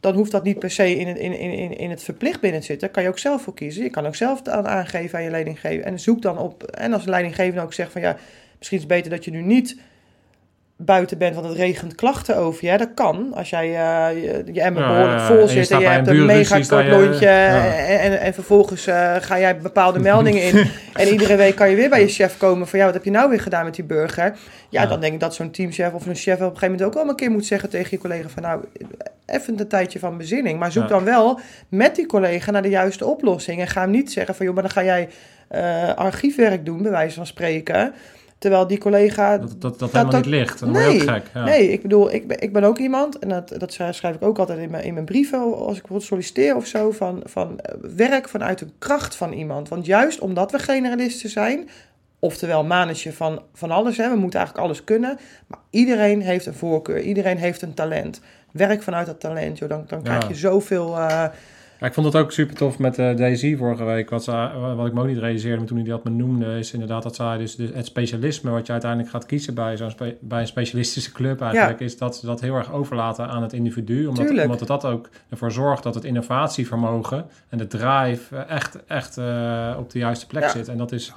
Dan 0.00 0.14
hoeft 0.14 0.30
dat 0.30 0.44
niet 0.44 0.58
per 0.58 0.70
se 0.70 0.96
in 0.96 1.06
het, 1.06 1.18
in, 1.18 1.38
in, 1.38 1.78
in, 1.78 1.90
het 1.90 2.02
verplicht 2.02 2.40
binnen 2.40 2.60
te 2.60 2.66
zitten. 2.66 2.90
Kan 2.90 3.02
je 3.02 3.08
ook 3.08 3.18
zelf 3.18 3.42
voor 3.42 3.54
kiezen. 3.54 3.82
Je 3.82 3.90
kan 3.90 4.06
ook 4.06 4.14
zelf 4.14 4.48
aan 4.48 4.68
aangeven 4.68 5.18
aan 5.18 5.24
je 5.24 5.30
leidinggever. 5.30 5.84
En 5.84 6.00
zoek 6.00 6.22
dan 6.22 6.38
op. 6.38 6.62
En 6.62 6.92
als 6.92 7.04
de 7.04 7.10
leidinggever 7.10 7.62
ook 7.62 7.72
zegt 7.72 7.92
van 7.92 8.00
ja, 8.00 8.16
misschien 8.58 8.78
is 8.78 8.84
het 8.84 8.92
beter 8.92 9.10
dat 9.10 9.24
je 9.24 9.30
nu 9.30 9.42
niet 9.42 9.76
buiten 10.84 11.18
bent, 11.18 11.34
want 11.34 11.46
het 11.48 11.56
regent 11.56 11.94
klachten 11.94 12.36
over 12.36 12.64
je. 12.70 12.78
Dat 12.78 12.88
kan, 12.94 13.32
als 13.34 13.50
jij 13.50 13.66
eh, 13.66 14.22
je, 14.22 14.42
je 14.52 14.60
emmer 14.60 14.86
behoorlijk 14.86 15.20
vol 15.20 15.48
zit 15.48 15.70
en 15.70 15.78
je 15.80 15.86
hebt 15.86 16.08
een 16.08 16.16
een 16.16 16.26
mega 16.26 16.54
kort 16.68 16.84
je- 16.84 16.90
lontje 16.90 17.26
ja. 17.26 17.74
en, 17.76 17.98
en, 18.00 18.20
en 18.20 18.34
vervolgens 18.34 18.86
eh, 18.86 19.14
ga 19.20 19.38
jij 19.38 19.56
bepaalde 19.58 19.98
meldingen 20.10 20.42
in 20.42 20.70
en 20.94 21.08
iedere 21.08 21.36
week 21.36 21.54
kan 21.56 21.70
je 21.70 21.76
weer 21.76 21.88
bij 21.88 22.00
je 22.00 22.08
chef 22.08 22.36
komen 22.36 22.68
van 22.68 22.78
ja, 22.78 22.84
wat 22.84 22.94
heb 22.94 23.04
je 23.04 23.10
nou 23.10 23.28
weer 23.30 23.40
gedaan 23.40 23.64
met 23.64 23.74
die 23.74 23.84
burger? 23.84 24.24
Ja, 24.68 24.82
Ja. 24.82 24.86
dan 24.88 25.00
denk 25.00 25.12
ik 25.12 25.20
dat 25.20 25.34
zo'n 25.34 25.50
teamchef 25.50 25.92
of 25.92 26.06
een 26.06 26.14
chef 26.14 26.34
op 26.34 26.40
een 26.40 26.46
gegeven 26.46 26.70
moment 26.70 26.82
ook 26.86 26.94
wel 26.94 27.08
een 27.08 27.16
keer 27.16 27.30
moet 27.30 27.46
zeggen 27.46 27.68
tegen 27.70 27.88
je 27.90 27.98
collega 27.98 28.28
van 28.28 28.42
nou, 28.42 28.64
even 29.26 29.58
een 29.60 29.68
tijdje 29.68 29.98
van 29.98 30.16
bezinning, 30.16 30.58
maar 30.58 30.72
zoek 30.72 30.88
dan 30.88 31.04
wel 31.04 31.40
met 31.68 31.94
die 31.94 32.06
collega 32.06 32.50
naar 32.50 32.62
de 32.62 32.68
juiste 32.68 33.06
oplossing 33.06 33.60
en 33.60 33.66
ga 33.68 33.80
hem 33.80 33.90
niet 33.90 34.12
zeggen 34.12 34.34
van 34.34 34.44
joh, 34.46 34.54
maar 34.54 34.62
dan 34.62 34.72
ga 34.72 34.84
jij 34.84 35.08
eh, 35.48 35.94
archiefwerk 35.94 36.64
doen, 36.64 36.82
bij 36.82 36.90
wijze 36.90 37.14
van 37.14 37.26
spreken. 37.26 37.92
Terwijl 38.40 38.66
die 38.66 38.78
collega 38.78 39.38
Dat 39.38 39.60
dat, 39.60 39.78
dat, 39.78 39.92
helemaal 39.92 40.12
dat- 40.12 40.20
niet 40.24 40.30
ligt. 40.34 40.58
Je 40.60 40.66
nee, 40.66 41.00
gek. 41.00 41.22
Ja. 41.34 41.44
Nee, 41.44 41.72
ik 41.72 41.82
bedoel, 41.82 42.12
ik 42.12 42.26
ben, 42.28 42.40
ik 42.40 42.52
ben 42.52 42.64
ook 42.64 42.78
iemand, 42.78 43.18
en 43.18 43.28
dat, 43.28 43.54
dat 43.58 43.72
schrijf 43.72 44.02
ik 44.14 44.22
ook 44.22 44.38
altijd 44.38 44.58
in 44.58 44.70
mijn, 44.70 44.84
in 44.84 44.94
mijn 44.94 45.04
brieven, 45.04 45.38
als 45.38 45.52
ik 45.74 45.80
bijvoorbeeld 45.80 46.02
solliciteer 46.02 46.56
of 46.56 46.66
zo, 46.66 46.90
van, 46.90 47.20
van 47.24 47.58
eh, 47.60 47.74
werk 47.96 48.28
vanuit 48.28 48.60
een 48.60 48.72
kracht 48.78 49.14
van 49.16 49.32
iemand. 49.32 49.68
Want 49.68 49.86
juist 49.86 50.18
omdat 50.20 50.52
we 50.52 50.58
generalisten 50.58 51.30
zijn, 51.30 51.68
oftewel 52.18 52.64
manetje 52.64 53.12
van, 53.12 53.42
van 53.54 53.70
alles, 53.70 53.96
hè, 53.96 54.10
we 54.10 54.16
moeten 54.16 54.38
eigenlijk 54.38 54.68
alles 54.68 54.84
kunnen, 54.84 55.18
maar 55.46 55.60
iedereen 55.70 56.22
heeft 56.22 56.46
een 56.46 56.54
voorkeur, 56.54 57.00
iedereen 57.00 57.38
heeft 57.38 57.62
een 57.62 57.74
talent. 57.74 58.20
Werk 58.52 58.82
vanuit 58.82 59.06
dat 59.06 59.20
talent, 59.20 59.58
joh, 59.58 59.68
dan, 59.68 59.84
dan 59.86 60.00
Ja. 60.02 60.04
krijg 60.04 60.28
je 60.28 60.34
zoveel... 60.34 60.96
eh, 60.98 61.24
Ja, 61.80 61.86
ik 61.86 61.94
vond 61.94 62.06
het 62.06 62.16
ook 62.16 62.32
super 62.32 62.56
tof 62.56 62.78
met 62.78 62.98
uh, 62.98 63.16
Daisy 63.16 63.56
vorige 63.56 63.84
week. 63.84 64.10
Wat, 64.10 64.24
ze, 64.24 64.50
wat 64.76 64.86
ik 64.86 64.92
me 64.92 65.00
ook 65.00 65.06
niet 65.06 65.18
realiseerde 65.18 65.56
maar 65.58 65.66
toen 65.66 65.76
hij 65.78 65.86
dat 65.86 66.04
me 66.04 66.10
noemde, 66.10 66.58
is 66.58 66.72
inderdaad 66.72 67.02
dat 67.02 67.14
zij 67.14 67.38
dus 67.38 67.56
het 67.56 67.86
specialisme 67.86 68.50
wat 68.50 68.66
je 68.66 68.72
uiteindelijk 68.72 69.10
gaat 69.10 69.26
kiezen 69.26 69.54
bij, 69.54 69.76
zo'n 69.76 69.90
spe, 69.90 70.16
bij 70.20 70.40
een 70.40 70.46
specialistische 70.46 71.12
club 71.12 71.40
eigenlijk, 71.40 71.80
is 71.80 71.98
dat 71.98 72.16
ze 72.16 72.26
dat 72.26 72.40
heel 72.40 72.54
erg 72.54 72.72
overlaten 72.72 73.28
aan 73.28 73.42
het 73.42 73.52
individu. 73.52 74.06
Omdat, 74.06 74.24
Tuurlijk. 74.26 74.44
omdat 74.44 74.60
het 74.60 74.68
dat 74.68 74.84
ook 74.84 75.08
ervoor 75.28 75.52
zorgt 75.52 75.82
dat 75.82 75.94
het 75.94 76.04
innovatievermogen 76.04 77.26
en 77.48 77.58
de 77.58 77.66
drive 77.66 78.36
eh, 78.36 78.50
echt, 78.50 78.78
echt 78.86 79.18
uh, 79.18 79.74
op 79.78 79.90
de 79.90 79.98
juiste 79.98 80.26
plek 80.26 80.42
Ja. 80.42 80.48
zit. 80.48 80.68
En 80.68 80.76
dat 80.78 80.92
is, 80.92 81.12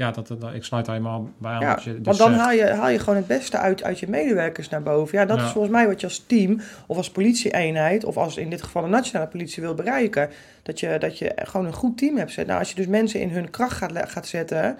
ja, 0.00 0.10
dat, 0.10 0.26
dat, 0.26 0.54
ik 0.54 0.64
sluit 0.64 0.86
daar 0.86 0.94
helemaal 0.94 1.30
bij 1.38 1.52
aan. 1.52 1.60
Ja, 1.60 1.74
wat 1.74 1.82
je 1.82 1.94
dus 1.94 2.00
want 2.04 2.18
dan 2.18 2.32
haal 2.32 2.52
je, 2.52 2.64
haal 2.64 2.88
je 2.88 2.98
gewoon 2.98 3.16
het 3.16 3.26
beste 3.26 3.58
uit, 3.58 3.82
uit 3.82 3.98
je 3.98 4.08
medewerkers 4.08 4.68
naar 4.68 4.82
boven. 4.82 5.18
Ja, 5.18 5.24
dat 5.24 5.38
Ja. 5.38 5.44
is 5.44 5.50
volgens 5.50 5.72
mij 5.72 5.86
wat 5.86 6.00
je 6.00 6.06
als 6.06 6.24
team 6.26 6.60
of 6.86 6.96
als 6.96 7.10
politieeenheid... 7.10 8.04
of 8.04 8.16
als 8.16 8.36
in 8.36 8.50
dit 8.50 8.62
geval 8.62 8.84
een 8.84 8.90
nationale 8.90 9.28
politie 9.30 9.62
wil 9.62 9.74
bereiken. 9.74 10.30
Dat 10.62 10.80
je, 10.80 10.96
dat 10.98 11.18
je 11.18 11.32
gewoon 11.36 11.66
een 11.66 11.72
goed 11.72 11.98
team 11.98 12.16
hebt. 12.16 12.36
Nou, 12.36 12.58
als 12.58 12.68
je 12.68 12.74
dus 12.74 12.86
mensen 12.86 13.20
in 13.20 13.30
hun 13.30 13.50
kracht 13.50 13.76
gaat, 13.76 13.92
gaat 14.10 14.26
zetten... 14.26 14.76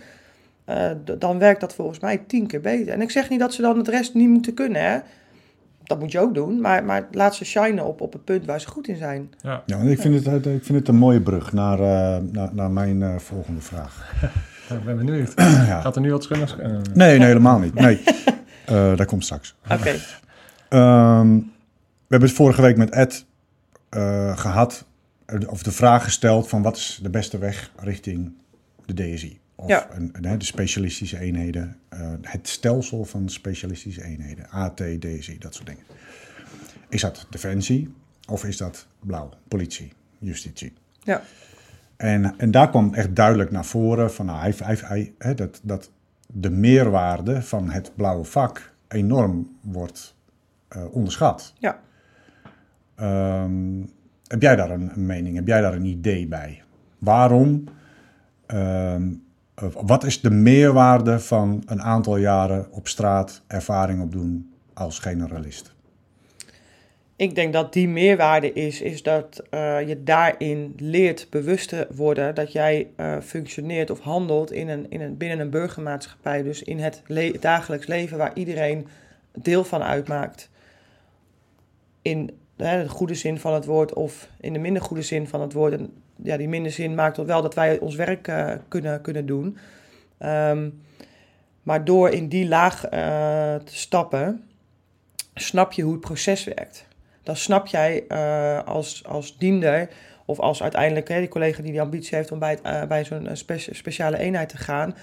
eh, 0.64 0.90
dan 1.18 1.38
werkt 1.38 1.60
dat 1.60 1.74
volgens 1.74 1.98
mij 2.00 2.22
tien 2.26 2.46
keer 2.46 2.60
beter. 2.60 2.92
En 2.92 3.00
ik 3.00 3.10
zeg 3.10 3.28
niet 3.28 3.40
dat 3.40 3.54
ze 3.54 3.62
dan 3.62 3.78
het 3.78 3.88
rest 3.88 4.14
niet 4.14 4.28
moeten 4.28 4.54
kunnen, 4.54 4.82
hè. 4.82 4.98
Dat 5.84 5.98
moet 6.00 6.12
je 6.12 6.20
ook 6.20 6.34
doen. 6.34 6.60
Maar, 6.60 6.84
maar 6.84 7.06
laat 7.10 7.34
ze 7.34 7.44
shinen 7.44 7.84
op, 7.84 8.00
op 8.00 8.12
het 8.12 8.24
punt 8.24 8.46
waar 8.46 8.60
ze 8.60 8.68
goed 8.68 8.88
in 8.88 8.96
zijn. 8.96 9.30
Ja. 9.42 9.62
Ja, 9.66 9.78
ik 9.78 10.00
vind, 10.00 10.24
het, 10.26 10.46
ik 10.46 10.64
vind 10.64 10.78
het 10.78 10.88
een 10.88 10.96
mooie 10.96 11.20
brug 11.20 11.52
naar, 11.52 11.78
uh, 11.80 12.16
naar, 12.32 12.48
naar 12.52 12.70
mijn 12.70 13.00
uh, 13.00 13.16
volgende 13.18 13.60
vraag. 13.60 14.12
Ik 14.70 14.84
ben 14.84 14.96
benieuwd. 14.96 15.32
ja. 15.70 15.80
Gaat 15.80 15.94
er 15.96 16.02
nu 16.02 16.10
wat 16.10 16.22
schunnigs? 16.22 16.54
Uh, 16.58 16.66
nee, 16.94 17.18
nee, 17.18 17.26
helemaal 17.26 17.58
niet. 17.58 17.74
Nee. 17.74 18.00
Eh, 18.64 18.96
dat 18.96 19.06
komt 19.06 19.24
straks. 19.24 19.54
Oké. 19.70 19.94
Ehm, 20.68 21.34
we 21.36 22.06
hebben 22.08 22.28
het 22.28 22.32
vorige 22.38 22.62
week 22.62 22.76
met 22.76 22.90
Ed 22.90 23.24
eh, 23.88 24.38
gehad, 24.38 24.84
eh, 25.26 25.38
of 25.46 25.62
de 25.62 25.72
vraag 25.72 26.04
gesteld 26.04 26.48
van 26.48 26.62
wat 26.62 26.76
is 26.76 26.98
de 27.02 27.10
beste 27.10 27.38
weg 27.38 27.70
richting 27.76 28.32
de 28.86 28.94
DSI? 28.94 29.40
Of 29.54 29.68
Ja. 29.68 29.88
een, 29.92 30.38
de 30.38 30.44
specialistische 30.44 31.18
eenheden, 31.18 31.76
eh, 31.88 32.12
het 32.22 32.48
stelsel 32.48 33.04
van 33.04 33.28
specialistische 33.28 34.04
eenheden, 34.04 34.50
AT, 34.50 34.76
DSI, 34.76 35.38
dat 35.38 35.54
soort 35.54 35.66
dingen. 35.66 35.82
Is 36.88 37.00
dat 37.00 37.26
defensie 37.30 37.94
of 38.28 38.44
is 38.44 38.56
dat 38.56 38.86
blauw, 39.00 39.30
politie, 39.48 39.92
justitie? 40.18 40.72
Ja. 41.02 41.22
En, 42.00 42.38
en 42.38 42.50
daar 42.50 42.70
kwam 42.70 42.94
echt 42.94 43.16
duidelijk 43.16 43.50
naar 43.50 43.64
voren 43.64 44.12
van, 44.12 44.26
nou, 44.26 44.38
hij, 44.38 44.54
hij, 44.56 44.78
hij, 44.84 45.14
hè, 45.18 45.34
dat, 45.34 45.60
dat 45.62 45.90
de 46.26 46.50
meerwaarde 46.50 47.42
van 47.42 47.70
het 47.70 47.92
blauwe 47.94 48.24
vak 48.24 48.72
enorm 48.88 49.56
wordt 49.60 50.14
eh, 50.68 50.94
onderschat. 50.94 51.54
Ja. 51.58 51.78
Ehm, 52.94 53.80
heb 54.26 54.42
jij 54.42 54.56
daar 54.56 54.70
een, 54.70 54.90
een 54.94 55.06
mening? 55.06 55.36
Heb 55.36 55.46
jij 55.46 55.60
daar 55.60 55.74
een 55.74 55.84
idee 55.84 56.26
bij? 56.26 56.62
Waarom? 56.98 57.64
ehm, 58.46 59.12
eh, 59.54 59.64
wat 59.82 60.04
is 60.04 60.20
de 60.20 60.30
meerwaarde 60.30 61.20
van 61.20 61.62
een 61.66 61.82
aantal 61.82 62.16
jaren 62.16 62.72
op 62.72 62.88
straat 62.88 63.42
ervaring 63.46 64.02
opdoen 64.02 64.54
als 64.74 64.98
generalist? 64.98 65.74
Ik 67.20 67.34
denk 67.34 67.52
dat 67.52 67.72
die 67.72 67.88
meerwaarde 67.88 68.52
is, 68.52 68.80
is 68.80 69.02
dat 69.02 69.42
eh, 69.50 69.88
je 69.88 70.02
daarin 70.02 70.74
leert 70.76 71.26
bewust 71.30 71.68
te 71.68 71.86
worden 71.90 72.34
dat 72.34 72.52
jij 72.52 72.88
eh, 72.96 73.16
functioneert 73.22 73.90
of 73.90 74.00
handelt 74.00 74.52
in 74.52 74.68
een, 74.68 74.86
in 74.88 75.00
een, 75.00 75.16
binnen 75.16 75.38
een 75.38 75.50
burgermaatschappij. 75.50 76.42
Dus 76.42 76.62
in 76.62 76.78
het 76.78 77.02
dagelijks 77.40 77.86
leven 77.86 78.18
waar 78.18 78.30
iedereen 78.34 78.86
deel 79.32 79.64
van 79.64 79.82
uitmaakt. 79.82 80.50
In 82.02 82.30
hè, 82.56 82.82
de 82.82 82.88
goede 82.88 83.14
zin 83.14 83.38
van 83.38 83.54
het 83.54 83.64
woord 83.64 83.92
of 83.92 84.28
in 84.40 84.52
de 84.52 84.58
minder 84.58 84.82
goede 84.82 85.02
zin 85.02 85.28
van 85.28 85.40
het 85.40 85.52
woord. 85.52 85.72
En 85.72 85.92
ja, 86.22 86.36
die 86.36 86.48
minder 86.48 86.72
zin 86.72 86.94
maakt 86.94 87.14
toch 87.14 87.26
wel 87.26 87.42
dat 87.42 87.54
wij 87.54 87.78
ons 87.78 87.94
werk 87.94 88.28
eh, 88.28 88.52
kunnen, 88.68 89.00
kunnen 89.00 89.26
doen. 89.26 89.58
Ehm, 90.18 90.70
maar 91.62 91.84
door 91.84 92.10
in 92.10 92.28
die 92.28 92.48
laag 92.48 92.80
te 93.64 93.76
stappen, 93.76 94.44
snap 95.34 95.72
je 95.72 95.82
hoe 95.82 95.92
het 95.92 96.00
proces 96.00 96.44
werkt 96.44 96.88
dan 97.30 97.38
snap 97.38 97.66
jij 97.66 98.04
eh, 98.08 98.64
als, 98.64 99.04
als 99.06 99.38
diender 99.38 99.88
of 100.24 100.38
als 100.38 100.62
uiteindelijk 100.62 101.08
hè, 101.08 101.18
die 101.18 101.28
collega 101.28 101.62
die 101.62 101.70
die 101.70 101.80
ambitie 101.80 102.16
heeft 102.16 102.32
om 102.32 102.38
bij, 102.38 102.58
eh, 102.62 102.84
bij 102.84 103.04
zo'n 103.04 103.26
eh, 103.26 103.34
spe- 103.34 103.74
speciale 103.74 104.18
eenheid 104.18 104.48
te 104.48 104.56
gaan, 104.56 104.96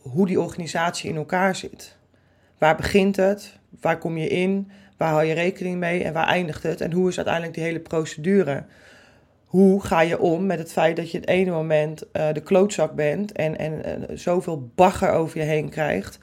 hoe 0.00 0.26
die 0.26 0.40
organisatie 0.40 1.10
in 1.10 1.16
elkaar 1.16 1.56
zit. 1.56 1.96
Waar 2.58 2.76
begint 2.76 3.16
het? 3.16 3.58
Waar 3.80 3.98
kom 3.98 4.16
je 4.16 4.28
in? 4.28 4.70
Waar 4.96 5.10
hou 5.10 5.24
je 5.24 5.34
rekening 5.34 5.78
mee? 5.78 6.04
En 6.04 6.12
waar 6.12 6.26
eindigt 6.26 6.62
het? 6.62 6.80
En 6.80 6.92
hoe 6.92 7.08
is 7.08 7.16
uiteindelijk 7.16 7.54
die 7.54 7.64
hele 7.64 7.80
procedure? 7.80 8.64
Hoe 9.44 9.84
ga 9.84 10.00
je 10.00 10.18
om 10.18 10.46
met 10.46 10.58
het 10.58 10.72
feit 10.72 10.96
dat 10.96 11.10
je 11.10 11.18
het 11.18 11.28
ene 11.28 11.50
moment 11.50 12.06
de 12.12 12.40
klootzak 12.44 12.94
bent 12.94 13.32
en, 13.32 13.58
en 13.58 13.84
eh, 13.84 14.16
zoveel 14.16 14.70
bagger 14.74 15.10
over 15.10 15.38
je 15.38 15.44
heen 15.44 15.68
krijgt. 15.68 16.18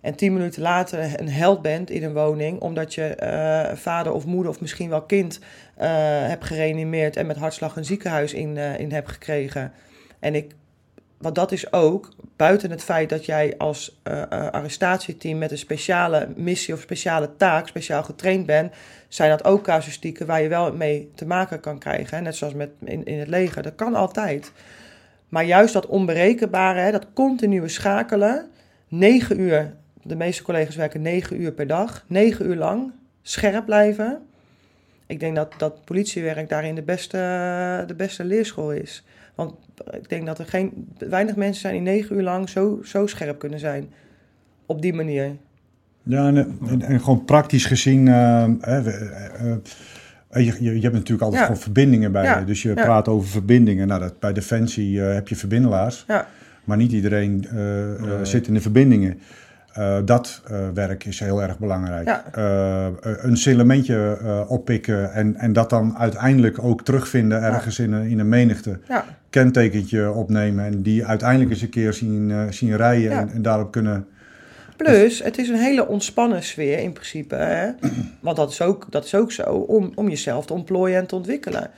En 0.00 0.14
tien 0.14 0.32
minuten 0.32 0.62
later 0.62 1.20
een 1.20 1.28
held 1.28 1.62
bent 1.62 1.90
in 1.90 2.04
een 2.04 2.12
woning, 2.12 2.60
omdat 2.60 2.94
je 2.94 3.04
eh, 3.04 3.76
vader 3.76 4.12
of 4.12 4.26
moeder 4.26 4.50
of 4.50 4.60
misschien 4.60 4.88
wel 4.88 5.02
kind 5.02 5.40
eh, 5.76 5.88
hebt 6.26 6.44
gereanimeerd 6.44 7.16
en 7.16 7.26
met 7.26 7.36
hartslag 7.36 7.76
een 7.76 7.84
ziekenhuis 7.84 8.34
in, 8.34 8.56
eh, 8.56 8.78
in 8.78 8.92
hebt 8.92 9.08
gekregen. 9.08 9.72
En 10.18 10.34
ik, 10.34 10.54
want 11.18 11.34
dat 11.34 11.52
is 11.52 11.72
ook, 11.72 12.14
buiten 12.36 12.70
het 12.70 12.82
feit 12.82 13.08
dat 13.08 13.24
jij 13.24 13.54
als 13.58 14.00
arrestatieteam 14.30 15.38
met 15.38 15.50
een 15.50 15.58
speciale 15.58 16.28
missie 16.36 16.74
of 16.74 16.80
speciale 16.80 17.36
taak, 17.36 17.68
speciaal 17.68 18.02
getraind 18.02 18.46
bent, 18.46 18.72
zijn 19.08 19.30
dat 19.30 19.44
ook 19.44 19.62
casuïstieken 19.62 20.26
waar 20.26 20.42
je 20.42 20.48
wel 20.48 20.72
mee 20.72 21.10
te 21.14 21.26
maken 21.26 21.60
kan 21.60 21.78
krijgen. 21.78 22.22
Net 22.22 22.36
zoals 22.36 22.54
met, 22.54 22.70
in, 22.84 23.04
in 23.04 23.18
het 23.18 23.28
leger, 23.28 23.62
dat 23.62 23.74
kan 23.74 23.94
altijd. 23.94 24.52
Maar 25.28 25.44
juist 25.44 25.72
dat 25.72 25.86
onberekenbare, 25.86 26.92
dat 26.92 27.06
continue 27.12 27.68
schakelen, 27.68 28.50
negen 28.88 29.40
uur 29.40 29.74
de 30.06 30.16
meeste 30.16 30.42
collega's 30.42 30.76
werken 30.76 31.02
negen 31.02 31.40
uur 31.40 31.52
per 31.52 31.66
dag, 31.66 32.04
negen 32.06 32.46
uur 32.46 32.56
lang, 32.56 32.92
scherp 33.22 33.64
blijven. 33.64 34.18
Ik 35.06 35.20
denk 35.20 35.36
dat, 35.36 35.54
dat 35.58 35.84
politiewerk 35.84 36.48
daarin 36.48 36.74
de 36.74 36.82
beste, 36.82 37.18
de 37.86 37.94
beste 37.94 38.24
leerschool 38.24 38.72
is. 38.72 39.04
Want 39.34 39.54
ik 39.90 40.08
denk 40.08 40.26
dat 40.26 40.38
er 40.38 40.46
geen, 40.46 40.88
weinig 40.98 41.36
mensen 41.36 41.60
zijn 41.60 41.72
die 41.72 41.82
negen 41.82 42.16
uur 42.16 42.22
lang 42.22 42.48
zo, 42.48 42.80
zo 42.84 43.06
scherp 43.06 43.38
kunnen 43.38 43.58
zijn. 43.58 43.88
Op 44.66 44.82
die 44.82 44.94
manier. 44.94 45.36
Ja, 46.02 46.26
en, 46.26 46.58
en, 46.68 46.82
en 46.82 47.00
gewoon 47.00 47.24
praktisch 47.24 47.64
gezien, 47.64 48.08
eh, 48.08 48.44
eh, 48.44 48.86
eh, 48.86 50.44
je, 50.44 50.56
je, 50.60 50.74
je 50.74 50.80
hebt 50.80 50.94
natuurlijk 50.94 51.22
altijd 51.22 51.40
Ja. 51.40 51.46
gewoon 51.46 51.62
verbindingen 51.62 52.12
bij 52.12 52.24
Ja, 52.24 52.38
je. 52.38 52.44
Dus 52.44 52.62
je 52.62 52.68
ja. 52.68 52.74
praat 52.74 53.08
over 53.08 53.28
verbindingen. 53.28 53.88
Nou, 53.88 54.00
dat, 54.00 54.18
bij 54.18 54.32
Defensie 54.32 55.00
heb 55.00 55.28
je 55.28 55.36
verbindelaars, 55.36 56.04
Ja, 56.08 56.28
maar 56.64 56.76
niet 56.76 56.92
iedereen 56.92 57.46
zit 58.22 58.46
in 58.46 58.54
de 58.54 58.60
verbindingen. 58.60 59.20
Eh, 59.76 59.98
dat 60.04 60.40
eh, 60.46 60.68
werk 60.74 61.04
is 61.04 61.20
heel 61.20 61.42
erg 61.42 61.58
belangrijk. 61.58 62.06
Ja. 62.06 62.24
Eh, 62.32 62.86
een 63.00 63.38
elementje 63.44 64.18
eh, 64.22 64.50
oppikken 64.50 65.12
en, 65.12 65.36
en 65.36 65.52
dat 65.52 65.70
dan 65.70 65.96
uiteindelijk 65.98 66.64
ook 66.64 66.82
terugvinden 66.82 67.42
ergens 67.42 67.78
in, 67.78 67.92
een, 67.92 68.08
in 68.08 68.18
een 68.18 68.28
menigte. 68.28 68.78
ja, 68.88 69.04
Kentekentje 69.30 70.12
opnemen 70.12 70.64
en 70.64 70.82
die 70.82 71.04
uiteindelijk 71.06 71.50
eens 71.50 71.62
een 71.62 71.68
keer 71.68 71.92
zien, 71.92 72.52
zien 72.52 72.76
rijden 72.76 73.10
en, 73.10 73.30
en 73.30 73.42
daarop 73.42 73.72
kunnen... 73.72 74.06
Plus, 74.76 75.22
het 75.22 75.38
is 75.38 75.48
een 75.48 75.58
hele 75.58 75.86
ontspannen 75.86 76.42
sfeer 76.42 76.78
in 76.78 76.92
principe. 76.92 77.34
Hè? 77.34 77.70
Want 78.20 78.36
dat 78.36 78.50
is 78.50 78.62
ook, 78.62 78.86
dat 78.90 79.04
is 79.04 79.14
ook 79.14 79.32
zo, 79.32 79.42
om, 79.42 79.92
om 79.94 80.08
jezelf 80.08 80.46
te 80.46 80.52
ontplooien 80.52 80.98
en 80.98 81.06
te 81.06 81.14
ontwikkelen. 81.14 81.70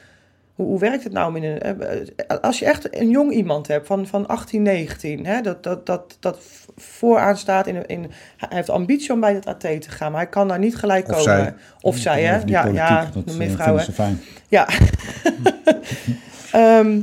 Hoe, 0.58 0.66
hoe 0.66 0.78
werkt 0.78 1.04
het 1.04 1.12
nou? 1.12 1.40
Een, 1.44 1.60
eh, 1.60 2.38
als 2.40 2.58
je 2.58 2.64
echt 2.64 2.98
een 3.00 3.10
jong 3.10 3.32
iemand 3.32 3.66
hebt 3.66 3.86
van, 3.86 4.06
van 4.06 4.26
18, 4.26 4.62
19, 4.62 5.26
hè, 5.26 5.40
dat, 5.40 5.62
dat, 5.62 5.86
dat, 5.86 6.16
dat 6.20 6.38
vooraan 6.76 7.36
staat 7.36 7.66
in, 7.66 7.86
in... 7.86 8.10
Hij 8.36 8.48
heeft 8.56 8.70
ambitie 8.70 9.12
om 9.12 9.20
bij 9.20 9.34
het 9.34 9.46
AT 9.46 9.60
te 9.60 9.80
gaan, 9.88 10.12
maar 10.12 10.20
hij 10.20 10.30
kan 10.30 10.48
daar 10.48 10.58
niet 10.58 10.76
gelijk 10.76 11.04
Of 11.08 11.10
komen. 11.10 11.24
zij. 11.24 11.54
Of 11.80 11.96
zij, 11.96 12.22
hè? 12.22 12.36
Of 12.36 12.42
Ja, 12.48 12.62
politiek, 12.62 12.82
ja, 12.82 13.00
dat, 13.12 13.14
eh, 13.14 13.24
meer 13.24 13.34
vinden 13.34 13.56
vrouwen. 13.56 13.82
ze 13.84 13.92
fijn. 13.92 14.20
Ja. 14.48 14.68
Ehm, 16.52 17.00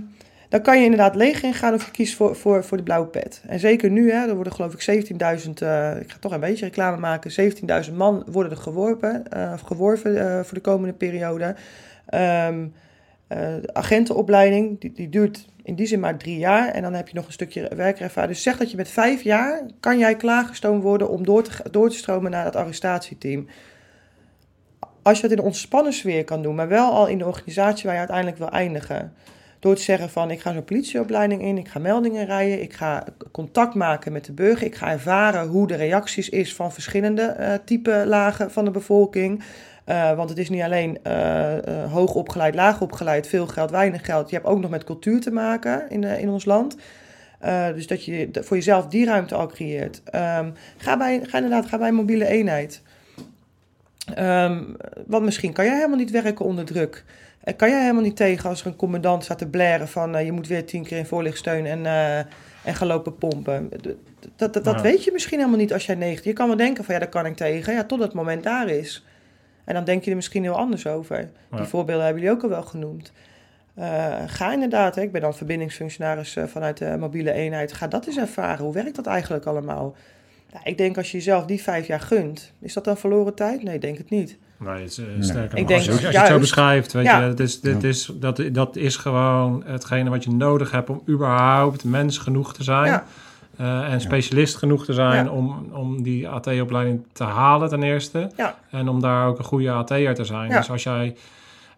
dan 0.49 0.61
kan 0.61 0.77
je 0.77 0.83
inderdaad 0.83 1.15
leeg 1.15 1.43
ingaan 1.43 1.73
of 1.73 1.85
je 1.85 1.91
kiest 1.91 2.15
voor, 2.15 2.35
voor, 2.35 2.63
voor 2.63 2.77
de 2.77 2.83
blauwe 2.83 3.07
pet. 3.07 3.41
En 3.47 3.59
zeker 3.59 3.89
nu, 3.89 4.11
hè, 4.11 4.27
er 4.27 4.35
worden 4.35 4.53
geloof 4.53 4.73
ik 4.73 4.81
17.000, 4.81 5.61
eh, 5.61 5.99
ik 6.01 6.11
ga 6.11 6.17
toch 6.19 6.31
een 6.31 6.39
beetje 6.39 6.65
reclame 6.65 6.97
maken, 6.97 7.31
17.000 7.31 7.95
man 7.95 8.23
worden 8.27 8.51
er 8.51 8.57
geworpen, 8.57 9.27
eh, 9.31 9.51
of 9.53 9.61
geworven 9.61 10.17
eh, 10.19 10.43
voor 10.43 10.53
de 10.53 10.61
komende 10.61 10.93
periode. 10.93 11.55
Ehm, 12.05 12.63
eh, 12.63 12.65
de 13.28 13.69
agentenopleiding, 13.73 14.80
die, 14.80 14.91
die 14.91 15.09
duurt 15.09 15.45
in 15.63 15.76
die 15.76 15.88
zin 15.88 15.99
maar 15.99 16.17
drie 16.17 16.38
jaar. 16.38 16.67
En 16.67 16.82
dan 16.82 16.93
heb 16.93 17.07
je 17.07 17.15
nog 17.15 17.26
een 17.26 17.32
stukje 17.32 17.71
werkervaring. 17.76 18.34
Dus 18.34 18.43
zeg 18.43 18.57
dat 18.57 18.71
je 18.71 18.78
met 18.78 18.89
vijf 18.89 19.21
jaar, 19.21 19.65
kan 19.80 19.97
jij 19.97 20.15
klaargestoomd 20.15 20.84
worden 20.84 21.09
om 21.09 21.26
door 21.26 21.43
te, 21.43 21.69
door 21.71 21.89
te 21.89 21.95
stromen 21.95 22.32
naar 22.32 22.45
het 22.45 22.55
arrestatieteam 22.55 23.47
als 25.05 25.15
je 25.15 25.21
dat 25.21 25.32
in 25.32 25.38
een 25.38 25.43
ontspannen 25.43 25.93
sfeer 25.93 26.23
kan 26.23 26.41
doen, 26.41 26.55
maar 26.55 26.67
wel 26.67 26.91
al 26.91 27.07
in 27.07 27.17
de 27.17 27.26
organisatie 27.26 27.84
waar 27.84 27.93
je 27.93 27.99
uiteindelijk 27.99 28.38
wil 28.38 28.49
eindigen. 28.49 29.13
Door 29.59 29.76
te 29.76 29.82
zeggen 29.82 30.09
van 30.09 30.32
ik 30.32 30.41
ga 30.41 30.53
zo'n 30.53 30.63
politieopleiding 30.63 31.41
in, 31.41 31.57
ik 31.57 31.67
ga 31.67 31.80
meldingen 31.80 32.26
rijden, 32.26 32.61
ik 32.61 32.73
ga 32.73 33.03
contact 33.32 33.73
maken 33.73 34.11
met 34.11 34.26
de 34.26 34.34
burger, 34.34 34.67
ik 34.67 34.76
ga 34.76 34.91
ervaren 34.91 35.47
hoe 35.47 35.67
de 35.67 35.76
reacties 35.76 36.30
is 36.30 36.55
van 36.55 36.71
verschillende 36.71 37.21
eh 37.21 37.53
type 37.65 38.03
lagen 38.05 38.51
van 38.51 38.65
de 38.65 38.71
bevolking. 38.71 39.43
Eh, 39.86 40.15
want 40.15 40.29
het 40.29 40.38
is 40.38 40.49
niet 40.49 40.61
alleen 40.61 40.99
eh 41.03 41.83
eh, 41.83 41.91
hoog 41.91 42.13
opgeleid, 42.13 42.55
laag 42.55 42.81
opgeleid, 42.81 43.27
veel 43.27 43.47
geld, 43.47 43.71
weinig 43.71 44.05
geld. 44.05 44.29
Je 44.29 44.36
hebt 44.36 44.47
ook 44.47 44.59
nog 44.59 44.69
met 44.69 44.83
cultuur 44.83 45.21
te 45.21 45.31
maken 45.31 45.89
in, 45.89 46.03
in 46.03 46.29
ons 46.29 46.45
land. 46.45 46.77
Dus 47.75 47.88
dat 47.88 48.05
je 48.05 48.29
voor 48.31 48.57
jezelf 48.57 48.88
die 48.88 49.05
ruimte 49.05 49.36
al 49.36 49.47
creëert. 49.47 50.01
Ehm, 50.03 50.49
ga, 50.77 50.97
bij, 50.97 51.19
ga 51.23 51.38
inderdaad 51.38 51.65
ga 51.65 51.77
bij 51.77 51.88
een 51.88 51.95
mobiele 51.95 52.27
eenheid. 52.27 52.81
Ehm, 54.15 54.63
want 55.07 55.23
misschien 55.23 55.53
kan 55.53 55.65
jij 55.65 55.75
helemaal 55.75 55.97
niet 55.97 56.11
werken 56.11 56.45
onder 56.45 56.65
druk. 56.65 57.03
En 57.45 57.55
kan 57.55 57.69
jij 57.69 57.81
helemaal 57.81 58.01
niet 58.01 58.15
tegen 58.15 58.49
als 58.49 58.61
er 58.61 58.67
een 58.67 58.75
commandant 58.75 59.23
staat 59.23 59.38
te 59.38 59.47
blaren 59.47 59.88
van 59.88 60.25
je 60.25 60.31
moet 60.31 60.47
weer 60.47 60.65
tien 60.65 60.83
keer 60.83 60.97
in 60.97 61.05
voorlichtsteun 61.05 61.65
en, 61.65 61.86
eh, 61.86 62.17
en 62.63 62.75
gaan 62.75 62.88
lopen 62.88 63.17
pompen. 63.17 63.69
Dat, 64.36 64.53
dat, 64.53 64.63
dat 64.63 64.75
Ja. 64.75 64.81
weet 64.81 65.03
je 65.03 65.11
misschien 65.11 65.38
helemaal 65.38 65.59
niet 65.59 65.73
als 65.73 65.86
jij 65.86 65.95
19. 65.95 66.31
Je 66.31 66.38
kan 66.38 66.47
wel 66.47 66.57
denken 66.57 66.83
van 66.83 66.93
ja, 66.93 66.99
daar 66.99 67.09
kan 67.09 67.25
ik 67.25 67.36
tegen. 67.36 67.73
Ja, 67.73 67.83
tot 67.83 67.99
het 67.99 68.13
moment 68.13 68.43
daar 68.43 68.69
is. 68.69 69.05
En 69.66 69.74
dan 69.74 69.84
denk 69.84 70.03
je 70.03 70.09
er 70.09 70.16
misschien 70.16 70.43
heel 70.43 70.57
anders 70.57 70.88
over. 70.88 71.30
Ja. 71.51 71.57
Die 71.57 71.66
voorbeelden 71.66 72.05
hebben 72.05 72.22
jullie 72.24 72.38
ook 72.38 72.43
al 72.43 72.49
wel 72.49 72.63
genoemd. 72.63 73.11
Eh, 73.76 74.13
ga 74.28 74.53
inderdaad, 74.53 74.95
hè, 74.95 75.01
ik 75.01 75.11
ben 75.11 75.22
dan 75.22 75.34
verbindingsfunctionaris 75.34 76.36
eh, 76.36 76.43
vanuit 76.43 76.78
de 76.78 76.95
mobiele 76.99 77.32
eenheid. 77.32 77.74
Ga 77.74 77.88
dat 77.88 78.07
eens 78.07 78.18
ervaren. 78.18 78.63
Hoe 78.66 78.74
werkt 78.74 78.95
dat 78.95 79.05
eigenlijk 79.05 79.45
allemaal? 79.45 79.95
Ja, 80.53 80.59
ik 80.63 80.78
denk 80.78 80.97
als 80.97 81.11
je 81.11 81.18
jezelf 81.18 81.45
die 81.45 81.61
vijf 81.61 81.88
jaar 81.88 81.99
gunt, 81.99 82.51
is 82.59 82.74
dat 82.74 82.84
dan 82.84 82.97
verloren 82.97 83.34
tijd? 83.34 83.63
Nee, 83.63 83.76
ik 83.76 83.82
denk 83.82 83.97
het 83.97 84.09
niet. 84.09 84.38
Nee, 84.59 84.82
het 84.82 84.89
is, 84.91 84.97
eh, 84.97 85.05
Nee. 85.05 85.24
sterker 85.24 85.57
Ik 85.57 85.63
nog, 85.68 85.74
als, 85.78 85.86
denk 85.86 85.99
je, 85.99 86.05
als 86.05 86.16
je 86.16 86.22
het 86.22 86.30
zo 86.32 86.39
beschrijft, 86.39 86.93
weet 86.93 87.05
Ja. 87.05 87.20
je, 87.22 87.28
het 87.28 87.39
is, 87.39 87.61
dit 87.61 87.84
is, 87.84 88.11
dat, 88.16 88.41
dat 88.51 88.76
is 88.76 88.95
gewoon 88.95 89.63
hetgene 89.66 90.09
wat 90.09 90.24
je 90.24 90.32
nodig 90.32 90.72
hebt 90.72 90.89
om 90.89 91.01
überhaupt 91.09 91.84
mens 91.84 92.18
genoeg 92.18 92.53
te 92.53 92.63
zijn. 92.63 93.01
Eh, 93.57 93.93
en 93.93 94.01
specialist 94.01 94.55
genoeg 94.55 94.85
te 94.85 94.93
zijn 94.93 95.25
Ja. 95.25 95.31
om, 95.31 95.65
om 95.71 96.03
die 96.03 96.27
AT-opleiding 96.29 97.03
te 97.11 97.23
halen 97.23 97.69
ten 97.69 97.83
eerste. 97.83 98.31
Ja. 98.37 98.57
En 98.69 98.89
om 98.89 99.01
daar 99.01 99.27
ook 99.27 99.37
een 99.37 99.43
goede 99.43 99.71
AT'er 99.71 100.15
te 100.15 100.23
zijn. 100.25 100.49
Ja. 100.49 100.57
Dus 100.57 100.69
als 100.69 100.83
jij 100.83 101.15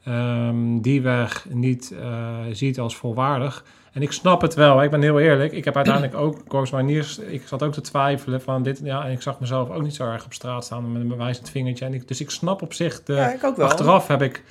ehm, 0.03 0.79
die 0.79 1.01
weg 1.01 1.45
niet 1.49 1.93
eh, 2.01 2.07
ziet 2.51 2.79
als 2.79 2.95
volwaardig. 2.95 3.63
En 3.93 4.01
ik 4.01 4.11
snap 4.11 4.41
het 4.41 4.53
wel, 4.53 4.83
ik 4.83 4.89
ben 4.91 5.01
heel 5.01 5.19
eerlijk. 5.19 5.51
Ik 5.51 5.65
heb 5.65 5.75
uiteindelijk 5.75 6.15
ook 6.15 6.47
Corps 6.47 6.71
Mariniers, 6.71 7.19
ik 7.19 7.47
zat 7.47 7.63
ook 7.63 7.73
te 7.73 7.81
twijfelen 7.81 8.41
van 8.41 8.63
dit. 8.63 8.79
Ja, 8.83 9.05
en 9.05 9.11
ik 9.11 9.21
zag 9.21 9.39
mezelf 9.39 9.69
ook 9.69 9.81
niet 9.81 9.95
zo 9.95 10.03
erg 10.03 10.25
op 10.25 10.33
straat 10.33 10.65
staan 10.65 10.91
met 10.91 11.01
een 11.01 11.07
bewijzend 11.07 11.49
vingertje. 11.49 11.85
En 11.85 11.93
ik, 11.93 12.07
dus 12.07 12.21
ik 12.21 12.29
snap 12.29 12.61
op 12.61 12.73
zich 12.73 13.03
de... 13.03 13.13
Ja, 13.13 13.33
ik 13.33 13.43
ook 13.43 13.55
wel. 13.55 13.65
Achteraf 13.65 14.07
heb 14.07 14.21
ik 14.21 14.43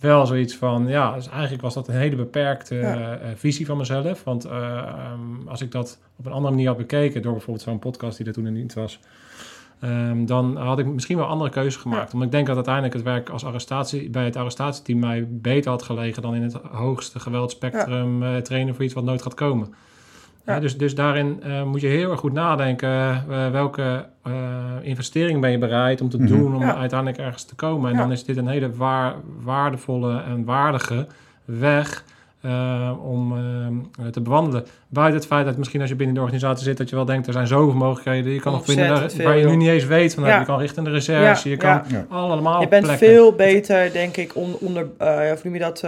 wel 0.00 0.26
zoiets 0.26 0.56
van, 0.56 0.88
ja, 0.88 1.14
dus 1.14 1.28
eigenlijk 1.28 1.62
was 1.62 1.74
dat 1.74 1.88
een 1.88 1.94
hele 1.94 2.16
beperkte 2.16 2.74
Ja. 2.74 2.94
eh, 2.94 3.30
eh, 3.30 3.36
visie 3.36 3.66
van 3.66 3.76
mezelf. 3.76 4.24
Want 4.24 4.44
eh, 4.44 4.76
ehm, 4.78 5.48
als 5.48 5.60
ik 5.62 5.70
dat 5.70 5.98
op 6.16 6.26
een 6.26 6.32
andere 6.32 6.52
manier 6.54 6.68
had 6.68 6.76
bekeken, 6.76 7.22
door 7.22 7.32
bijvoorbeeld 7.32 7.64
zo'n 7.64 7.78
podcast 7.78 8.16
die 8.16 8.26
er 8.26 8.32
toen 8.32 8.52
niet 8.52 8.74
was, 8.74 9.00
ehm, 9.80 10.24
dan 10.24 10.56
had 10.56 10.78
ik 10.78 10.86
misschien 10.86 11.16
wel 11.16 11.26
andere 11.26 11.50
keuzes 11.50 11.76
gemaakt. 11.76 12.12
Omdat 12.12 12.26
ik 12.28 12.32
denk 12.34 12.46
dat 12.46 12.54
uiteindelijk 12.56 12.94
het 12.94 13.02
werk 13.02 13.28
als 13.28 13.44
arrestatie, 13.44 14.10
bij 14.10 14.24
het 14.24 14.36
arrestatieteam 14.36 14.98
mij 14.98 15.26
beter 15.30 15.70
had 15.70 15.82
gelegen 15.82 16.22
dan 16.22 16.34
in 16.34 16.42
het 16.42 16.52
hoogste 16.72 17.20
geweldspectrum 17.20 18.22
eh, 18.22 18.36
trainen 18.36 18.74
voor 18.74 18.84
iets 18.84 18.94
wat 18.94 19.04
nooit 19.04 19.22
gaat 19.22 19.34
komen. 19.34 19.74
Ja. 20.48 20.60
Dus, 20.60 20.76
dus 20.78 20.94
daarin 20.94 21.42
eh, 21.42 21.62
moet 21.64 21.80
je 21.80 21.86
heel 21.86 22.10
erg 22.10 22.20
goed 22.20 22.32
nadenken 22.32 22.88
eh, 23.30 23.50
welke 23.50 24.06
eh, 24.22 24.32
investering 24.82 25.40
ben 25.40 25.50
je 25.50 25.58
bereid 25.58 26.00
om 26.00 26.08
te 26.08 26.18
Mhm. 26.18 26.26
doen 26.26 26.54
om 26.54 26.60
Ja. 26.62 26.76
uiteindelijk 26.76 27.18
ergens 27.20 27.44
te 27.44 27.54
komen. 27.54 27.90
En 27.90 27.96
Ja. 27.96 28.02
dan 28.02 28.12
is 28.12 28.24
dit 28.24 28.36
een 28.36 28.48
hele 28.48 28.72
waar, 28.74 29.14
waardevolle 29.42 30.22
en 30.22 30.44
waardige 30.44 31.06
weg 31.44 32.04
eh, 32.40 32.92
om 33.04 33.36
eh, 33.36 34.06
te 34.06 34.20
bewandelen. 34.20 34.66
Buiten 34.88 35.16
het 35.18 35.26
feit 35.28 35.44
dat 35.46 35.56
misschien 35.56 35.80
als 35.80 35.90
je 35.90 35.96
binnen 35.96 36.14
de 36.14 36.20
organisatie 36.20 36.64
zit, 36.64 36.76
dat 36.76 36.88
je 36.88 36.96
wel 36.96 37.04
denkt, 37.04 37.26
er 37.26 37.32
zijn 37.32 37.46
zoveel 37.46 37.74
mogelijkheden. 37.78 38.32
Je 38.32 38.40
kan 38.40 38.52
nog 38.52 38.66
binnen 38.66 39.10
waar 39.22 39.36
je 39.38 39.46
nu 39.46 39.56
niet 39.56 39.68
eens 39.68 39.84
weet 39.84 40.14
van, 40.14 40.24
Ja. 40.24 40.38
je 40.38 40.44
kan 40.44 40.58
richting 40.58 40.86
de 40.86 40.92
recherche, 40.92 41.48
Ja, 41.48 41.54
je 41.54 41.60
kan 41.60 41.82
ja. 41.88 42.06
Allemaal 42.08 42.60
Je 42.60 42.68
bent 42.68 42.84
plekken. 42.84 43.06
veel 43.08 43.32
beter, 43.32 43.92
denk 43.92 44.16
ik, 44.16 44.36
on- 44.36 44.56
onder, 44.60 44.86
eh 44.98 45.30
of 45.32 45.44
noem 45.44 45.54
je 45.54 45.60
dat, 45.60 45.80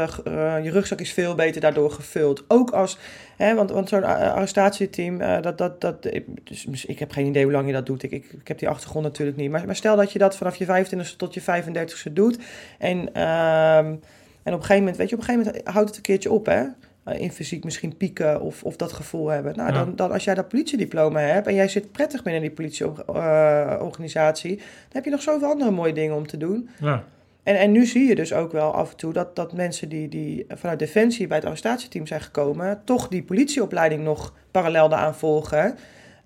je 0.62 0.70
rugzak 0.70 1.00
is 1.00 1.12
veel 1.12 1.34
beter 1.34 1.60
daardoor 1.60 1.90
gevuld. 1.90 2.44
Ook 2.48 2.70
als, 2.70 2.98
hè, 3.36 3.54
want, 3.54 3.70
want 3.70 3.88
zo'n 3.88 4.04
arrestatieteam, 4.04 5.18
dat, 5.42 5.58
dat, 5.58 5.80
dat, 5.80 5.94
ik, 6.04 6.24
dus, 6.44 6.84
ik 6.84 6.98
heb 6.98 7.10
geen 7.12 7.26
idee 7.26 7.42
hoe 7.42 7.52
lang 7.52 7.66
je 7.66 7.72
dat 7.72 7.86
doet. 7.86 8.02
Ik, 8.02 8.10
ik, 8.10 8.24
ik 8.40 8.48
heb 8.48 8.58
die 8.58 8.68
achtergrond 8.68 9.04
natuurlijk 9.04 9.36
niet. 9.36 9.50
Maar, 9.50 9.66
maar 9.66 9.76
stel 9.76 9.96
dat 9.96 10.12
je 10.12 10.18
dat 10.18 10.36
vanaf 10.36 10.56
je 10.56 10.66
25ste 10.66 11.16
tot 11.16 11.34
je 11.34 11.40
35ste 11.42 12.12
doet. 12.12 12.38
En, 12.78 13.14
ehm, 13.14 13.94
en 14.42 14.52
op 14.52 14.58
een 14.58 14.66
gegeven 14.66 14.78
moment, 14.78 14.96
weet 14.96 15.08
je, 15.08 15.14
op 15.14 15.20
een 15.20 15.26
gegeven 15.26 15.46
moment 15.52 15.68
houdt 15.68 15.88
het 15.88 15.96
een 15.96 16.02
keertje 16.02 16.30
op, 16.30 16.46
hè. 16.46 16.64
Eh, 17.04 17.20
In 17.20 17.32
fysiek 17.32 17.64
misschien 17.64 17.96
pieken 17.96 18.40
of, 18.40 18.64
of 18.64 18.76
dat 18.76 18.92
gevoel 18.92 19.28
hebben. 19.28 19.56
Nou, 19.56 19.72
Ja. 19.72 19.78
dan, 19.78 19.96
dan 19.96 20.12
als 20.12 20.24
jij 20.24 20.34
dat 20.34 20.48
politiediploma 20.48 21.20
hebt 21.20 21.46
en 21.46 21.54
jij 21.54 21.68
zit 21.68 21.92
prettig 21.92 22.22
binnen 22.22 22.42
die 22.42 22.50
politieorganisatie, 22.50 24.56
dan 24.56 24.64
heb 24.92 25.04
je 25.04 25.10
nog 25.10 25.22
zoveel 25.22 25.48
andere 25.48 25.70
mooie 25.70 25.92
dingen 25.92 26.16
om 26.16 26.26
te 26.26 26.36
doen. 26.36 26.68
Ja. 26.80 27.04
En, 27.42 27.58
en 27.58 27.72
nu 27.72 27.86
zie 27.86 28.08
je 28.08 28.14
dus 28.14 28.32
ook 28.32 28.52
wel 28.52 28.74
af 28.74 28.90
en 28.90 28.96
toe 28.96 29.12
dat, 29.12 29.36
dat 29.36 29.52
mensen 29.52 29.88
die, 29.88 30.08
die 30.08 30.46
vanuit 30.48 30.78
Defensie 30.78 31.26
bij 31.26 31.36
het 31.36 31.46
arrestatieteam 31.46 32.06
zijn 32.06 32.20
gekomen, 32.20 32.80
toch 32.84 33.08
die 33.08 33.22
politieopleiding 33.22 34.02
nog 34.02 34.34
parallel 34.50 34.88
daaraan 34.88 35.14
volgen. 35.14 35.76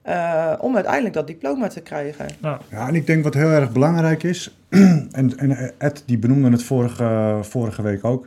Eh, 0.04 0.52
om 0.60 0.74
uiteindelijk 0.74 1.14
dat 1.14 1.26
diploma 1.26 1.66
te 1.68 1.80
krijgen. 1.80 2.26
Nou, 2.40 2.60
Ja, 2.70 2.88
en 2.88 2.94
ik 2.94 3.06
denk 3.06 3.24
wat 3.24 3.34
heel 3.34 3.50
erg 3.50 3.72
belangrijk 3.72 4.22
is, 4.22 4.56
en, 5.12 5.36
en 5.38 5.72
Ed 5.78 6.02
die 6.06 6.18
benoemde 6.18 6.50
het 6.50 6.62
vorige, 6.62 7.38
vorige 7.42 7.82
week 7.82 8.04
ook. 8.04 8.26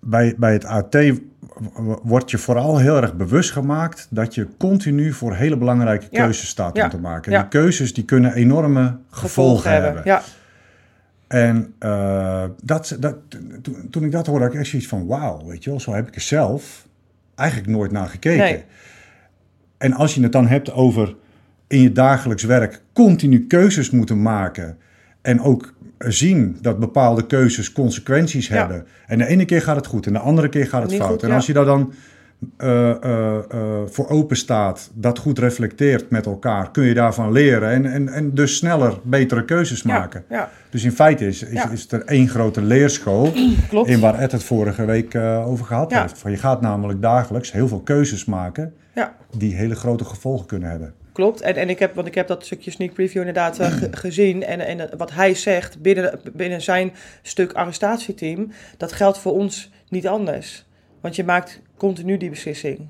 Bij, 0.00 0.34
bij 0.38 0.52
het 0.52 0.64
AT 0.64 0.96
wordt 2.02 2.30
je 2.30 2.38
vooral 2.38 2.78
heel 2.78 2.96
erg 2.96 3.14
bewust 3.14 3.50
gemaakt 3.52 4.06
dat 4.10 4.34
je 4.34 4.48
continu 4.58 5.12
voor 5.12 5.34
hele 5.34 5.56
belangrijke 5.56 6.06
Ja. 6.10 6.22
keuzes 6.22 6.48
staat 6.48 6.76
Ja. 6.76 6.84
om 6.84 6.90
te 6.90 6.98
maken. 6.98 7.32
En 7.32 7.38
Ja. 7.38 7.40
die 7.40 7.60
keuzes 7.60 7.94
die 7.94 8.04
kunnen 8.04 8.32
enorme 8.32 8.96
gevolgen, 9.10 9.70
hebben. 9.70 10.02
Ja, 10.04 10.22
En 11.26 11.74
eh, 11.78 12.44
dat, 12.62 12.96
dat, 13.00 13.16
toen, 13.62 13.88
toen 13.90 14.04
ik 14.04 14.12
dat 14.12 14.26
hoorde, 14.26 14.44
had 14.44 14.52
ik 14.52 14.60
echt 14.60 14.68
zoiets 14.68 14.88
van 14.88 15.06
wauw, 15.06 15.44
weet 15.46 15.64
je 15.64 15.70
wel, 15.70 15.80
zo 15.80 15.92
heb 15.94 16.08
ik 16.08 16.14
er 16.14 16.20
zelf 16.20 16.86
eigenlijk 17.34 17.70
nooit 17.70 17.90
naar 17.92 18.08
gekeken. 18.08 18.44
Nee. 18.44 18.64
En 19.78 19.92
als 19.92 20.14
je 20.14 20.22
het 20.22 20.32
dan 20.32 20.46
hebt 20.46 20.72
over 20.72 21.14
in 21.66 21.80
je 21.80 21.92
dagelijks 21.92 22.42
werk 22.44 22.82
continu 22.92 23.46
keuzes 23.46 23.90
moeten 23.90 24.22
maken 24.22 24.78
en 25.22 25.40
ook 25.40 25.74
zien 25.98 26.58
dat 26.60 26.78
bepaalde 26.78 27.26
keuzes 27.26 27.72
consequenties 27.72 28.46
Ja. 28.48 28.56
hebben. 28.56 28.86
En 29.06 29.18
de 29.18 29.26
ene 29.26 29.44
keer 29.44 29.62
gaat 29.62 29.76
het 29.76 29.86
goed 29.86 30.06
en 30.06 30.12
de 30.12 30.18
andere 30.18 30.48
keer 30.48 30.66
gaat 30.66 30.82
het 30.82 30.90
Niet 30.90 31.00
fout. 31.00 31.10
goed, 31.10 31.22
en 31.22 31.30
als 31.30 31.46
je 31.46 31.52
daar 31.52 31.64
dan 31.64 31.92
eh, 32.56 32.90
eh, 32.90 33.36
eh, 33.50 33.80
voor 33.86 34.08
open 34.08 34.36
staat, 34.36 34.90
dat 34.94 35.18
goed 35.18 35.38
reflecteert 35.38 36.10
met 36.10 36.26
elkaar, 36.26 36.70
kun 36.70 36.84
je 36.84 36.94
daarvan 36.94 37.32
leren 37.32 37.70
en, 37.70 37.86
en, 37.86 38.08
en 38.08 38.34
dus 38.34 38.56
sneller 38.56 38.98
betere 39.02 39.44
keuzes 39.44 39.82
ja, 39.82 39.98
maken. 39.98 40.24
ja, 40.28 40.50
Dus 40.70 40.84
in 40.84 40.92
feite 40.92 41.26
is, 41.26 41.42
is, 41.42 41.52
Ja. 41.52 41.70
is 41.70 41.82
het 41.82 41.92
er 41.92 42.04
één 42.04 42.28
grote 42.28 42.62
leerschool 42.62 43.32
klopt. 43.68 43.88
in 43.88 44.00
waar 44.00 44.18
Ed 44.18 44.32
het 44.32 44.42
vorige 44.44 44.84
week 44.84 45.14
over 45.46 45.64
gehad 45.66 45.92
heeft. 45.92 46.18
Van 46.18 46.30
je 46.30 46.36
gaat 46.36 46.60
namelijk 46.60 47.02
dagelijks 47.02 47.52
heel 47.52 47.68
veel 47.68 47.80
keuzes 47.80 48.24
maken 48.24 48.74
Ja. 48.94 49.14
die 49.36 49.54
hele 49.54 49.74
grote 49.74 50.04
gevolgen 50.04 50.46
kunnen 50.46 50.70
hebben. 50.70 50.94
Klopt. 51.12 51.40
En, 51.40 51.54
en 51.54 51.68
ik 51.68 51.78
heb, 51.78 51.94
want 51.94 52.06
ik 52.06 52.14
heb 52.14 52.26
dat 52.28 52.44
stukje 52.44 52.70
sneak 52.70 52.92
preview 52.92 53.18
inderdaad 53.18 53.58
ge- 53.62 53.88
gezien. 53.90 54.44
En, 54.44 54.60
en 54.60 54.88
wat 54.96 55.12
hij 55.12 55.34
zegt 55.34 55.80
binnen, 55.82 56.20
binnen 56.32 56.62
zijn 56.62 56.92
stuk 57.22 57.52
arrestatieteam, 57.52 58.50
dat 58.76 58.92
geldt 58.92 59.18
voor 59.18 59.32
ons 59.32 59.70
niet 59.88 60.06
anders. 60.06 60.66
Want 61.04 61.16
je 61.16 61.24
maakt 61.24 61.60
continu 61.76 62.16
die 62.16 62.30
beslissing. 62.30 62.88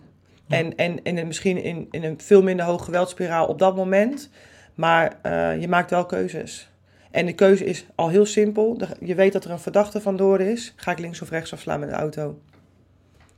En, 0.49 0.77
en, 0.77 1.03
en 1.03 1.27
misschien 1.27 1.63
in, 1.63 1.89
in 1.91 2.05
een 2.05 2.21
veel 2.21 2.43
minder 2.43 2.67
hoog 2.67 2.85
geweldspiraal 2.85 3.47
op 3.47 3.59
dat 3.59 3.77
moment. 3.77 4.31
Maar 4.75 5.19
eh, 5.23 5.61
je 5.61 5.69
maakt 5.69 5.91
wel 5.91 6.07
keuzes. 6.07 6.71
En 7.11 7.27
de 7.27 7.33
keuze 7.33 7.65
is 7.65 7.87
al 7.95 8.09
heel 8.09 8.27
simpel. 8.27 8.81
Je 9.01 9.15
weet 9.15 9.33
dat 9.33 9.45
er 9.45 9.51
een 9.51 9.59
verdachte 9.59 10.01
vandoor 10.01 10.41
is. 10.41 10.73
Ga 10.77 10.91
ik 10.91 10.99
links 10.99 11.23
of 11.23 11.31
rechts 11.31 11.53
afslaan 11.53 11.81
met 11.81 11.89
de 11.89 11.95
auto? 11.95 12.39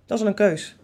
Dat 0.07 0.19
is 0.19 0.25
al 0.25 0.31
een 0.31 0.35
keus. 0.35 0.77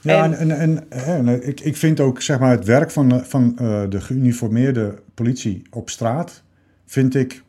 Ja, 0.00 0.24
En- 0.24 0.38
en, 0.38 0.50
en, 0.50 0.90
en, 0.90 1.46
ik, 1.46 1.60
ik 1.60 1.76
vind 1.76 2.00
ook 2.00 2.22
zeg 2.22 2.38
maar, 2.38 2.50
het 2.50 2.64
werk 2.64 2.90
van, 2.90 3.24
van 3.24 3.58
eh, 3.58 3.82
de 3.88 4.00
geuniformeerde 4.00 5.02
politie 5.14 5.62
op 5.70 5.90
straat, 5.90 6.42
vind 6.86 7.14
ik 7.14 7.43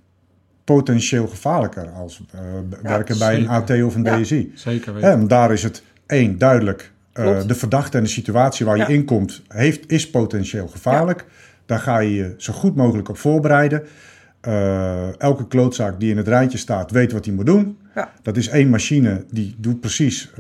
potentieel 0.65 1.27
gevaarlijker 1.27 1.89
als 1.89 2.21
eh, 2.31 2.39
Ja, 2.83 2.89
werken 2.89 3.17
bij 3.17 3.35
een. 3.37 3.47
AT 3.47 3.69
of 3.83 3.95
een 3.95 4.03
Ja. 4.03 4.21
DSI. 4.21 4.51
zeker 4.55 4.93
weten. 4.93 5.17
Want 5.17 5.29
daar 5.29 5.51
is 5.53 5.63
het 5.63 5.83
één 6.05 6.37
duidelijk. 6.37 6.93
eh, 7.13 7.39
de 7.47 7.55
verdachte 7.55 7.97
en 7.97 8.03
de 8.03 8.09
situatie 8.09 8.65
waar 8.65 8.77
je 8.77 8.85
in 8.93 9.05
komt, 9.05 9.41
heeft, 9.47 9.91
is 9.91 10.09
potentieel 10.09 10.67
gevaarlijk. 10.67 11.25
Daar 11.65 11.79
ga 11.79 11.97
je 11.99 12.13
je 12.15 12.33
zo 12.37 12.53
goed 12.53 12.75
mogelijk 12.75 13.09
op 13.09 13.17
voorbereiden. 13.17 13.83
Eh, 14.41 15.19
elke 15.21 15.47
klootzaak 15.47 15.99
die 15.99 16.09
in 16.11 16.17
het 16.17 16.27
rijtje 16.27 16.57
staat, 16.57 16.91
weet 16.91 17.11
wat 17.11 17.25
hij 17.25 17.33
moet 17.33 17.45
doen. 17.45 17.77
Dat 18.21 18.37
is 18.37 18.47
één 18.47 18.69
machine 18.69 19.25
die 19.31 19.55
doet 19.57 19.79
precies 19.79 20.31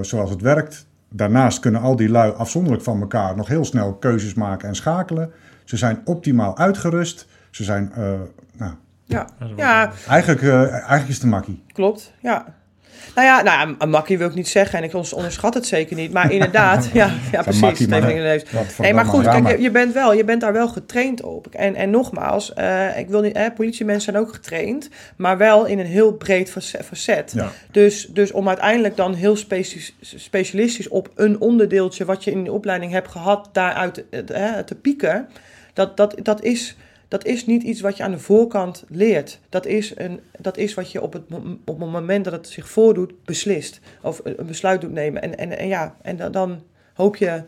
zoals 0.00 0.30
het 0.30 0.40
werkt. 0.40 0.86
Daarnaast 1.10 1.60
kunnen 1.60 1.80
al 1.80 1.96
die 1.96 2.08
lui 2.08 2.32
afzonderlijk 2.32 2.82
van 2.82 3.00
elkaar 3.00 3.36
nog 3.36 3.48
heel 3.48 3.64
snel 3.64 3.94
keuzes 3.94 4.34
maken 4.34 4.68
en 4.68 4.74
schakelen. 4.74 5.30
Ze 5.64 5.76
zijn 5.76 6.00
optimaal 6.04 6.58
uitgerust. 6.58 7.26
Ze 7.50 7.64
zijn, 7.64 7.92
Ja, 9.06 9.26
ja 9.56 9.92
eigenlijk, 10.08 10.42
eh, 10.42 10.70
eigenlijk 10.72 11.08
is 11.08 11.14
het 11.14 11.22
een 11.22 11.28
makkie. 11.28 11.62
Klopt, 11.72 12.12
ja. 12.20 12.54
Nou 13.14 13.26
ja, 13.28 13.42
nou, 13.42 13.68
ja, 13.68 13.74
een 13.78 13.90
makkie 13.90 14.18
wil 14.18 14.28
ik 14.28 14.34
niet 14.34 14.48
zeggen 14.48 14.78
en 14.78 14.84
ik 14.84 14.94
onderschat 14.94 15.54
het 15.54 15.66
zeker 15.66 15.96
niet. 15.96 16.12
Maar 16.12 16.32
inderdaad, 16.32 16.88
ja, 16.92 17.10
ja 17.32 17.42
precies. 17.42 17.60
makkie, 17.60 17.88
maar- 18.00 18.10
Nee, 18.78 18.94
maar 18.94 19.04
goed, 19.04 19.24
kijk, 19.32 19.56
je, 19.56 19.62
je 19.62 19.70
bent 19.70 19.92
wel, 19.92 20.12
je 20.12 20.24
bent 20.24 20.40
daar 20.40 20.52
wel 20.52 20.68
getraind 20.68 21.22
op. 21.22 21.46
En, 21.46 21.74
en 21.74 21.90
nogmaals, 21.90 22.52
eh, 22.54 22.98
ik 22.98 23.08
wil 23.08 23.20
niet, 23.20 23.32
eh, 23.36 23.46
politiemensen 23.56 24.12
zijn 24.12 24.24
ook 24.24 24.32
getraind, 24.32 24.88
maar 25.16 25.38
wel 25.38 25.64
in 25.66 25.78
een 25.78 25.86
heel 25.86 26.12
breed 26.12 26.50
face- 26.50 26.82
facet. 26.84 27.32
Ja. 27.34 27.50
Dus, 27.70 28.06
dus 28.06 28.32
om 28.32 28.48
uiteindelijk 28.48 28.96
dan 28.96 29.14
heel 29.14 29.36
speci- 29.36 29.94
specialistisch 30.00 30.88
op 30.88 31.10
een 31.14 31.40
onderdeeltje 31.40 32.04
wat 32.04 32.24
je 32.24 32.30
in 32.30 32.44
de 32.44 32.52
opleiding 32.52 32.92
hebt 32.92 33.08
gehad, 33.10 33.48
daaruit 33.52 34.04
eh, 34.10 34.52
te 34.58 34.74
pieken, 34.74 35.28
dat, 35.72 35.96
dat, 35.96 36.14
dat, 36.22 36.42
is, 36.42 36.76
dat 37.08 37.24
is 37.24 37.46
niet 37.46 37.62
iets 37.62 37.80
wat 37.80 37.96
je 37.96 38.02
aan 38.02 38.10
de 38.10 38.18
voorkant 38.18 38.84
leert. 38.88 39.40
Dat 39.48 39.66
is, 39.66 39.92
een, 39.96 40.20
dat 40.38 40.56
is 40.56 40.74
wat 40.74 40.92
je 40.92 41.02
op 41.02 41.12
het, 41.12 41.22
op 41.64 41.80
het 41.80 41.90
moment 41.90 42.24
dat 42.24 42.32
het 42.32 42.48
zich 42.48 42.68
voordoet, 42.68 43.24
beslist. 43.24 43.80
Of 44.02 44.20
een 44.24 44.46
besluit 44.46 44.80
doet 44.80 44.92
nemen. 44.92 45.22
En, 45.22 45.38
en, 45.38 45.58
en 45.58 45.68
ja, 45.68 45.96
en 46.02 46.16
dan, 46.16 46.32
dan 46.32 46.62
hoop 46.94 47.16
je 47.16 47.42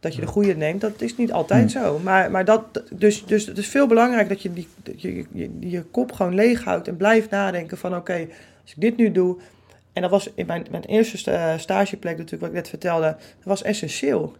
dat 0.00 0.14
je 0.14 0.20
de 0.20 0.26
goede 0.26 0.56
neemt. 0.56 0.80
Dat 0.80 1.00
is 1.00 1.16
niet 1.16 1.32
altijd 1.32 1.72
Hmm. 1.72 1.82
zo. 1.82 1.98
Maar, 1.98 2.30
maar 2.30 2.44
dat, 2.44 2.82
dus, 2.92 3.24
dus 3.26 3.46
het 3.46 3.58
is 3.58 3.68
veel 3.68 3.86
belangrijk 3.86 4.28
dat 4.28 4.42
je 4.42 4.52
die, 4.52 4.68
je, 4.96 5.24
je, 5.32 5.50
je 5.60 5.82
kop 5.82 6.12
gewoon 6.12 6.34
leeg 6.34 6.64
houdt 6.64 6.88
en 6.88 6.96
blijft 6.96 7.30
nadenken 7.30 7.78
van 7.78 7.96
oké, 7.96 8.26
als 8.62 8.70
ik 8.74 8.80
dit 8.80 8.96
nu 8.96 9.12
doe. 9.12 9.36
En 9.92 10.02
dat 10.02 10.10
was 10.10 10.30
in 10.34 10.46
mijn, 10.46 10.66
mijn 10.70 10.84
eerste 10.84 11.18
sta- 11.18 11.58
stageplek 11.58 12.12
natuurlijk, 12.16 12.40
wat 12.40 12.50
ik 12.50 12.56
net 12.56 12.68
vertelde, 12.68 13.06
dat 13.06 13.44
was 13.44 13.62
essentieel. 13.62 14.36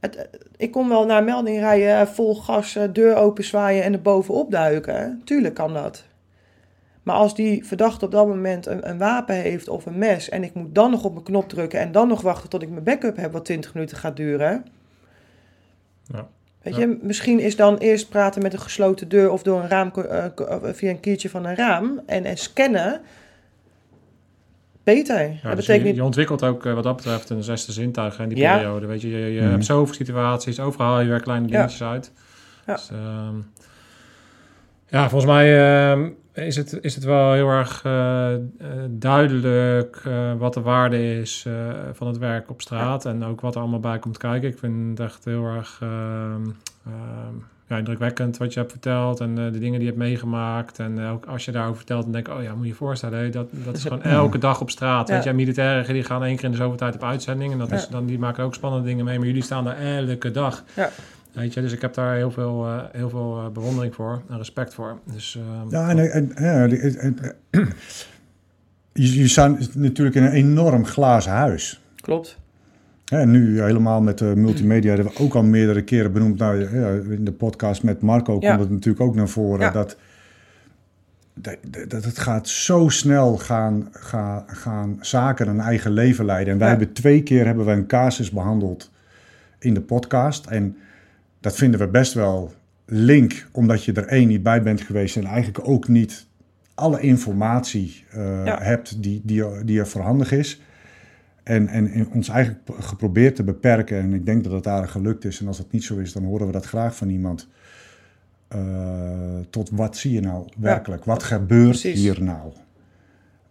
Het, 0.00 0.28
ik 0.56 0.70
kon 0.70 0.88
wel 0.88 1.06
naar 1.06 1.24
melding 1.24 1.58
rijden, 1.58 2.08
vol 2.08 2.34
gas, 2.34 2.76
eh, 2.76 2.82
deur 2.92 3.16
open 3.16 3.44
zwaaien 3.44 3.82
en 3.84 3.92
er 3.92 4.02
bovenop 4.02 4.50
duiken. 4.50 5.20
Tuurlijk 5.24 5.54
kan 5.54 5.72
dat. 5.74 6.04
Maar 7.02 7.16
als 7.16 7.34
die 7.34 7.66
verdachte 7.66 8.04
op 8.04 8.10
dat 8.10 8.26
moment 8.26 8.66
een, 8.66 8.88
een 8.88 8.98
wapen 8.98 9.34
heeft 9.34 9.68
of 9.68 9.86
een 9.86 9.98
mes 9.98 10.28
en 10.28 10.44
ik 10.44 10.54
moet 10.54 10.74
dan 10.74 10.90
nog 10.90 11.04
op 11.04 11.12
mijn 11.12 11.24
knop 11.24 11.48
drukken 11.48 11.80
en 11.80 11.92
dan 11.92 12.08
nog 12.08 12.20
wachten 12.20 12.48
tot 12.48 12.62
ik 12.62 12.70
mijn 12.70 12.84
backup 12.84 13.16
heb, 13.16 13.32
wat 13.32 13.44
20 13.44 13.74
minuten 13.74 13.96
gaat 13.96 14.16
duren. 14.16 14.64
Ja. 16.04 16.28
Weet 16.62 16.74
Ja. 16.74 16.80
je, 16.80 16.98
misschien 17.02 17.40
is 17.40 17.56
dan 17.56 17.76
eerst 17.76 18.08
praten 18.08 18.42
met 18.42 18.52
een 18.52 18.60
gesloten 18.60 19.08
deur 19.08 19.30
of 19.30 19.42
door 19.42 19.60
een 19.60 19.68
raam, 19.68 19.90
eh, 19.94 20.24
eh, 20.24 20.32
via 20.62 20.90
een 20.90 21.00
kiertje 21.00 21.28
van 21.30 21.44
een 21.46 21.56
raam 21.56 22.00
en, 22.06 22.24
en 22.24 22.36
scannen. 22.36 23.00
Beter. 24.94 25.20
Ja, 25.20 25.38
dat 25.42 25.56
dus 25.56 25.66
betekent 25.66 25.96
je, 25.96 26.04
ontwikkelt 26.04 26.44
ook 26.44 26.66
eh, 26.66 26.74
wat 26.74 26.82
dat 26.84 26.96
betreft 26.96 27.30
een 27.30 27.42
zesde 27.42 27.72
zintuig 27.72 28.18
in 28.18 28.28
die 28.28 28.38
Ja. 28.38 28.56
periode. 28.56 28.86
Weet 28.86 29.00
je, 29.00 29.08
je, 29.08 29.32
je 29.32 29.40
Mhm. 29.40 29.50
hebt 29.50 29.64
zoveel 29.64 29.94
situaties, 29.94 30.60
overal 30.60 30.86
haal 30.86 31.00
je 31.00 31.08
weer 31.08 31.20
kleine 31.20 31.46
Ja. 31.48 31.52
dingetjes 31.52 31.82
uit. 31.82 32.12
Ja. 32.66 32.74
Dus, 32.74 32.90
ehm, 32.90 33.36
ja, 34.88 35.08
volgens 35.08 35.30
mij 35.30 35.58
ehm, 35.90 36.08
is, 36.32 36.56
het, 36.56 36.78
is 36.80 36.94
het 36.94 37.04
wel 37.04 37.32
heel 37.32 37.48
erg 37.48 37.84
eh, 37.84 38.34
eh, 38.34 38.40
duidelijk 38.90 40.00
eh, 40.04 40.32
wat 40.38 40.54
de 40.54 40.60
waarde 40.60 41.18
is 41.20 41.44
eh, 41.46 41.52
van 41.92 42.06
het 42.06 42.18
werk 42.18 42.50
op 42.50 42.60
straat. 42.60 43.04
En 43.04 43.24
ook 43.24 43.40
wat 43.40 43.54
er 43.54 43.60
allemaal 43.60 43.80
bij 43.80 43.98
komt 43.98 44.18
kijken. 44.18 44.48
Ik 44.48 44.58
vind 44.58 44.98
het 44.98 45.06
echt 45.08 45.24
heel 45.24 45.44
erg 45.44 45.78
ehm, 45.82 46.42
ehm, 46.86 47.34
ja, 47.68 47.76
indrukwekkend 47.76 48.36
wat 48.36 48.52
je 48.52 48.58
hebt 48.58 48.70
verteld. 48.72 49.20
En 49.20 49.38
eh, 49.38 49.44
de 49.52 49.58
dingen 49.58 49.70
die 49.78 49.80
je 49.80 49.86
hebt 49.94 49.96
meegemaakt. 49.96 50.78
En 50.78 51.00
ook 51.00 51.26
als 51.26 51.44
je 51.44 51.52
daarover 51.52 51.76
vertelt, 51.76 52.02
dan 52.02 52.12
denk 52.12 52.28
ik, 52.28 52.34
oh 52.34 52.42
ja, 52.42 52.54
moet 52.54 52.62
je 52.62 52.68
je 52.68 52.74
voorstellen. 52.74 53.32
dat, 53.32 53.48
dat 53.50 53.76
is 53.76 53.82
gewoon 53.88 54.02
elke 54.02 54.38
dag 54.38 54.60
op 54.60 54.70
straat. 54.70 55.08
Ja. 55.08 55.14
Weet 55.14 55.24
je, 55.24 55.32
militairen 55.32 55.92
die 55.92 56.02
gaan 56.02 56.24
één 56.24 56.36
keer 56.36 56.44
in 56.44 56.50
de 56.50 56.56
zoveel 56.56 56.76
tijd 56.76 56.94
op 56.94 57.04
uitzending. 57.04 57.52
En 57.52 57.58
dat 57.58 57.72
is, 57.72 57.88
dan, 57.88 58.06
die 58.06 58.18
maken 58.18 58.44
ook 58.44 58.54
spannende 58.54 58.86
dingen 58.86 59.04
mee. 59.04 59.18
Maar 59.18 59.26
jullie 59.26 59.42
staan 59.42 59.64
daar 59.64 59.78
elke 59.78 60.30
dag. 60.30 60.64
Ja. 60.74 60.90
Weet 61.32 61.54
je, 61.54 61.60
dus 61.60 61.72
ik 61.72 61.80
heb 61.80 61.94
daar 61.94 62.14
heel 62.14 62.30
veel, 62.30 62.66
eh, 62.66 62.78
heel 62.92 63.08
veel 63.10 63.38
eh, 63.38 63.48
bewondering 63.52 63.94
voor 63.94 64.22
en 64.28 64.36
respect 64.36 64.74
voor. 64.74 64.98
Dus, 65.12 65.36
ehm, 65.36 65.70
Ja, 65.70 65.88
en, 65.88 66.12
en, 66.12 66.36
en- 66.36 66.98
en- 66.98 67.34
je, 68.92 69.18
je 69.18 69.28
staat 69.28 69.74
natuurlijk 69.74 70.16
in 70.16 70.22
een 70.22 70.32
enorm 70.32 70.84
glazen 70.86 71.32
huis. 71.32 71.80
Klopt. 72.00 72.38
En 73.10 73.30
nu 73.30 73.62
helemaal 73.62 74.00
met 74.02 74.18
de 74.18 74.32
multimedia 74.36 74.94
hebben 74.94 75.12
we 75.12 75.18
ook 75.18 75.34
al 75.34 75.42
meerdere 75.42 75.82
keren 75.82 76.12
benoemd. 76.12 76.38
Nou, 76.38 76.62
in 77.14 77.24
de 77.24 77.32
podcast 77.32 77.82
met 77.82 78.00
Marco 78.00 78.36
Ja. 78.40 78.48
komt 78.48 78.60
het 78.60 78.70
natuurlijk 78.70 79.04
ook 79.04 79.14
naar 79.14 79.28
voren. 79.28 79.60
Ja. 79.60 79.70
Dat, 79.70 79.96
dat, 81.34 81.56
dat 81.88 82.04
het 82.04 82.18
gaat 82.18 82.48
zo 82.48 82.88
snel 82.88 83.36
gaan, 83.36 83.88
gaan, 83.92 84.44
gaan 84.46 84.96
zaken 85.00 85.48
een 85.48 85.60
eigen 85.60 85.90
leven 85.90 86.24
leiden. 86.24 86.52
En 86.52 86.58
wij 86.58 86.68
Ja. 86.68 86.76
hebben 86.76 86.94
twee 86.94 87.22
keer 87.22 87.46
hebben 87.46 87.64
we 87.64 87.72
een 87.72 87.86
casus 87.86 88.30
behandeld 88.30 88.90
in 89.58 89.74
de 89.74 89.80
podcast. 89.80 90.46
En 90.46 90.76
dat 91.40 91.56
vinden 91.56 91.80
we 91.80 91.88
best 91.88 92.12
wel 92.14 92.52
link, 92.86 93.46
omdat 93.52 93.84
je 93.84 93.92
er 93.92 94.06
één 94.06 94.28
niet 94.28 94.42
bij 94.42 94.62
bent 94.62 94.80
geweest. 94.80 95.16
En 95.16 95.24
eigenlijk 95.24 95.68
ook 95.68 95.88
niet 95.88 96.26
alle 96.74 97.00
informatie 97.00 98.04
eh, 98.10 98.20
hebt 98.44 99.02
die, 99.02 99.20
die, 99.24 99.44
die 99.64 99.78
er 99.78 99.86
voorhandig 99.86 100.32
is. 100.32 100.60
En, 101.48 101.68
en, 101.68 101.90
en 101.90 102.10
ons 102.12 102.28
eigenlijk 102.28 102.60
geprobeerd 102.78 103.36
te 103.36 103.44
beperken. 103.44 104.00
En 104.00 104.12
ik 104.12 104.26
denk 104.26 104.44
dat 104.44 104.52
het 104.52 104.64
daar 104.64 104.88
gelukt 104.88 105.24
is. 105.24 105.40
En 105.40 105.46
als 105.46 105.56
dat 105.56 105.72
niet 105.72 105.84
zo 105.84 105.96
is, 105.96 106.12
dan 106.12 106.24
horen 106.24 106.46
we 106.46 106.52
dat 106.52 106.66
graag 106.66 106.96
van 106.96 107.08
iemand. 107.08 107.48
Eh, 108.48 108.58
tot 109.50 109.70
wat 109.70 109.96
zie 109.96 110.12
je 110.12 110.20
nou 110.20 110.48
werkelijk? 110.58 111.04
Wat 111.04 111.22
gebeurt 111.22 111.68
precies. 111.68 112.00
hier 112.00 112.22
nou? 112.22 112.52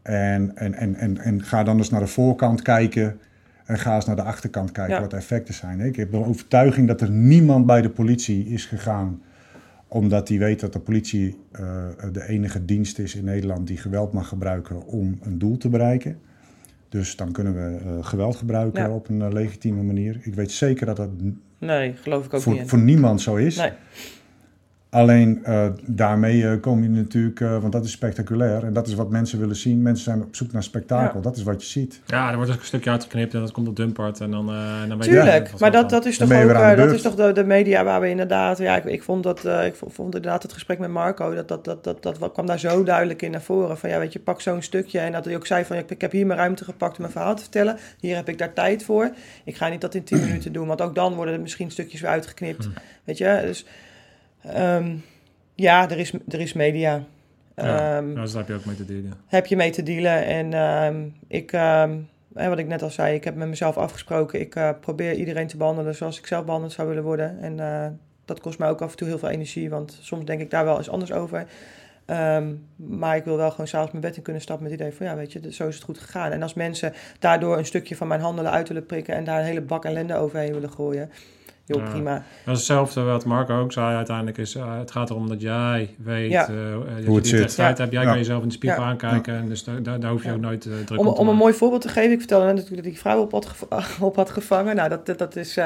En, 0.02 0.56
en, 0.56 0.74
en, 0.74 0.96
en, 0.96 1.18
en 1.18 1.44
ga 1.44 1.64
dan 1.64 1.78
eens 1.78 1.90
naar 1.90 2.00
de 2.00 2.08
voorkant 2.08 2.62
kijken. 2.62 3.20
En 3.66 3.78
ga 3.78 3.96
eens 3.96 4.06
naar 4.06 4.16
de 4.16 4.22
achterkant 4.22 4.72
kijken 4.72 4.96
Ja. 4.96 5.02
wat 5.02 5.10
de 5.10 5.18
effecten 5.18 5.54
zijn. 5.54 5.80
Ik 5.80 5.96
heb 5.96 6.12
de 6.12 6.26
overtuiging 6.26 6.88
dat 6.88 7.02
er 7.02 7.12
niemand 7.12 7.66
bij 7.66 7.82
de 7.82 7.90
politie 7.90 8.46
is 8.48 8.66
gegaan. 8.66 9.22
Omdat 9.88 10.28
hij 10.28 10.38
weet 10.38 10.60
dat 10.60 10.74
de 10.74 10.80
politie 10.80 11.40
eh, 11.52 11.86
de 12.12 12.28
enige 12.28 12.66
dienst 12.66 13.00
is 13.00 13.16
in 13.16 13.24
Nederland 13.24 13.68
die 13.68 13.78
geweld 13.78 14.14
mag 14.14 14.28
gebruiken 14.28 14.86
om 14.86 15.20
een 15.22 15.38
doel 15.40 15.58
te 15.58 15.70
bereiken. 15.70 16.20
Dus 16.90 17.16
dan 17.16 17.32
kunnen 17.32 17.54
we 17.54 17.78
eh, 17.78 18.06
geweld 18.06 18.36
gebruiken 18.36 18.82
Ja. 18.84 18.90
op 18.90 19.10
een 19.10 19.22
eh, 19.22 19.32
legitieme 19.32 19.82
manier. 19.84 20.20
Ik 20.24 20.36
weet 20.36 20.52
zeker 20.52 20.86
dat 20.86 20.96
dat 20.96 21.10
Nee, 21.60 21.94
geloof 22.02 22.26
ik 22.26 22.34
ook 22.34 22.42
voor, 22.42 22.54
niet 22.54 22.70
voor 22.70 22.80
niemand 22.80 23.22
zo 23.22 23.36
is. 23.36 23.56
Nee. 23.58 23.72
Alleen 24.98 25.40
eh, 25.44 25.66
daarmee 25.86 26.48
eh, 26.48 26.62
kom 26.62 26.84
je 26.84 26.90
natuurlijk, 26.90 27.42
eh, 27.42 27.58
want 27.58 27.72
dat 27.72 27.86
is 27.86 27.92
spectaculair. 27.92 28.64
En 28.64 28.74
dat 28.74 28.88
is 28.88 28.94
wat 28.94 29.10
mensen 29.10 29.40
willen 29.40 29.56
zien. 29.56 29.82
Mensen 29.82 30.04
zijn 30.04 30.22
op 30.22 30.36
zoek 30.36 30.52
naar 30.52 30.64
spektakel. 30.64 31.18
Ja. 31.18 31.22
Dat 31.22 31.38
is 31.38 31.44
wat 31.44 31.62
je 31.62 31.68
ziet. 31.68 32.02
ja, 32.06 32.30
er 32.30 32.36
wordt 32.36 32.52
ook 32.52 32.60
een 32.60 32.66
stukje 32.66 32.90
uitgeknipt 32.90 33.34
en 33.34 33.40
dat 33.40 33.52
komt 33.52 33.68
op 33.68 33.76
Dumpart. 33.76 34.20
En 34.20 34.32
dan, 34.32 34.50
eh, 34.50 34.82
en 34.82 34.90
dan 34.90 34.98
weet 34.98 35.08
je 35.08 35.14
Tuurlijk, 35.14 35.60
maar 35.60 35.72
dat, 35.72 35.90
dat 35.90 36.06
is 36.06 36.18
toch 36.18 36.32
ook 36.32 36.50
eh, 36.50 36.76
dat 36.76 36.92
is 36.92 37.02
toch 37.02 37.16
de, 37.16 37.32
de 37.32 37.44
media 37.44 37.84
waar 37.84 38.02
we 38.02 38.10
inderdaad, 38.10 38.58
ja, 38.58 38.76
ik, 38.76 38.84
ik 38.84 39.04
vond 39.04 39.24
dat, 39.24 39.46
eh, 39.46 39.66
ik 39.66 39.76
vond, 39.76 39.94
vond 39.94 40.16
inderdaad 40.16 40.44
het 40.44 40.54
gesprek 40.54 40.80
met 40.80 40.90
Marco, 40.90 41.34
dat, 41.34 41.48
dat, 41.48 41.66
dat, 41.66 41.84
dat, 41.84 42.04
dat 42.04 42.32
kwam 42.32 42.46
daar 42.46 42.60
zo 42.60 42.84
duidelijk 42.84 43.22
in 43.22 43.32
naar 43.32 43.42
voren. 43.42 43.78
Van 43.78 43.90
ja, 43.90 44.00
weet 44.00 44.14
je, 44.14 44.20
pak 44.20 44.42
zo'n 44.42 44.62
stukje 44.62 45.00
en 45.00 45.12
dat 45.12 45.26
hij 45.26 45.36
ook 45.36 45.46
zei 45.46 45.66
van, 45.66 45.78
ik, 45.78 45.90
ik 45.90 46.02
heb 46.02 46.12
hier 46.12 46.26
mijn 46.26 46.40
ruimte 46.40 46.64
gepakt 46.64 46.96
om 46.96 47.02
mijn 47.02 47.14
verhaal 47.14 47.36
te 47.36 47.42
vertellen, 47.42 47.78
hier 48.00 48.16
heb 48.16 48.30
ik 48.30 48.38
daar 48.38 48.54
tijd 48.54 48.84
voor. 48.84 49.12
Ik 49.44 49.56
ga 49.56 49.68
niet 49.68 49.82
dat 49.82 49.96
in 49.96 50.04
10 50.04 50.20
minuten 50.28 50.54
doen, 50.54 50.68
want 50.68 50.82
ook 50.82 50.96
dan 50.96 51.14
worden 51.14 51.34
er 51.34 51.42
misschien 51.42 51.72
stukjes 51.72 52.02
weer 52.02 52.10
uitgeknipt, 52.10 52.66
Hm. 52.66 52.72
weet 53.04 53.18
je. 53.18 53.42
Dus 53.46 53.66
ehm, 54.54 54.96
ja, 55.56 55.90
er 55.90 55.98
is, 55.98 56.14
er 56.28 56.40
is 56.40 56.54
media. 56.54 57.04
Ja, 57.56 57.98
Ehm, 57.98 58.10
ja, 58.16 58.22
dus 58.22 58.32
daar 58.32 58.42
heb 58.42 58.48
je 58.48 58.56
ook 58.56 58.66
mee 58.66 58.76
te 58.76 58.86
dealen. 58.86 59.14
heb 59.28 59.46
je 59.46 59.56
mee 59.56 59.72
te 59.72 59.84
dealen. 59.84 60.26
En 60.26 60.54
ehm, 60.54 61.08
ik, 61.28 61.52
wat 62.50 62.58
ik 62.58 62.68
net 62.68 62.82
al 62.82 62.90
zei, 62.90 63.16
ik 63.16 63.24
heb 63.24 63.36
met 63.36 63.48
mezelf 63.48 63.78
afgesproken. 63.78 64.40
Ik 64.40 64.56
eh, 64.56 64.70
probeer 64.82 65.14
iedereen 65.14 65.48
te 65.48 65.58
behandelen 65.58 65.96
zoals 65.96 66.20
ik 66.20 66.28
zelf 66.28 66.46
behandeld 66.46 66.72
zou 66.72 66.88
willen 66.88 67.04
worden. 67.04 67.40
En 67.42 67.60
eh, 67.60 67.88
dat 68.26 68.40
kost 68.40 68.60
mij 68.60 68.70
ook 68.70 68.82
af 68.82 68.92
en 68.92 68.98
toe 68.98 69.08
heel 69.08 69.20
veel 69.20 69.30
energie, 69.30 69.70
want 69.70 69.98
soms 70.02 70.26
denk 70.26 70.42
ik 70.42 70.50
daar 70.50 70.66
wel 70.66 70.78
eens 70.78 70.90
anders 70.90 71.12
over. 71.12 71.46
Maar 72.76 73.16
ik 73.16 73.24
wil 73.24 73.38
wel 73.38 73.52
gewoon 73.52 73.68
s'avonds 73.68 73.92
mijn 73.92 74.04
bed 74.04 74.18
in 74.18 74.22
kunnen 74.22 74.42
stappen 74.42 74.64
met 74.64 74.74
het 74.74 74.82
idee 74.82 74.98
van 74.98 75.06
ja, 75.06 75.16
weet 75.16 75.32
je, 75.32 75.54
zo 75.54 75.68
is 75.68 75.76
het 75.76 75.84
goed 75.84 75.98
gegaan. 75.98 76.32
En 76.32 76.42
als 76.42 76.54
mensen 76.54 76.94
daardoor 77.20 77.58
een 77.58 77.66
stukje 77.66 77.96
van 77.96 78.08
mijn 78.08 78.22
handelen 78.22 78.52
uit 78.52 78.68
willen 78.68 78.86
prikken 78.86 79.16
en 79.16 79.24
daar 79.24 79.40
een 79.40 79.46
hele 79.46 79.62
bak 79.62 79.86
ellende 79.86 80.16
overheen 80.16 80.54
willen 80.54 80.72
gooien, 80.72 81.10
joh, 81.68 81.84
Ja. 81.84 81.90
prima. 81.90 82.14
Dat 82.14 82.54
is 82.54 82.58
hetzelfde 82.60 83.02
wat 83.02 83.26
Marco 83.26 83.60
ook 83.62 83.72
zei 83.72 83.96
uiteindelijk. 83.96 84.38
Is, 84.38 84.56
eh, 84.56 84.78
het 84.78 84.92
gaat 84.92 85.10
erom 85.10 85.28
dat 85.30 85.42
jij 85.42 85.96
weet 86.04 86.32
Ja. 86.32 86.42
eh, 86.48 86.48
dat 86.48 87.06
Hoe 87.06 87.14
je 87.14 87.14
het 87.16 87.28
zit. 87.28 87.56
tijd 87.56 87.78
Ja. 87.78 87.84
hebt. 87.84 87.92
Jij 87.96 88.02
Ja. 88.04 88.08
kan 88.10 88.18
jezelf 88.18 88.42
in 88.42 88.48
de 88.48 88.54
spiegel 88.54 88.82
Ja. 88.82 88.88
aankijken. 88.88 89.36
En 89.36 89.48
dus 89.50 89.64
daar, 89.64 89.84
daar, 89.84 90.00
daar 90.00 90.12
hoef 90.12 90.22
je 90.24 90.28
Ja. 90.30 90.34
ook 90.36 90.42
nooit 90.42 90.66
eh, 90.66 90.72
druk 90.86 91.00
Om, 91.00 91.08
om 91.08 91.14
te 91.14 91.20
om 91.20 91.28
een 91.28 91.36
mooi 91.36 91.54
voorbeeld 91.54 91.82
te 91.82 91.90
geven, 91.90 92.12
ik 92.12 92.20
vertelde 92.20 92.46
net 92.46 92.56
natuurlijk 92.56 92.84
dat 92.84 92.92
ik 92.94 93.00
vrouw 93.00 93.22
op 93.22 93.32
had, 93.32 93.56
op 94.00 94.16
had 94.16 94.30
gevangen. 94.30 94.76
Nou, 94.76 94.90
dat, 94.90 95.06
dat, 95.06 95.18
dat 95.18 95.36
is. 95.36 95.60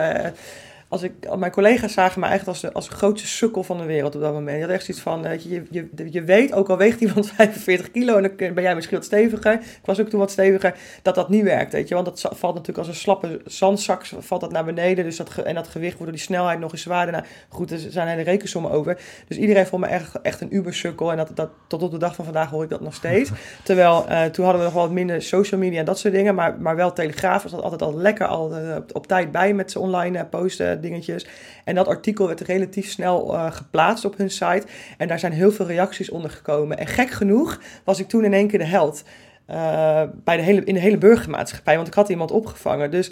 Eh, 0.92 1.02
als 1.02 1.04
ik, 1.04 1.38
mijn 1.38 1.52
collega's 1.52 1.94
zagen 1.94 2.20
me 2.20 2.28
echt 2.28 2.48
als 2.48 2.62
de, 2.62 2.74
als 2.74 2.90
de 2.90 2.96
grootste 2.96 3.28
sukkel 3.28 3.64
van 3.64 3.78
de 3.78 3.86
wereld 3.86 4.16
op 4.16 4.22
dat 4.22 4.34
moment. 4.34 4.56
Je 4.56 4.64
had 4.64 4.72
echt 4.72 4.86
zoiets 4.86 5.04
van: 5.04 5.22
weet 5.22 5.44
je, 5.44 5.50
je, 5.50 5.90
je, 5.96 6.12
je 6.12 6.24
weet, 6.24 6.54
ook 6.54 6.70
al 6.70 6.78
weegt 6.78 7.02
iemand 7.02 7.28
45 7.36 7.92
kilo 7.92 8.18
en 8.18 8.24
dan 8.24 8.54
ben 8.54 8.64
jij 8.64 8.76
misschien 8.76 8.98
wat 8.98 9.06
steviger. 9.06 9.54
Ik 9.54 9.86
was 9.86 10.00
ook 10.00 10.10
toen 10.10 10.20
wat 10.20 10.32
steviger, 10.32 10.76
dat 11.02 11.16
dat 11.16 11.30
niet 11.30 11.44
werkt. 11.44 11.72
Weet 11.72 11.88
je, 11.88 11.94
want 11.94 12.06
dat 12.06 12.20
valt 12.22 12.54
natuurlijk 12.54 12.78
als 12.78 12.88
een 12.88 13.02
slappe 13.02 13.42
zandzak 13.46 14.06
valt 14.20 14.42
dat 14.42 14.52
naar 14.52 14.66
beneden. 14.66 15.06
Dus 15.06 15.18
dat, 15.18 15.38
en 15.38 15.56
dat 15.56 15.68
gewicht 15.68 15.98
wordt 15.98 16.12
door 16.12 16.12
die 16.12 16.26
snelheid 16.26 16.60
nog 16.60 16.72
eens 16.72 16.82
zwaarder. 16.82 17.14
Nou, 17.14 17.26
goed, 17.50 17.72
er 17.72 17.80
zijn 17.80 18.08
hele 18.08 18.22
rekensommen 18.22 18.72
over. 18.72 18.98
Dus 19.28 19.38
iedereen 19.38 19.68
vond 19.68 19.82
me 19.82 19.88
echt, 19.88 20.22
echt 20.22 20.42
een 20.42 20.56
ubersukkel. 20.56 21.12
En 21.12 21.18
dat, 21.18 21.32
dat, 21.34 21.50
tot 21.68 21.84
op 21.84 21.92
de 21.92 21.98
dag 21.98 22.16
van 22.16 22.26
vandaag 22.26 22.50
hoor 22.50 22.64
ik 22.64 22.70
dat 22.70 22.82
nog 22.82 22.94
steeds. 22.94 23.32
Terwijl 23.64 24.08
eh, 24.08 24.24
toen 24.24 24.46
hadden 24.46 24.62
we 24.62 24.68
nog 24.68 24.74
wel 24.74 24.84
wat 24.84 24.92
minder 24.92 25.22
social 25.22 25.60
media 25.60 25.80
en 25.80 25.86
dat 25.86 26.00
soort 26.00 26.14
dingen. 26.14 26.36
Maar, 26.36 26.60
maar 26.60 26.76
wel 26.76 26.94
Telegraaf 26.94 27.44
was 27.44 27.52
dat 27.52 27.62
altijd 27.62 27.82
al 27.82 27.98
lekker 27.98 28.28
al 28.28 28.56
eh, 28.56 28.76
op, 28.76 28.96
op 28.96 29.08
tijd 29.08 29.32
bij 29.32 29.54
met 29.54 29.72
zijn 29.72 29.84
online 29.84 30.18
eh, 30.18 30.30
posten 30.30 30.81
dingetjes. 30.82 31.28
En 31.64 31.76
dat 31.76 31.88
artikel 31.88 32.28
werd 32.28 32.42
relatief 32.42 32.90
snel 32.90 33.34
eh, 33.34 33.52
geplaatst 33.52 34.06
op 34.06 34.18
hun 34.18 34.30
site. 34.30 34.64
En 34.98 35.08
daar 35.08 35.20
zijn 35.20 35.34
heel 35.34 35.52
veel 35.52 35.66
reacties 35.68 36.10
onder 36.10 36.32
gekomen. 36.32 36.78
En 36.78 36.88
gek 36.88 37.10
genoeg 37.10 37.62
was 37.84 38.00
ik 38.00 38.08
toen 38.08 38.24
in 38.26 38.34
één 38.34 38.48
keer 38.48 38.60
de 38.60 38.66
held. 38.66 39.04
eh, 39.46 40.04
bij 40.24 40.38
de 40.38 40.44
hele, 40.44 40.64
in 40.64 40.74
de 40.74 40.80
hele 40.80 40.98
burgermaatschappij. 40.98 41.76
Want 41.76 41.88
ik 41.88 41.94
had 41.94 42.10
iemand 42.10 42.32
opgevangen. 42.32 42.92
Dus 42.92 43.12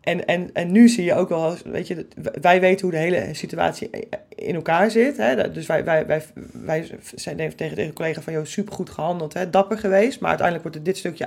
en, 0.00 0.26
en, 0.26 0.50
en 0.52 0.72
nu 0.72 0.88
zie 0.88 1.04
je 1.04 1.14
ook 1.14 1.28
wel, 1.28 1.54
weet 1.64 1.86
je, 1.86 2.06
wij 2.40 2.60
weten 2.60 2.82
hoe 2.82 2.90
de 2.90 3.02
hele 3.02 3.28
situatie 3.32 3.90
in 4.28 4.54
elkaar 4.54 4.90
zit. 4.90 5.16
Hè? 5.16 5.50
Dus 5.50 5.66
wij, 5.66 5.84
wij, 5.84 6.06
wij, 6.06 6.22
wij 6.52 6.90
zijn 7.14 7.36
tegen, 7.36 7.56
tegen 7.56 7.76
de 7.76 7.92
collega 7.92 8.20
van, 8.20 8.32
joh, 8.32 8.44
supergoed 8.44 8.90
gehandeld, 8.90 9.34
hè? 9.34 9.50
dapper 9.50 9.78
geweest. 9.78 10.20
Maar 10.20 10.28
uiteindelijk 10.28 10.68
wordt 10.68 10.78
er 10.78 10.92
dit 10.92 10.98
stukje 10.98 11.24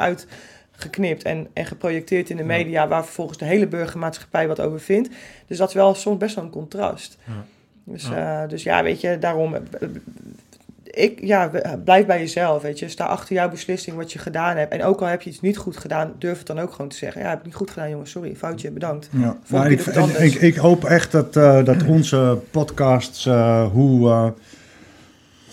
uitgeknipt 0.77 1.23
en, 1.23 1.47
en 1.53 1.65
geprojecteerd 1.65 2.29
in 2.29 2.37
de 2.37 2.43
media... 2.43 2.87
waar 2.87 3.03
vervolgens 3.03 3.37
de 3.37 3.45
hele 3.45 3.67
burgermaatschappij 3.67 4.47
wat 4.47 4.59
over 4.59 4.79
vindt. 4.79 5.09
Dus 5.47 5.57
dat 5.57 5.67
is 5.67 5.73
wel 5.73 5.95
soms 5.95 6.17
best 6.17 6.35
wel 6.35 6.43
een 6.43 6.49
contrast. 6.49 7.17
Ja. 7.25 7.33
Dus, 7.83 8.07
Ja. 8.07 8.43
eh, 8.43 8.49
dus 8.49 8.63
ja, 8.63 8.83
weet 8.83 9.01
je, 9.01 9.17
daarom... 9.19 9.55
eh, 9.55 9.61
Ik, 10.83 11.19
ja, 11.23 11.51
we- 11.51 11.79
blijf 11.83 12.05
bij 12.05 12.19
jezelf, 12.19 12.61
weet 12.61 12.79
je. 12.79 12.89
Sta 12.89 13.05
achter 13.05 13.35
jouw 13.35 13.49
beslissing 13.49 13.95
wat 13.95 14.13
je 14.13 14.19
gedaan 14.19 14.57
hebt. 14.57 14.73
En 14.73 14.83
ook 14.83 15.01
al 15.01 15.07
heb 15.07 15.21
je 15.21 15.29
iets 15.29 15.41
niet 15.41 15.57
goed 15.57 15.77
gedaan, 15.77 16.13
durf 16.19 16.37
het 16.37 16.47
dan 16.47 16.59
ook 16.59 16.71
gewoon 16.71 16.87
te 16.89 16.95
zeggen. 16.97 17.21
Ja, 17.21 17.29
heb 17.29 17.39
ik 17.39 17.45
niet 17.45 17.55
goed 17.55 17.71
gedaan, 17.71 17.89
jongens. 17.89 18.11
Sorry, 18.11 18.35
foutje, 18.35 18.71
bedankt. 18.71 19.09
Ja, 19.11 19.37
maar 19.47 19.71
ik, 19.71 19.85
ik 20.17 20.33
ik, 20.33 20.55
hoop 20.55 20.83
echt 20.83 21.11
dat, 21.11 21.35
eh, 21.35 21.63
dat 21.63 21.83
onze 21.97 22.37
podcasts, 22.51 23.25
eh, 23.25 23.67
hoe, 23.71 24.09
eh, 24.09 24.27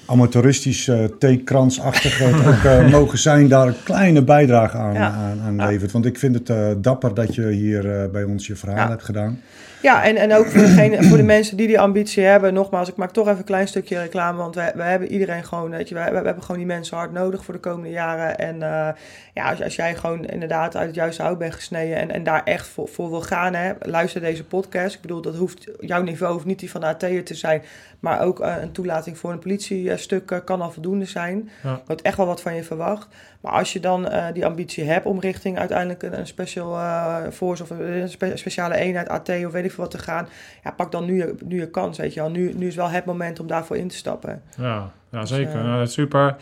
amateuristisch, 0.06 0.86
uh, 0.88 1.04
theekransachtig 1.18 2.18
het 2.18 2.46
ook 2.46 2.64
uh, 2.64 2.90
mogen 2.98 3.18
zijn, 3.18 3.48
daar 3.48 3.66
een 3.66 3.74
kleine 3.84 4.22
bijdrage 4.22 4.76
aan, 4.76 4.94
Ja. 4.94 5.10
aan, 5.10 5.40
aan 5.40 5.66
levert. 5.68 5.92
Want 5.92 6.04
ik 6.06 6.18
vind 6.18 6.34
het 6.34 6.50
eh, 6.50 6.66
dapper 6.78 7.14
dat 7.14 7.34
je 7.34 7.48
hier 7.48 8.00
eh, 8.02 8.10
bij 8.10 8.24
ons 8.24 8.46
je 8.46 8.56
verhaal 8.56 8.76
Ja. 8.78 8.88
hebt 8.88 9.04
gedaan. 9.04 9.40
Ja, 9.84 10.04
en, 10.04 10.16
en 10.16 10.34
ook 10.34 10.46
voor, 10.46 10.60
degene, 10.60 11.02
voor 11.02 11.16
de 11.16 11.22
mensen 11.22 11.56
die 11.56 11.66
die 11.66 11.80
ambitie 11.80 12.24
hebben. 12.24 12.54
Nogmaals, 12.54 12.88
ik 12.88 12.96
maak 12.96 13.10
toch 13.10 13.26
even 13.26 13.38
een 13.38 13.44
klein 13.44 13.68
stukje 13.68 14.00
reclame. 14.00 14.38
Want 14.38 14.54
wij, 14.54 14.72
wij 14.74 14.90
hebben 14.90 15.12
iedereen 15.12 15.44
gewoon, 15.44 15.70
weet 15.70 15.88
je, 15.88 15.94
wij, 15.94 16.12
wij 16.12 16.22
hebben 16.22 16.42
gewoon 16.42 16.56
die 16.56 16.66
mensen 16.66 16.96
hard 16.96 17.12
nodig 17.12 17.44
voor 17.44 17.54
de 17.54 17.60
komende 17.60 17.90
jaren. 17.90 18.38
En 18.38 18.62
eh, 18.62 18.88
ja, 19.34 19.50
als, 19.50 19.62
als 19.62 19.76
jij 19.76 19.96
gewoon 19.96 20.24
inderdaad 20.24 20.76
uit 20.76 20.86
het 20.86 20.94
juiste 20.94 21.22
hout 21.22 21.38
bent 21.38 21.54
gesneden 21.54 21.96
en, 21.96 22.10
en 22.10 22.22
daar 22.22 22.44
echt 22.44 22.66
voor, 22.66 22.88
voor 22.88 23.10
wil 23.10 23.22
gaan, 23.22 23.54
hè, 23.54 23.72
luister 23.80 24.20
deze 24.20 24.44
podcast. 24.44 24.94
Ik 24.94 25.00
bedoel, 25.00 25.20
dat 25.20 25.36
hoeft, 25.36 25.70
jouw 25.80 26.02
niveau 26.02 26.32
hoeft 26.32 26.44
niet 26.44 26.58
die 26.58 26.70
van 26.70 26.80
de 26.80 26.86
AT'er 26.86 27.24
te 27.24 27.34
zijn. 27.34 27.62
Maar 28.00 28.20
ook 28.20 28.40
eh, 28.40 28.54
een 28.60 28.72
toelating 28.72 29.18
voor 29.18 29.32
een 29.32 29.38
politiestuk 29.38 30.30
eh, 30.30 30.38
kan 30.44 30.60
al 30.60 30.70
voldoende 30.70 31.04
zijn. 31.04 31.50
Ja. 31.62 31.82
Wordt 31.86 32.02
echt 32.02 32.16
wel 32.16 32.26
wat 32.26 32.40
van 32.40 32.54
je 32.54 32.64
verwacht. 32.64 33.08
Maar 33.44 33.52
als 33.52 33.72
je 33.72 33.80
dan 33.80 34.08
eh, 34.08 34.24
die 34.32 34.46
ambitie 34.46 34.84
hebt 34.84 35.06
om 35.06 35.20
richting 35.20 35.58
uiteindelijk 35.58 36.02
een, 36.02 36.18
een 36.18 36.26
special 36.26 36.76
eh, 36.78 37.16
force 37.32 37.62
of 37.62 37.70
een 37.70 38.08
spe- 38.08 38.36
speciale 38.36 38.74
eenheid, 38.76 39.08
AT 39.08 39.28
of 39.28 39.52
weet 39.52 39.64
ik 39.64 39.70
veel 39.72 39.84
wat 39.84 39.90
te 39.90 39.98
gaan, 39.98 40.28
ja, 40.64 40.70
pak 40.70 40.92
dan 40.92 41.04
nu 41.04 41.16
je, 41.16 41.34
nu 41.44 41.58
je 41.60 41.70
kans, 41.70 41.98
weet 41.98 42.14
je 42.14 42.20
wel. 42.20 42.30
Nu, 42.30 42.52
nu 42.56 42.66
is 42.66 42.74
wel 42.74 42.88
het 42.88 43.04
moment 43.04 43.40
om 43.40 43.46
daarvoor 43.46 43.76
in 43.76 43.88
te 43.88 43.96
stappen. 43.96 44.42
Ja, 44.58 44.90
ja 45.10 45.24
zeker. 45.26 45.54
eh, 45.56 45.64
Nou, 45.64 45.78
dat 45.78 45.88
is 45.88 45.92
super. 45.94 46.36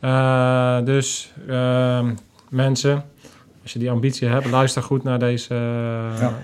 Eh, 0.00 0.84
dus 0.84 1.32
ehm, 1.48 2.14
mensen, 2.48 3.04
als 3.62 3.72
je 3.72 3.78
die 3.78 3.90
ambitie 3.90 4.28
hebt, 4.28 4.46
luister 4.50 4.82
goed 4.82 5.02
naar 5.02 5.18
deze, 5.18 5.54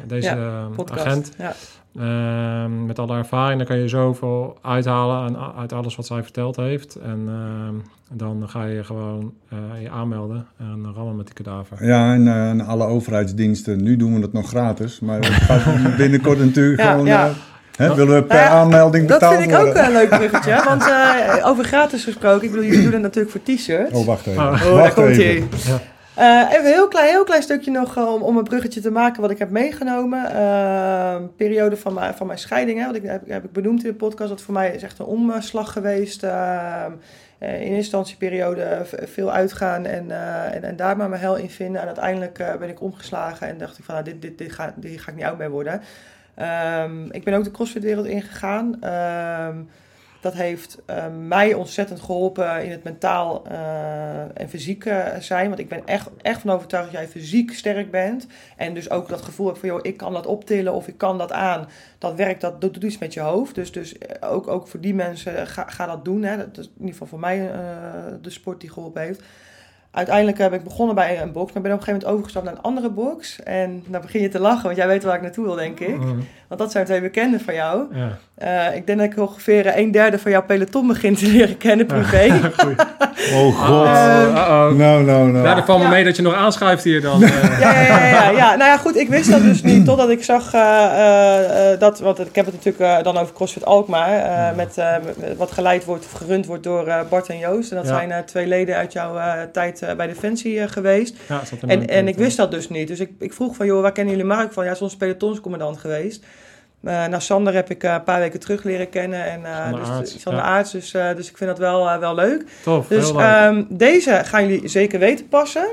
deze 0.07 0.29
Ja, 0.37 0.67
Podcast. 0.77 1.07
agent. 1.07 1.33
Ja. 1.39 1.53
Ehm, 1.99 2.87
met 2.87 2.99
alle 2.99 3.17
ervaring, 3.17 3.59
dan 3.59 3.67
kan 3.67 3.79
je 3.79 3.89
zoveel 3.89 4.57
uithalen 4.63 5.17
aan, 5.17 5.53
uit 5.59 5.73
alles 5.73 5.97
wat 5.97 6.07
zij 6.07 6.23
verteld 6.23 6.57
heeft. 6.57 6.95
En 6.95 7.25
ehm, 7.29 7.75
dan 8.19 8.49
ga 8.49 8.65
je 8.65 8.85
gewoon 8.85 9.33
eh, 9.49 9.83
je 9.83 9.91
aanmelden 9.91 10.47
en 10.59 10.93
rammen 10.95 11.17
met 11.17 11.27
die 11.27 11.35
kadaver. 11.35 11.87
Ja, 11.87 12.13
en, 12.15 12.29
eh, 12.29 12.49
en 12.49 12.61
alle 12.61 12.85
overheidsdiensten, 12.85 13.83
nu 13.83 13.97
doen 13.97 14.15
we 14.15 14.21
het 14.21 14.33
nog 14.33 14.49
gratis. 14.49 15.01
Maar 15.01 15.17
het 15.17 15.27
gaat 15.27 15.97
binnenkort 15.97 16.39
natuurlijk 16.39 16.81
Ja, 16.81 16.91
gewoon... 16.91 17.07
ja. 17.07 17.27
eh, 17.27 17.33
hè, 17.77 17.95
willen 17.95 18.15
we 18.15 18.23
per 18.23 18.37
Nou 18.37 18.49
ja, 18.49 18.55
aanmelding 18.61 19.09
Dat 19.09 19.19
betaald 19.19 19.41
vind 19.41 19.51
ik 19.53 19.59
ook 19.59 19.75
een 19.75 19.93
leuk 19.93 20.09
bruggetje. 20.09 20.63
Want 20.69 20.83
eh, 20.89 21.47
over 21.49 21.65
gratis 21.65 22.05
gesproken, 22.05 22.45
ik 22.45 22.51
bedoel, 22.51 22.67
jullie 22.67 22.83
doen 22.83 22.93
het 22.93 23.03
natuurlijk 23.03 23.33
voor 23.33 23.43
t-shirts. 23.43 23.93
Oh, 23.93 24.07
wacht 24.07 24.27
even. 24.27 24.43
Oh, 24.43 24.53
Oh, 24.53 24.61
daar 24.61 24.73
wacht 24.73 24.95
komt 24.95 25.17
hij. 25.17 25.35
Ja. 25.67 25.81
Eh, 26.17 26.47
even 26.51 26.67
een 26.67 26.73
heel 26.73 26.89
klein, 26.89 27.09
heel 27.09 27.25
klein 27.25 27.43
stukje 27.43 27.71
nog 27.71 27.97
eh, 27.97 28.15
om, 28.15 28.23
om 28.23 28.37
een 28.37 28.45
bruggetje 28.45 28.81
te 28.81 28.91
maken 28.91 29.21
wat 29.21 29.31
ik 29.31 29.39
heb 29.39 29.51
meegenomen. 29.51 30.31
Eh, 30.31 31.17
periode 31.37 31.77
van 31.77 31.95
mijn, 31.95 32.15
van 32.15 32.27
mijn 32.27 32.39
scheiding, 32.39 32.79
hè, 32.79 32.87
wat 32.87 32.95
ik, 32.95 33.03
heb, 33.03 33.29
heb 33.29 33.45
ik 33.45 33.53
benoemd 33.53 33.85
in 33.85 33.91
de 33.91 33.97
podcast. 33.97 34.29
Dat 34.29 34.43
voor 34.43 34.55
mij 34.55 34.75
is 34.75 34.83
echt 34.83 34.99
een 34.99 35.05
omslag 35.05 35.73
geweest. 35.73 36.23
Eh, 36.23 36.85
eh, 36.85 36.91
in 37.39 37.61
eerste 37.61 37.75
instantie 37.75 38.17
periode 38.17 38.83
veel 38.85 39.33
uitgaan 39.33 39.85
en, 39.85 40.11
en, 40.53 40.63
en 40.63 40.77
daar 40.77 40.97
maar 40.97 41.09
mijn 41.09 41.21
hel 41.21 41.37
in 41.37 41.51
vinden. 41.51 41.81
En 41.81 41.87
uiteindelijk 41.87 42.37
ben 42.59 42.69
ik 42.69 42.81
omgeslagen 42.81 43.49
en 43.49 43.59
dacht 43.59 43.79
ik 43.79 43.85
van 43.85 43.95
nou, 43.95 44.07
dit, 44.07 44.23
dit, 44.23 44.39
dit, 44.39 44.53
ga, 44.53 44.75
dit 44.77 45.01
ga 45.01 45.11
ik 45.11 45.17
niet 45.17 45.27
oud 45.27 45.39
mee 45.39 45.49
worden. 45.49 45.81
Ehm, 46.35 47.05
ik 47.11 47.25
ben 47.25 47.35
ook 47.35 47.45
de 47.45 47.51
crossfit-wereld 47.51 48.07
ingegaan. 48.07 48.79
Dat 50.27 50.35
heeft 50.35 50.79
eh, 50.87 51.05
mij 51.27 51.55
ontzettend 51.55 52.01
geholpen 52.01 52.65
in 52.65 52.71
het 52.71 52.85
mentaal 52.85 53.43
eh, 53.47 54.41
en 54.41 54.49
fysiek 54.49 54.85
eh, 54.85 55.07
zijn. 55.19 55.49
Want 55.49 55.61
ik 55.61 55.69
ben 55.69 55.87
echt, 55.87 56.11
echt 56.23 56.41
van 56.41 56.51
overtuigd 56.51 56.93
dat 56.93 57.01
jij 57.01 57.09
fysiek 57.09 57.53
sterk 57.53 57.91
bent. 57.91 58.27
En 58.57 58.75
dus 58.75 58.91
ook 58.91 59.09
dat 59.09 59.23
gevoel 59.23 59.47
hebt 59.47 59.59
van, 59.59 59.69
joh, 59.69 59.79
ik 59.83 59.97
kan 59.97 60.13
dat 60.13 60.27
optillen 60.27 60.73
of 60.73 60.89
ik 60.89 60.99
kan 60.99 61.19
dat 61.19 61.33
aan. 61.33 61.69
Dat 61.99 62.15
werkt, 62.15 62.41
dat, 62.41 62.61
doet 62.61 62.77
iets 62.77 62.99
met 62.99 63.15
je 63.15 63.21
hoofd. 63.21 63.55
Dus, 63.55 63.73
dus 63.73 63.95
ook, 64.21 64.49
ook 64.49 64.69
voor 64.69 64.81
die 64.81 64.95
mensen, 64.95 65.47
ga, 65.47 65.65
ga 65.69 65.87
dat 65.87 66.05
doen. 66.05 66.23
Hè. 66.23 66.37
Dat 66.37 66.59
is 66.59 66.67
in 66.67 66.73
ieder 66.79 66.93
geval 66.93 67.07
voor 67.07 67.21
mij 67.21 67.51
de 68.23 68.31
sport 68.31 68.61
die 68.61 68.71
geholpen 68.71 69.03
heeft. 69.03 69.23
Uiteindelijk 69.97 70.39
heb 70.39 70.53
ik 70.53 70.65
begonnen 70.65 70.95
bij 70.95 71.23
een 71.23 71.33
box, 71.33 71.53
maar 71.53 71.63
ben 71.63 71.73
op 71.73 71.79
een 71.79 71.85
gegeven 71.85 72.07
moment 72.07 72.13
overgestapt 72.13 72.45
naar 72.45 72.55
een 72.55 72.71
andere 72.71 72.91
box. 72.91 73.43
En 73.43 73.85
dan 73.87 74.01
begin 74.01 74.21
je 74.21 74.29
te 74.29 74.41
lachen, 74.41 74.65
want 74.65 74.77
jij 74.77 74.87
weet 74.87 75.03
waar 75.03 75.17
ik 75.17 75.23
naartoe 75.23 75.45
wil, 75.45 75.55
denk 75.55 75.81
ik. 75.81 75.97
Mhm. 75.97 76.19
Want 76.49 76.61
dat 76.61 76.71
zijn 76.71 76.85
twee 76.85 77.01
bekenden 77.01 77.41
van 77.41 77.55
jou. 77.55 77.97
Ja. 77.97 78.19
Eh, 78.37 78.75
ik 78.77 78.87
denk 78.87 78.99
dat 78.99 79.13
ik 79.13 79.19
ongeveer 79.19 79.79
een 79.79 79.91
derde 79.91 80.19
van 80.19 80.31
jouw 80.31 80.43
peloton 80.45 80.87
begin 80.87 81.15
te 81.17 81.27
leren 81.27 81.57
kennen 81.57 81.87
privé. 81.97 82.51
Goeie. 82.57 82.77
Oh 83.35 83.57
god. 83.67 83.85
Nou, 83.85 84.75
nou, 84.75 85.05
nou. 85.05 85.39
Ja, 85.47 85.55
dan 85.55 85.65
valt 85.65 85.79
me 85.79 85.85
Ja. 85.85 85.91
mee 85.91 86.05
dat 86.05 86.17
je 86.17 86.23
nog 86.23 86.35
aanschuift 86.35 86.85
hier 86.85 87.01
dan. 87.01 87.23
eh. 87.23 87.61
Ja, 87.61 87.81
ja, 87.81 87.83
ja, 87.83 88.09
ja, 88.09 88.31
ja. 88.31 88.49
Nou 88.57 88.71
ja, 88.71 88.77
goed, 88.77 88.97
ik 88.97 89.09
wist 89.09 89.31
dat 89.31 89.43
dus 89.43 89.63
niet 89.63 89.85
totdat 89.85 90.11
ik 90.11 90.25
zag 90.25 90.53
eh, 90.55 90.61
eh, 90.85 91.73
eh, 91.73 91.81
dat, 91.81 91.99
want 91.99 92.19
ik 92.21 92.35
heb 92.35 92.45
het 92.47 92.55
natuurlijk 92.55 92.97
eh, 92.99 93.03
dan 93.05 93.17
over 93.17 93.35
CrossFit 93.35 93.65
Alkmaar, 93.65 94.13
eh, 94.51 94.57
met, 94.57 94.79
eh, 94.79 94.95
met- 95.05 95.37
wat 95.37 95.51
geleid 95.53 95.85
wordt 95.85 96.05
of 96.05 96.13
gerund 96.13 96.47
wordt 96.47 96.63
door 96.63 96.87
eh, 96.87 97.01
Bart 97.11 97.29
en 97.29 97.39
Joost. 97.39 97.71
En 97.71 97.77
dat 97.77 97.87
Ja. 97.87 97.95
zijn 97.97 98.13
eh, 98.13 98.19
twee 98.19 98.47
leden 98.47 98.77
uit 98.77 98.93
jouw 98.93 99.17
eh, 99.17 99.33
tijd 99.53 99.83
eh, 99.83 99.95
bij 99.95 100.07
Defensie 100.07 100.61
eh, 100.61 100.69
geweest. 100.69 101.15
Ja, 101.29 101.41
En, 101.67 101.87
en 101.89 102.09
ik 102.09 102.17
wist 102.17 102.37
dat 102.37 102.51
dus 102.51 102.69
niet. 102.69 102.89
Dus 102.89 103.01
ik, 103.01 103.11
ik 103.19 103.33
vroeg 103.33 103.57
van, 103.57 103.67
joh, 103.67 103.83
waar 103.83 103.93
kennen 103.93 104.15
jullie 104.17 104.29
Mark 104.29 104.53
van? 104.53 104.65
Ja, 104.65 104.75
zo'n 104.75 104.91
pelotonscommandant 104.99 105.79
geweest. 105.79 106.25
Eh 106.85 106.93
nou, 107.07 107.21
Sander 107.21 107.55
heb 107.55 107.71
ik 107.71 107.83
eh, 107.85 107.93
een 107.93 108.03
paar 108.03 108.21
weken 108.21 108.41
terug 108.41 108.63
leren 108.63 108.89
kennen. 108.89 109.25
En, 109.31 109.45
eh 109.45 109.63
Sander 109.63 109.79
dus, 109.81 109.89
Aarts, 109.89 110.21
Sander 110.21 110.43
ja. 110.43 110.49
Aarts, 110.49 110.71
dus, 110.73 110.95
eh, 110.95 111.15
dus 111.17 111.29
ik 111.31 111.37
vind 111.37 111.51
dat 111.51 111.59
wel, 111.59 111.89
eh, 111.89 111.99
wel 111.99 112.15
leuk. 112.15 112.45
Tof, 112.63 112.87
Dus 112.87 113.05
heel 113.05 113.17
leuk. 113.17 113.25
ehm, 113.25 113.63
deze 113.69 114.21
gaan 114.25 114.47
jullie 114.49 114.69
zeker 114.69 114.99
weten 114.99 115.29
passen. 115.29 115.67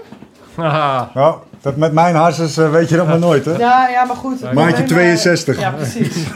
Haha. 0.56 1.10
Nou, 1.14 1.38
dat 1.62 1.76
met 1.76 1.94
mijn 1.94 2.16
harses 2.16 2.58
eh, 2.58 2.72
weet 2.72 2.90
je 2.90 2.96
dat 2.96 3.08
maar 3.08 3.20
nooit, 3.20 3.46
hè? 3.46 3.52
Ja, 3.58 3.90
ja, 3.90 4.04
maar 4.04 4.16
goed. 4.16 4.42
Maatje 4.42 4.54
probleem, 4.56 4.80
eh, 4.80 4.86
62. 4.88 5.60
Ja, 5.60 5.72
precies. 5.72 6.16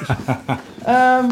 Ehm, 0.85 1.25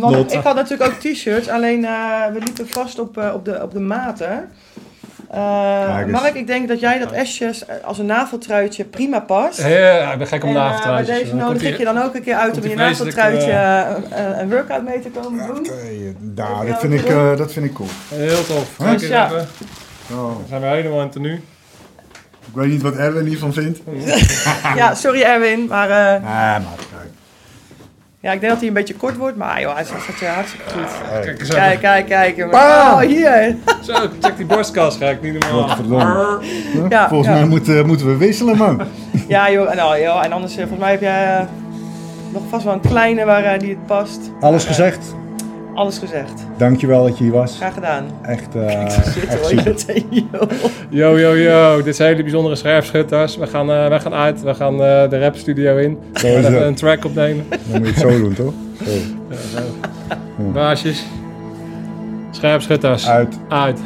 want 0.00 0.16
Not. 0.16 0.32
ik 0.32 0.42
had 0.42 0.54
natuurlijk 0.54 0.90
ook 0.90 0.98
t-shirts, 0.98 1.48
alleen 1.48 1.84
eh, 1.84 2.26
we 2.32 2.38
liepen 2.44 2.68
vast 2.68 2.98
op, 2.98 3.18
eh, 3.18 3.30
op, 3.34 3.44
de, 3.44 3.62
op 3.62 3.72
de 3.72 3.80
maten. 3.80 4.48
Eh, 5.32 5.98
eens. 6.00 6.10
Mark, 6.10 6.34
ik 6.34 6.46
denk 6.46 6.68
dat 6.68 6.80
jij 6.80 6.98
dat 6.98 7.12
S'jes 7.26 7.66
eh, 7.66 7.74
als 7.84 7.98
een 7.98 8.06
naveltruitje 8.06 8.84
prima 8.84 9.20
past. 9.20 9.58
Ja, 9.58 10.12
ik 10.12 10.18
ben 10.18 10.26
gek 10.26 10.42
om 10.44 10.48
En, 10.48 10.56
eh, 10.56 10.62
naveltruitjes. 10.62 11.06
bij 11.16 11.24
deze 11.24 11.34
nodig 11.34 11.62
ik 11.62 11.78
je 11.78 11.84
dan 11.84 12.02
ook 12.02 12.14
een 12.14 12.22
keer 12.22 12.34
uit 12.34 12.56
om 12.62 12.68
je 12.68 12.74
naveltruitje 12.76 13.50
eh, 13.50 14.18
een, 14.18 14.40
een 14.40 14.50
workout 14.50 14.82
mee 14.84 15.00
te 15.00 15.08
komen 15.08 15.46
doen. 15.46 15.58
Oké, 15.58 16.14
nou, 16.34 16.66
dat 16.68 16.80
vind, 16.80 16.92
ik, 16.92 17.04
eh, 17.04 17.36
dat 17.36 17.52
vind 17.52 17.66
ik 17.66 17.72
cool. 17.72 17.88
Heel 18.08 18.44
tof. 18.46 18.76
Huh? 18.78 18.90
Dus 18.90 19.08
ja. 19.08 19.30
Oh, 20.12 20.36
zijn 20.48 20.60
we 20.60 20.66
helemaal 20.66 21.00
in 21.02 21.10
tenue. 21.10 21.34
ik 22.46 22.54
weet 22.54 22.68
niet 22.68 22.82
wat 22.82 22.96
Erwin 22.96 23.26
hiervan 23.26 23.52
vindt. 23.52 23.80
Ja, 24.76 24.94
sorry 24.94 25.22
Erwin, 25.22 25.66
maar 25.66 25.90
eh, 25.90 26.10
Nee, 26.12 26.20
maar. 26.64 26.91
Ja, 28.22 28.32
ik 28.32 28.40
denk 28.40 28.52
dat 28.52 28.58
hij 28.58 28.68
een 28.68 28.74
beetje 28.74 28.94
kort 28.94 29.16
wordt, 29.16 29.36
maar 29.36 29.60
joh, 29.60 29.74
hij 29.74 29.84
zat 29.84 30.18
je 30.20 30.26
hartstikke 30.26 30.64
goed. 30.70 30.90
Kijk 31.22 31.38
eens 31.40 31.48
Kijk, 31.48 31.68
even. 31.68 31.80
kijk, 31.80 32.06
kijk. 32.06 32.36
jongen. 32.36 32.50
Bam! 32.52 32.92
Oh, 32.92 32.98
hier. 32.98 33.56
Zo, 33.82 33.92
check 34.20 34.36
die 34.36 34.46
borstkas, 34.46 34.96
ga 34.96 35.06
ik 35.08 35.22
niet 35.22 35.38
normaal. 35.38 36.40
Huh? 36.40 36.88
Ja, 36.88 37.08
Volgens 37.08 37.28
ja. 37.28 37.34
mij 37.34 37.46
moeten, 37.46 37.86
moeten 37.86 38.06
we 38.06 38.16
wisselen, 38.16 38.56
man. 38.56 38.80
Ja, 39.28 39.50
joh, 39.50 39.70
en, 39.70 39.76
nou, 39.76 40.00
joh, 40.00 40.24
en 40.24 40.32
anders, 40.32 40.52
eh, 40.52 40.58
volgens 40.58 40.80
mij 40.80 40.90
heb 40.90 41.00
jij 41.00 41.36
eh, 41.38 41.44
nog 42.32 42.42
vast 42.48 42.64
wel 42.64 42.72
een 42.72 42.80
kleine 42.80 43.24
waar 43.24 43.44
eh, 43.44 43.58
die 43.58 43.68
het 43.68 43.86
past. 43.86 44.20
Alles 44.40 44.64
Maar, 44.64 44.72
eh, 44.72 44.76
gezegd. 44.76 45.14
Alles 45.74 45.98
gezegd. 45.98 46.32
Dankjewel 46.56 47.04
dat 47.06 47.18
je 47.18 47.24
hier 47.24 47.32
was. 47.32 47.56
Graag 47.56 47.74
gedaan. 47.74 48.04
Echt, 48.22 48.54
eh 48.56 48.88
Zit 48.88 49.86
echt. 49.86 50.04
Yo, 50.88 51.18
yo, 51.18 51.36
yo. 51.36 51.82
Dit 51.82 51.96
zijn 51.96 52.08
hele 52.10 52.22
bijzondere 52.22 52.54
scherpschutters. 52.56 53.36
We 53.36 53.46
gaan, 53.46 53.70
eh, 53.70 53.88
wij 53.88 54.00
gaan 54.00 54.14
uit. 54.14 54.42
We 54.42 54.54
gaan 54.54 54.72
eh, 54.72 55.08
de 55.08 55.18
rapstudio 55.20 55.76
in. 55.76 55.98
We 56.12 56.18
Zo 56.18 56.26
is 56.26 56.44
gaan 56.44 56.52
even 56.54 56.66
een 56.66 56.74
track 56.74 57.04
opnemen. 57.04 57.44
Dan 57.48 57.58
moet 57.82 57.88
je 57.88 57.92
het 57.92 58.02
zo 58.02 58.18
doen, 58.22 58.32
toch? 58.34 58.52
Zo. 59.54 59.60
Baasjes. 60.52 61.04
Scherpschutters. 62.30 63.08
Uit. 63.08 63.38
Uit. 63.48 63.80